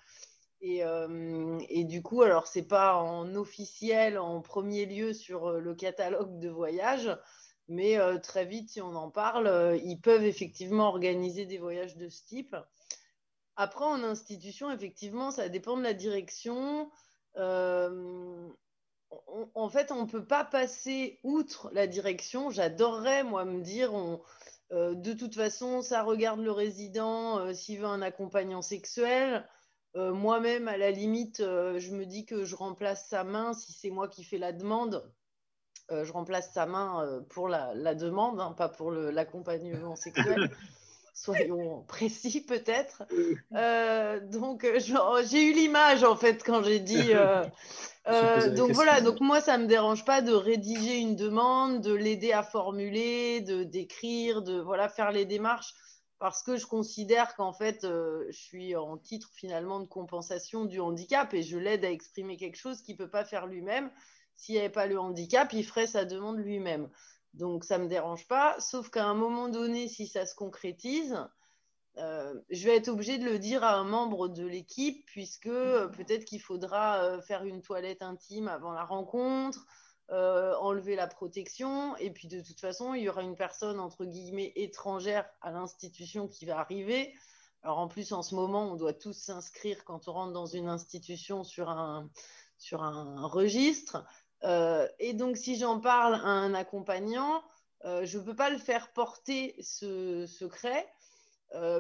Et, 0.62 0.84
euh, 0.84 1.60
et 1.70 1.84
du 1.84 2.01
coup, 2.01 2.22
alors 2.22 2.47
c'est 2.47 2.68
pas 2.68 2.95
en 2.97 3.36
officiel 3.36 4.18
en 4.18 4.41
premier 4.41 4.86
lieu 4.86 5.14
sur 5.14 5.47
euh, 5.47 5.60
le 5.60 5.76
catalogue 5.76 6.39
de 6.39 6.49
voyage, 6.49 7.16
mais 7.68 7.97
euh, 7.99 8.18
très 8.20 8.45
vite, 8.45 8.70
si 8.70 8.82
on 8.82 8.95
en 8.95 9.12
parle, 9.12 9.80
ils 9.84 9.99
peuvent 9.99 10.24
effectivement 10.26 10.88
organiser 10.88 11.45
des 11.45 11.58
voyages 11.58 11.97
de 11.97 12.10
ce 12.10 12.26
type. 12.26 12.56
Après, 13.58 13.84
en 13.86 14.03
institution, 14.03 14.72
effectivement, 14.72 15.32
ça 15.32 15.49
dépend 15.49 15.78
de 15.78 15.84
la 15.84 15.93
direction. 15.93 16.89
On- 19.12 19.49
en 19.56 19.70
fait, 19.70 19.91
on 19.91 20.03
ne 20.03 20.10
peut 20.10 20.26
pas 20.26 20.43
passer 20.43 21.20
outre 21.24 21.70
la 21.74 21.88
direction. 21.88 22.49
J'adorerais, 22.49 23.24
moi, 23.24 23.45
me 23.45 23.62
dire, 23.62 23.91
de 24.72 25.14
toute 25.14 25.36
façon, 25.36 25.82
ça 25.82 26.03
regarde 26.03 26.39
le 26.41 26.51
résident 26.51 27.53
s'il 27.53 27.80
veut 27.80 27.86
un 27.86 28.01
accompagnant 28.01 28.62
sexuel. 28.62 29.47
Euh, 29.96 30.14
Moi-même, 30.14 30.68
à 30.68 30.78
la 30.78 30.91
limite, 30.91 31.39
euh, 31.39 31.80
je 31.80 31.91
me 31.91 32.06
dis 32.06 32.26
que 32.26 32.43
je 32.43 32.56
remplace 32.56 33.08
sa 33.08 33.24
main 33.24 33.54
si 33.54 33.72
c'est 33.72 33.89
moi 33.89 34.08
qui 34.08 34.24
fais 34.24 34.38
la 34.38 34.52
demande. 34.52 35.10
Euh, 35.91 36.04
je 36.04 36.12
remplace 36.12 36.52
sa 36.52 36.66
main 36.66 37.24
pour 37.30 37.48
la, 37.48 37.74
la 37.76 37.96
demande, 37.96 38.41
hein, 38.41 38.54
pas 38.58 38.70
pour 38.70 38.91
l'accompagnement 38.91 39.96
sexuel. 39.96 40.52
Soyons 41.14 41.84
précis 41.88 42.46
peut-être. 42.46 43.04
Donc, 44.32 44.68
j'ai 45.24 45.43
eu 45.43 45.54
l'image 45.54 46.04
en 46.04 46.18
fait 46.18 46.43
quand 46.43 46.62
j'ai 46.62 46.80
dit. 46.80 47.14
donc 48.56 48.72
voilà, 48.72 49.00
donc 49.00 49.22
moi 49.22 49.39
ça 49.39 49.58
me 49.58 49.66
dérange 49.66 50.04
pas 50.04 50.22
de 50.22 50.34
rédiger 50.34 50.98
une 50.98 51.16
demande, 51.16 51.82
de 51.82 51.93
l'aider 51.93 52.34
à 52.34 52.43
formuler, 52.43 53.39
de 53.39 53.64
d'écrire, 53.64 54.41
de 54.41 54.60
voilà 54.60 54.89
faire 54.89 55.12
les 55.12 55.24
démarches 55.24 55.74
parce 56.20 56.43
que 56.43 56.55
je 56.55 56.66
considère 56.66 57.36
qu'en 57.36 57.53
fait 57.53 57.84
euh, 57.84 58.26
je 58.30 58.38
suis 58.38 58.76
en 58.76 58.97
titre 58.97 59.30
finalement 59.34 59.80
de 59.80 59.88
compensation 59.88 60.66
du 60.66 60.80
handicap 60.80 61.34
et 61.34 61.43
je 61.43 61.57
l'aide 61.57 61.84
à 61.86 61.91
exprimer 61.91 62.38
quelque 62.38 62.57
chose 62.57 62.82
qu'il 62.82 62.97
peut 62.97 63.09
pas 63.09 63.26
faire 63.26 63.47
lui-même. 63.47 63.91
S'il 64.36 64.55
n'y 64.55 64.59
avait 64.59 64.70
pas 64.70 64.88
le 64.88 64.99
handicap, 64.99 65.51
il 65.53 65.66
ferait 65.66 65.88
sa 65.88 66.05
demande 66.05 66.38
lui-même. 66.38 66.89
Donc 67.34 67.63
ça 67.63 67.78
me 67.78 67.88
dérange 67.88 68.28
pas, 68.28 68.59
sauf 68.59 68.89
qu'à 68.89 69.05
un 69.05 69.13
moment 69.13 69.49
donné, 69.49 69.88
si 69.88 70.07
ça 70.07 70.26
se 70.26 70.36
concrétise, 70.36 71.18
euh, 71.97 72.34
je 72.49 72.66
vais 72.66 72.78
être 72.78 72.89
obligée 72.89 73.18
de 73.18 73.26
le 73.26 73.39
dire 73.39 73.63
à 73.63 73.76
un 73.76 73.84
membre 73.84 74.28
de 74.28 74.45
l'équipe, 74.45 75.05
puisque 75.05 75.47
euh, 75.47 75.88
peut-être 75.88 76.26
qu'il 76.26 76.41
faudra 76.41 77.22
faire 77.22 77.43
une 77.43 77.61
toilette 77.61 78.01
intime 78.01 78.47
avant 78.47 78.72
la 78.72 78.84
rencontre, 78.84 79.66
euh, 80.12 80.53
enlever 80.58 80.95
la 80.95 81.08
protection, 81.08 81.97
et 81.97 82.12
puis 82.12 82.28
de 82.28 82.39
toute 82.39 82.60
façon, 82.60 82.93
il 82.93 83.03
y 83.03 83.10
aura 83.10 83.24
une 83.24 83.36
personne, 83.36 83.80
entre 83.80 84.06
guillemets, 84.06 84.53
étrangère 84.56 85.28
à 85.41 85.49
l'institution 85.51 86.28
qui 86.28 86.45
va 86.45 86.60
arriver. 86.60 87.12
Alors 87.64 87.80
en 87.80 87.88
plus, 87.88 88.12
en 88.12 88.22
ce 88.22 88.36
moment, 88.36 88.72
on 88.72 88.76
doit 88.76 88.93
tous 88.93 89.14
s'inscrire 89.14 89.84
quand 89.84 90.08
on 90.08 90.14
rentre 90.14 90.34
dans 90.34 90.45
une 90.45 90.70
institution 90.70 91.43
sur 91.43 91.70
un, 91.70 92.08
sur 92.60 92.84
un 92.84 93.26
registre. 93.26 94.06
Euh, 94.43 94.88
et 94.99 95.14
donc, 95.14 95.38
si 95.38 95.58
j'en 95.58 95.80
parle 95.80 96.14
à 96.14 96.28
un 96.28 96.53
accompagnant, 96.53 97.43
euh, 97.86 98.06
je 98.06 98.20
ne 98.20 98.24
peux 98.24 98.36
pas 98.36 98.51
le 98.51 98.60
faire 98.60 98.93
porter 98.93 99.56
ce 99.60 100.28
secret, 100.28 100.88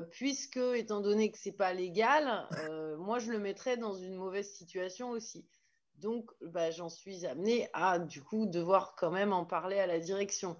puisque, 0.09 0.57
étant 0.57 1.01
donné 1.01 1.29
que 1.31 1.37
ce 1.37 1.49
n'est 1.49 1.55
pas 1.55 1.73
légal, 1.73 2.47
moi, 2.97 3.19
je 3.19 3.29
le 3.31 3.39
mettrais 3.39 3.75
dans 3.77 3.93
une 3.93 4.15
mauvaise 4.15 4.51
situation 4.53 5.09
aussi. 5.09 5.45
Donc, 5.99 6.31
bah, 6.41 6.71
j'en 6.71 6.89
suis 6.89 7.25
amenée 7.25 7.69
à, 7.73 7.99
du 7.99 8.21
coup, 8.21 8.45
devoir 8.45 8.95
quand 8.95 9.11
même 9.11 9.33
en 9.33 9.45
parler 9.45 9.79
à 9.79 9.87
la 9.87 9.99
direction. 9.99 10.57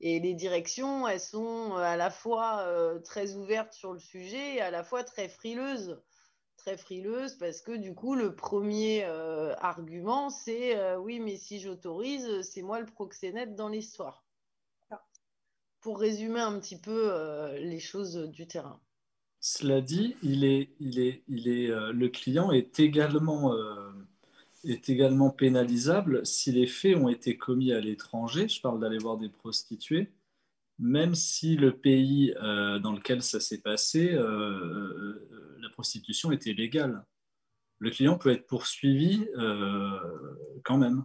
Et 0.00 0.18
les 0.20 0.34
directions, 0.34 1.06
elles 1.06 1.20
sont 1.20 1.74
à 1.74 1.96
la 1.96 2.10
fois 2.10 2.60
euh, 2.60 2.98
très 3.00 3.34
ouvertes 3.34 3.74
sur 3.74 3.92
le 3.92 3.98
sujet 3.98 4.56
et 4.56 4.60
à 4.60 4.70
la 4.70 4.82
fois 4.82 5.04
très 5.04 5.28
frileuses 5.28 6.00
très 6.60 6.76
frileuse 6.76 7.34
parce 7.34 7.62
que 7.62 7.72
du 7.72 7.94
coup, 7.94 8.14
le 8.14 8.34
premier 8.34 9.04
euh, 9.04 9.54
argument, 9.58 10.30
c'est 10.30 10.76
euh, 10.76 10.98
oui, 10.98 11.18
mais 11.18 11.36
si 11.36 11.58
j'autorise, 11.58 12.42
c'est 12.42 12.62
moi 12.62 12.80
le 12.80 12.86
proxénète 12.86 13.56
dans 13.56 13.68
l'histoire. 13.68 14.24
Pour 15.80 15.98
résumer 15.98 16.40
un 16.40 16.58
petit 16.60 16.78
peu 16.78 17.10
euh, 17.10 17.58
les 17.58 17.80
choses 17.80 18.14
du 18.28 18.46
terrain. 18.46 18.78
Cela 19.40 19.80
dit, 19.80 20.14
il 20.22 20.44
est, 20.44 20.74
il 20.78 20.98
est, 20.98 21.24
il 21.26 21.48
est, 21.48 21.70
euh, 21.70 21.92
le 21.92 22.10
client 22.10 22.52
est 22.52 22.78
également, 22.78 23.54
euh, 23.54 23.89
est 24.64 24.88
également 24.88 25.30
pénalisable 25.30 26.24
si 26.26 26.52
les 26.52 26.66
faits 26.66 26.96
ont 26.96 27.08
été 27.08 27.36
commis 27.36 27.72
à 27.72 27.80
l'étranger. 27.80 28.48
Je 28.48 28.60
parle 28.60 28.80
d'aller 28.80 28.98
voir 28.98 29.16
des 29.16 29.28
prostituées, 29.28 30.12
même 30.78 31.14
si 31.14 31.56
le 31.56 31.76
pays 31.76 32.34
euh, 32.42 32.78
dans 32.78 32.92
lequel 32.92 33.22
ça 33.22 33.40
s'est 33.40 33.60
passé, 33.60 34.12
euh, 34.12 34.20
euh, 34.22 35.58
la 35.60 35.68
prostitution 35.70 36.32
était 36.32 36.54
légale. 36.54 37.04
Le 37.78 37.90
client 37.90 38.18
peut 38.18 38.30
être 38.30 38.46
poursuivi 38.46 39.26
quand 40.64 40.76
même. 40.76 41.04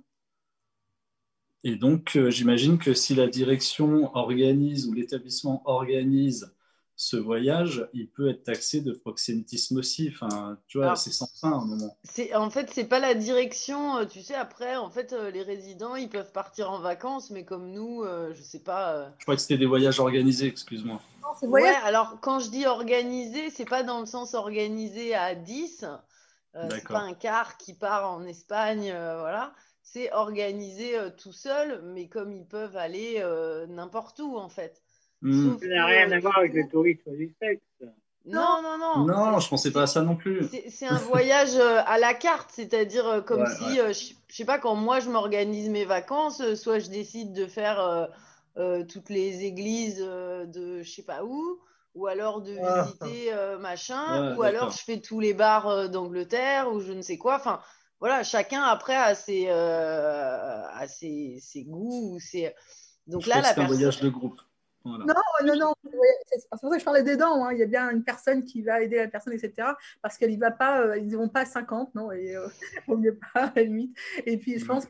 Et 1.64 1.78
donc, 1.78 2.20
j'imagine 2.28 2.78
que 2.78 2.93
si 2.93 3.16
la 3.16 3.28
direction 3.28 4.14
organise 4.14 4.86
ou 4.86 4.93
l'établissement 4.93 5.62
organise 5.64 6.53
ce 6.98 7.18
voyage, 7.18 7.88
il 7.93 8.10
peut 8.10 8.30
être 8.30 8.43
taxé 8.43 8.82
de 8.82 8.93
proxénétisme 8.93 9.78
aussi. 9.78 10.12
Enfin, 10.14 10.58
tu 10.68 10.78
vois, 10.78 10.96
c'est 10.96 11.12
sans 11.12 11.28
fin 11.28 11.52
à 11.52 11.56
un 11.56 11.66
moment. 11.66 11.98
C'est 12.04 12.34
en 12.36 12.50
fait 12.50 12.70
c'est 12.72 12.86
pas 12.86 13.00
la 13.00 13.16
direction, 13.16 13.98
euh, 13.98 14.06
tu 14.06 14.22
sais 14.22 14.36
après 14.36 14.76
en 14.78 14.89
fait 14.89 15.12
euh, 15.14 15.30
les 15.30 15.43
résidents 15.43 15.96
ils 15.96 16.10
peuvent 16.10 16.32
partir 16.32 16.72
en 16.72 16.80
vacances 16.80 17.32
mais 17.32 17.43
comme 17.43 17.72
nous 17.72 18.04
euh, 18.04 18.34
je 18.34 18.41
sais 18.41 18.64
pas 18.64 18.93
euh, 18.93 19.10
Je 19.20 19.26
crois 19.26 19.36
que 19.36 19.41
c'était 19.41 19.58
des 19.58 19.66
voyages 19.66 20.00
organisés, 20.00 20.48
excuse-moi. 20.48 21.02
Ouais, 21.41 21.74
alors 21.84 22.20
quand 22.22 22.39
je 22.39 22.50
dis 22.50 22.66
organisé, 22.66 23.50
c'est 23.50 23.66
pas 23.66 23.84
dans 23.84 24.00
le 24.00 24.06
sens 24.06 24.34
organisé 24.34 25.16
à 25.16 25.36
10, 25.36 25.86
euh, 26.56 26.70
c'est 26.70 26.88
pas 26.88 27.00
un 27.00 27.14
car 27.14 27.58
qui 27.58 27.74
part 27.74 28.12
en 28.12 28.24
Espagne, 28.26 28.91
euh, 28.91 29.20
voilà, 29.20 29.54
c'est 29.82 30.12
organisé 30.14 30.98
euh, 30.98 31.10
tout 31.10 31.34
seul, 31.34 31.82
mais 31.84 32.08
comme 32.08 32.32
ils 32.32 32.48
peuvent 32.48 32.78
aller 32.78 33.16
euh, 33.20 33.66
n'importe 33.68 34.20
où 34.20 34.38
en 34.38 34.50
fait. 34.50 34.82
Hmm. 35.28 35.57
Ça 35.59 35.67
n'a 35.67 35.86
rien 35.86 36.11
à 36.11 36.19
voir 36.19 36.38
avec 36.38 36.53
le 36.53 36.67
tourisme 36.69 37.11
du 37.15 37.34
sexe. 37.41 37.61
Non, 38.28 38.61
non, 38.63 38.78
non. 38.80 39.05
Non, 39.05 39.39
je 39.39 39.47
pensais 39.49 39.71
pas 39.71 39.84
à 39.84 39.88
ça 39.88 40.01
non 40.01 40.15
plus. 40.15 40.47
C'est 40.69 40.88
un 40.88 40.97
voyage 40.97 41.55
euh, 41.55 41.80
à 41.86 41.99
la 41.99 42.13
carte, 42.15 42.49
c'est-à-dire 42.51 43.07
euh, 43.07 43.21
comme 43.21 43.41
Ouais, 43.41 43.55
si, 43.71 43.80
euh, 43.80 43.93
je 43.93 44.13
je 44.28 44.36
sais 44.36 44.45
pas, 44.45 44.57
quand 44.57 44.73
moi 44.76 44.99
je 44.99 45.09
m'organise 45.11 45.69
mes 45.69 45.86
vacances, 45.86 46.41
soit 46.55 46.80
je 46.80 46.89
décide 46.89 47.34
de 47.34 47.45
faire 47.45 47.80
euh, 47.80 48.05
euh, 48.57 48.84
toutes 48.84 49.09
les 49.09 49.43
églises 49.45 50.03
euh, 50.05 50.45
de 50.45 50.82
je 50.82 50.89
sais 50.91 51.03
pas 51.03 51.23
où, 51.23 51.59
ou 51.93 52.07
alors 52.07 52.41
de 52.41 52.55
Ah. 52.63 52.84
visiter 52.84 53.32
euh, 53.32 53.59
machin, 53.59 54.32
Ouais, 54.32 54.38
ou 54.38 54.41
alors 54.43 54.71
je 54.71 54.80
fais 54.84 54.99
tous 54.99 55.19
les 55.19 55.34
bars 55.36 55.67
euh, 55.67 55.88
d'Angleterre, 55.88 56.71
ou 56.73 56.80
je 56.80 56.93
ne 56.93 57.01
sais 57.03 57.17
quoi. 57.19 57.36
Enfin, 57.36 57.59
voilà, 57.99 58.23
chacun 58.23 58.63
après 58.63 58.95
a 58.95 59.13
ses, 59.13 59.45
euh, 59.49 60.63
a 60.73 60.88
ses, 60.88 61.38
ses 61.41 61.63
goûts. 61.63 62.17
ses... 62.19 62.53
Donc 63.07 63.21
Je 63.21 63.30
là, 63.30 63.36
la 63.38 63.43
c'était 63.49 63.61
un 63.61 63.63
personne. 63.65 63.78
voyage 63.78 63.99
de 64.01 64.09
groupe. 64.09 64.41
Voilà. 64.86 65.05
Non, 65.05 65.13
non, 65.45 65.55
non. 65.55 65.73
C'est 66.27 66.47
pour 66.49 66.59
ça 66.69 66.69
que 66.75 66.79
je 66.79 66.86
parlais 66.86 67.03
des 67.03 67.17
dents. 67.17 67.43
hein. 67.43 67.51
Il 67.53 67.59
y 67.59 67.63
a 67.63 67.65
bien 67.65 67.89
une 67.89 68.03
personne 68.03 68.43
qui 68.43 68.61
va 68.61 68.81
aider 68.81 68.97
la 68.97 69.07
personne, 69.07 69.33
etc. 69.33 69.69
Parce 70.01 70.17
qu'elle 70.17 70.31
y 70.31 70.38
va 70.38 70.51
pas, 70.51 70.81
euh, 70.81 70.97
ils 70.97 71.07
ne 71.07 71.17
vont 71.17 71.27
pas 71.29 71.41
à 71.41 71.45
50, 71.45 71.95
non 71.95 72.11
Et 72.11 72.36
euh, 72.36 72.47
vaut 72.88 72.97
mieux 72.97 73.17
pas, 73.33 73.45
à 73.45 73.53
la 73.55 73.63
limite. 73.63 73.97
Et 74.25 74.38
puis, 74.38 74.59
je 74.59 74.65
pense 74.65 74.86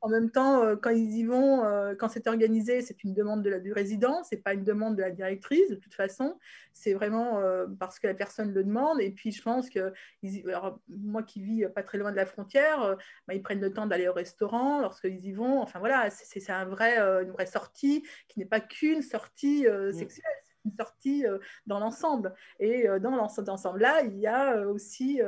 qu'en 0.00 0.08
même 0.08 0.30
temps, 0.30 0.62
euh, 0.64 0.76
quand 0.76 0.90
ils 0.90 1.12
y 1.18 1.24
vont, 1.24 1.64
euh, 1.64 1.94
quand 1.94 2.08
c'est 2.08 2.26
organisé, 2.26 2.82
c'est 2.82 3.04
une 3.04 3.14
demande 3.14 3.42
de 3.42 3.50
la, 3.50 3.60
du 3.60 3.72
résident, 3.72 4.22
c'est 4.24 4.38
pas 4.38 4.54
une 4.54 4.64
demande 4.64 4.96
de 4.96 5.02
la 5.02 5.10
directrice, 5.10 5.68
de 5.70 5.74
toute 5.76 5.94
façon. 5.94 6.38
C'est 6.72 6.94
vraiment 6.94 7.38
euh, 7.40 7.66
parce 7.78 7.98
que 7.98 8.06
la 8.06 8.14
personne 8.14 8.52
le 8.52 8.64
demande. 8.64 9.00
Et 9.00 9.10
puis, 9.10 9.32
je 9.32 9.42
pense 9.42 9.70
que 9.70 9.92
ils 10.22 10.36
y- 10.38 10.44
alors, 10.48 10.80
moi 10.88 11.22
qui 11.22 11.42
vis 11.42 11.66
pas 11.74 11.82
très 11.82 11.98
loin 11.98 12.10
de 12.12 12.16
la 12.16 12.26
frontière, 12.26 12.96
bah, 13.28 13.34
ils 13.34 13.42
prennent 13.42 13.60
le 13.60 13.72
temps 13.72 13.86
d'aller 13.86 14.08
au 14.08 14.12
restaurant 14.12 14.80
lorsqu'ils 14.80 15.24
y 15.24 15.32
vont. 15.32 15.60
Enfin, 15.60 15.78
voilà, 15.78 16.08
c'est 16.10 16.50
un 16.50 16.64
vrai, 16.64 16.98
une 16.98 17.30
vraie 17.30 17.46
sortie 17.46 18.04
qui 18.28 18.38
n'est 18.38 18.46
pas 18.46 18.60
qu'une 18.60 19.02
sortie 19.02 19.66
euh, 19.66 19.92
sexuelle, 19.92 20.24
c'est 20.44 20.68
une 20.70 20.76
sortie 20.76 21.24
dans 21.66 21.78
l'ensemble. 21.78 22.34
Et 22.58 22.86
dans 23.00 23.10
l'ensemble 23.16 23.50
ensemble-là, 23.50 24.02
il 24.02 24.18
y 24.18 24.26
a 24.26 24.66
aussi, 24.68 25.20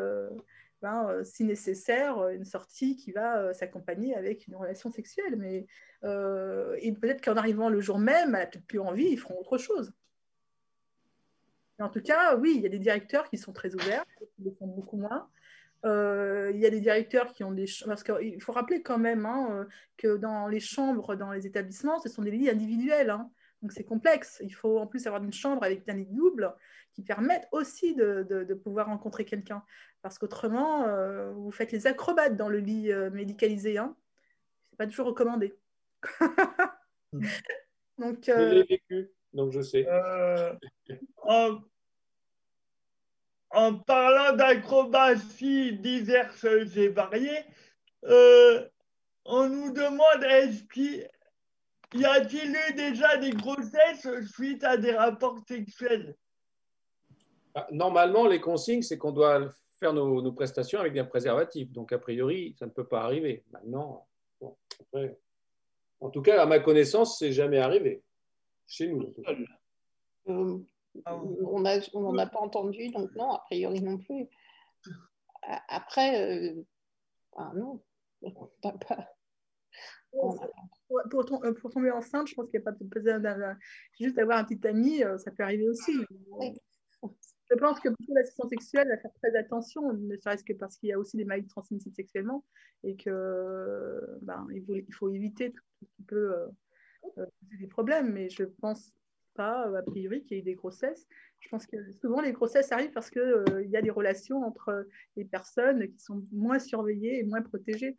ben, 0.83 1.07
euh, 1.09 1.25
si 1.25 1.45
nécessaire, 1.45 2.19
euh, 2.19 2.31
une 2.31 2.45
sortie 2.45 2.97
qui 2.97 3.13
va 3.13 3.39
euh, 3.39 3.53
s'accompagner 3.53 4.17
avec 4.17 4.49
une 4.49 4.57
relation 4.57 4.91
sexuelle. 4.91 5.37
Mais 5.37 5.67
et 6.05 6.93
peut-être 6.93 7.23
qu'en 7.23 7.37
arrivant 7.37 7.69
le 7.69 7.81
jour 7.81 8.01
même, 8.01 8.33
peut-être 8.33 8.67
plus 8.67 8.81
envie, 8.81 9.07
ils 9.07 9.19
feront 9.19 9.39
autre 9.39 9.57
chose. 9.57 9.93
En 11.79 11.89
tout 11.89 12.03
cas, 12.03 12.37
oui, 12.37 12.55
il 12.57 12.63
y 12.63 12.67
a 12.67 12.69
des 12.69 12.81
directeurs 12.81 13.29
qui 13.31 13.39
sont 13.39 13.53
très 13.53 13.73
ouverts, 13.77 14.05
qui 14.35 14.43
le 14.43 14.51
font 14.51 14.67
beaucoup 14.67 14.97
moins. 14.97 15.29
Il 15.85 16.59
y 16.59 16.67
a 16.67 16.71
des 16.71 16.81
directeurs 16.81 17.33
qui 17.33 17.45
ont 17.45 17.53
des 17.53 17.67
parce 17.87 18.03
qu'il 18.03 18.43
faut 18.43 18.51
rappeler 18.51 18.83
quand 18.83 18.99
même 18.99 19.27
hein, 19.27 19.69
que 19.97 20.17
dans 20.17 20.49
les 20.49 20.59
chambres, 20.59 21.15
dans 21.15 21.31
les 21.31 21.47
établissements, 21.47 22.01
ce 22.01 22.09
sont 22.09 22.23
des 22.23 22.33
lits 22.33 22.51
individuels. 22.51 23.11
hein. 23.11 23.31
Donc 23.63 23.71
c'est 23.71 23.85
complexe. 23.85 24.41
Il 24.43 24.55
faut 24.55 24.81
en 24.81 24.89
plus 24.89 25.07
avoir 25.07 25.23
une 25.23 25.33
chambre 25.33 25.63
avec 25.63 25.89
un 25.89 25.95
lit 25.95 26.07
double 26.07 26.53
qui 26.95 27.03
permette 27.03 27.47
aussi 27.53 27.95
de 27.95 28.55
pouvoir 28.55 28.89
rencontrer 28.89 29.25
quelqu'un. 29.25 29.63
Parce 30.03 30.19
qu'autrement, 30.19 30.85
euh, 30.87 31.31
vous 31.33 31.53
faites 31.53 31.73
les 31.73 31.87
acrobates 31.87 32.37
dans 32.37 32.49
le 32.49 32.59
lit 32.59 32.93
euh, 32.93 33.11
médicalisé. 33.11 33.79
Hein. 33.79 33.97
C'est 34.71 34.77
pas 34.77 34.87
toujours 34.87 35.07
recommandé. 35.07 35.55
Donc, 37.99 38.25
Je 38.27 38.33
euh, 38.33 38.53
l'ai 38.55 38.65
vécu, 38.65 39.11
donc 39.33 39.53
je 39.53 39.61
sais. 39.61 39.87
Euh, 39.87 40.55
en, 41.19 41.59
en 43.51 43.75
parlant 43.75 44.35
d'acrobatie 44.35 45.79
diverses 45.79 46.45
et 46.45 46.89
variées, 46.89 47.45
euh, 48.05 48.67
on 49.25 49.49
nous 49.49 49.73
demande 49.73 50.25
est-ce 50.25 50.65
qu'il 50.65 51.09
y 51.95 52.05
a-t-il 52.05 52.57
eu 52.57 52.75
déjà 52.75 53.19
des 53.19 53.31
grossesses 53.31 54.09
suite 54.33 54.65
à 54.65 54.77
des 54.77 54.95
rapports 54.95 55.39
sexuels? 55.47 56.17
Ah, 57.55 57.69
Normalement, 57.71 58.27
les 58.27 58.41
consignes, 58.41 58.83
c'est 58.83 58.99
qu'on 58.99 59.13
doit 59.13 59.51
faire 59.83 59.93
nos, 59.93 60.23
nos 60.23 60.33
prestations 60.33 60.79
avec 60.79 60.97
un 60.97 61.05
préservatif. 61.05 61.73
Donc, 61.73 61.93
a 61.93 61.99
priori, 61.99 62.55
ça 62.57 62.67
ne 62.67 62.71
peut 62.71 62.87
pas 62.87 63.03
arriver. 63.03 63.45
Maintenant, 63.51 64.07
bon, 64.41 64.57
après, 64.81 65.19
en 65.99 66.09
tout 66.09 66.23
cas, 66.23 66.41
à 66.41 66.47
ma 66.47 66.61
connaissance, 66.61 67.19
c'est 67.19 67.33
jamais 67.33 67.59
arrivé. 67.59 68.05
Chez 68.67 68.87
nous. 68.89 69.01
en 69.03 69.11
tout 69.11 69.23
cas. 69.23 69.33
Euh, 70.29 70.59
on 71.45 71.61
n'a 71.61 71.79
on 71.95 72.13
n'a 72.13 72.27
pas 72.27 72.39
entendu, 72.39 72.91
donc 72.91 73.11
non, 73.17 73.31
a 73.33 73.39
priori 73.51 73.81
non 73.81 73.99
plus. 73.99 74.29
A- 75.43 75.63
Après, 75.77 76.11
euh, 76.23 76.63
ah 77.37 77.51
non, 77.57 77.83
on 78.23 78.51
n'a 78.63 78.73
pas. 78.73 79.09
on 80.13 80.37
a- 80.37 80.49
pour, 80.87 81.01
pour 81.11 81.25
tom- 81.25 81.45
euh, 81.45 81.55
pour 81.55 81.71
tomber 81.73 81.91
enceinte, 81.91 82.29
je 82.29 82.35
pense 82.35 82.49
qu'il 82.51 82.61
n'y 82.61 82.67
a 82.69 82.71
pas 82.71 82.77
besoin 82.81 83.19
d'un- 83.19 83.59
juste 83.99 84.15
d'avoir 84.15 84.39
un 84.39 84.45
petit 84.45 84.65
ami, 84.69 85.01
ça 85.19 85.31
peut 85.33 85.43
arriver 85.43 85.69
aussi. 85.69 85.93
Je 87.53 87.59
pense 87.59 87.81
que 87.81 87.91
pour 87.91 88.15
l'assistance 88.15 88.49
sexuelle, 88.49 88.91
à 88.91 88.97
faire 88.97 89.13
très 89.23 89.37
attention, 89.37 89.93
ne 89.93 90.17
serait-ce 90.17 90.43
que 90.43 90.55
parce 90.55 90.79
qu'il 90.79 90.89
y 90.89 90.93
a 90.93 90.99
aussi 90.99 91.19
des 91.19 91.27
maladies 91.27 91.49
transmissibles 91.49 91.95
sexuellement 91.95 92.45
et 92.83 92.97
que 92.97 93.11
euh, 93.11 94.01
ben, 94.23 94.47
il, 94.53 94.65
faut, 94.95 95.11
éviter 95.11 95.53
tout 95.53 95.63
ce 95.83 95.87
qui 95.97 96.03
peut 96.03 96.35
euh, 96.35 96.47
euh, 97.19 97.27
poser 97.41 97.59
des 97.61 97.67
problèmes. 97.67 98.11
Mais 98.11 98.31
je 98.31 98.45
pense 98.45 98.93
pas, 99.35 99.69
euh, 99.69 99.79
a 99.79 99.83
priori, 99.83 100.25
qu'il 100.25 100.39
y 100.39 100.41
ait 100.41 100.45
des 100.45 100.55
grossesses. 100.55 101.07
Je 101.41 101.49
pense 101.51 101.67
que 101.67 101.77
souvent 101.93 102.23
les 102.23 102.33
grossesses 102.33 102.73
arrivent 102.73 102.93
parce 102.93 103.11
qu'il 103.11 103.45
il 103.65 103.71
y 103.71 103.77
a 103.77 103.83
des 103.83 103.91
relations 103.91 104.43
entre 104.45 104.87
les 105.17 105.27
personnes 105.27 105.93
qui 105.93 105.99
sont 105.99 106.25
moins 106.33 106.59
surveillées 106.59 107.19
et 107.19 107.25
moins 107.25 107.43
protégées. 107.43 107.97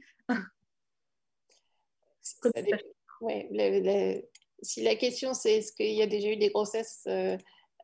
si 4.64 4.82
la 4.84 4.96
question 4.96 5.34
c'est 5.34 5.58
est-ce 5.58 5.74
qu'il 5.74 5.94
y 5.94 6.02
a 6.02 6.08
déjà 6.08 6.30
eu 6.30 6.38
des 6.38 6.50
grossesses 6.50 7.04
euh, 7.08 7.12
euh, 7.12 7.38
euh, 7.38 7.38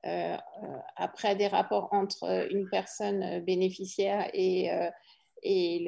après 0.03 1.35
des 1.35 1.47
rapports 1.47 1.89
entre 1.91 2.47
une 2.51 2.69
personne 2.69 3.23
euh, 3.23 3.39
bénéficiaire 3.39 4.29
et, 4.33 4.71
euh, 4.71 4.89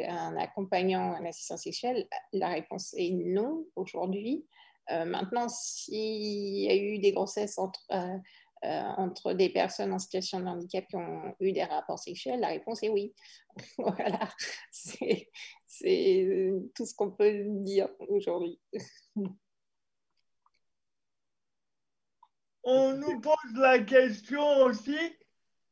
un 0.07 0.38
accompagnant, 0.38 1.14
un 1.14 1.26
assistant 1.26 1.57
sexuel, 1.57 2.07
la 2.32 2.49
réponse 2.49 2.93
est 2.97 3.12
non 3.12 3.66
aujourd'hui. 3.76 4.45
Euh, 4.91 5.05
maintenant, 5.05 5.47
s'il 5.49 6.64
y 6.64 6.70
a 6.70 6.76
eu 6.76 6.99
des 6.99 7.12
grossesses 7.12 7.57
entre, 7.57 7.86
euh, 7.91 8.18
euh, 8.66 9.34
des 9.34 9.49
personnes 9.49 9.93
en 9.93 9.99
situation 9.99 10.39
de 10.39 10.45
handicap 10.45 10.85
qui 10.88 10.95
ont 10.95 11.35
eu 11.40 11.52
des 11.52 11.64
rapports 11.64 11.99
sexuels, 11.99 12.40
la 12.40 12.48
réponse 12.48 12.81
est 12.84 12.90
oui. 12.90 13.14
voilà, 13.77 14.30
c'est 14.72 15.30
tout 16.76 16.85
ce 16.85 16.94
qu'on 16.95 17.11
peut 17.11 17.44
dire 17.48 17.90
aujourd'hui. 18.07 18.60
On 22.63 22.93
nous 22.93 23.19
pose 23.19 23.53
la 23.55 23.79
question 23.79 24.63
aussi 24.63 24.97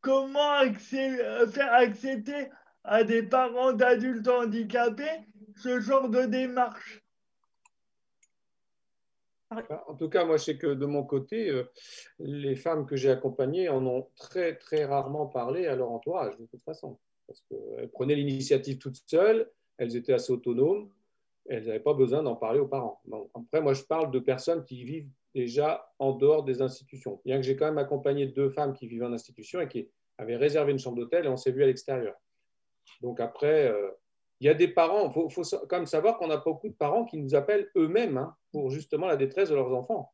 comment 0.02 0.64
faire 0.74 1.74
accepter 1.74 2.50
à 2.84 3.04
des 3.04 3.24
parents 3.24 3.74
d'adultes 3.74 4.28
handicapés 4.28 5.28
ce 5.56 5.80
genre 5.80 6.10
de 6.10 6.26
démarche. 6.26 7.04
En 9.88 9.96
tout 9.96 10.10
cas, 10.10 10.26
moi, 10.26 10.38
je 10.38 10.44
sais 10.44 10.58
que 10.58 10.68
de 10.68 10.86
mon 10.86 11.04
côté, 11.04 11.50
euh, 11.50 11.64
les 12.20 12.56
femmes 12.56 12.86
que 12.86 12.96
j'ai 12.96 13.10
accompagnées 13.10 13.68
en 13.68 13.86
ont 13.86 14.08
très, 14.16 14.56
très 14.56 14.86
rarement 14.86 15.26
parlé 15.26 15.66
à 15.66 15.76
leur 15.76 15.92
entourage, 15.92 16.38
de 16.38 16.46
toute 16.46 16.62
façon. 16.62 17.00
Parce 17.26 17.42
qu'elles 17.42 17.90
prenaient 17.90 18.16
l'initiative 18.16 18.78
toutes 18.78 19.02
seules, 19.08 19.50
elles 19.78 19.96
étaient 19.96 20.14
assez 20.14 20.32
autonomes, 20.32 20.92
elles 21.48 21.66
n'avaient 21.66 21.80
pas 21.80 21.96
besoin 21.96 22.22
d'en 22.22 22.36
parler 22.36 22.60
aux 22.60 22.68
parents. 22.68 23.02
Après, 23.34 23.62
moi, 23.62 23.74
je 23.74 23.84
parle 23.84 24.12
de 24.12 24.20
personnes 24.20 24.64
qui 24.64 24.84
vivent 24.84 25.10
déjà 25.34 25.92
en 26.00 26.14
dehors 26.14 26.44
des 26.44 26.62
institutions. 26.62 27.22
Bien 27.26 27.38
que 27.38 27.44
j'ai 27.44 27.56
quand 27.56 27.66
même 27.66 27.78
accompagné 27.78 28.28
deux 28.28 28.50
femmes 28.50 28.74
qui 28.74 28.88
vivaient 28.88 29.06
en 29.06 29.14
institution 29.14 29.62
et 29.62 29.68
qui 29.68 29.90
avaient 30.18 30.36
réservé 30.36 30.72
une 30.72 30.80
chambre 30.80 30.98
d'hôtel 30.98 31.26
et 31.26 31.30
on 31.30 31.38
s'est 31.38 31.52
vu 31.52 31.64
à 31.64 31.68
l'extérieur. 31.68 32.16
Donc 33.02 33.20
après, 33.20 33.68
euh, 33.68 33.90
il 34.40 34.48
y 34.48 34.50
a 34.50 34.54
des 34.54 34.68
parents, 34.68 35.08
il 35.08 35.32
faut, 35.32 35.44
quand 35.68 35.78
même 35.78 35.86
savoir 35.86 36.18
qu'on 36.18 36.30
a 36.30 36.38
beaucoup 36.38 36.70
de 36.70 36.74
parents 36.74 37.06
qui 37.06 37.18
nous 37.18 37.36
appellent 37.36 37.70
eux-mêmes 37.76 38.18
hein, 38.18 38.36
pour 38.52 38.70
justement 38.70 39.08
la 39.08 39.18
détresse 39.18 39.50
de 39.50 39.56
leurs 39.56 39.74
enfants 39.74 40.14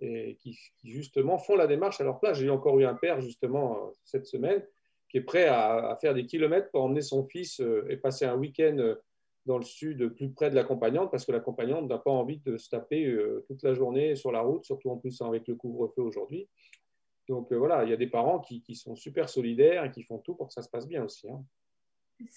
et 0.00 0.36
qui, 0.40 0.58
justement 0.82 1.38
font 1.38 1.56
la 1.56 1.66
démarche 1.66 2.00
à 2.00 2.04
leur 2.04 2.20
place. 2.20 2.38
J'ai 2.38 2.50
encore 2.50 2.78
eu 2.78 2.84
un 2.84 2.94
père 2.94 3.20
justement 3.20 3.76
euh, 3.76 3.90
cette 4.04 4.26
semaine 4.26 4.64
qui 5.08 5.18
est 5.18 5.22
prêt 5.22 5.46
à, 5.46 5.96
faire 6.00 6.14
des 6.14 6.26
kilomètres 6.26 6.70
pour 6.70 6.82
emmener 6.82 7.02
son 7.02 7.24
fils 7.24 7.60
euh, 7.60 7.86
et 7.88 7.96
passer 7.96 8.24
un 8.24 8.36
week-end 8.36 8.94
dans 9.46 9.58
le 9.58 9.64
sud, 9.64 10.08
plus 10.08 10.30
près 10.30 10.50
de 10.50 10.54
l'accompagnante, 10.54 11.10
parce 11.10 11.26
que 11.26 11.32
l'accompagnante 11.32 11.88
n'a 11.88 11.98
pas 11.98 12.10
envie 12.10 12.38
de 12.38 12.56
se 12.56 12.70
taper 12.70 13.04
euh, 13.04 13.44
toute 13.46 13.62
la 13.62 13.74
journée 13.74 14.16
sur 14.16 14.32
la 14.32 14.40
route, 14.40 14.64
surtout 14.64 14.90
en 14.90 14.96
plus 14.96 15.20
avec 15.20 15.46
le 15.48 15.54
couvre-feu 15.54 16.02
aujourd'hui. 16.02 16.48
Donc 17.28 17.52
euh, 17.52 17.56
voilà, 17.56 17.84
il 17.84 17.90
y 17.90 17.92
a 17.92 17.96
des 17.96 18.06
parents 18.06 18.40
qui, 18.40 18.62
qui, 18.62 18.74
sont 18.74 18.96
super 18.96 19.28
solidaires 19.28 19.84
et 19.84 19.90
qui 19.90 20.02
font 20.02 20.18
tout 20.18 20.34
pour 20.34 20.48
que 20.48 20.54
ça 20.54 20.62
se 20.62 20.68
passe 20.68 20.88
bien 20.88 21.04
aussi. 21.04 21.28
Hein. 21.30 21.44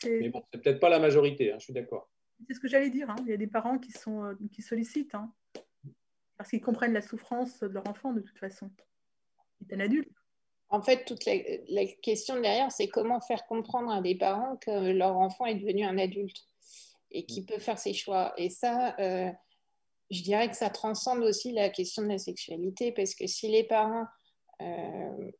Mais 0.05 0.29
bon, 0.29 0.43
c'est 0.51 0.61
peut-être 0.61 0.79
pas 0.79 0.89
la 0.89 0.99
majorité, 0.99 1.51
hein, 1.51 1.57
je 1.59 1.65
suis 1.65 1.73
d'accord. 1.73 2.09
C'est 2.47 2.53
ce 2.53 2.59
que 2.59 2.67
j'allais 2.67 2.89
dire. 2.89 3.09
Hein. 3.09 3.15
Il 3.21 3.29
y 3.29 3.33
a 3.33 3.37
des 3.37 3.47
parents 3.47 3.79
qui, 3.79 3.91
sont, 3.91 4.25
euh, 4.25 4.35
qui 4.51 4.61
sollicitent 4.61 5.15
hein. 5.15 5.31
parce 6.37 6.49
qu'ils 6.49 6.61
comprennent 6.61 6.93
la 6.93 7.01
souffrance 7.01 7.59
de 7.59 7.67
leur 7.67 7.87
enfant 7.87 8.11
de 8.11 8.21
toute 8.21 8.37
façon. 8.37 8.69
C'est 9.59 9.73
un 9.73 9.79
adulte. 9.79 10.11
En 10.69 10.81
fait, 10.81 11.05
toute 11.05 11.25
la, 11.25 11.33
la 11.69 11.85
question 12.01 12.39
derrière, 12.41 12.71
c'est 12.71 12.89
comment 12.89 13.21
faire 13.21 13.45
comprendre 13.45 13.89
à 13.89 14.01
des 14.01 14.15
parents 14.15 14.57
que 14.57 14.91
leur 14.91 15.15
enfant 15.17 15.45
est 15.45 15.55
devenu 15.55 15.83
un 15.83 15.97
adulte? 15.97 16.45
Et 17.11 17.25
qu'il 17.25 17.45
peut 17.45 17.59
faire 17.59 17.79
ses 17.79 17.93
choix. 17.93 18.33
Et 18.37 18.49
ça, 18.49 18.95
euh, 18.99 19.31
je 20.09 20.21
dirais 20.21 20.49
que 20.49 20.55
ça 20.55 20.69
transcende 20.69 21.23
aussi 21.23 21.51
la 21.51 21.69
question 21.69 22.03
de 22.03 22.07
la 22.07 22.17
sexualité, 22.17 22.91
parce 22.91 23.15
que 23.15 23.27
si 23.27 23.49
les 23.49 23.63
parents 23.63 24.05
euh, 24.61 25.31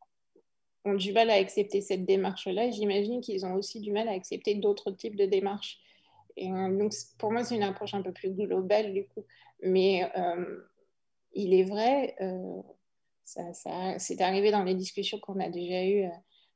ont 0.85 0.95
du 0.95 1.14
mal 1.14 1.30
à 1.30 1.35
accepter 1.35 1.81
cette 1.81 2.06
démarche-là, 2.06 2.69
j'imagine 2.72 3.22
qu'ils 3.22 3.45
ont 3.45 3.56
aussi 3.56 3.80
du 3.80 3.91
mal 3.91 4.07
à 4.07 4.11
accepter 4.11 4.56
d'autres 4.56 4.91
types 4.91 5.15
de 5.15 5.26
démarches. 5.26 5.80
Et 6.35 6.52
euh, 6.52 6.77
donc, 6.77 6.94
pour 7.18 7.31
moi, 7.31 7.44
c'est 7.44 7.56
une 7.56 7.64
approche 7.64 7.94
un 7.94 8.02
peu 8.02 8.11
plus 8.11 8.31
globale, 8.31 8.94
du 8.94 9.07
coup. 9.07 9.26
Mais 9.61 10.10
euh, 10.18 10.60
il 11.34 11.53
est 11.53 11.64
vrai, 11.64 12.15
ça, 13.23 13.53
ça 13.53 13.99
c'est 13.99 14.22
arrivé 14.22 14.52
dans 14.52 14.64
les 14.64 14.76
discussions 14.76 15.19
qu'on 15.19 15.39
a 15.39 15.49
déjà 15.49 15.84
eues 15.84 16.10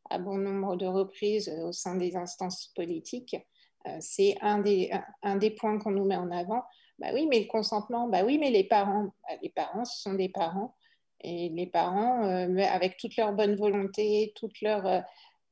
à 0.10 0.20
bon 0.20 0.38
nombre 0.38 0.76
de 0.76 0.86
reprises 0.86 1.50
au 1.64 1.72
sein 1.72 1.96
des 1.96 2.16
instances 2.16 2.72
politiques. 2.76 3.36
C'est 4.00 4.36
un 4.42 4.60
des, 4.60 4.92
un, 5.24 5.36
des 5.38 5.52
points 5.52 5.78
qu'on 5.80 5.92
nous 5.92 6.06
met 6.06 6.16
en 6.16 6.32
avant. 6.32 6.64
Bah 7.00 7.08
oui, 7.14 7.26
mais 7.28 7.40
le 7.40 7.48
consentement, 7.48 8.08
bah 8.08 8.24
oui, 8.24 8.38
mais 8.38 8.52
les 8.52 8.64
parents, 8.64 9.06
bah, 9.28 9.36
les 9.42 9.50
parents, 9.50 9.86
ce 9.86 10.02
sont 10.02 10.14
des 10.14 10.30
parents. 10.30 10.76
Et 11.24 11.50
les 11.50 11.68
parents, 11.68 12.24
euh, 12.26 12.58
avec 12.58 12.98
toute 12.98 13.16
leur 13.16 13.34
bonne 13.34 13.56
volonté, 13.56 14.34
toute 14.36 14.60
leur, 14.62 14.86
euh, 14.86 15.02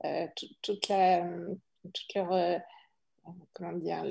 euh 0.06 0.28
toute, 0.62 0.88
la, 0.88 1.28
toute 1.94 2.14
leur, 2.16 2.62
comment 3.54 3.74
dire, 3.74 4.04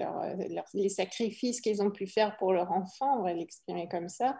les 0.74 0.88
sacrifices 0.88 1.60
qu'ils 1.60 1.82
ont 1.82 1.90
pu 1.90 2.06
faire 2.06 2.36
pour 2.36 2.52
leur 2.52 2.70
enfant, 2.72 3.20
on 3.20 3.22
va 3.22 3.32
l'exprimer 3.32 3.88
comme 3.88 4.08
ça, 4.08 4.36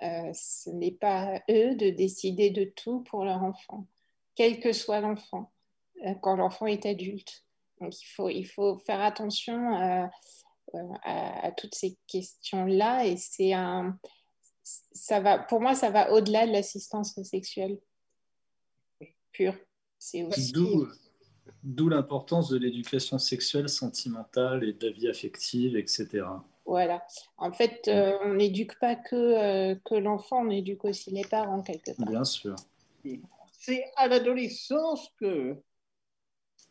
ce 0.00 0.70
n'est 0.70 0.92
pas 0.92 1.40
eux 1.50 1.74
de 1.74 1.90
décider 1.90 2.50
de 2.50 2.64
tout 2.64 3.00
pour 3.00 3.24
leur 3.24 3.42
enfant, 3.42 3.86
quel 4.34 4.60
que 4.60 4.72
soit 4.72 5.00
l'enfant, 5.00 5.50
quand 6.20 6.36
l'enfant 6.36 6.66
est 6.66 6.84
adulte. 6.84 7.44
Donc 7.80 8.00
il 8.00 8.06
faut, 8.06 8.28
il 8.28 8.44
faut 8.44 8.78
faire 8.78 9.00
attention 9.00 9.74
à, 9.76 10.10
à, 11.04 11.46
à 11.46 11.52
toutes 11.52 11.74
ces 11.74 11.96
questions-là 12.06 13.06
et 13.06 13.16
c'est 13.16 13.52
un 13.52 13.98
ça 14.92 15.20
va, 15.20 15.38
pour 15.38 15.60
moi, 15.60 15.74
ça 15.74 15.90
va 15.90 16.12
au-delà 16.12 16.46
de 16.46 16.52
l'assistance 16.52 17.20
sexuelle 17.22 17.78
pure. 19.32 19.54
C'est 19.98 20.22
aussi. 20.24 20.52
D'où 21.62 21.88
l'importance 21.88 22.50
de 22.50 22.58
l'éducation 22.58 23.18
sexuelle, 23.18 23.68
sentimentale 23.68 24.64
et 24.64 24.72
de 24.72 24.86
la 24.86 24.92
vie 24.92 25.08
affective, 25.08 25.76
etc. 25.76 26.24
Voilà. 26.64 27.04
En 27.36 27.52
fait, 27.52 27.88
euh, 27.88 28.16
on 28.22 28.34
n'éduque 28.34 28.78
pas 28.78 28.94
que, 28.94 29.16
euh, 29.16 29.74
que 29.84 29.94
l'enfant, 29.96 30.46
on 30.46 30.50
éduque 30.50 30.84
aussi 30.84 31.10
les 31.10 31.24
parents, 31.24 31.62
quelque 31.62 31.96
part. 31.96 32.08
Bien 32.08 32.24
sûr. 32.24 32.54
C'est 33.52 33.84
à 33.96 34.06
l'adolescence 34.06 35.08
que, 35.18 35.56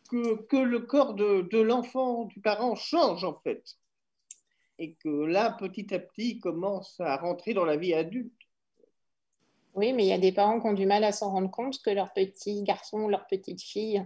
que, 0.08 0.44
que, 0.48 0.58
le 0.58 0.80
corps 0.80 1.14
de, 1.14 1.48
de 1.52 1.60
l'enfant, 1.60 2.26
du 2.26 2.40
parent 2.40 2.76
change, 2.76 3.24
en 3.24 3.36
fait 3.44 3.64
et 4.80 4.94
que 4.94 5.26
là, 5.26 5.52
petit 5.52 5.94
à 5.94 6.00
petit, 6.00 6.40
commence 6.40 7.00
à 7.00 7.18
rentrer 7.18 7.54
dans 7.54 7.66
la 7.66 7.78
vie 7.78 7.94
adulte. 7.94 8.32
Oui, 9.74 9.94
mais 9.94 10.06
il 10.06 10.10
y 10.10 10.14
a 10.14 10.18
des 10.18 10.32
parents 10.32 10.60
qui 10.60 10.68
ont 10.68 10.74
du 10.74 10.86
mal 10.86 11.04
à 11.04 11.12
s'en 11.12 11.32
rendre 11.32 11.52
compte 11.52 11.82
que 11.82 11.90
leur 11.90 12.12
petit 12.14 12.64
garçon 12.64 13.02
ou 13.02 13.10
leur 13.10 13.28
petite 13.28 13.62
fille 13.62 14.04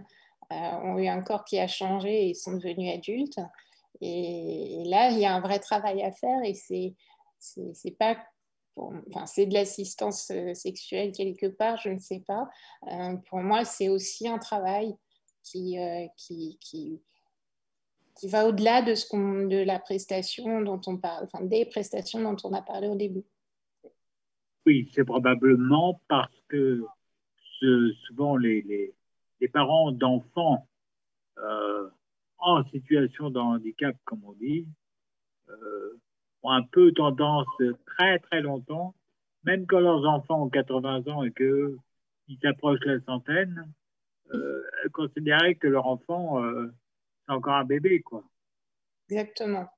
euh, 0.50 0.54
ont 0.54 0.98
eu 0.98 1.08
un 1.08 1.22
corps 1.22 1.44
qui 1.44 1.58
a 1.58 1.66
changé 1.66 2.28
et 2.28 2.34
sont 2.34 2.52
devenus 2.52 2.92
adultes. 2.92 3.40
Et, 4.00 4.82
là, 4.86 5.10
il 5.10 5.18
y 5.18 5.26
a 5.26 5.34
un 5.34 5.40
vrai 5.40 5.60
travail 5.60 6.02
à 6.02 6.12
faire 6.12 6.42
et 6.44 6.54
c'est 6.54 6.94
c'est 7.38 7.96
pas 7.96 8.16
enfin, 8.76 9.26
c'est 9.26 9.46
de 9.46 9.54
l'assistance 9.54 10.30
euh, 10.30 10.54
sexuelle 10.54 11.12
quelque 11.12 11.46
part, 11.46 11.78
je 11.78 11.88
ne 11.88 11.98
sais 11.98 12.22
pas. 12.26 12.48
Euh, 12.88 13.16
pour 13.28 13.40
moi, 13.40 13.64
c'est 13.64 13.88
aussi 13.88 14.28
un 14.28 14.38
travail 14.38 14.94
qui, 15.42 15.76
qui, 16.16 16.58
qui, 16.60 17.00
qui 18.16 18.28
va 18.28 18.46
au-delà 18.46 18.82
de, 18.82 18.94
ce 18.94 19.06
qu'on, 19.08 19.46
de 19.46 19.64
la 19.64 19.78
prestation 19.78 20.60
dont 20.62 20.80
on 20.86 20.96
parle, 20.96 21.24
enfin 21.24 21.44
des 21.44 21.64
prestations 21.64 22.22
dont 22.22 22.36
on 22.44 22.52
a 22.52 22.62
parlé 22.62 22.88
au 22.88 22.96
début. 22.96 23.24
Oui, 24.66 24.90
c'est 24.94 25.04
probablement 25.04 26.00
parce 26.08 26.40
que 26.48 26.84
souvent 28.06 28.36
les, 28.36 28.62
les, 28.62 28.94
les, 29.40 29.48
parents 29.48 29.92
d'enfants 29.92 30.68
euh, 31.38 31.88
en 32.38 32.64
situation 32.70 33.30
de 33.30 33.38
handicap, 33.38 33.96
comme 34.04 34.22
on 34.24 34.32
dit, 34.32 34.66
euh, 35.48 36.00
ont 36.42 36.50
un 36.50 36.62
peu 36.62 36.92
tendance 36.92 37.46
très 37.86 38.18
très 38.18 38.40
longtemps, 38.40 38.94
même 39.44 39.66
quand 39.66 39.80
leurs 39.80 40.04
enfants 40.06 40.44
ont 40.44 40.48
80 40.48 41.08
ans 41.08 41.22
et 41.24 41.32
qu'ils 41.32 42.38
s'approchent 42.42 42.84
la 42.84 43.00
centaine, 43.00 43.72
euh, 44.32 44.62
considérer 44.92 45.56
que 45.56 45.66
leur 45.68 45.86
enfant 45.86 46.42
euh, 46.42 46.72
c'est 47.26 47.32
encore 47.32 47.54
un 47.54 47.64
bébé, 47.64 48.00
quoi. 48.00 48.24
Exactement. 49.08 49.68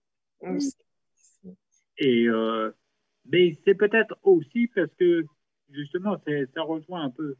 Et, 1.99 2.27
euh, 2.29 2.71
mais 3.27 3.57
c'est 3.65 3.75
peut-être 3.75 4.17
aussi 4.23 4.69
parce 4.69 4.93
que, 4.99 5.25
justement, 5.71 6.17
ça 6.55 6.63
rejoint 6.63 7.05
un 7.05 7.11
peu, 7.11 7.37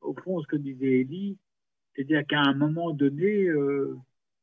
au 0.00 0.14
fond, 0.14 0.40
ce 0.40 0.46
que 0.46 0.56
disait 0.56 1.00
Elie, 1.00 1.38
c'est-à-dire 1.94 2.26
qu'à 2.26 2.40
un 2.40 2.54
moment 2.54 2.90
donné, 2.90 3.44
euh, 3.44 3.96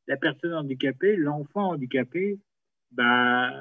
la 0.08 0.18
personne 0.18 0.54
handicapée, 0.54 1.16
l'enfant 1.16 1.72
handicapé, 1.72 2.40
bah, 2.92 3.52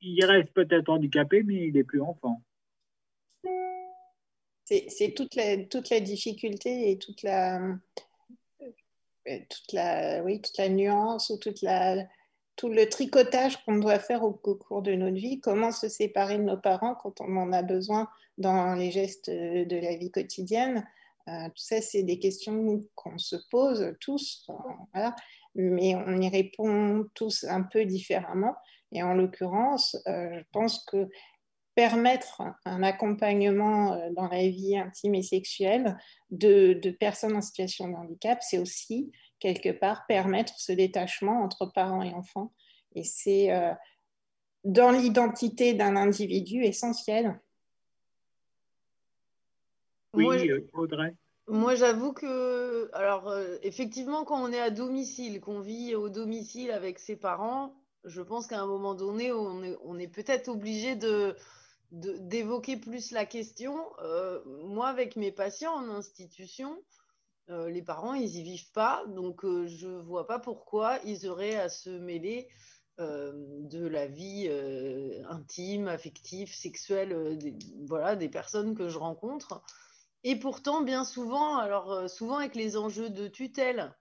il 0.00 0.24
reste 0.24 0.52
peut-être 0.52 0.88
handicapé, 0.88 1.42
mais 1.42 1.68
il 1.68 1.74
n'est 1.74 1.84
plus 1.84 2.00
enfant. 2.00 2.42
C'est 4.88 5.14
toute 5.14 5.34
la, 5.34 6.00
difficulté 6.00 6.90
et 6.90 6.98
toute 6.98 7.22
la, 7.22 7.60
toute 9.24 9.72
la, 9.72 10.22
oui, 10.22 10.40
toute 10.40 10.58
la 10.58 10.68
nuance 10.68 11.30
ou 11.30 11.36
toute 11.36 11.62
la, 11.62 12.06
tout 12.56 12.68
le 12.68 12.88
tricotage 12.88 13.62
qu'on 13.64 13.76
doit 13.76 13.98
faire 13.98 14.22
au, 14.22 14.32
cours 14.32 14.82
de 14.82 14.94
notre 14.94 15.16
vie, 15.16 15.40
comment 15.40 15.72
se 15.72 15.88
séparer 15.88 16.38
de 16.38 16.42
nos 16.42 16.56
parents 16.56 16.94
quand 16.94 17.20
on 17.20 17.36
en 17.36 17.52
a 17.52 17.62
besoin 17.62 18.08
dans 18.38 18.74
les 18.74 18.90
gestes 18.90 19.30
de 19.30 19.76
la 19.76 19.96
vie 19.96 20.10
quotidienne? 20.10 20.86
Euh, 21.28 21.46
tout 21.46 21.62
ça, 21.62 21.80
c'est 21.80 22.02
des 22.02 22.18
questions 22.18 22.82
qu'on 22.94 23.18
se 23.18 23.36
pose 23.50 23.94
tous, 24.00 24.46
voilà, 24.92 25.14
mais 25.54 25.94
on 25.94 26.20
y 26.20 26.28
répond 26.28 27.06
tous 27.14 27.44
un 27.44 27.62
peu 27.62 27.84
différemment. 27.84 28.56
Et 28.92 29.02
en 29.02 29.14
l'occurrence, 29.14 29.96
euh, 30.06 30.38
je 30.38 30.44
pense 30.52 30.84
que 30.84 31.08
permettre 31.74 32.42
un 32.64 32.82
accompagnement 32.82 33.94
euh, 33.94 34.10
dans 34.12 34.28
la 34.28 34.48
vie 34.48 34.76
intime 34.76 35.14
et 35.14 35.22
sexuelle 35.22 35.96
de, 36.30 36.78
personnes 36.98 37.36
en 37.36 37.40
situation 37.40 37.88
de 37.88 37.94
handicap, 37.94 38.38
c'est 38.42 38.58
aussi 38.58 39.10
quelque 39.38 39.70
part 39.70 40.06
permettre 40.06 40.52
ce 40.58 40.72
détachement 40.72 41.42
entre 41.42 41.66
parents 41.66 42.02
et 42.02 42.12
enfants. 42.14 42.52
Et 42.94 43.04
c'est 43.04 43.52
euh, 43.52 43.72
dans 44.64 44.90
l'identité 44.90 45.72
d'un 45.74 45.96
individu 45.96 46.62
essentiel. 46.62 47.40
Oui, 50.14 50.50
euh, 50.50 50.68
Audrey. 50.74 51.16
Moi, 51.48 51.74
j'avoue 51.74 52.12
que, 52.12 52.88
alors, 52.92 53.34
effectivement, 53.62 54.24
quand 54.24 54.40
on 54.40 54.52
est 54.52 54.60
à 54.60 54.70
domicile, 54.70 55.40
qu'on 55.40 55.60
vit 55.60 55.96
au 55.96 56.08
domicile 56.08 56.70
avec 56.70 57.00
ses 57.00 57.16
parents, 57.16 57.74
je 58.04 58.22
pense 58.22 58.46
qu'à 58.46 58.60
un 58.60 58.66
moment 58.66 58.94
donné, 58.94 59.32
on 59.32 59.62
est, 59.64 59.76
on 59.82 59.98
est 59.98 60.08
peut-être 60.08 60.48
obligé 60.48 60.94
de, 60.94 61.34
d'évoquer 61.92 62.76
plus 62.76 63.10
la 63.10 63.26
question. 63.26 63.78
Euh, 64.02 64.40
moi, 64.64 64.88
avec 64.88 65.16
mes 65.16 65.30
patients 65.30 65.74
en 65.74 65.90
institution, 65.90 66.82
euh, 67.50 67.68
les 67.68 67.82
parents, 67.82 68.14
ils 68.14 68.36
y 68.36 68.42
vivent 68.42 68.72
pas, 68.72 69.04
donc 69.08 69.44
euh, 69.44 69.66
je 69.66 69.88
vois 69.88 70.26
pas 70.26 70.38
pourquoi 70.38 70.98
ils 71.04 71.28
auraient 71.28 71.56
à 71.56 71.68
se 71.68 71.90
mêler 71.90 72.48
de 72.98 73.84
la 73.84 74.06
vie 74.06 74.48
intime, 75.28 75.88
affective, 75.88 76.54
sexuelle, 76.54 77.36
voilà, 77.88 78.14
des 78.14 78.28
personnes 78.28 78.76
que 78.76 78.88
je 78.88 78.98
rencontre. 78.98 79.64
Et 80.22 80.36
pourtant, 80.36 80.82
bien 80.82 81.02
souvent, 81.04 81.56
alors 81.56 82.08
souvent 82.08 82.36
avec 82.36 82.54
les 82.54 82.76
enjeux 82.76 83.10
de 83.10 83.26
tutelle, 83.26 83.92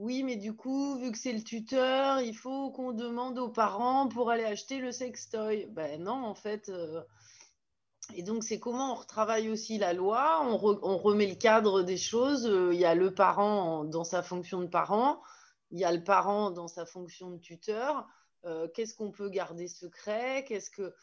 oui, 0.00 0.22
mais 0.22 0.36
du 0.36 0.54
coup, 0.56 0.98
vu 0.98 1.12
que 1.12 1.18
c'est 1.18 1.34
le 1.34 1.42
tuteur, 1.44 2.22
il 2.22 2.34
faut 2.34 2.70
qu'on 2.70 2.92
demande 2.92 3.38
aux 3.38 3.50
parents 3.50 4.08
pour 4.08 4.30
aller 4.30 4.44
acheter 4.44 4.78
le 4.78 4.92
sextoy. 4.92 5.66
Ben 5.66 6.02
non, 6.02 6.24
en 6.24 6.34
fait. 6.34 6.70
Euh, 6.70 7.02
et 8.14 8.22
donc, 8.22 8.42
c'est 8.42 8.58
comment 8.58 8.92
on 8.92 8.94
retravaille 8.94 9.50
aussi 9.50 9.76
la 9.76 9.92
loi, 9.92 10.40
on, 10.42 10.56
remet 10.56 11.26
le 11.26 11.34
cadre 11.34 11.82
des 11.82 11.98
choses. 11.98 12.46
Euh, 12.46 12.72
il 12.72 12.80
y 12.80 12.86
a 12.86 12.94
le 12.94 13.12
parent 13.12 13.84
dans 13.84 14.04
sa 14.04 14.22
fonction 14.22 14.62
de 14.62 14.68
parent, 14.68 15.20
il 15.70 15.78
y 15.78 15.84
a 15.84 15.92
le 15.92 16.02
parent 16.02 16.50
dans 16.50 16.66
sa 16.66 16.86
fonction 16.86 17.30
de 17.30 17.38
tuteur. 17.38 18.08
Euh, 18.46 18.68
qu'est-ce 18.74 18.94
qu'on 18.94 19.10
peut 19.10 19.28
garder 19.28 19.68
secret 19.68 20.46
Qu'est-ce 20.48 20.70
que 20.70 20.94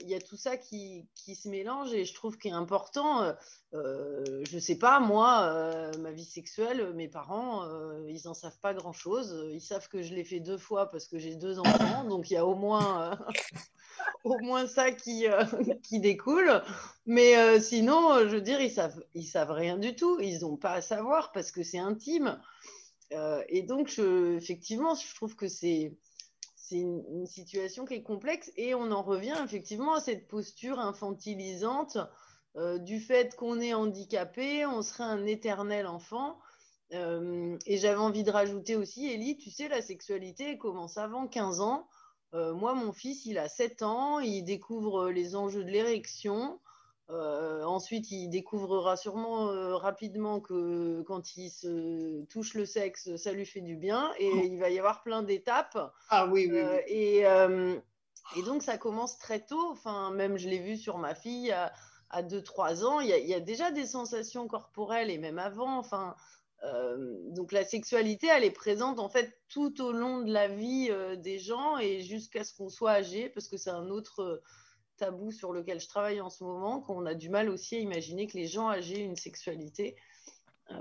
il 0.00 0.08
y 0.08 0.14
a 0.14 0.20
tout 0.20 0.36
ça 0.36 0.56
qui, 0.56 1.06
qui, 1.14 1.34
se 1.34 1.48
mélange 1.48 1.92
et 1.92 2.04
je 2.04 2.14
trouve 2.14 2.38
qu'il 2.38 2.52
est 2.52 2.54
important. 2.54 3.34
Euh, 3.74 4.44
je 4.48 4.56
ne 4.56 4.60
sais 4.60 4.76
pas, 4.76 5.00
moi, 5.00 5.44
euh, 5.44 5.90
ma 5.98 6.10
vie 6.10 6.24
sexuelle, 6.24 6.92
mes 6.94 7.08
parents, 7.08 7.64
euh, 7.64 8.04
ils 8.08 8.22
n'en 8.26 8.34
savent 8.34 8.58
pas 8.60 8.74
grand-chose. 8.74 9.48
Ils 9.50 9.60
savent 9.60 9.88
que 9.88 10.02
je 10.02 10.14
l'ai 10.14 10.24
fait 10.24 10.40
deux 10.40 10.58
fois 10.58 10.90
parce 10.90 11.08
que 11.08 11.18
j'ai 11.18 11.36
deux 11.36 11.58
enfants, 11.58 12.04
donc 12.04 12.30
il 12.30 12.34
y 12.34 12.36
a 12.36 12.44
au 12.44 12.54
moins, 12.54 13.18
au 14.24 14.38
moins 14.40 14.66
ça 14.66 14.92
qui, 14.92 15.24
qui 15.82 16.00
découle. 16.00 16.62
Mais 17.06 17.60
sinon, 17.60 18.20
je 18.20 18.36
veux 18.36 18.42
dire, 18.42 18.60
ils 18.60 18.70
savent, 18.70 19.02
ils 19.14 19.26
savent 19.26 19.52
rien 19.52 19.78
du 19.78 19.96
tout. 19.96 20.20
Ils 20.20 20.40
n'ont 20.40 20.56
pas 20.56 20.72
à 20.72 20.82
savoir 20.82 21.32
parce 21.32 21.50
que 21.50 21.62
c'est 21.62 21.78
intime. 21.78 22.38
et 23.48 23.62
donc, 23.62 23.88
je, 23.88 24.36
effectivement, 24.36 24.94
je 24.94 25.14
trouve 25.14 25.34
que 25.34 25.48
c'est 25.48 25.96
c'est 26.72 26.78
une, 26.78 27.26
situation 27.26 27.84
qui 27.84 27.94
est 27.94 28.02
complexe 28.02 28.50
et 28.56 28.74
on 28.74 28.90
en 28.90 29.02
revient 29.02 29.36
effectivement 29.44 29.94
à 29.94 30.00
cette 30.00 30.26
posture 30.26 30.78
infantilisante 30.78 31.98
euh, 32.56 32.78
du 32.78 32.98
fait 32.98 33.36
qu'on 33.36 33.60
est 33.60 33.74
handicapé, 33.74 34.64
on 34.64 34.80
serait 34.82 35.04
un 35.04 35.26
éternel 35.26 35.86
enfant. 35.86 36.38
Euh, 36.92 37.58
et 37.66 37.76
j'avais 37.76 38.00
envie 38.00 38.22
de 38.22 38.30
rajouter 38.30 38.76
aussi, 38.76 39.06
Elie, 39.06 39.36
tu 39.36 39.50
sais, 39.50 39.68
la 39.68 39.82
sexualité 39.82 40.58
commence 40.58 40.96
avant 40.96 41.26
15 41.26 41.60
ans. 41.60 41.88
Euh, 42.34 42.54
moi, 42.54 42.74
mon 42.74 42.92
fils, 42.92 43.26
il 43.26 43.38
a 43.38 43.48
7 43.48 43.82
ans, 43.82 44.18
il 44.18 44.42
découvre 44.42 45.10
les 45.10 45.36
enjeux 45.36 45.64
de 45.64 45.70
l'érection. 45.70 46.58
Euh, 47.10 47.62
ensuite, 47.64 48.10
il 48.10 48.28
découvrera 48.28 48.96
sûrement 48.96 49.48
euh, 49.48 49.76
rapidement 49.76 50.40
que 50.40 51.02
quand 51.02 51.36
il 51.36 51.50
se 51.50 52.24
touche 52.26 52.54
le 52.54 52.64
sexe, 52.64 53.16
ça 53.16 53.32
lui 53.32 53.44
fait 53.44 53.60
du 53.60 53.76
bien 53.76 54.12
et 54.18 54.28
il 54.28 54.58
va 54.58 54.70
y 54.70 54.78
avoir 54.78 55.02
plein 55.02 55.22
d'étapes. 55.22 55.92
Ah 56.08 56.26
oui, 56.26 56.48
oui. 56.50 56.58
Euh, 56.58 56.78
et, 56.86 58.38
et, 58.38 58.42
donc, 58.44 58.62
ça 58.62 58.78
commence 58.78 59.18
très 59.18 59.40
tôt. 59.40 59.70
Enfin, 59.70 60.10
même 60.10 60.38
je 60.38 60.48
l'ai 60.48 60.58
vu 60.58 60.76
sur 60.76 60.98
ma 60.98 61.14
fille 61.14 61.50
à, 61.50 61.72
à 62.10 62.22
2-3 62.22 62.84
ans, 62.84 63.00
il 63.00 63.08
y, 63.08 63.12
a, 63.12 63.18
il 63.18 63.28
y, 63.28 63.34
a, 63.34 63.40
déjà 63.40 63.70
des 63.70 63.86
sensations 63.86 64.46
corporelles 64.46 65.10
et 65.10 65.18
même 65.18 65.38
avant. 65.38 65.78
Enfin, 65.78 66.14
donc, 67.30 67.50
la 67.50 67.64
sexualité, 67.64 68.28
elle 68.28 68.44
est 68.44 68.52
présente 68.52 69.00
en 69.00 69.08
fait 69.08 69.36
tout 69.48 69.82
au 69.82 69.90
long 69.90 70.20
de 70.20 70.32
la 70.32 70.46
vie 70.46 70.92
des 71.16 71.40
gens 71.40 71.76
et 71.78 72.02
jusqu'à 72.02 72.44
ce 72.44 72.54
qu'on 72.54 72.68
soit 72.68 72.92
âgé, 72.92 73.28
parce 73.28 73.48
que 73.48 73.56
c'est 73.56 73.70
un 73.70 73.90
autre 73.90 74.40
tabou 74.96 75.30
sur 75.30 75.52
lequel 75.52 75.80
je 75.80 75.88
travaille 75.88 76.20
en 76.20 76.30
ce 76.30 76.44
moment, 76.44 76.80
qu'on 76.80 77.06
a 77.06 77.14
du 77.14 77.28
mal 77.28 77.48
aussi 77.48 77.76
à 77.76 77.78
imaginer 77.78 78.26
que 78.26 78.36
les 78.36 78.46
gens 78.46 78.68
âgés 78.68 79.00
aient 79.00 79.04
une 79.04 79.16
sexualité. 79.16 79.96
Euh, 80.70 80.74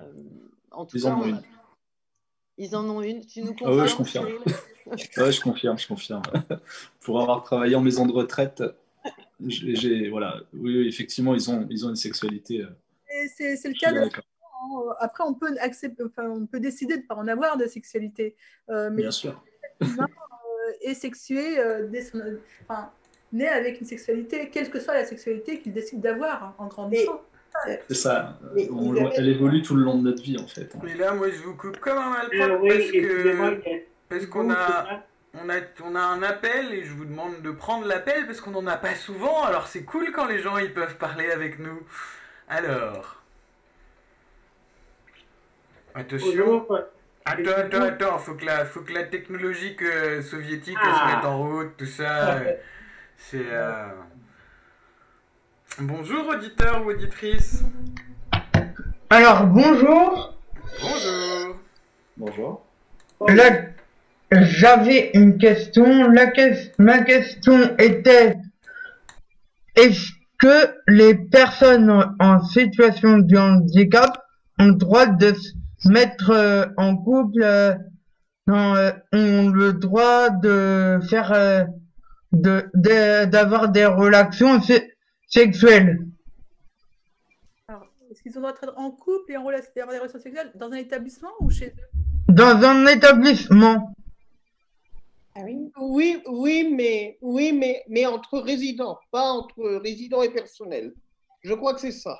en 0.71 0.85
tout 0.85 0.97
ils, 0.97 1.03
cas, 1.03 1.09
en 1.09 1.21
ont 1.21 1.25
une. 1.25 1.41
ils 2.57 2.75
en 2.75 2.89
ont 2.89 3.01
une. 3.01 3.25
Tu 3.25 3.41
nous 3.41 3.53
confirmes, 3.53 3.79
ah 3.79 3.81
ouais, 3.81 3.87
je 3.87 3.95
confirme. 3.95 4.27
ouais, 4.85 5.31
je 5.31 5.41
confirme, 5.41 5.77
je 5.77 5.87
confirme. 5.87 6.21
Pour 7.01 7.21
avoir 7.21 7.43
travaillé 7.43 7.75
en 7.75 7.81
maison 7.81 8.05
de 8.05 8.11
retraite, 8.11 8.63
j'ai 9.45 10.09
voilà, 10.09 10.39
oui, 10.53 10.87
effectivement, 10.87 11.33
ils 11.33 11.49
ont, 11.49 11.67
ils 11.69 11.85
ont 11.85 11.89
une 11.89 11.95
sexualité. 11.95 12.61
Euh, 12.61 13.27
c'est 13.35 13.63
le 13.65 13.79
cas 13.79 13.91
de. 13.91 14.09
Après, 14.99 15.23
on 15.23 15.33
peut, 15.33 15.53
accepter, 15.59 16.03
enfin, 16.03 16.29
on 16.29 16.45
peut 16.45 16.59
décider 16.59 16.95
de 16.95 17.01
ne 17.01 17.07
pas 17.07 17.15
en 17.15 17.27
avoir 17.27 17.57
de 17.57 17.65
sexualité. 17.65 18.35
Euh, 18.69 18.91
mais 18.91 19.01
Bien 19.01 19.11
sûr. 19.11 19.43
Humain, 19.81 20.07
est 20.81 20.93
sexué 20.93 21.57
dès 21.89 22.03
son, 22.03 22.21
enfin, 22.63 22.91
né 23.33 23.47
avec 23.47 23.79
une 23.79 23.87
sexualité, 23.87 24.49
quelle 24.49 24.69
que 24.69 24.79
soit 24.79 24.93
la 24.93 25.05
sexualité 25.05 25.59
qu'il 25.59 25.73
décide 25.73 26.01
d'avoir 26.01 26.53
en 26.57 26.67
grandissant. 26.67 27.21
C'est 27.87 27.95
ça, 27.95 28.39
on, 28.71 28.95
elle 28.95 29.27
évolue 29.27 29.61
tout 29.61 29.75
le 29.75 29.83
long 29.83 29.97
de 29.97 30.03
notre 30.03 30.23
vie 30.23 30.37
en 30.39 30.47
fait. 30.47 30.73
Mais 30.83 30.95
là, 30.95 31.13
moi 31.13 31.29
je 31.29 31.41
vous 31.43 31.55
coupe 31.55 31.77
comme 31.79 31.97
un 31.97 32.09
malpropre 32.09 32.53
euh, 32.53 32.57
oui, 32.61 32.69
parce 32.69 32.91
que 32.91 33.83
parce 34.07 34.25
qu'on 34.25 34.49
a, 34.49 35.03
on 35.33 35.49
a, 35.49 35.55
on 35.83 35.95
a 35.95 35.99
un 35.99 36.23
appel 36.23 36.73
et 36.73 36.83
je 36.83 36.93
vous 36.93 37.05
demande 37.05 37.41
de 37.41 37.51
prendre 37.51 37.85
l'appel 37.85 38.25
parce 38.25 38.39
qu'on 38.39 38.51
n'en 38.51 38.67
a 38.67 38.77
pas 38.77 38.95
souvent, 38.95 39.43
alors 39.43 39.67
c'est 39.67 39.83
cool 39.83 40.11
quand 40.11 40.27
les 40.27 40.39
gens 40.39 40.57
ils 40.57 40.73
peuvent 40.73 40.97
parler 40.97 41.29
avec 41.29 41.59
nous. 41.59 41.81
Alors. 42.47 43.21
Attention. 45.93 46.65
Attends, 47.25 47.51
attends, 47.55 47.81
attends, 47.83 48.17
faut 48.17 48.33
que 48.33 48.45
la, 48.45 48.65
faut 48.65 48.81
que 48.81 48.93
la 48.93 49.03
technologie 49.03 49.75
que, 49.75 50.21
soviétique 50.21 50.77
ah. 50.81 50.95
se 50.95 51.15
mette 51.15 51.25
en 51.25 51.37
route, 51.37 51.77
tout 51.77 51.85
ça. 51.85 52.41
C'est. 53.29 53.45
Euh, 53.49 53.87
bonjour, 55.79 56.27
auditeur 56.27 56.83
ou 56.83 56.89
auditrice. 56.89 57.63
Alors, 59.09 59.45
bonjour. 59.45 60.37
Bonjour. 60.81 61.55
Bonjour. 62.17 62.65
J'avais 64.31 65.11
une 65.13 65.37
question. 65.37 66.09
La 66.09 66.31
Ma 66.77 67.03
question 67.03 67.77
était 67.77 68.37
est-ce 69.75 70.11
que 70.39 70.75
les 70.87 71.15
personnes 71.15 72.15
en 72.19 72.43
situation 72.43 73.19
de 73.19 73.37
handicap 73.37 74.17
ont 74.59 74.67
le 74.67 74.75
droit 74.75 75.05
de 75.05 75.33
se 75.33 75.89
mettre 75.89 76.31
euh, 76.31 76.65
en 76.77 76.97
couple, 76.97 77.43
euh, 77.43 77.75
ont 78.47 79.49
le 79.49 79.73
droit 79.73 80.29
de 80.29 80.99
faire 81.09 81.67
de 82.31 83.25
d'avoir 83.25 83.69
des 83.69 83.85
relations 83.85 84.59
sexuelles. 85.27 85.99
est-ce 88.09 88.21
qu'ils 88.21 88.37
ont 88.37 88.41
le 88.41 88.47
droit 88.47 88.53
d'être 88.53 88.77
en 88.77 88.91
couple 88.91 89.31
et 89.31 89.37
en 89.37 89.43
relation, 89.43 89.69
avoir 89.77 89.93
des 89.93 89.99
relations 89.99 90.19
sexuelles 90.19 90.51
dans 90.55 90.71
un 90.71 90.77
établissement 90.77 91.31
ou 91.39 91.49
chez 91.49 91.67
eux? 91.67 92.33
Dans 92.33 92.63
un 92.63 92.85
établissement. 92.87 93.93
Ah 95.35 95.41
oui? 95.45 95.71
oui, 95.79 96.21
oui, 96.27 96.69
mais, 96.73 97.17
oui 97.21 97.53
mais, 97.53 97.83
mais 97.87 98.05
entre 98.05 98.39
résidents, 98.39 98.99
pas 99.11 99.31
entre 99.31 99.63
résidents 99.81 100.21
et 100.23 100.29
personnel. 100.29 100.93
Je 101.41 101.53
crois 101.53 101.73
que 101.73 101.79
c'est 101.79 101.91
ça. 101.91 102.19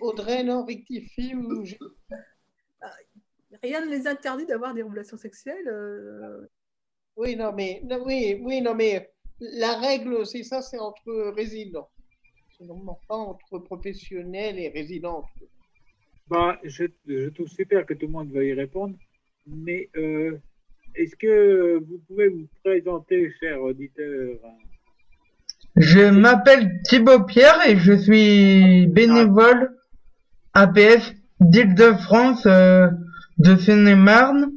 Audrey, 0.00 0.42
non, 0.42 0.64
rectifie 0.64 1.34
ou... 1.34 1.64
Ah, 2.80 2.92
rien 3.62 3.84
ne 3.84 3.90
les 3.90 4.06
interdit 4.06 4.46
d'avoir 4.46 4.74
des 4.74 4.82
relations 4.82 5.16
sexuelles. 5.16 5.68
Euh, 5.68 6.46
oui, 7.16 7.36
non, 7.36 7.52
mais, 7.52 7.82
oui, 8.04 8.40
oui, 8.42 8.60
non, 8.60 8.74
mais 8.74 9.10
la 9.40 9.78
règle, 9.78 10.26
c'est 10.26 10.42
ça, 10.42 10.62
c'est 10.62 10.78
entre 10.78 11.32
résidents. 11.34 11.88
Non, 12.60 12.96
pas 13.08 13.16
entre 13.16 13.58
professionnels 13.58 14.58
et 14.58 14.68
résidents. 14.68 15.24
Bah, 16.28 16.58
je, 16.64 16.84
je, 17.06 17.28
trouve 17.28 17.48
super 17.48 17.86
que 17.86 17.94
tout 17.94 18.06
le 18.06 18.12
monde 18.12 18.30
veuille 18.32 18.54
répondre, 18.54 18.94
mais 19.46 19.88
euh, 19.96 20.38
est-ce 20.94 21.14
que 21.16 21.78
vous 21.86 21.98
pouvez 22.08 22.28
vous 22.28 22.48
présenter, 22.64 23.32
cher 23.40 23.62
auditeur? 23.62 24.38
Je 25.76 26.10
m'appelle 26.10 26.80
Thibaut 26.84 27.24
Pierre 27.24 27.60
et 27.68 27.76
je 27.76 27.92
suis 27.92 28.86
bénévole 28.86 29.76
APF 30.54 31.12
d'Île-de-France 31.40 32.46
euh, 32.46 32.88
de 33.38 33.56
Seine-et-Marne 33.56 34.52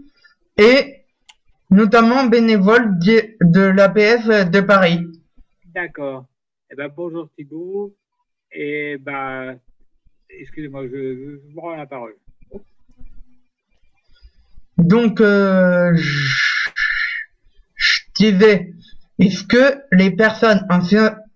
et 0.57 0.98
notamment 1.69 2.25
bénévole 2.25 2.97
de 2.99 3.61
l'APF 3.61 4.49
de 4.49 4.61
Paris. 4.61 4.99
D'accord. 5.65 6.25
Eh 6.71 6.75
ben, 6.75 6.89
bonjour 6.95 7.29
Thibault. 7.35 7.95
Et 8.51 8.97
ben, 8.97 9.59
excusez-moi, 10.29 10.87
je, 10.87 11.39
vous 11.53 11.61
rends 11.61 11.75
la 11.75 11.85
parole. 11.85 12.15
Donc, 14.77 15.19
euh, 15.19 15.95
je, 17.75 18.01
disais, 18.15 18.73
est-ce 19.19 19.43
que 19.43 19.81
les 19.91 20.11
personnes 20.11 20.65
en, 20.69 20.79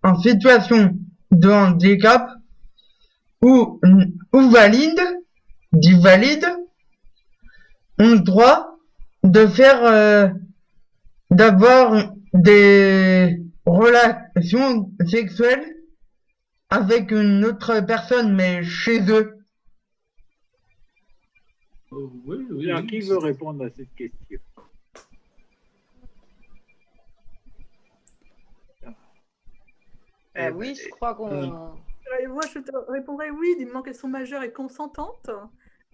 en, 0.04 0.20
situation 0.20 0.98
de 1.32 1.50
handicap 1.50 2.30
ou, 3.42 3.80
ou 4.32 4.50
valides, 4.50 5.02
dit 5.74 6.00
valides, 6.00 6.48
ont 8.00 8.12
le 8.12 8.20
droit 8.20 8.73
de 9.34 9.48
faire 9.48 9.84
euh, 9.84 10.30
d'avoir 11.32 12.14
des 12.34 13.42
relations 13.66 14.92
sexuelles 15.08 15.76
avec 16.70 17.10
une 17.10 17.44
autre 17.44 17.80
personne, 17.82 18.36
mais 18.36 18.64
chez 18.64 19.00
eux. 19.10 19.40
Oh, 21.90 22.12
oui, 22.26 22.46
oui. 22.52 22.70
Alors, 22.70 22.86
qui 22.86 23.00
veut 23.00 23.18
répondre 23.18 23.66
à 23.66 23.70
cette 23.76 23.94
question? 23.96 24.20
Euh, 30.38 30.52
Oui, 30.52 30.76
je 30.76 30.90
crois 30.90 31.16
qu'on. 31.16 31.32
Euh, 31.32 32.28
moi, 32.28 32.44
je 32.54 32.60
te 32.60 32.76
répondrai 32.92 33.32
oui, 33.32 33.56
du 33.58 33.66
moment 33.66 33.82
qu'elles 33.82 33.96
sont 33.96 34.08
majeures 34.08 34.44
et 34.44 34.52
consentantes. 34.52 35.30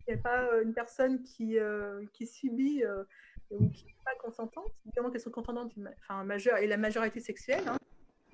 Il 0.07 0.13
n'y 0.13 0.19
a 0.19 0.23
pas 0.23 0.43
euh, 0.45 0.63
une 0.63 0.73
personne 0.73 1.21
qui, 1.21 1.59
euh, 1.59 2.03
qui 2.13 2.25
subit 2.25 2.83
euh, 2.83 3.03
ou 3.51 3.69
qui 3.69 3.85
n'est 3.85 3.95
pas 4.05 4.15
consentante, 4.21 4.71
évidemment 4.85 5.09
qu'elles 5.09 5.21
sont 5.21 5.31
consentantes, 5.31 5.73
enfin 5.99 6.23
majeure, 6.23 6.57
et 6.57 6.67
la 6.67 6.77
majorité 6.77 7.19
sexuelle, 7.19 7.67
hein, 7.67 7.77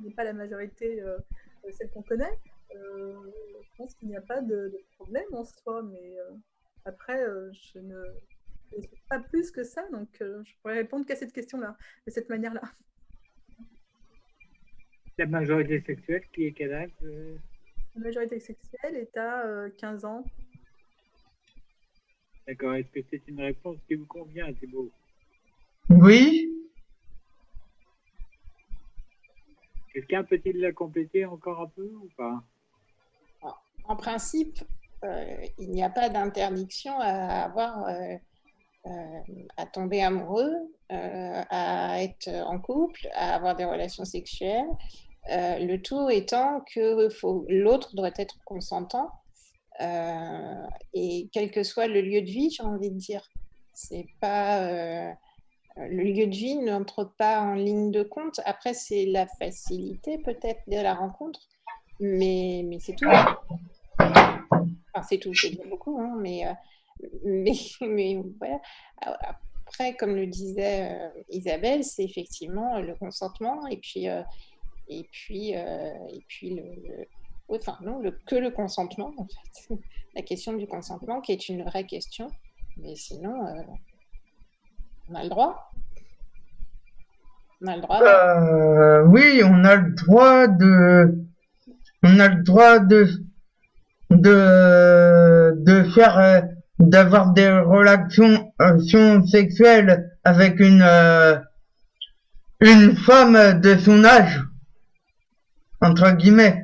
n'est 0.02 0.14
pas 0.14 0.24
la 0.24 0.34
majorité 0.34 1.02
celle 1.72 1.90
qu'on 1.92 2.04
connaît. 2.04 2.40
je 2.72 3.70
pense 3.78 3.96
qu'il 3.96 4.10
n'y 4.10 4.18
a 4.18 4.22
pas 4.22 4.42
de, 4.42 4.72
problème 4.98 5.26
en 5.34 5.46
soi, 5.46 5.84
mais 5.84 6.18
après, 6.86 7.26
je 7.54 7.80
ne 7.80 8.04
sais 8.72 8.90
pas 9.10 9.20
plus 9.20 9.52
que 9.52 9.64
ça, 9.64 9.88
donc 9.90 10.10
je 10.20 10.52
pourrais 10.62 10.76
répondre 10.76 11.06
qu'à 11.06 11.16
cette 11.16 11.34
question-là, 11.34 11.78
de 12.06 12.12
cette 12.12 12.30
manière-là. 12.30 12.62
La 15.18 15.28
majorité 15.28 15.80
sexuelle, 15.80 16.24
qui 16.34 16.48
est 16.48 16.52
quel 16.52 16.74
âge 16.74 16.92
euh? 17.04 17.38
La 17.96 18.02
majorité 18.02 18.38
sexuelle 18.42 18.98
est 18.98 19.16
à 19.16 19.46
euh, 19.46 19.70
15 19.78 20.04
ans. 20.04 20.26
D'accord. 22.46 22.76
Est-ce 22.76 22.92
que 22.92 23.00
c'est 23.10 23.26
une 23.30 23.40
réponse 23.40 23.78
qui 23.88 23.96
vous 23.96 24.06
convient, 24.06 24.52
Thibault? 24.54 24.92
Oui. 25.90 26.52
Quelqu'un 29.94 30.24
peut-il 30.24 30.60
la 30.60 30.72
compléter 30.72 31.26
encore 31.26 31.62
un 31.62 31.68
peu 31.68 31.90
ou 32.02 32.10
pas? 32.18 32.44
En 33.88 33.96
principe, 33.96 34.60
euh, 35.04 35.46
il 35.58 35.70
n'y 35.70 35.84
a 35.84 35.90
pas 35.90 36.10
d'interdiction 36.10 37.00
à 37.00 37.44
avoir, 37.44 37.88
euh, 37.88 38.16
euh, 38.88 39.20
à 39.58 39.66
tomber 39.68 40.02
amoureux, 40.02 40.56
euh, 40.92 41.44
à 41.50 42.02
être 42.02 42.28
en 42.28 42.60
couple, 42.60 43.08
à 43.14 43.36
avoir 43.36 43.56
des 43.56 43.66
relations 43.66 44.06
sexuelles. 44.06 44.68
Euh, 45.32 45.60
le 45.60 45.82
tout 45.82 46.10
étant 46.10 46.62
que 46.74 47.10
l'autre 47.50 47.96
doit 47.96 48.12
être 48.18 48.36
consentant 48.44 49.12
euh, 49.82 50.68
et 50.94 51.30
quel 51.32 51.52
que 51.52 51.64
soit 51.64 51.88
le 51.88 52.02
lieu 52.02 52.22
de 52.22 52.30
vie, 52.30 52.50
j'ai 52.50 52.64
envie 52.64 52.92
de 52.92 52.98
dire. 52.98 53.28
C'est 53.74 54.08
pas 54.20 54.62
euh, 54.62 55.12
le 55.78 56.04
lieu 56.04 56.28
de 56.28 56.36
vie 56.36 56.56
n'entre 56.56 57.04
pas 57.18 57.42
en 57.42 57.54
ligne 57.54 57.92
de 57.92 58.04
compte. 58.04 58.40
Après, 58.46 58.74
c'est 58.74 59.06
la 59.06 59.28
facilité 59.28 60.18
peut-être 60.20 60.62
de 60.68 60.78
la 60.78 60.94
rencontre, 60.94 61.42
mais, 62.00 62.66
c'est 62.80 62.96
tout. 62.96 63.10
Enfin, 64.00 65.08
c'est 65.08 65.18
tout, 65.18 65.34
c'est 65.34 65.58
beaucoup, 65.68 66.00
hein, 66.00 66.16
mais, 66.20 66.48
euh. 66.48 66.54
Après, 69.68 69.96
comme 69.96 70.16
le 70.16 70.28
disait 70.28 70.92
euh, 70.92 71.10
Isabelle, 71.30 71.84
c'est 71.84 72.04
effectivement 72.04 72.80
le 72.80 72.96
consentement 72.96 73.66
et 73.68 73.78
puis, 73.78 74.08
euh, 74.08 74.22
et 74.88 75.04
puis, 75.12 75.56
euh, 75.56 75.94
et 76.14 76.24
puis 76.28 76.52
le, 76.52 76.64
le- 76.64 77.08
non, 77.82 78.02
que 78.26 78.36
le 78.36 78.52
consentement, 78.52 79.12
en 79.18 79.26
fait. 79.26 79.76
La 80.16 80.22
question 80.22 80.54
du 80.54 80.66
consentement 80.68 81.20
qui 81.20 81.34
est 81.34 81.50
une 81.50 81.64
vraie 81.64 81.86
question, 81.86 82.28
mais 82.78 82.96
sinon, 82.96 83.46
euh, 83.48 83.62
on 85.10 85.16
a 85.16 85.24
le 85.24 85.30
droit? 85.30 85.72
On 87.62 87.68
a 87.68 87.76
le 87.76 87.82
droit. 87.82 88.02
Euh, 88.02 89.04
oui, 89.06 89.42
on 89.44 89.64
a 89.64 89.76
le 89.76 89.92
droit 89.92 90.48
de, 90.48 91.26
on 92.04 92.20
a 92.20 92.28
le 92.28 92.44
droit 92.44 92.80
de, 92.80 93.08
de, 94.10 95.54
de 95.58 95.84
faire, 95.92 96.18
euh, 96.18 96.42
d'avoir 96.80 97.34
des 97.34 97.50
relations, 97.50 98.52
relations 98.60 99.26
sexuelles 99.26 100.12
avec 100.24 100.60
une, 100.60 100.84
euh, 100.84 101.38
une 102.60 102.96
femme 102.96 103.62
de 103.62 103.78
son 103.78 104.04
âge, 104.04 104.42
entre 105.82 106.12
guillemets. 106.12 106.64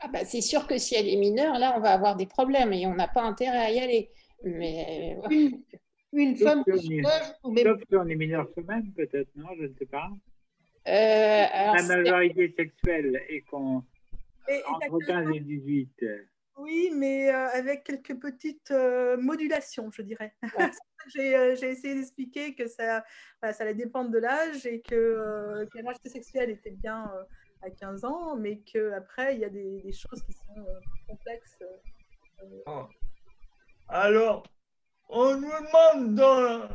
Ah 0.00 0.08
bah, 0.12 0.24
c'est 0.24 0.40
sûr 0.40 0.66
que 0.66 0.78
si 0.78 0.96
elle 0.96 1.08
est 1.08 1.16
mineure, 1.16 1.58
là, 1.58 1.74
on 1.76 1.80
va 1.80 1.92
avoir 1.92 2.16
des 2.16 2.26
problèmes 2.26 2.72
et 2.72 2.86
on 2.86 2.94
n'a 2.94 3.06
pas 3.08 3.22
intérêt 3.22 3.58
à 3.58 3.70
y 3.70 3.78
aller. 3.78 4.10
Mais 4.44 5.16
Une, 6.12 6.36
Sauf 6.36 6.44
femme 6.48 6.62
de 6.66 6.72
on 6.72 6.76
son 6.76 6.92
est- 6.92 7.06
âge 7.06 7.32
ou 7.44 7.50
même 7.52 7.64
Sauf 7.66 7.80
si 7.88 7.96
on 7.96 8.06
est 8.06 8.14
mineur 8.16 8.48
soi-même, 8.52 8.92
peut-être, 8.92 9.28
non 9.36 9.48
Je 9.58 9.64
ne 9.64 9.74
sais 9.78 9.86
pas. 9.86 10.08
Euh, 10.88 11.44
alors, 11.52 11.74
La 11.76 11.82
majorité 11.82 12.54
sexuelle 12.56 13.22
est 13.28 13.42
qu'on 13.42 13.84
entre 14.66 14.98
15 15.06 15.28
et 15.34 15.40
18. 15.40 15.90
euh, 16.02 16.24
Oui, 16.58 16.90
mais 16.94 17.32
euh, 17.32 17.46
avec 17.48 17.84
quelques 17.84 18.18
petites 18.20 18.70
euh, 18.72 19.16
modulations, 19.16 19.90
je 19.90 20.02
dirais. 20.02 20.34
J'ai 21.08 21.36
euh, 21.36 21.56
j'ai 21.56 21.70
essayé 21.70 21.96
d'expliquer 21.96 22.54
que 22.54 22.68
ça, 22.68 23.04
voilà, 23.40 23.52
ça 23.52 23.64
allait 23.64 23.74
dépendre 23.74 24.10
de 24.10 24.18
l'âge 24.18 24.66
et 24.66 24.80
que, 24.82 24.94
euh, 24.94 25.66
que 25.66 25.78
la 25.78 25.82
majorité 25.82 26.08
sexuelle 26.10 26.50
était 26.50 26.70
bien 26.70 27.10
euh, 27.12 27.24
à 27.62 27.70
15 27.70 28.04
ans, 28.04 28.36
mais 28.36 28.58
qu'après, 28.60 29.34
il 29.34 29.40
y 29.40 29.44
a 29.44 29.48
des, 29.48 29.80
des 29.80 29.92
choses 29.92 30.22
qui 30.22 30.32
sont 30.32 30.58
euh, 30.58 30.78
complexes. 31.08 31.58
euh, 31.62 32.46
euh, 32.68 32.82
Alors, 33.88 34.44
on 35.12 35.36
nous 35.36 35.66
demande 35.66 36.14
dans, 36.14 36.68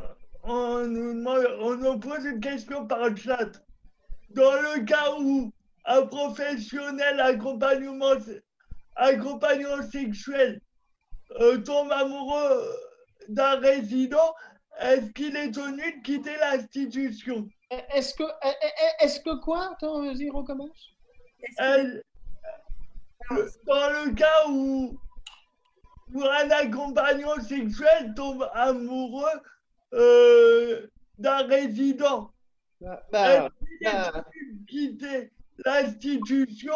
on 0.44 0.86
nous 0.86 1.14
demande, 1.14 1.46
on 1.60 1.74
nous 1.74 1.98
pose 1.98 2.24
une 2.24 2.40
question 2.40 2.86
par 2.86 3.14
chat. 3.16 3.60
Dans 4.30 4.52
le 4.52 4.84
cas 4.84 5.14
où 5.18 5.52
un 5.84 6.06
professionnel 6.06 7.20
accompagnement, 7.20 8.14
accompagnant 8.94 9.82
sexuel 9.90 10.60
euh, 11.40 11.58
tombe 11.58 11.90
amoureux 11.90 12.70
d'un 13.28 13.58
résident, 13.58 14.34
est-ce 14.80 15.10
qu'il 15.12 15.36
est 15.36 15.50
tenu 15.50 15.98
de 15.98 16.02
quitter 16.02 16.36
l'institution? 16.36 17.48
Est-ce 17.70 18.14
que, 18.14 18.24
est-ce 19.00 19.20
que 19.20 19.40
quoi 19.42 19.72
Attends, 19.72 20.02
vas-y, 20.02 20.30
recommence. 20.30 20.94
Dans 21.58 22.00
le 23.30 24.14
cas 24.14 24.48
où, 24.48 24.98
où 26.14 26.22
un 26.22 26.50
accompagnant 26.50 27.40
sexuel 27.40 28.14
tombe 28.14 28.48
amoureux 28.52 29.40
euh, 29.94 30.86
d'un 31.18 31.46
résident, 31.46 32.30
bah, 32.80 33.48
est 33.80 33.84
bah. 33.84 34.24
quitter 34.68 35.32
l'institution 35.64 36.72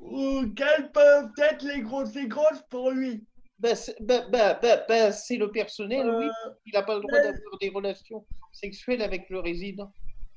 ou 0.00 0.44
quelles 0.54 0.90
peuvent 0.92 1.30
être 1.38 1.64
les 1.64 1.82
conséquences 1.82 2.62
pour 2.70 2.90
lui? 2.90 3.24
Bah, 3.58 3.74
c'est 3.74 4.00
bah, 4.00 4.24
bah, 4.30 4.58
bah, 4.62 4.84
bah, 4.88 5.10
c'est 5.10 5.36
le 5.36 5.50
personnel, 5.50 6.08
oui. 6.08 6.26
Euh, 6.26 6.50
Il 6.66 6.72
n'a 6.74 6.82
pas 6.82 6.94
le 6.94 7.00
droit 7.00 7.20
d'avoir 7.20 7.58
des 7.60 7.70
relations 7.70 8.24
sexuelles 8.52 9.02
avec 9.02 9.28
le 9.30 9.40
résident. 9.40 9.92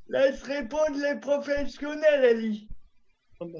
Laisse 0.07 0.41
répondre 0.41 0.97
les 0.97 1.19
professionnels, 1.19 2.23
Ellie. 2.23 2.67
Ah 3.39 3.45
bah. 3.45 3.59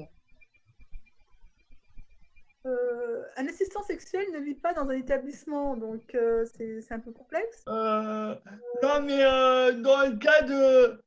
Euh, 2.64 3.24
un 3.36 3.46
assistant 3.48 3.82
sexuel 3.82 4.24
ne 4.32 4.40
vit 4.40 4.54
pas 4.54 4.72
dans 4.72 4.88
un 4.88 4.96
établissement, 4.96 5.76
donc 5.76 6.14
euh, 6.14 6.44
c'est 6.54 6.92
un 6.92 7.00
peu 7.00 7.12
complexe. 7.12 7.64
Euh, 7.68 8.34
non, 8.82 9.02
mais 9.02 9.22
euh, 9.24 9.72
dans 9.72 10.02
le 10.06 10.16
cas 10.16 10.42
de, 10.42 11.02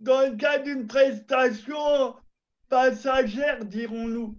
dans 0.00 0.22
le 0.22 0.36
cas 0.36 0.58
d'une 0.58 0.86
prestation 0.86 2.14
passagère, 2.68 3.64
dirons-nous. 3.64 4.34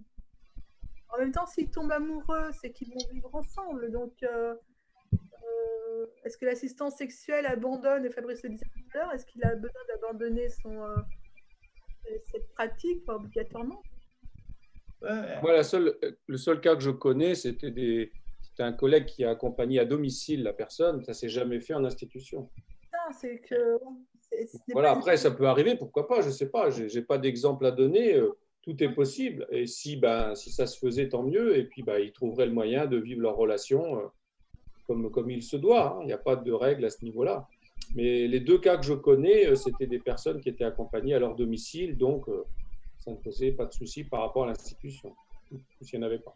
En 1.10 1.18
même 1.18 1.32
temps, 1.32 1.46
s'ils 1.46 1.70
tombent 1.70 1.92
amoureux, 1.92 2.50
c'est 2.60 2.72
qu'ils 2.72 2.88
vont 2.88 3.12
vivre 3.12 3.34
ensemble. 3.34 3.90
Donc, 3.92 4.12
est-ce 6.24 6.36
que 6.36 6.44
l'assistant 6.44 6.90
sexuel 6.90 7.46
abandonne, 7.46 8.04
et 8.04 8.10
Fabrice 8.10 8.42
le 8.42 8.50
disait 8.50 8.66
tout 8.66 8.80
à 8.94 8.98
l'heure, 8.98 9.12
est-ce 9.14 9.24
qu'il 9.24 9.42
a 9.44 9.54
besoin 9.54 9.80
d'abandonner 9.88 10.48
son, 10.48 10.84
cette 12.30 12.52
pratique 12.54 13.08
obligatoirement? 13.08 13.82
Moi, 15.02 15.52
la 15.52 15.62
seule, 15.62 15.96
le 16.26 16.36
seul 16.36 16.60
cas 16.60 16.74
que 16.74 16.82
je 16.82 16.90
connais, 16.90 17.34
c'était 17.34 18.10
un 18.58 18.72
collègue 18.72 19.06
qui 19.06 19.24
a 19.24 19.30
accompagné 19.30 19.78
à 19.78 19.84
domicile 19.84 20.42
la 20.42 20.52
personne. 20.52 21.04
Ça 21.04 21.14
s'est 21.14 21.28
jamais 21.28 21.60
fait 21.60 21.74
en 21.74 21.84
institution. 21.84 22.48
C'est 23.20 23.38
que. 23.38 23.78
n'est 24.32 24.46
Voilà, 24.72 24.90
après, 24.90 25.16
ça 25.16 25.30
peut 25.30 25.46
arriver, 25.46 25.76
pourquoi 25.76 26.08
pas, 26.08 26.22
je 26.22 26.30
sais 26.30 26.50
pas, 26.50 26.70
j'ai 26.70 26.88
j'ai 26.88 27.02
pas 27.02 27.18
d'exemple 27.18 27.66
à 27.66 27.70
donner, 27.70 28.14
euh, 28.14 28.36
tout 28.62 28.82
est 28.82 28.92
possible. 28.92 29.46
Et 29.50 29.66
si, 29.66 29.96
ben, 29.96 30.34
si 30.34 30.50
ça 30.50 30.66
se 30.66 30.78
faisait, 30.78 31.08
tant 31.08 31.22
mieux, 31.22 31.56
et 31.56 31.64
puis 31.64 31.82
ben, 31.82 31.98
ils 31.98 32.12
trouveraient 32.12 32.46
le 32.46 32.52
moyen 32.52 32.86
de 32.86 32.96
vivre 32.96 33.20
leur 33.20 33.36
relation 33.36 33.98
euh, 33.98 34.06
comme, 34.86 35.10
comme 35.10 35.30
il 35.30 35.42
se 35.42 35.56
doit, 35.56 35.96
hein. 35.96 35.98
il 36.02 36.06
n'y 36.06 36.12
a 36.12 36.18
pas 36.18 36.36
de 36.36 36.52
règle 36.52 36.84
à 36.84 36.90
ce 36.90 37.04
niveau-là. 37.04 37.46
Mais 37.94 38.26
les 38.26 38.40
deux 38.40 38.58
cas 38.58 38.76
que 38.76 38.84
je 38.84 38.94
connais, 38.94 39.46
euh, 39.46 39.54
c'était 39.54 39.86
des 39.86 40.00
personnes 40.00 40.40
qui 40.40 40.48
étaient 40.48 40.64
accompagnées 40.64 41.14
à 41.14 41.20
leur 41.20 41.36
domicile, 41.36 41.96
donc 41.96 42.28
ça 43.06 43.12
ne 43.12 43.16
posait 43.18 43.52
pas 43.52 43.64
de 43.66 43.72
souci 43.72 44.02
par 44.04 44.20
rapport 44.22 44.44
à 44.44 44.48
l'institution, 44.48 45.14
s'il 45.80 45.98
n'y 46.00 46.04
en 46.04 46.08
avait 46.08 46.18
pas. 46.18 46.34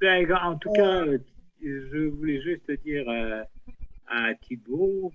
Ben, 0.00 0.30
En 0.42 0.56
tout 0.58 0.72
cas, 0.72 1.06
euh, 1.06 1.18
je 1.62 2.08
voulais 2.08 2.42
juste 2.42 2.70
dire 2.84 3.08
euh, 3.08 3.42
à 4.08 4.34
Thibault 4.34 5.12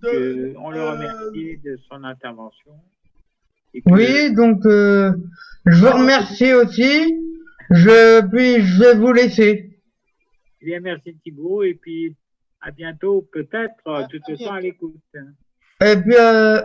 qu'on 0.00 0.70
le 0.70 0.88
remercie 0.90 1.58
de 1.58 1.76
son 1.88 2.04
intervention. 2.04 2.72
Et 3.74 3.82
que- 3.82 3.90
Oui, 3.90 4.32
donc 4.34 4.64
euh, 4.64 5.12
je 5.66 5.84
vous 5.84 5.92
remercie 5.92 6.52
aussi. 6.54 7.20
Je, 7.70 8.20
puis 8.28 8.62
je 8.64 8.80
vais 8.80 8.94
vous 8.94 9.12
laisser. 9.12 9.76
Eh 10.60 10.64
Bien, 10.66 10.80
merci 10.80 11.16
Thibault, 11.24 11.62
et 11.64 11.74
puis 11.74 12.14
à 12.60 12.70
bientôt, 12.70 13.28
peut-être, 13.32 13.74
euh, 13.88 14.06
de 14.06 14.18
toute 14.18 14.38
façon, 14.38 14.52
à 14.52 14.60
l'écoute. 14.60 14.94
Et 15.82 15.96
puis 15.96 16.14
euh, 16.16 16.62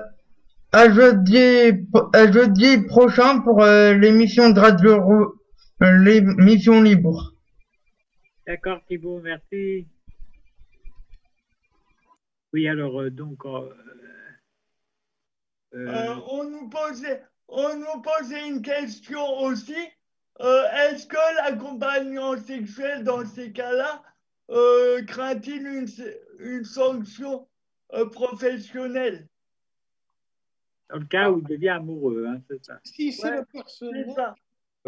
à 0.71 0.89
jeudi, 0.91 1.71
à 2.13 2.31
jeudi 2.31 2.77
prochain 2.87 3.39
pour 3.41 3.63
euh, 3.63 3.93
l'émission 3.93 4.49
de 4.49 4.59
Radio, 4.59 5.39
euh, 5.81 5.91
l'émission 6.03 6.81
libre. 6.81 7.33
D'accord, 8.45 8.81
Thibault, 8.87 9.21
merci. 9.21 9.87
Oui, 12.51 12.67
alors, 12.67 13.01
euh, 13.01 13.11
donc, 13.11 13.45
euh, 13.45 13.69
euh, 15.75 15.87
Euh, 15.87 16.15
on 16.31 16.43
nous 16.45 16.67
posait, 16.67 17.23
on 17.47 17.75
nous 17.77 18.01
posait 18.01 18.47
une 18.47 18.61
question 18.63 19.23
aussi. 19.39 19.77
Euh, 20.41 20.63
Est-ce 20.71 21.05
que 21.05 21.35
l'accompagnant 21.37 22.37
sexuel 22.37 23.03
dans 23.03 23.23
ces 23.23 23.51
cas-là 23.51 24.01
euh, 24.49 25.03
craint-il 25.03 25.67
une, 25.67 25.87
une 26.39 26.63
sanction 26.63 27.47
euh, 27.93 28.05
professionnelle? 28.09 29.28
Dans 30.89 30.97
le 30.97 31.05
cas 31.05 31.29
où 31.29 31.39
il 31.39 31.47
devient 31.47 31.69
amoureux, 31.69 32.25
hein, 32.27 32.39
c'est 32.49 32.63
ça. 32.65 32.79
Si 32.83 33.11
c'est 33.13 33.29
Ouais, 33.29 33.37
le 33.37 33.45
personnage. 33.45 34.07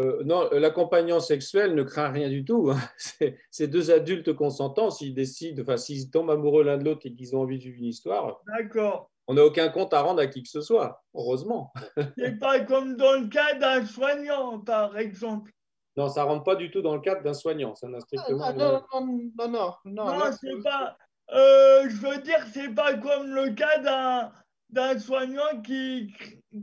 Euh, 0.00 0.22
non, 0.24 0.48
l'accompagnant 0.52 1.20
sexuel 1.20 1.74
ne 1.74 1.82
craint 1.82 2.08
rien 2.08 2.28
du 2.30 2.44
tout. 2.44 2.70
hein. 2.70 2.78
C'est 2.96 3.38
c'est 3.50 3.68
deux 3.68 3.90
adultes 3.90 4.32
consentants. 4.32 4.90
S'ils 4.90 5.14
décident, 5.14 5.62
enfin, 5.62 5.76
s'ils 5.76 6.10
tombent 6.10 6.30
amoureux 6.30 6.64
l'un 6.64 6.78
de 6.78 6.84
l'autre 6.84 7.02
et 7.04 7.12
qu'ils 7.14 7.36
ont 7.36 7.42
envie 7.42 7.58
de 7.58 7.64
vivre 7.64 7.76
une 7.78 7.84
histoire, 7.86 8.40
D'accord. 8.46 9.10
on 9.28 9.34
n'a 9.34 9.44
aucun 9.44 9.68
compte 9.68 9.92
à 9.92 10.00
rendre 10.00 10.20
à 10.22 10.26
qui 10.26 10.42
que 10.42 10.48
ce 10.48 10.62
soit, 10.62 11.02
heureusement. 11.14 11.72
C'est 12.18 12.38
pas 12.38 12.60
comme 12.60 12.96
dans 12.96 13.12
le 13.20 13.28
cas 13.28 13.54
d'un 13.58 13.84
soignant, 13.84 14.58
par 14.60 14.96
exemple. 14.96 15.52
Non, 15.98 16.08
ça 16.08 16.24
rentre 16.24 16.42
pas 16.44 16.56
du 16.56 16.70
tout 16.70 16.80
dans 16.80 16.94
le 16.94 17.02
cadre 17.02 17.22
d'un 17.22 17.34
soignant. 17.34 17.74
Ça 17.74 17.86
n'a 17.86 18.00
strictement 18.00 18.44
Ah, 18.46 18.52
non, 18.54 18.82
non, 18.94 19.06
non, 19.06 19.48
non, 19.48 19.74
non, 19.84 20.04
non, 20.06 20.24
c'est 20.40 20.62
pas. 20.64 20.96
euh, 21.34 21.86
je 21.90 21.96
veux 21.96 22.22
dire, 22.22 22.42
c'est 22.50 22.74
pas 22.74 22.94
comme 22.94 23.26
le 23.34 23.50
cas 23.52 23.76
d'un 23.78 24.32
d'un 24.72 24.98
soignant 24.98 25.60
qui, 25.62 26.12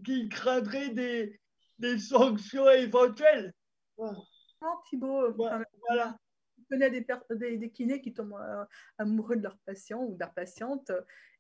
qui 0.04 0.30
craindrait 0.30 0.90
des, 0.90 1.40
des 1.78 1.98
sanctions 1.98 2.70
éventuelles. 2.70 3.54
Non, 3.98 4.14
Thibaut, 4.90 5.22
euh, 5.24 5.34
enfin, 5.40 5.64
Voilà. 5.88 6.18
je 6.58 6.64
connais 6.70 6.90
des, 6.90 7.06
des, 7.32 7.58
des 7.58 7.70
kinés 7.70 8.02
qui 8.02 8.14
tombent 8.14 8.34
euh, 8.40 8.66
amoureux 8.98 9.38
de 9.38 9.44
leurs 9.44 9.58
patients 9.60 10.04
ou 10.04 10.16
de 10.16 10.20
leurs 10.20 10.34
patientes. 10.34 10.92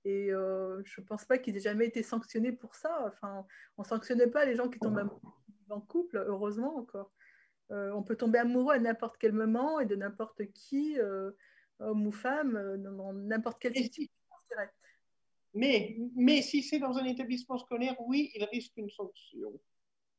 Et 0.06 0.32
euh, 0.32 0.82
je 0.86 1.02
ne 1.02 1.06
pense 1.06 1.26
pas 1.26 1.38
qu'ils 1.38 1.58
aient 1.58 1.62
jamais 1.62 1.88
été 1.88 2.04
sanctionnés 2.04 2.54
pour 2.54 2.76
ça. 2.76 3.06
Enfin, 3.08 3.46
on 3.78 3.82
ne 3.82 3.88
sanctionnait 3.88 4.28
pas 4.28 4.46
les 4.46 4.56
gens 4.56 4.70
qui 4.70 4.80
tombent 4.80 5.00
amoureux 5.00 5.34
en 5.70 5.82
couple, 5.82 6.24
heureusement 6.26 6.78
encore. 6.78 7.12
Euh, 7.72 7.92
on 7.92 8.02
peut 8.02 8.16
tomber 8.16 8.40
amoureux 8.40 8.76
à 8.76 8.80
n'importe 8.80 9.18
quel 9.20 9.34
moment 9.34 9.80
et 9.80 9.86
de 9.86 9.96
n'importe 9.96 10.52
qui, 10.54 10.98
euh, 11.00 11.32
homme 11.80 12.08
ou 12.08 12.12
femme, 12.12 12.56
euh, 12.56 12.78
dans 12.78 12.92
dans 12.94 13.14
n'importe 13.14 13.60
quelle 13.62 13.76
situation. 13.76 14.14
Mais, 15.54 15.98
mais 16.16 16.42
si 16.42 16.62
c'est 16.62 16.80
dans 16.80 16.98
un 16.98 17.06
établissement 17.06 17.58
scolaire, 17.58 17.96
oui, 18.02 18.32
il 18.36 18.44
risque 18.46 18.74
une 18.78 18.90
sanction. 18.90 19.60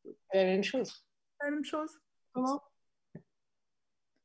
C'est 0.04 0.14
la 0.34 0.44
même 0.44 0.64
chose. 0.64 1.06
La 1.40 1.50
même 1.50 1.64
chose. 1.64 1.90
Comment? 2.32 2.60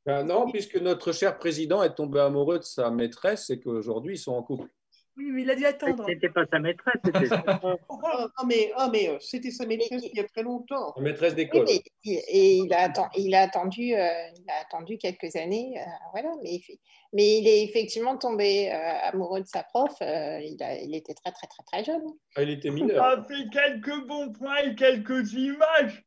Ben 0.05 0.23
non, 0.23 0.51
puisque 0.51 0.75
notre 0.77 1.11
cher 1.11 1.37
président 1.37 1.81
est 1.81 1.95
tombé 1.95 2.19
amoureux 2.19 2.59
de 2.59 2.63
sa 2.63 2.91
maîtresse 2.91 3.49
et 3.49 3.59
qu'aujourd'hui 3.59 4.15
ils 4.15 4.19
sont 4.19 4.33
en 4.33 4.43
couple. 4.43 4.69
Oui, 5.17 5.31
mais 5.31 5.43
il 5.43 5.49
a 5.49 5.55
dû 5.55 5.65
attendre. 5.65 6.05
C'était 6.09 6.27
pas 6.29 6.45
sa 6.51 6.59
maîtresse, 6.59 6.95
c'était 7.05 7.29
Ah, 7.89 8.27
ah, 8.37 8.43
mais, 8.45 8.71
ah, 8.75 8.89
mais 8.91 9.07
euh, 9.09 9.17
c'était 9.21 9.49
sa 9.51 9.65
maîtresse 9.65 10.03
il 10.03 10.15
y 10.17 10.19
a 10.19 10.27
très 10.27 10.43
longtemps. 10.43 10.93
La 10.97 11.03
maîtresse 11.03 11.35
d'école. 11.35 11.63
mais 11.65 11.81
il- 12.03 12.21
et 12.27 12.55
il 12.57 12.73
a, 12.73 12.91
il 13.15 13.33
a 13.33 13.41
attendu, 13.41 13.93
euh, 13.95 14.07
il 14.37 14.49
a 14.49 14.59
attendu 14.61 14.97
quelques 14.97 15.35
années, 15.37 15.75
euh, 15.79 15.83
voilà. 16.11 16.31
Mais, 16.43 16.55
il- 16.55 16.79
mais 17.13 17.37
il 17.37 17.47
est 17.47 17.63
effectivement 17.63 18.17
tombé 18.17 18.71
euh, 18.73 18.75
amoureux 19.03 19.39
de 19.41 19.47
sa 19.47 19.63
prof. 19.63 19.91
euh, 20.01 20.39
il, 20.41 20.61
a- 20.61 20.81
il 20.81 20.93
était 20.93 21.13
très 21.13 21.31
très 21.31 21.47
très 21.47 21.63
très 21.63 21.83
jeune. 21.85 22.03
Ah, 22.35 22.43
il 22.43 22.49
était 22.49 22.67
Ça 22.69 22.73
mineur. 22.73 23.25
fait 23.27 23.47
quelques 23.51 24.05
bons 24.07 24.33
points 24.33 24.57
et 24.63 24.75
quelques 24.75 25.31
images. 25.33 26.03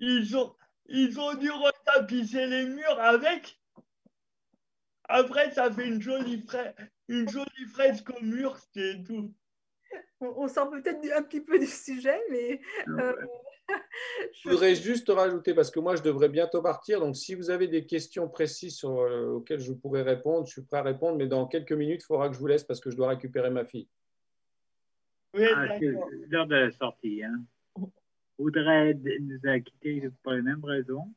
Ils 0.00 0.36
ont, 0.36 0.52
ils 0.88 1.18
ont 1.20 1.34
dû 1.34 1.50
retapisser 1.50 2.46
les 2.46 2.66
murs 2.66 2.98
avec. 3.00 3.56
Après, 5.08 5.50
ça 5.52 5.70
fait 5.72 5.86
une 5.88 6.00
jolie, 6.02 6.42
fra- 6.46 6.74
une 7.08 7.28
jolie 7.28 7.64
fresque 7.72 8.10
au 8.10 8.20
mur, 8.22 8.56
c'est 8.74 9.02
tout. 9.04 9.32
On, 10.20 10.26
on 10.44 10.48
sort 10.48 10.70
peut-être 10.70 10.98
un 11.16 11.22
petit 11.22 11.40
peu 11.40 11.58
du 11.58 11.66
sujet, 11.66 12.20
mais 12.30 12.60
euh, 12.88 13.14
Je 14.32 14.48
voudrais 14.50 14.74
juste 14.74 15.08
rajouter, 15.08 15.54
parce 15.54 15.70
que 15.70 15.78
moi 15.80 15.94
je 15.96 16.02
devrais 16.02 16.28
bientôt 16.28 16.62
partir, 16.62 17.00
donc 17.00 17.16
si 17.16 17.34
vous 17.34 17.50
avez 17.50 17.68
des 17.68 17.84
questions 17.86 18.28
précises 18.28 18.76
sur, 18.76 19.00
euh, 19.00 19.26
auxquelles 19.32 19.60
je 19.60 19.72
pourrais 19.72 20.02
répondre, 20.02 20.46
je 20.46 20.52
suis 20.52 20.62
prêt 20.62 20.78
à 20.78 20.82
répondre, 20.82 21.16
mais 21.18 21.26
dans 21.26 21.46
quelques 21.46 21.72
minutes, 21.72 22.02
il 22.02 22.06
faudra 22.06 22.28
que 22.28 22.34
je 22.34 22.38
vous 22.40 22.46
laisse 22.46 22.64
parce 22.64 22.80
que 22.80 22.90
je 22.90 22.96
dois 22.96 23.08
récupérer 23.08 23.50
ma 23.50 23.64
fille. 23.64 23.88
Oui, 25.34 25.44
Ah, 25.54 25.66
l'heure 26.30 26.46
de 26.46 26.54
la 26.54 26.70
sortie. 26.72 27.22
Hein. 27.22 27.44
Audrey 28.38 28.94
nous 29.20 29.40
a 29.50 29.58
quittés 29.60 30.08
pour 30.22 30.32
les 30.32 30.42
mêmes 30.42 30.64
raisons. 30.64 31.12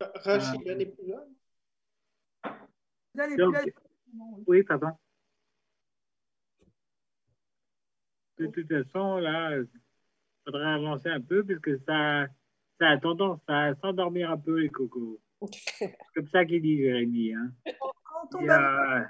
Rachid, 0.00 0.60
elle 0.66 0.78
n'est 0.78 0.86
plus 0.86 1.06
là. 1.08 1.24
Là, 3.14 3.26
les- 3.26 3.36
Donc, 3.36 3.54
là, 3.54 3.62
les- 3.64 3.74
oui, 4.46 4.62
pardon. 4.62 4.90
De 8.38 8.46
toute 8.48 8.68
façon, 8.68 9.18
là, 9.18 9.56
il 9.56 9.68
faudrait 10.44 10.66
avancer 10.72 11.08
un 11.08 11.20
peu 11.20 11.44
puisque 11.44 11.78
ça, 11.84 12.26
ça 12.80 12.88
a 12.88 12.98
tendance 12.98 13.40
à 13.46 13.74
s'endormir 13.76 14.30
un 14.30 14.38
peu, 14.38 14.58
les 14.60 14.68
cocos. 14.68 15.20
C'est 15.52 15.96
comme 16.14 16.28
ça 16.28 16.44
qu'il 16.44 16.62
dit 16.62 16.78
Jérémy. 16.78 17.32
Hein. 17.34 17.52
quand 18.04 18.28
on 18.40 18.48
a- 18.48 19.06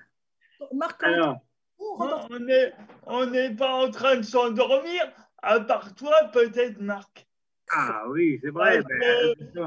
Marc, 0.73 1.03
Alors, 1.03 1.41
on 1.79 2.39
n'est 2.39 2.73
on 3.07 3.27
n'est 3.27 3.55
pas 3.55 3.73
en 3.87 3.91
train 3.91 4.17
de 4.17 4.23
s'endormir, 4.23 5.03
à 5.43 5.61
part 5.61 5.95
toi, 5.95 6.15
peut-être, 6.33 6.81
Marc. 6.81 7.27
ah 7.71 8.05
oui, 8.09 8.39
c'est 8.43 8.51
vrai. 8.51 8.83
Que-. 8.83 9.35
Mais 9.55 9.63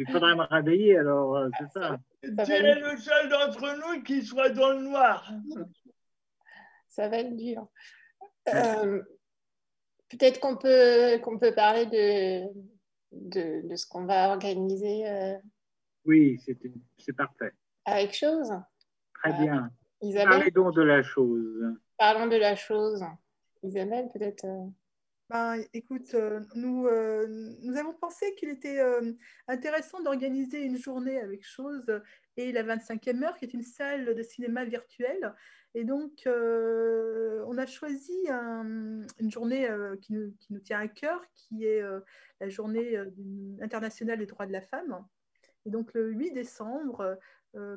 il 0.00 0.10
faudrait 0.12 0.34
me 0.34 0.44
réveiller, 0.44 0.96
alors, 0.98 1.36
euh, 1.36 1.48
c'est 1.58 1.70
ça. 1.70 1.98
Tu 2.22 2.34
Ça 2.44 2.56
es 2.56 2.74
le 2.80 2.96
seul 2.96 3.28
d'entre 3.28 3.76
nous 3.76 4.02
qui 4.02 4.22
soit 4.24 4.50
dans 4.50 4.72
le 4.72 4.82
noir. 4.82 5.30
Ça 6.88 7.08
va 7.08 7.18
être 7.18 7.36
dur. 7.36 7.66
Euh, 8.54 9.02
Peut-être 10.08 10.40
qu'on 10.40 10.56
peut, 10.56 11.18
qu'on 11.22 11.38
peut 11.38 11.54
parler 11.54 11.86
de, 11.86 12.42
de, 13.12 13.68
de 13.68 13.76
ce 13.76 13.86
qu'on 13.86 14.06
va 14.06 14.30
organiser 14.30 15.08
euh, 15.08 15.38
Oui, 16.04 16.36
c'est 16.44 16.58
c'est 16.98 17.12
parfait. 17.12 17.52
avec 17.84 18.12
chose. 18.12 18.50
Très 19.22 19.32
bien. 19.34 19.70
Isabelle, 20.02 20.28
Parlez 20.30 20.50
donc 20.50 20.74
de 20.74 20.82
la 20.82 21.02
chose. 21.04 21.76
parlons 21.96 22.26
de 22.26 22.36
la 22.36 22.56
chose. 22.56 23.04
Isabelle, 23.62 24.08
peut-être. 24.12 24.46
Ben, 25.30 25.62
écoute, 25.74 26.12
euh, 26.14 26.40
nous, 26.56 26.88
euh, 26.88 27.24
nous 27.62 27.76
avons 27.76 27.92
pensé 27.94 28.34
qu'il 28.34 28.48
était 28.48 28.80
euh, 28.80 29.12
intéressant 29.46 30.00
d'organiser 30.00 30.60
une 30.64 30.76
journée 30.76 31.20
avec 31.20 31.44
Chose 31.46 31.86
et 32.36 32.50
la 32.50 32.64
25e 32.64 33.22
heure, 33.22 33.36
qui 33.38 33.44
est 33.44 33.54
une 33.54 33.62
salle 33.62 34.12
de 34.16 34.22
cinéma 34.24 34.64
virtuelle. 34.64 35.32
Et 35.74 35.84
donc, 35.84 36.22
on 36.26 37.58
a 37.58 37.66
choisi 37.66 38.18
un- 38.28 39.06
une 39.20 39.30
journée 39.30 39.68
qui, 40.02 40.14
nous, 40.14 40.32
qui 40.40 40.52
nous 40.52 40.58
tient 40.58 40.80
à 40.80 40.88
cœur, 40.88 41.24
qui 41.36 41.64
est 41.64 41.80
la 42.40 42.48
journée 42.48 43.00
internationale 43.60 44.18
des 44.18 44.26
droits 44.26 44.46
de 44.46 44.52
la 44.52 44.62
femme. 44.62 45.06
Et 45.64 45.70
donc, 45.70 45.94
le 45.94 46.10
8 46.10 46.32
décembre, 46.32 47.16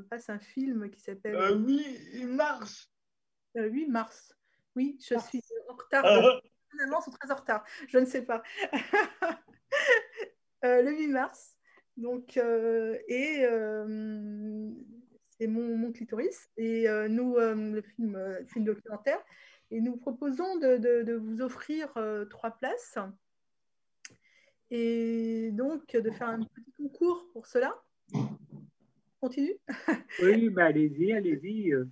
passe 0.10 0.30
un 0.32 0.40
film 0.40 0.90
qui 0.90 1.02
s'appelle 1.02 1.36
oui, 1.64 2.26
mars. 2.26 2.90
euh, 3.58 3.68
8 3.68 3.86
mars. 3.88 4.34
Oui, 4.76 4.98
je 5.00 5.20
suis 5.20 5.40
en 5.70 5.76
retard. 5.76 6.42
Finalement, 6.74 7.02
sont 7.02 7.12
très 7.12 7.32
en 7.32 7.36
retard. 7.36 7.64
Je 7.88 7.98
ne 7.98 8.06
sais 8.06 8.22
pas. 8.24 8.44
Euh, 10.66 10.82
le 10.82 10.92
8 10.92 11.08
mars. 11.08 11.58
Donc, 11.98 12.38
euh, 12.38 12.98
et 13.10 13.40
euh, 13.44 14.70
c'est 15.32 15.46
mon, 15.48 15.76
mon 15.78 15.92
clitoris. 15.92 16.50
Et 16.56 16.88
nous, 17.10 17.36
le 17.38 17.82
film, 17.82 18.18
film 18.48 18.64
documentaire. 18.64 19.20
Et 19.72 19.82
nous 19.82 19.98
proposons 19.98 20.56
de, 20.60 20.78
de- 20.78 21.02
de 21.04 21.14
vous 21.16 21.42
offrir 21.42 21.94
trois 22.30 22.52
places. 22.52 22.98
Et 24.72 25.50
donc, 25.52 25.86
de 25.98 26.10
faire 26.12 26.30
un 26.30 26.44
petit 26.44 26.72
concours 26.78 27.28
pour 27.34 27.46
cela. 27.46 27.76
Continue. 29.20 29.58
Oui, 30.22 30.50
bah, 30.50 30.68
allez-y, 30.68 31.12
allez-y. 31.12 31.74
euh, 31.74 31.86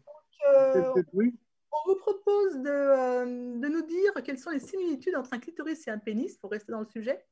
Oui. 1.11 1.35
On 1.71 1.89
vous 1.89 1.95
propose 1.97 2.57
de, 2.59 2.69
euh, 2.69 3.25
de 3.25 3.67
nous 3.67 3.81
dire 3.81 4.13
quelles 4.23 4.39
sont 4.39 4.51
les 4.51 4.59
similitudes 4.59 5.15
entre 5.15 5.33
un 5.33 5.39
clitoris 5.39 5.87
et 5.87 5.91
un 5.91 5.97
pénis, 5.97 6.37
pour 6.37 6.51
rester 6.51 6.71
dans 6.71 6.81
le 6.81 6.85
sujet. 6.87 7.25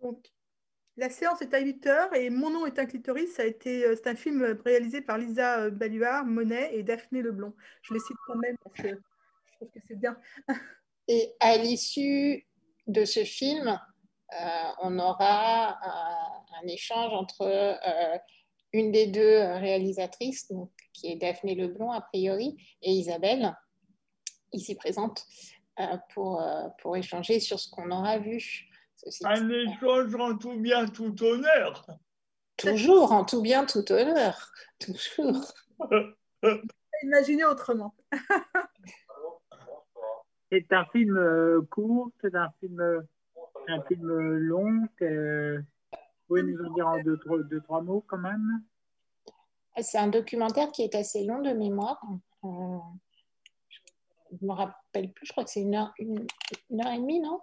Donc, 0.00 0.26
la 0.96 1.08
séance 1.08 1.40
est 1.40 1.54
à 1.54 1.60
8 1.60 1.86
heures 1.86 2.14
et 2.14 2.28
Mon 2.28 2.50
nom 2.50 2.66
est 2.66 2.78
un 2.78 2.86
clitoris. 2.86 3.34
Ça 3.34 3.42
a 3.42 3.46
été, 3.46 3.84
euh, 3.84 3.94
c'est 3.96 4.08
un 4.08 4.14
film 4.14 4.42
réalisé 4.64 5.00
par 5.00 5.16
Lisa 5.16 5.60
euh, 5.60 5.70
Baluard, 5.70 6.26
Monet 6.26 6.76
et 6.76 6.82
Daphné 6.82 7.22
Leblond. 7.22 7.54
Je 7.82 7.94
les 7.94 8.00
cite 8.00 8.16
quand 8.26 8.36
même 8.36 8.56
parce 8.62 8.76
que 8.76 8.88
je 8.88 9.56
trouve 9.56 9.70
que 9.70 9.80
c'est 9.86 9.96
bien. 9.96 10.18
Et 11.08 11.32
à 11.40 11.56
l'issue 11.56 12.46
de 12.86 13.04
ce 13.04 13.24
film, 13.24 13.78
on 14.82 14.98
aura 14.98 15.78
un, 16.62 16.66
échange 16.66 17.12
entre 17.12 17.78
une 18.72 18.92
des 18.92 19.06
deux 19.06 19.38
réalisatrices, 19.38 20.50
donc, 20.50 20.70
qui 20.92 21.08
est 21.08 21.16
Daphné 21.16 21.54
Leblond 21.54 21.90
a 21.90 22.00
priori, 22.00 22.56
et 22.82 22.92
Isabelle, 22.92 23.54
ici 24.52 24.74
présente, 24.74 25.24
pour, 26.14 26.42
pour 26.80 26.96
échanger 26.96 27.40
sur 27.40 27.58
ce 27.58 27.68
qu'on 27.70 27.90
aura 27.90 28.18
vu. 28.18 28.68
Un 29.24 29.50
échange 29.50 30.14
en 30.14 30.36
tout 30.38 30.58
bien, 30.58 30.86
tout 30.86 31.20
honneur. 31.22 31.86
Toujours 32.56 33.12
en 33.12 33.24
tout 33.24 33.42
bien, 33.42 33.66
tout 33.66 33.90
honneur. 33.90 34.52
Toujours. 34.78 35.52
Imaginez 37.02 37.44
autrement. 37.44 37.94
c'est 40.52 40.72
un 40.72 40.84
film 40.86 41.16
euh, 41.16 41.62
court, 41.70 42.10
c'est 42.20 42.34
un 42.34 42.50
film, 42.60 42.78
euh, 42.78 43.00
un 43.68 43.82
film 43.84 44.06
long. 44.06 44.86
Que... 44.96 45.62
Vous 45.92 45.98
pouvez 46.28 46.42
nous 46.42 46.62
en 46.62 46.74
dire 46.74 46.88
en 46.88 47.02
deux, 47.02 47.16
trois, 47.18 47.42
deux, 47.42 47.60
trois 47.62 47.80
mots 47.80 48.04
quand 48.06 48.18
même 48.18 48.62
C'est 49.80 49.96
un 49.96 50.08
documentaire 50.08 50.70
qui 50.70 50.82
est 50.82 50.94
assez 50.94 51.24
long 51.24 51.40
de 51.40 51.52
mémoire. 51.52 51.98
Euh, 52.44 52.78
je 54.30 54.36
ne 54.42 54.46
me 54.46 54.52
rappelle 54.52 55.10
plus, 55.12 55.26
je 55.26 55.32
crois 55.32 55.44
que 55.44 55.50
c'est 55.50 55.62
une 55.62 55.74
heure, 55.74 55.92
une, 55.98 56.26
heure 56.72 56.92
et 56.92 56.98
demie, 56.98 57.20
non? 57.20 57.40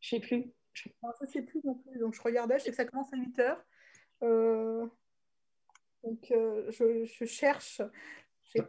Je 0.00 0.16
ne 0.16 0.20
sais 0.20 0.26
plus. 0.26 0.52
Non, 1.02 1.10
je 1.18 1.26
ne 1.26 1.30
sais 1.30 1.42
plus 1.42 1.60
non 1.64 1.76
plus. 1.76 1.98
Donc 1.98 2.12
je 2.12 2.20
regardais, 2.20 2.58
je 2.58 2.64
sais 2.64 2.70
que 2.70 2.76
ça 2.76 2.84
commence 2.84 3.12
à 3.14 3.16
8 3.16 3.38
heures. 3.38 3.62
Euh, 4.22 4.86
donc, 6.02 6.30
euh, 6.30 6.70
je, 6.70 7.06
je, 7.06 7.24
cherche. 7.24 7.80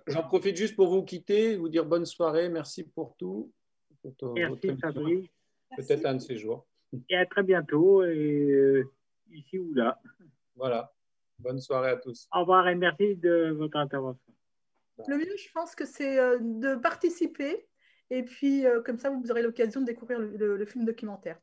J'en 0.07 0.23
profite 0.23 0.55
juste 0.55 0.77
pour 0.77 0.87
vous 0.87 1.03
quitter, 1.03 1.57
vous 1.57 1.67
dire 1.67 1.85
bonne 1.85 2.05
soirée. 2.05 2.47
Merci 2.47 2.85
pour 2.85 3.17
tout. 3.17 3.51
Merci 4.33 4.77
Fabrice. 4.77 5.27
Peut-être 5.75 6.05
un 6.05 6.15
de 6.15 6.19
ces 6.19 6.37
jours. 6.37 6.65
Et 7.09 7.17
à 7.17 7.25
très 7.25 7.43
bientôt, 7.43 8.03
et, 8.03 8.51
euh, 8.51 8.91
ici 9.31 9.59
ou 9.59 9.73
là. 9.73 9.99
Voilà. 10.55 10.93
Bonne 11.39 11.59
soirée 11.59 11.89
à 11.91 11.97
tous. 11.97 12.27
Au 12.33 12.41
revoir 12.41 12.67
et 12.67 12.75
merci 12.75 13.15
de 13.15 13.51
votre 13.57 13.77
intervention. 13.77 14.33
Le 15.07 15.17
mieux, 15.17 15.35
je 15.37 15.51
pense 15.53 15.75
que 15.75 15.85
c'est 15.85 16.15
de 16.39 16.75
participer 16.75 17.67
et 18.09 18.23
puis 18.23 18.63
comme 18.85 18.97
ça, 18.97 19.09
vous 19.09 19.29
aurez 19.31 19.41
l'occasion 19.41 19.81
de 19.81 19.85
découvrir 19.85 20.19
le, 20.19 20.55
le 20.55 20.65
film 20.65 20.85
documentaire. 20.85 21.37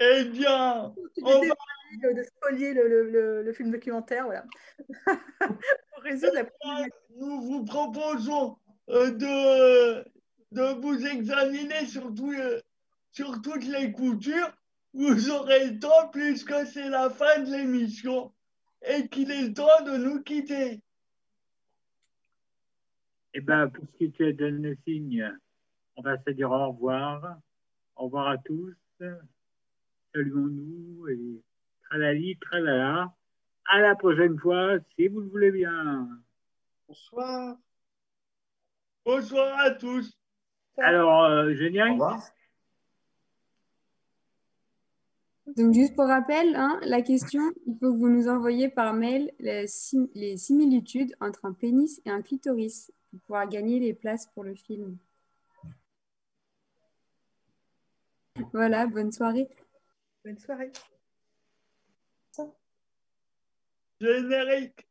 Eh 0.00 0.24
bien, 0.24 0.92
on 1.22 1.40
va... 1.40 2.12
de 2.12 2.22
spolier 2.22 2.74
le, 2.74 2.88
le, 2.88 3.42
le, 3.42 3.52
film 3.52 3.70
documentaire, 3.70 4.24
voilà. 4.24 4.44
Pour 5.38 6.02
résoudre 6.02 6.34
la 6.34 6.44
Nous 7.16 7.40
vous 7.42 7.64
proposons 7.64 8.56
euh, 8.90 9.12
de, 9.12 10.04
de 10.54 10.80
vous 10.80 11.06
examiner 11.06 11.86
sur, 11.86 12.14
tout, 12.14 12.34
sur 13.10 13.42
toutes 13.42 13.66
les 13.66 13.92
coutures. 13.92 14.50
Vous 14.92 15.30
aurez 15.30 15.70
le 15.70 15.78
temps 15.78 16.08
puisque 16.12 16.54
c'est 16.66 16.88
la 16.88 17.10
fin 17.10 17.40
de 17.40 17.50
l'émission 17.50 18.32
et 18.86 19.08
qu'il 19.08 19.30
est 19.30 19.48
le 19.48 19.54
temps 19.54 19.84
de 19.84 19.96
nous 19.96 20.22
quitter. 20.22 20.80
Eh 23.34 23.40
bien, 23.40 23.68
puisque 23.68 24.14
tu 24.16 24.26
as 24.26 24.32
donné 24.32 24.70
le 24.70 24.78
signe, 24.86 25.28
on 25.96 26.02
va 26.02 26.16
se 26.22 26.30
dire 26.30 26.50
au 26.50 26.68
revoir. 26.70 27.38
Au 27.96 28.04
revoir 28.04 28.28
à 28.28 28.38
tous 28.38 28.74
saluons-nous 30.14 31.08
et 31.08 31.42
tralali, 31.82 32.38
tralala. 32.38 33.12
À 33.66 33.80
la 33.80 33.94
prochaine 33.96 34.38
fois, 34.38 34.78
si 34.94 35.08
vous 35.08 35.20
le 35.20 35.28
voulez 35.28 35.50
bien. 35.50 36.08
Bonsoir. 36.86 37.56
Bonsoir 39.04 39.58
à 39.58 39.70
tous. 39.70 40.16
Alors, 40.78 41.24
euh, 41.24 41.54
génial. 41.54 41.98
Donc, 45.56 45.74
juste 45.74 45.94
pour 45.94 46.06
rappel, 46.06 46.56
hein, 46.56 46.80
la 46.82 47.02
question, 47.02 47.42
il 47.66 47.74
faut 47.74 47.92
que 47.92 47.98
vous 47.98 48.08
nous 48.08 48.28
envoyiez 48.28 48.68
par 48.68 48.94
mail 48.94 49.30
les, 49.38 49.66
les 50.14 50.36
similitudes 50.36 51.14
entre 51.20 51.44
un 51.44 51.52
pénis 51.52 52.00
et 52.04 52.10
un 52.10 52.22
clitoris 52.22 52.90
pour 53.10 53.20
pouvoir 53.20 53.48
gagner 53.48 53.78
les 53.78 53.94
places 53.94 54.26
pour 54.34 54.42
le 54.42 54.54
film. 54.54 54.96
Voilà, 58.52 58.86
bonne 58.86 59.12
soirée. 59.12 59.48
Bonne 60.24 60.38
soirée. 60.38 60.72
Générique. 64.00 64.86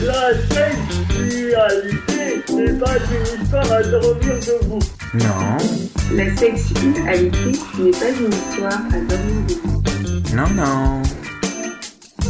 La 0.00 0.30
sexualité 0.32 2.44
n'est 2.54 2.78
pas 2.78 2.94
une 3.10 3.26
histoire 3.42 3.72
à 3.72 3.82
dormir 3.82 4.38
debout. 4.46 4.78
Non. 5.14 5.56
La 6.14 6.26
sexualité 6.36 7.00
n'est 7.00 7.30
pas 7.90 8.08
une 8.10 8.32
histoire 8.32 8.78
à 8.92 9.00
dormir 9.00 9.40
debout. 9.48 9.82
Non, 10.36 10.48
non. 10.54 11.02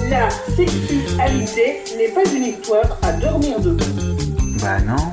La 0.09 0.31
sexualité 0.31 1.67
n'est 1.99 2.09
pas 2.09 2.25
une 2.35 2.45
histoire 2.45 2.97
à 3.03 3.13
dormir 3.13 3.61
debout. 3.61 4.17
Bah 4.63 4.81
non. 4.81 5.13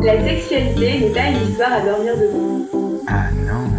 La 0.00 0.14
sexualité 0.24 0.98
n'est 0.98 1.12
pas 1.14 1.28
une 1.28 1.50
histoire 1.50 1.72
à 1.72 1.80
dormir 1.82 2.16
debout. 2.16 3.00
Ah 3.06 3.30
non. 3.46 3.70